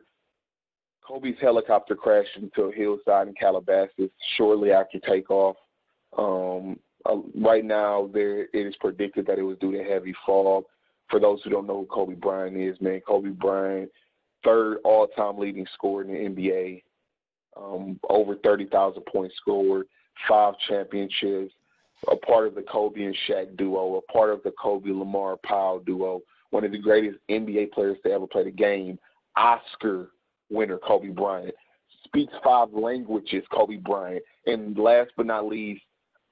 Kobe's 1.05 1.35
helicopter 1.41 1.93
crashed 1.93 2.37
into 2.37 2.63
a 2.63 2.71
hillside 2.71 3.27
in 3.27 3.33
Calabasas 3.33 4.09
shortly 4.37 4.71
after 4.71 4.97
takeoff. 4.99 5.57
Um, 6.17 6.79
uh, 7.05 7.17
right 7.35 7.65
now, 7.65 8.09
there 8.13 8.43
it 8.43 8.49
is 8.53 8.75
predicted 8.77 9.25
that 9.27 9.39
it 9.39 9.43
was 9.43 9.57
due 9.57 9.73
to 9.73 9.83
heavy 9.83 10.13
fog. 10.25 10.63
For 11.09 11.19
those 11.19 11.41
who 11.43 11.49
don't 11.49 11.67
know 11.67 11.79
who 11.79 11.85
Kobe 11.85 12.15
Bryant 12.15 12.55
is, 12.55 12.79
man, 12.79 13.01
Kobe 13.01 13.29
Bryant 13.29 13.91
third 14.43 14.77
all-time 14.83 15.37
leading 15.37 15.65
scorer 15.73 16.03
in 16.03 16.35
the 16.35 16.43
NBA, 16.43 16.83
um, 17.55 17.99
over 18.09 18.35
30,000 18.35 19.01
points 19.05 19.35
scored, 19.37 19.87
five 20.27 20.55
championships, 20.67 21.53
a 22.09 22.15
part 22.15 22.47
of 22.47 22.55
the 22.55 22.63
Kobe 22.63 23.03
and 23.03 23.15
Shaq 23.27 23.55
duo, 23.57 23.95
a 23.95 24.11
part 24.11 24.31
of 24.31 24.43
the 24.43 24.51
Kobe 24.51 24.89
Lamar 24.89 25.37
Powell 25.45 25.79
duo, 25.79 26.21
one 26.49 26.63
of 26.63 26.71
the 26.71 26.77
greatest 26.77 27.17
NBA 27.29 27.71
players 27.71 27.97
to 28.05 28.11
ever 28.11 28.27
play 28.27 28.43
the 28.43 28.51
game, 28.51 28.99
Oscar 29.35 30.09
winner 30.49 30.77
Kobe 30.77 31.09
Bryant, 31.09 31.55
speaks 32.05 32.33
five 32.43 32.71
languages 32.73 33.43
Kobe 33.51 33.77
Bryant, 33.77 34.23
and 34.45 34.77
last 34.77 35.11
but 35.17 35.25
not 35.25 35.47
least, 35.47 35.81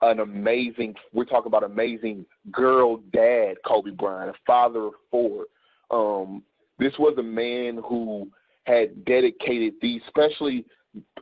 an 0.01 0.19
amazing 0.19 0.95
we're 1.13 1.25
talking 1.25 1.47
about 1.47 1.63
amazing 1.63 2.25
girl 2.51 2.97
dad 3.13 3.55
Kobe 3.65 3.91
Bryant, 3.91 4.29
a 4.29 4.33
father 4.45 4.87
of 4.87 4.93
four. 5.09 5.45
Um, 5.91 6.43
this 6.81 6.97
was 6.97 7.15
a 7.19 7.23
man 7.23 7.79
who 7.87 8.27
had 8.63 9.05
dedicated 9.05 9.75
these, 9.81 10.01
especially 10.07 10.65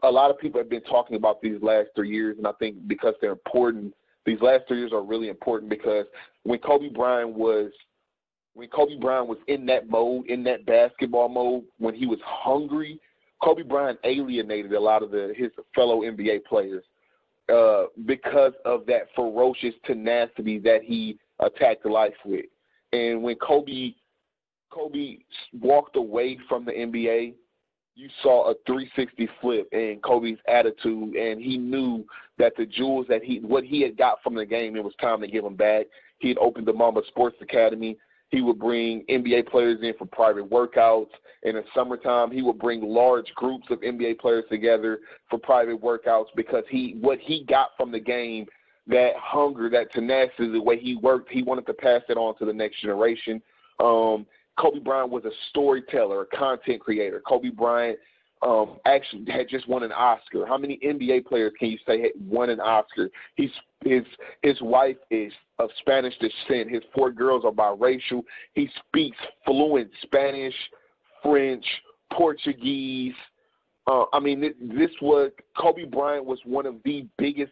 a 0.03 0.09
lot 0.09 0.31
of 0.31 0.39
people 0.39 0.59
have 0.59 0.69
been 0.69 0.81
talking 0.83 1.17
about 1.17 1.41
these 1.41 1.61
last 1.61 1.89
three 1.95 2.09
years, 2.09 2.37
and 2.37 2.47
I 2.47 2.53
think 2.53 2.87
because 2.87 3.13
they're 3.19 3.31
important, 3.31 3.93
these 4.25 4.39
last 4.41 4.63
three 4.67 4.79
years 4.79 4.93
are 4.93 5.03
really 5.03 5.27
important 5.27 5.69
because 5.69 6.05
when 6.43 6.59
Kobe 6.59 6.89
Bryant 6.89 7.33
was 7.33 7.71
when 8.53 8.69
Kobe 8.69 8.97
Bryant 8.97 9.27
was 9.27 9.37
in 9.47 9.65
that 9.67 9.89
mode, 9.89 10.27
in 10.27 10.43
that 10.45 10.65
basketball 10.65 11.29
mode, 11.29 11.63
when 11.77 11.93
he 11.93 12.05
was 12.05 12.19
hungry, 12.23 12.99
Kobe 13.43 13.63
Bryant 13.63 13.99
alienated 14.05 14.73
a 14.73 14.79
lot 14.79 15.03
of 15.03 15.11
the 15.11 15.33
his 15.35 15.51
fellow 15.75 16.01
NBA 16.01 16.45
players 16.45 16.83
uh, 17.53 17.85
because 18.05 18.53
of 18.63 18.85
that 18.87 19.07
ferocious 19.13 19.75
tenacity 19.85 20.57
that 20.59 20.83
he 20.83 21.19
attacked 21.39 21.85
life 21.85 22.13
with. 22.25 22.45
And 22.93 23.21
when 23.21 23.35
Kobe 23.35 23.93
Kobe 24.69 25.17
walked 25.59 25.95
away 25.95 26.37
from 26.47 26.65
the 26.65 26.71
NBA, 26.71 27.33
you 27.99 28.09
saw 28.23 28.49
a 28.49 28.55
360 28.65 29.27
flip 29.41 29.67
in 29.73 29.99
Kobe's 30.01 30.37
attitude, 30.47 31.15
and 31.15 31.41
he 31.41 31.57
knew 31.57 32.05
that 32.37 32.53
the 32.55 32.65
jewels 32.65 33.05
that 33.09 33.23
he, 33.23 33.39
what 33.39 33.65
he 33.65 33.81
had 33.81 33.97
got 33.97 34.23
from 34.23 34.35
the 34.35 34.45
game, 34.45 34.77
it 34.77 34.83
was 34.83 34.93
time 35.01 35.19
to 35.19 35.27
give 35.27 35.43
them 35.43 35.55
back. 35.55 35.87
He 36.19 36.29
had 36.29 36.37
opened 36.37 36.65
the 36.65 36.73
Mamba 36.73 37.01
Sports 37.09 37.35
Academy. 37.41 37.97
He 38.29 38.41
would 38.41 38.57
bring 38.57 39.03
NBA 39.09 39.47
players 39.47 39.79
in 39.81 39.93
for 39.97 40.05
private 40.05 40.49
workouts. 40.49 41.09
In 41.43 41.55
the 41.55 41.63
summertime, 41.75 42.31
he 42.31 42.41
would 42.41 42.59
bring 42.59 42.81
large 42.81 43.33
groups 43.35 43.67
of 43.69 43.81
NBA 43.81 44.19
players 44.19 44.45
together 44.49 44.99
for 45.29 45.37
private 45.39 45.81
workouts 45.81 46.27
because 46.35 46.63
he, 46.69 46.95
what 47.01 47.19
he 47.19 47.43
got 47.45 47.71
from 47.75 47.91
the 47.91 47.99
game, 47.99 48.45
that 48.87 49.13
hunger, 49.17 49.69
that 49.69 49.91
tenacity, 49.91 50.49
the 50.51 50.61
way 50.61 50.79
he 50.79 50.95
worked, 50.95 51.29
he 51.29 51.43
wanted 51.43 51.65
to 51.65 51.73
pass 51.73 52.01
it 52.07 52.17
on 52.17 52.37
to 52.37 52.45
the 52.45 52.53
next 52.53 52.81
generation. 52.81 53.41
Um, 53.79 54.25
Kobe 54.59 54.79
Bryant 54.79 55.09
was 55.09 55.25
a 55.25 55.31
storyteller, 55.49 56.21
a 56.21 56.37
content 56.37 56.81
creator. 56.81 57.21
Kobe 57.25 57.49
Bryant 57.49 57.97
um, 58.41 58.77
actually 58.85 59.25
had 59.31 59.47
just 59.49 59.67
won 59.67 59.83
an 59.83 59.91
Oscar. 59.91 60.45
How 60.45 60.57
many 60.57 60.79
NBA 60.83 61.25
players 61.25 61.53
can 61.59 61.69
you 61.69 61.77
say 61.87 62.01
had 62.01 62.11
won 62.19 62.49
an 62.49 62.59
Oscar? 62.59 63.09
He's 63.35 63.51
his 63.83 64.03
his 64.43 64.59
wife 64.61 64.97
is 65.09 65.31
of 65.59 65.69
Spanish 65.79 66.13
descent. 66.19 66.69
His 66.69 66.83
four 66.93 67.11
girls 67.11 67.43
are 67.45 67.51
biracial. 67.51 68.23
He 68.53 68.69
speaks 68.87 69.17
fluent 69.45 69.89
Spanish, 70.03 70.55
French, 71.23 71.65
Portuguese. 72.11 73.15
Uh, 73.87 74.05
I 74.13 74.19
mean, 74.19 74.41
this 74.41 74.91
was 75.01 75.31
Kobe 75.57 75.85
Bryant 75.85 76.25
was 76.25 76.39
one 76.45 76.65
of 76.65 76.75
the 76.83 77.07
biggest 77.17 77.51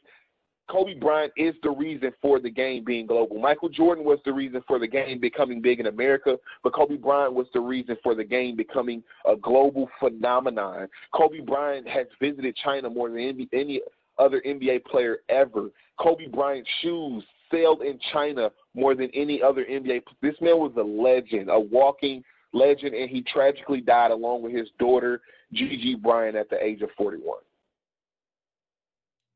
Kobe 0.70 0.96
Bryant 0.96 1.32
is 1.38 1.56
the 1.64 1.72
reason 1.72 2.12
for 2.22 2.40
the 2.40 2.50
game 2.50 2.84
being 2.84 3.08
global. 3.08 3.40
Michael 3.40 3.70
Jordan 3.70 4.04
was 4.04 4.20
the 4.26 4.34
reason 4.34 4.62
for 4.68 4.80
the 4.80 4.88
game 4.88 5.20
becoming 5.20 5.62
big 5.62 5.80
in 5.80 5.88
America, 5.88 6.38
but 6.64 6.74
Kobe 6.74 6.98
Bryant 6.98 7.34
was 7.34 7.48
the 7.54 7.60
reason 7.60 7.96
for 8.04 8.16
the 8.16 8.24
game 8.24 8.56
becoming 8.56 9.02
a 9.26 9.36
global 9.36 9.90
phenomenon. 10.00 10.88
Kobe 11.14 11.40
Bryant 11.40 11.88
has 11.88 12.08
visited 12.20 12.56
China 12.64 12.90
more 12.90 13.10
than 13.10 13.48
any 13.54 13.82
other 14.18 14.42
NBA 14.46 14.86
player 14.86 15.20
ever. 15.30 15.70
Kobe 16.00 16.28
Bryant's 16.28 16.70
shoes 16.82 17.24
sailed 17.50 17.82
in 17.82 18.00
China 18.12 18.52
more 18.74 18.94
than 18.94 19.10
any 19.14 19.42
other 19.42 19.64
NBA. 19.64 20.02
This 20.22 20.36
man 20.42 20.58
was 20.58 20.74
a 20.78 20.84
legend, 20.84 21.50
a 21.50 21.60
walking 21.60 22.24
legend, 22.54 22.94
and 22.94 23.10
he 23.10 23.22
tragically 23.22 23.82
died 23.82 24.12
along 24.12 24.42
with 24.42 24.54
his 24.54 24.68
daughter, 24.80 25.22
Gigi 25.54 25.96
Bryant, 25.96 26.36
at 26.36 26.50
the 26.50 26.62
age 26.62 26.82
of 26.82 26.90
41. 26.98 27.38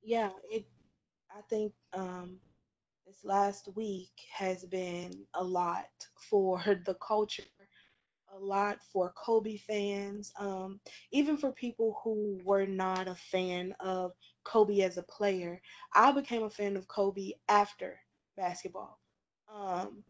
Yeah, 0.03 0.29
it. 0.49 0.65
I 1.35 1.41
think 1.49 1.73
um, 1.93 2.39
this 3.05 3.23
last 3.23 3.69
week 3.75 4.11
has 4.33 4.65
been 4.65 5.25
a 5.33 5.43
lot 5.43 5.89
for 6.29 6.61
the 6.85 6.95
culture, 6.95 7.43
a 8.33 8.39
lot 8.39 8.77
for 8.91 9.11
Kobe 9.15 9.57
fans, 9.57 10.31
um, 10.39 10.79
even 11.11 11.37
for 11.37 11.51
people 11.51 11.99
who 12.03 12.39
were 12.43 12.65
not 12.65 13.07
a 13.07 13.15
fan 13.15 13.73
of 13.79 14.13
Kobe 14.43 14.81
as 14.81 14.97
a 14.97 15.03
player. 15.03 15.61
I 15.93 16.11
became 16.11 16.43
a 16.43 16.49
fan 16.49 16.77
of 16.77 16.87
Kobe 16.87 17.31
after 17.49 17.99
basketball. 18.37 18.99
Um, 19.53 20.03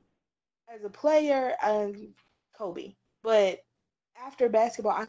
as 0.74 0.84
a 0.84 0.90
player, 0.90 1.56
um, 1.64 2.14
Kobe, 2.58 2.96
but 3.24 3.60
after 4.16 4.50
basketball, 4.50 4.94
I, 4.94 5.06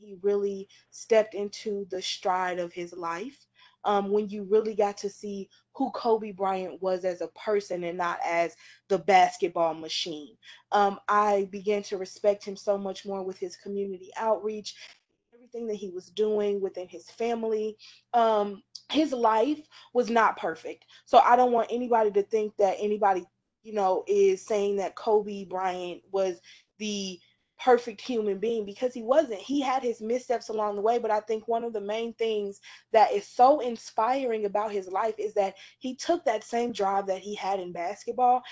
he 0.00 0.16
really 0.22 0.68
stepped 0.90 1.34
into 1.34 1.86
the 1.90 2.02
stride 2.02 2.58
of 2.58 2.72
his 2.72 2.92
life. 2.92 3.46
Um, 3.86 4.10
when 4.10 4.28
you 4.28 4.42
really 4.42 4.74
got 4.74 4.98
to 4.98 5.08
see 5.08 5.48
who 5.74 5.90
Kobe 5.92 6.32
Bryant 6.32 6.82
was 6.82 7.04
as 7.04 7.20
a 7.20 7.28
person 7.28 7.84
and 7.84 7.96
not 7.96 8.18
as 8.26 8.56
the 8.88 8.98
basketball 8.98 9.74
machine. 9.74 10.36
Um, 10.72 10.98
I 11.08 11.48
began 11.50 11.82
to 11.84 11.98
respect 11.98 12.44
him 12.44 12.56
so 12.56 12.76
much 12.76 13.06
more 13.06 13.22
with 13.22 13.38
his 13.38 13.56
community 13.56 14.10
outreach, 14.16 14.74
everything 15.34 15.66
that 15.68 15.76
he 15.76 15.90
was 15.90 16.10
doing 16.10 16.60
within 16.60 16.88
his 16.88 17.08
family. 17.10 17.76
Um, 18.12 18.62
his 18.90 19.12
life 19.12 19.60
was 19.94 20.10
not 20.10 20.38
perfect. 20.38 20.86
So 21.04 21.18
I 21.18 21.36
don't 21.36 21.52
want 21.52 21.68
anybody 21.70 22.10
to 22.12 22.22
think 22.22 22.56
that 22.56 22.76
anybody, 22.80 23.24
you 23.62 23.74
know, 23.74 24.04
is 24.08 24.44
saying 24.44 24.76
that 24.76 24.96
Kobe 24.96 25.44
Bryant 25.44 26.02
was 26.10 26.40
the 26.78 27.20
perfect 27.58 28.00
human 28.00 28.38
being 28.38 28.64
because 28.64 28.94
he 28.94 29.02
wasn't. 29.02 29.40
He 29.40 29.60
had 29.60 29.82
his 29.82 30.00
missteps 30.00 30.48
along 30.48 30.76
the 30.76 30.82
way, 30.82 30.98
but 30.98 31.10
I 31.10 31.20
think 31.20 31.48
one 31.48 31.64
of 31.64 31.72
the 31.72 31.80
main 31.80 32.12
things 32.14 32.60
that 32.92 33.12
is 33.12 33.26
so 33.26 33.60
inspiring 33.60 34.44
about 34.44 34.72
his 34.72 34.88
life 34.88 35.14
is 35.18 35.34
that 35.34 35.54
he 35.78 35.94
took 35.94 36.24
that 36.24 36.44
same 36.44 36.72
drive 36.72 37.06
that 37.06 37.20
he 37.20 37.34
had 37.34 37.60
in 37.60 37.72
basketball 37.72 38.42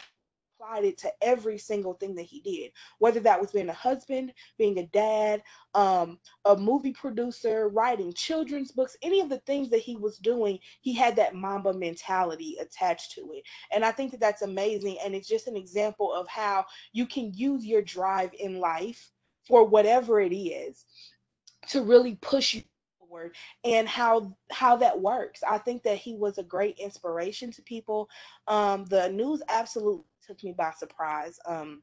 applied 0.65 0.85
it 0.85 0.99
to 0.99 1.13
every 1.23 1.59
single 1.59 1.95
thing 1.95 2.15
that 2.15 2.23
he 2.23 2.41
did, 2.41 2.73
whether 2.99 3.21
that 3.21 3.41
was 3.41 3.53
being 3.53 3.69
a 3.69 3.75
husband, 3.75 4.33
being 4.59 4.79
a 4.79 4.87
dad, 4.87 5.43
um, 5.75 6.19
a 6.45 6.57
movie 6.57 6.93
producer, 6.93 7.69
writing 7.69 8.13
children's 8.13 8.73
books, 8.73 8.97
any 9.03 9.21
of 9.21 9.29
the 9.29 9.39
things 9.41 9.71
that 9.71 9.81
he 9.81 9.97
was 9.97 10.19
doing, 10.19 10.59
he 10.81 10.93
had 10.93 11.17
that 11.17 11.35
Mamba 11.35 11.73
mentality 11.73 12.57
attached 12.61 13.13
to 13.13 13.33
it. 13.33 13.45
And 13.73 13.85
I 13.85 13.93
think 13.93 14.11
that 14.13 14.21
that's 14.21 14.43
amazing. 14.43 14.99
And 15.05 15.15
it's 15.15 15.29
just 15.29 15.49
an 15.49 15.57
example 15.57 16.13
of 16.13 16.27
how 16.29 16.65
you 16.93 17.07
can 17.07 17.33
use 17.35 17.65
your 17.65 17.83
drive 17.83 18.31
in 18.39 18.59
life 18.59 19.11
for 19.47 19.65
whatever 19.65 20.21
it 20.21 20.35
is 20.35 20.85
to 21.69 21.83
really 21.83 22.17
push 22.17 22.55
you 22.55 22.63
forward 23.15 23.35
and 23.65 23.89
how 23.89 24.37
how 24.51 24.77
that 24.77 25.01
works 25.01 25.43
i 25.49 25.59
think 25.59 25.83
that 25.83 25.99
he 25.99 26.15
was 26.15 26.39
a 26.39 26.43
great 26.43 26.79
inspiration 26.79 27.51
to 27.51 27.63
people 27.63 28.09
um, 28.49 28.85
the 28.87 29.09
news 29.09 29.43
absolutely 29.49 30.05
took 30.27 30.43
me 30.43 30.53
by 30.53 30.73
surprise. 30.73 31.39
Um, 31.47 31.83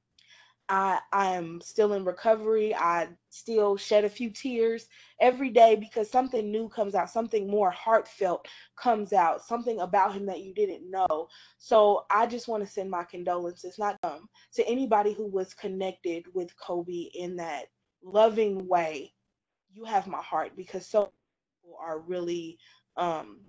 I 0.70 1.00
I 1.12 1.36
am 1.36 1.60
still 1.62 1.94
in 1.94 2.06
recovery. 2.06 2.74
I 2.76 3.10
still 3.30 3.78
shed 3.78 4.06
a 4.06 4.10
few 4.10 4.30
tears 4.30 4.88
every 5.20 5.50
day 5.50 5.76
because 5.76 6.10
something 6.10 6.50
new 6.50 6.70
comes 6.70 6.96
out, 6.96 7.10
something 7.10 7.50
more 7.50 7.72
heartfelt 7.72 8.48
comes 8.78 9.12
out, 9.12 9.44
something 9.44 9.80
about 9.82 10.14
him 10.14 10.26
that 10.28 10.42
you 10.42 10.54
didn't 10.54 10.90
know. 10.90 11.28
So 11.58 12.06
I 12.10 12.26
just 12.26 12.48
want 12.48 12.66
to 12.66 12.72
send 12.72 12.90
my 12.90 13.04
condolences, 13.04 13.78
not 13.78 13.98
um, 14.04 14.30
to 14.54 14.68
anybody 14.68 15.14
who 15.14 15.28
was 15.28 15.54
connected 15.54 16.26
with 16.34 16.56
Kobe 16.58 17.10
in 17.14 17.36
that 17.38 17.66
loving 18.04 18.68
way. 18.68 19.14
You 19.74 19.84
have 19.86 20.08
my 20.08 20.22
heart 20.22 20.52
because 20.56 20.86
so 20.86 21.12
people 21.62 21.78
are 21.80 22.00
really 22.00 22.58
um, 22.98 23.40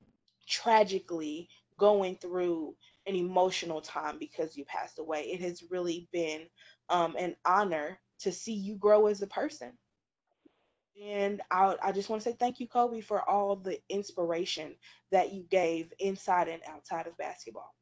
tragically 0.48 1.48
going 1.78 2.16
through 2.16 2.74
an 3.06 3.14
emotional 3.14 3.80
time 3.80 4.16
because 4.18 4.56
you 4.56 4.64
passed 4.64 4.98
away. 4.98 5.22
It 5.22 5.40
has 5.40 5.64
really 5.70 6.08
been 6.12 6.42
um, 6.88 7.16
an 7.18 7.34
honor 7.44 7.98
to 8.20 8.32
see 8.32 8.52
you 8.52 8.76
grow 8.76 9.06
as 9.06 9.22
a 9.22 9.26
person. 9.26 9.72
And 11.02 11.40
I, 11.50 11.74
I 11.82 11.92
just 11.92 12.10
want 12.10 12.22
to 12.22 12.28
say 12.28 12.36
thank 12.38 12.60
you, 12.60 12.68
Kobe, 12.68 13.00
for 13.00 13.28
all 13.28 13.56
the 13.56 13.78
inspiration 13.88 14.74
that 15.10 15.32
you 15.32 15.44
gave 15.50 15.92
inside 15.98 16.48
and 16.48 16.62
outside 16.68 17.06
of 17.06 17.16
basketball. 17.16 17.74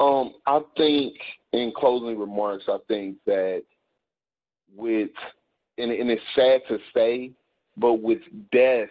Um, 0.00 0.34
I 0.46 0.60
think 0.76 1.14
in 1.52 1.72
closing 1.76 2.18
remarks, 2.18 2.64
I 2.68 2.78
think 2.86 3.16
that 3.26 3.64
with 4.72 5.10
and, 5.76 5.92
and 5.92 6.10
it's 6.10 6.22
sad 6.34 6.60
to 6.68 6.78
say, 6.94 7.32
but 7.78 7.94
with 7.94 8.20
death 8.52 8.88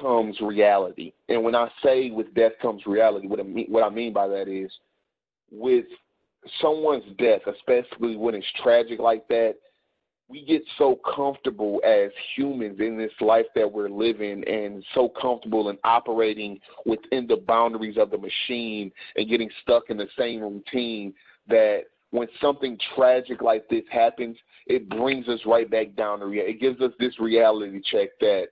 comes 0.00 0.40
reality. 0.40 1.12
And 1.28 1.42
when 1.42 1.54
I 1.54 1.68
say 1.82 2.10
with 2.10 2.32
death 2.34 2.52
comes 2.60 2.82
reality, 2.86 3.26
what 3.26 3.40
I 3.40 3.44
mean, 3.44 3.66
what 3.68 3.84
I 3.84 3.90
mean 3.90 4.12
by 4.12 4.28
that 4.28 4.48
is 4.48 4.70
with 5.50 5.86
someone's 6.60 7.04
death, 7.18 7.42
especially 7.46 8.16
when 8.16 8.34
it's 8.34 8.46
tragic 8.62 8.98
like 8.98 9.26
that, 9.28 9.54
we 10.28 10.44
get 10.44 10.62
so 10.76 10.98
comfortable 11.14 11.80
as 11.86 12.10
humans 12.36 12.80
in 12.80 12.98
this 12.98 13.12
life 13.20 13.46
that 13.54 13.70
we're 13.70 13.88
living 13.88 14.46
and 14.46 14.84
so 14.94 15.08
comfortable 15.08 15.70
in 15.70 15.78
operating 15.84 16.60
within 16.84 17.26
the 17.26 17.36
boundaries 17.36 17.96
of 17.96 18.10
the 18.10 18.18
machine 18.18 18.92
and 19.16 19.28
getting 19.28 19.48
stuck 19.62 19.84
in 19.88 19.96
the 19.96 20.08
same 20.18 20.40
routine 20.40 21.14
that 21.48 21.84
when 22.10 22.28
something 22.40 22.78
tragic 22.94 23.42
like 23.42 23.68
this 23.68 23.84
happens, 23.90 24.36
it 24.66 24.88
brings 24.88 25.28
us 25.28 25.40
right 25.46 25.70
back 25.70 25.94
down 25.96 26.20
to 26.20 26.26
reality. 26.26 26.52
It 26.52 26.60
gives 26.60 26.80
us 26.80 26.92
this 26.98 27.18
reality 27.20 27.80
check 27.90 28.10
that 28.20 28.48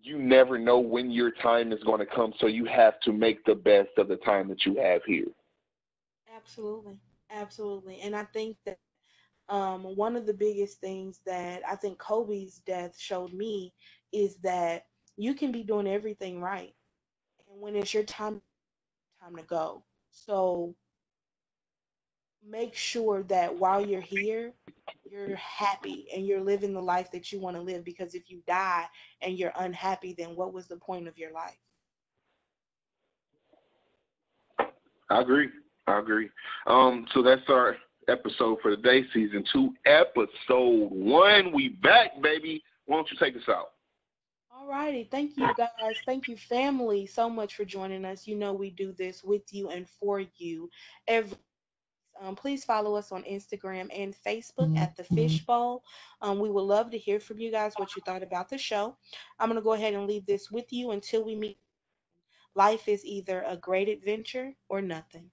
you 0.00 0.18
never 0.18 0.58
know 0.58 0.78
when 0.78 1.10
your 1.10 1.30
time 1.42 1.72
is 1.72 1.82
going 1.84 2.00
to 2.00 2.06
come, 2.06 2.32
so 2.40 2.46
you 2.46 2.64
have 2.66 2.98
to 3.00 3.12
make 3.12 3.44
the 3.44 3.54
best 3.54 3.90
of 3.98 4.08
the 4.08 4.16
time 4.16 4.48
that 4.48 4.64
you 4.64 4.76
have 4.76 5.02
here. 5.04 5.26
Absolutely, 6.34 6.98
absolutely, 7.30 8.00
and 8.00 8.14
I 8.16 8.24
think 8.24 8.56
that 8.66 8.78
um, 9.48 9.84
one 9.96 10.16
of 10.16 10.26
the 10.26 10.34
biggest 10.34 10.80
things 10.80 11.20
that 11.26 11.62
I 11.68 11.76
think 11.76 11.98
Kobe's 11.98 12.58
death 12.60 12.98
showed 12.98 13.32
me 13.32 13.72
is 14.12 14.36
that 14.38 14.86
you 15.16 15.34
can 15.34 15.52
be 15.52 15.62
doing 15.64 15.86
everything 15.88 16.40
right, 16.40 16.74
and 17.50 17.60
when 17.60 17.76
it's 17.76 17.94
your 17.94 18.04
time, 18.04 18.42
time 19.20 19.36
to 19.36 19.42
go. 19.42 19.84
So 20.10 20.74
make 22.48 22.74
sure 22.74 23.22
that 23.24 23.54
while 23.56 23.84
you're 23.84 24.00
here, 24.00 24.54
you're 25.10 25.36
happy 25.36 26.06
and 26.14 26.26
you're 26.26 26.40
living 26.40 26.72
the 26.72 26.80
life 26.80 27.10
that 27.12 27.32
you 27.32 27.40
want 27.40 27.56
to 27.56 27.62
live 27.62 27.84
because 27.84 28.14
if 28.14 28.30
you 28.30 28.42
die 28.46 28.86
and 29.22 29.38
you're 29.38 29.52
unhappy 29.56 30.14
then 30.16 30.36
what 30.36 30.52
was 30.52 30.66
the 30.66 30.76
point 30.76 31.06
of 31.08 31.18
your 31.18 31.32
life 31.32 31.58
i 35.10 35.20
agree 35.20 35.48
i 35.86 35.98
agree 35.98 36.28
um 36.66 37.06
so 37.14 37.22
that's 37.22 37.48
our 37.48 37.76
episode 38.08 38.58
for 38.62 38.74
today 38.74 39.04
season 39.12 39.44
two 39.52 39.72
episode 39.86 40.88
one 40.90 41.52
we 41.52 41.68
back 41.82 42.10
baby 42.22 42.62
why 42.86 42.96
don't 42.96 43.08
you 43.10 43.16
take 43.18 43.36
us 43.36 43.48
out 43.48 43.68
all 44.54 44.66
righty. 44.66 45.04
Thank 45.10 45.36
you 45.36 45.52
guys. 45.56 45.96
Thank 46.06 46.28
you, 46.28 46.36
family, 46.36 47.06
so 47.06 47.28
much 47.28 47.54
for 47.54 47.64
joining 47.64 48.04
us. 48.04 48.26
You 48.26 48.36
know 48.36 48.52
we 48.52 48.70
do 48.70 48.92
this 48.92 49.22
with 49.22 49.52
you 49.52 49.68
and 49.68 49.88
for 49.88 50.20
you 50.36 50.70
every 51.06 51.36
um, 52.20 52.34
please 52.36 52.64
follow 52.64 52.94
us 52.94 53.12
on 53.12 53.22
Instagram 53.24 53.88
and 53.94 54.14
Facebook 54.26 54.76
at 54.76 54.96
the 54.96 55.02
mm-hmm. 55.04 55.14
Fishbowl. 55.14 55.82
Um, 56.22 56.38
we 56.38 56.50
would 56.50 56.62
love 56.62 56.90
to 56.90 56.98
hear 56.98 57.20
from 57.20 57.38
you 57.38 57.50
guys 57.50 57.74
what 57.76 57.94
you 57.94 58.02
thought 58.04 58.22
about 58.22 58.48
the 58.48 58.58
show. 58.58 58.96
I'm 59.38 59.48
going 59.48 59.60
to 59.60 59.64
go 59.64 59.74
ahead 59.74 59.94
and 59.94 60.06
leave 60.06 60.26
this 60.26 60.50
with 60.50 60.72
you 60.72 60.90
until 60.92 61.24
we 61.24 61.34
meet. 61.34 61.58
Life 62.54 62.88
is 62.88 63.04
either 63.04 63.44
a 63.46 63.56
great 63.56 63.88
adventure 63.88 64.54
or 64.68 64.80
nothing. 64.80 65.30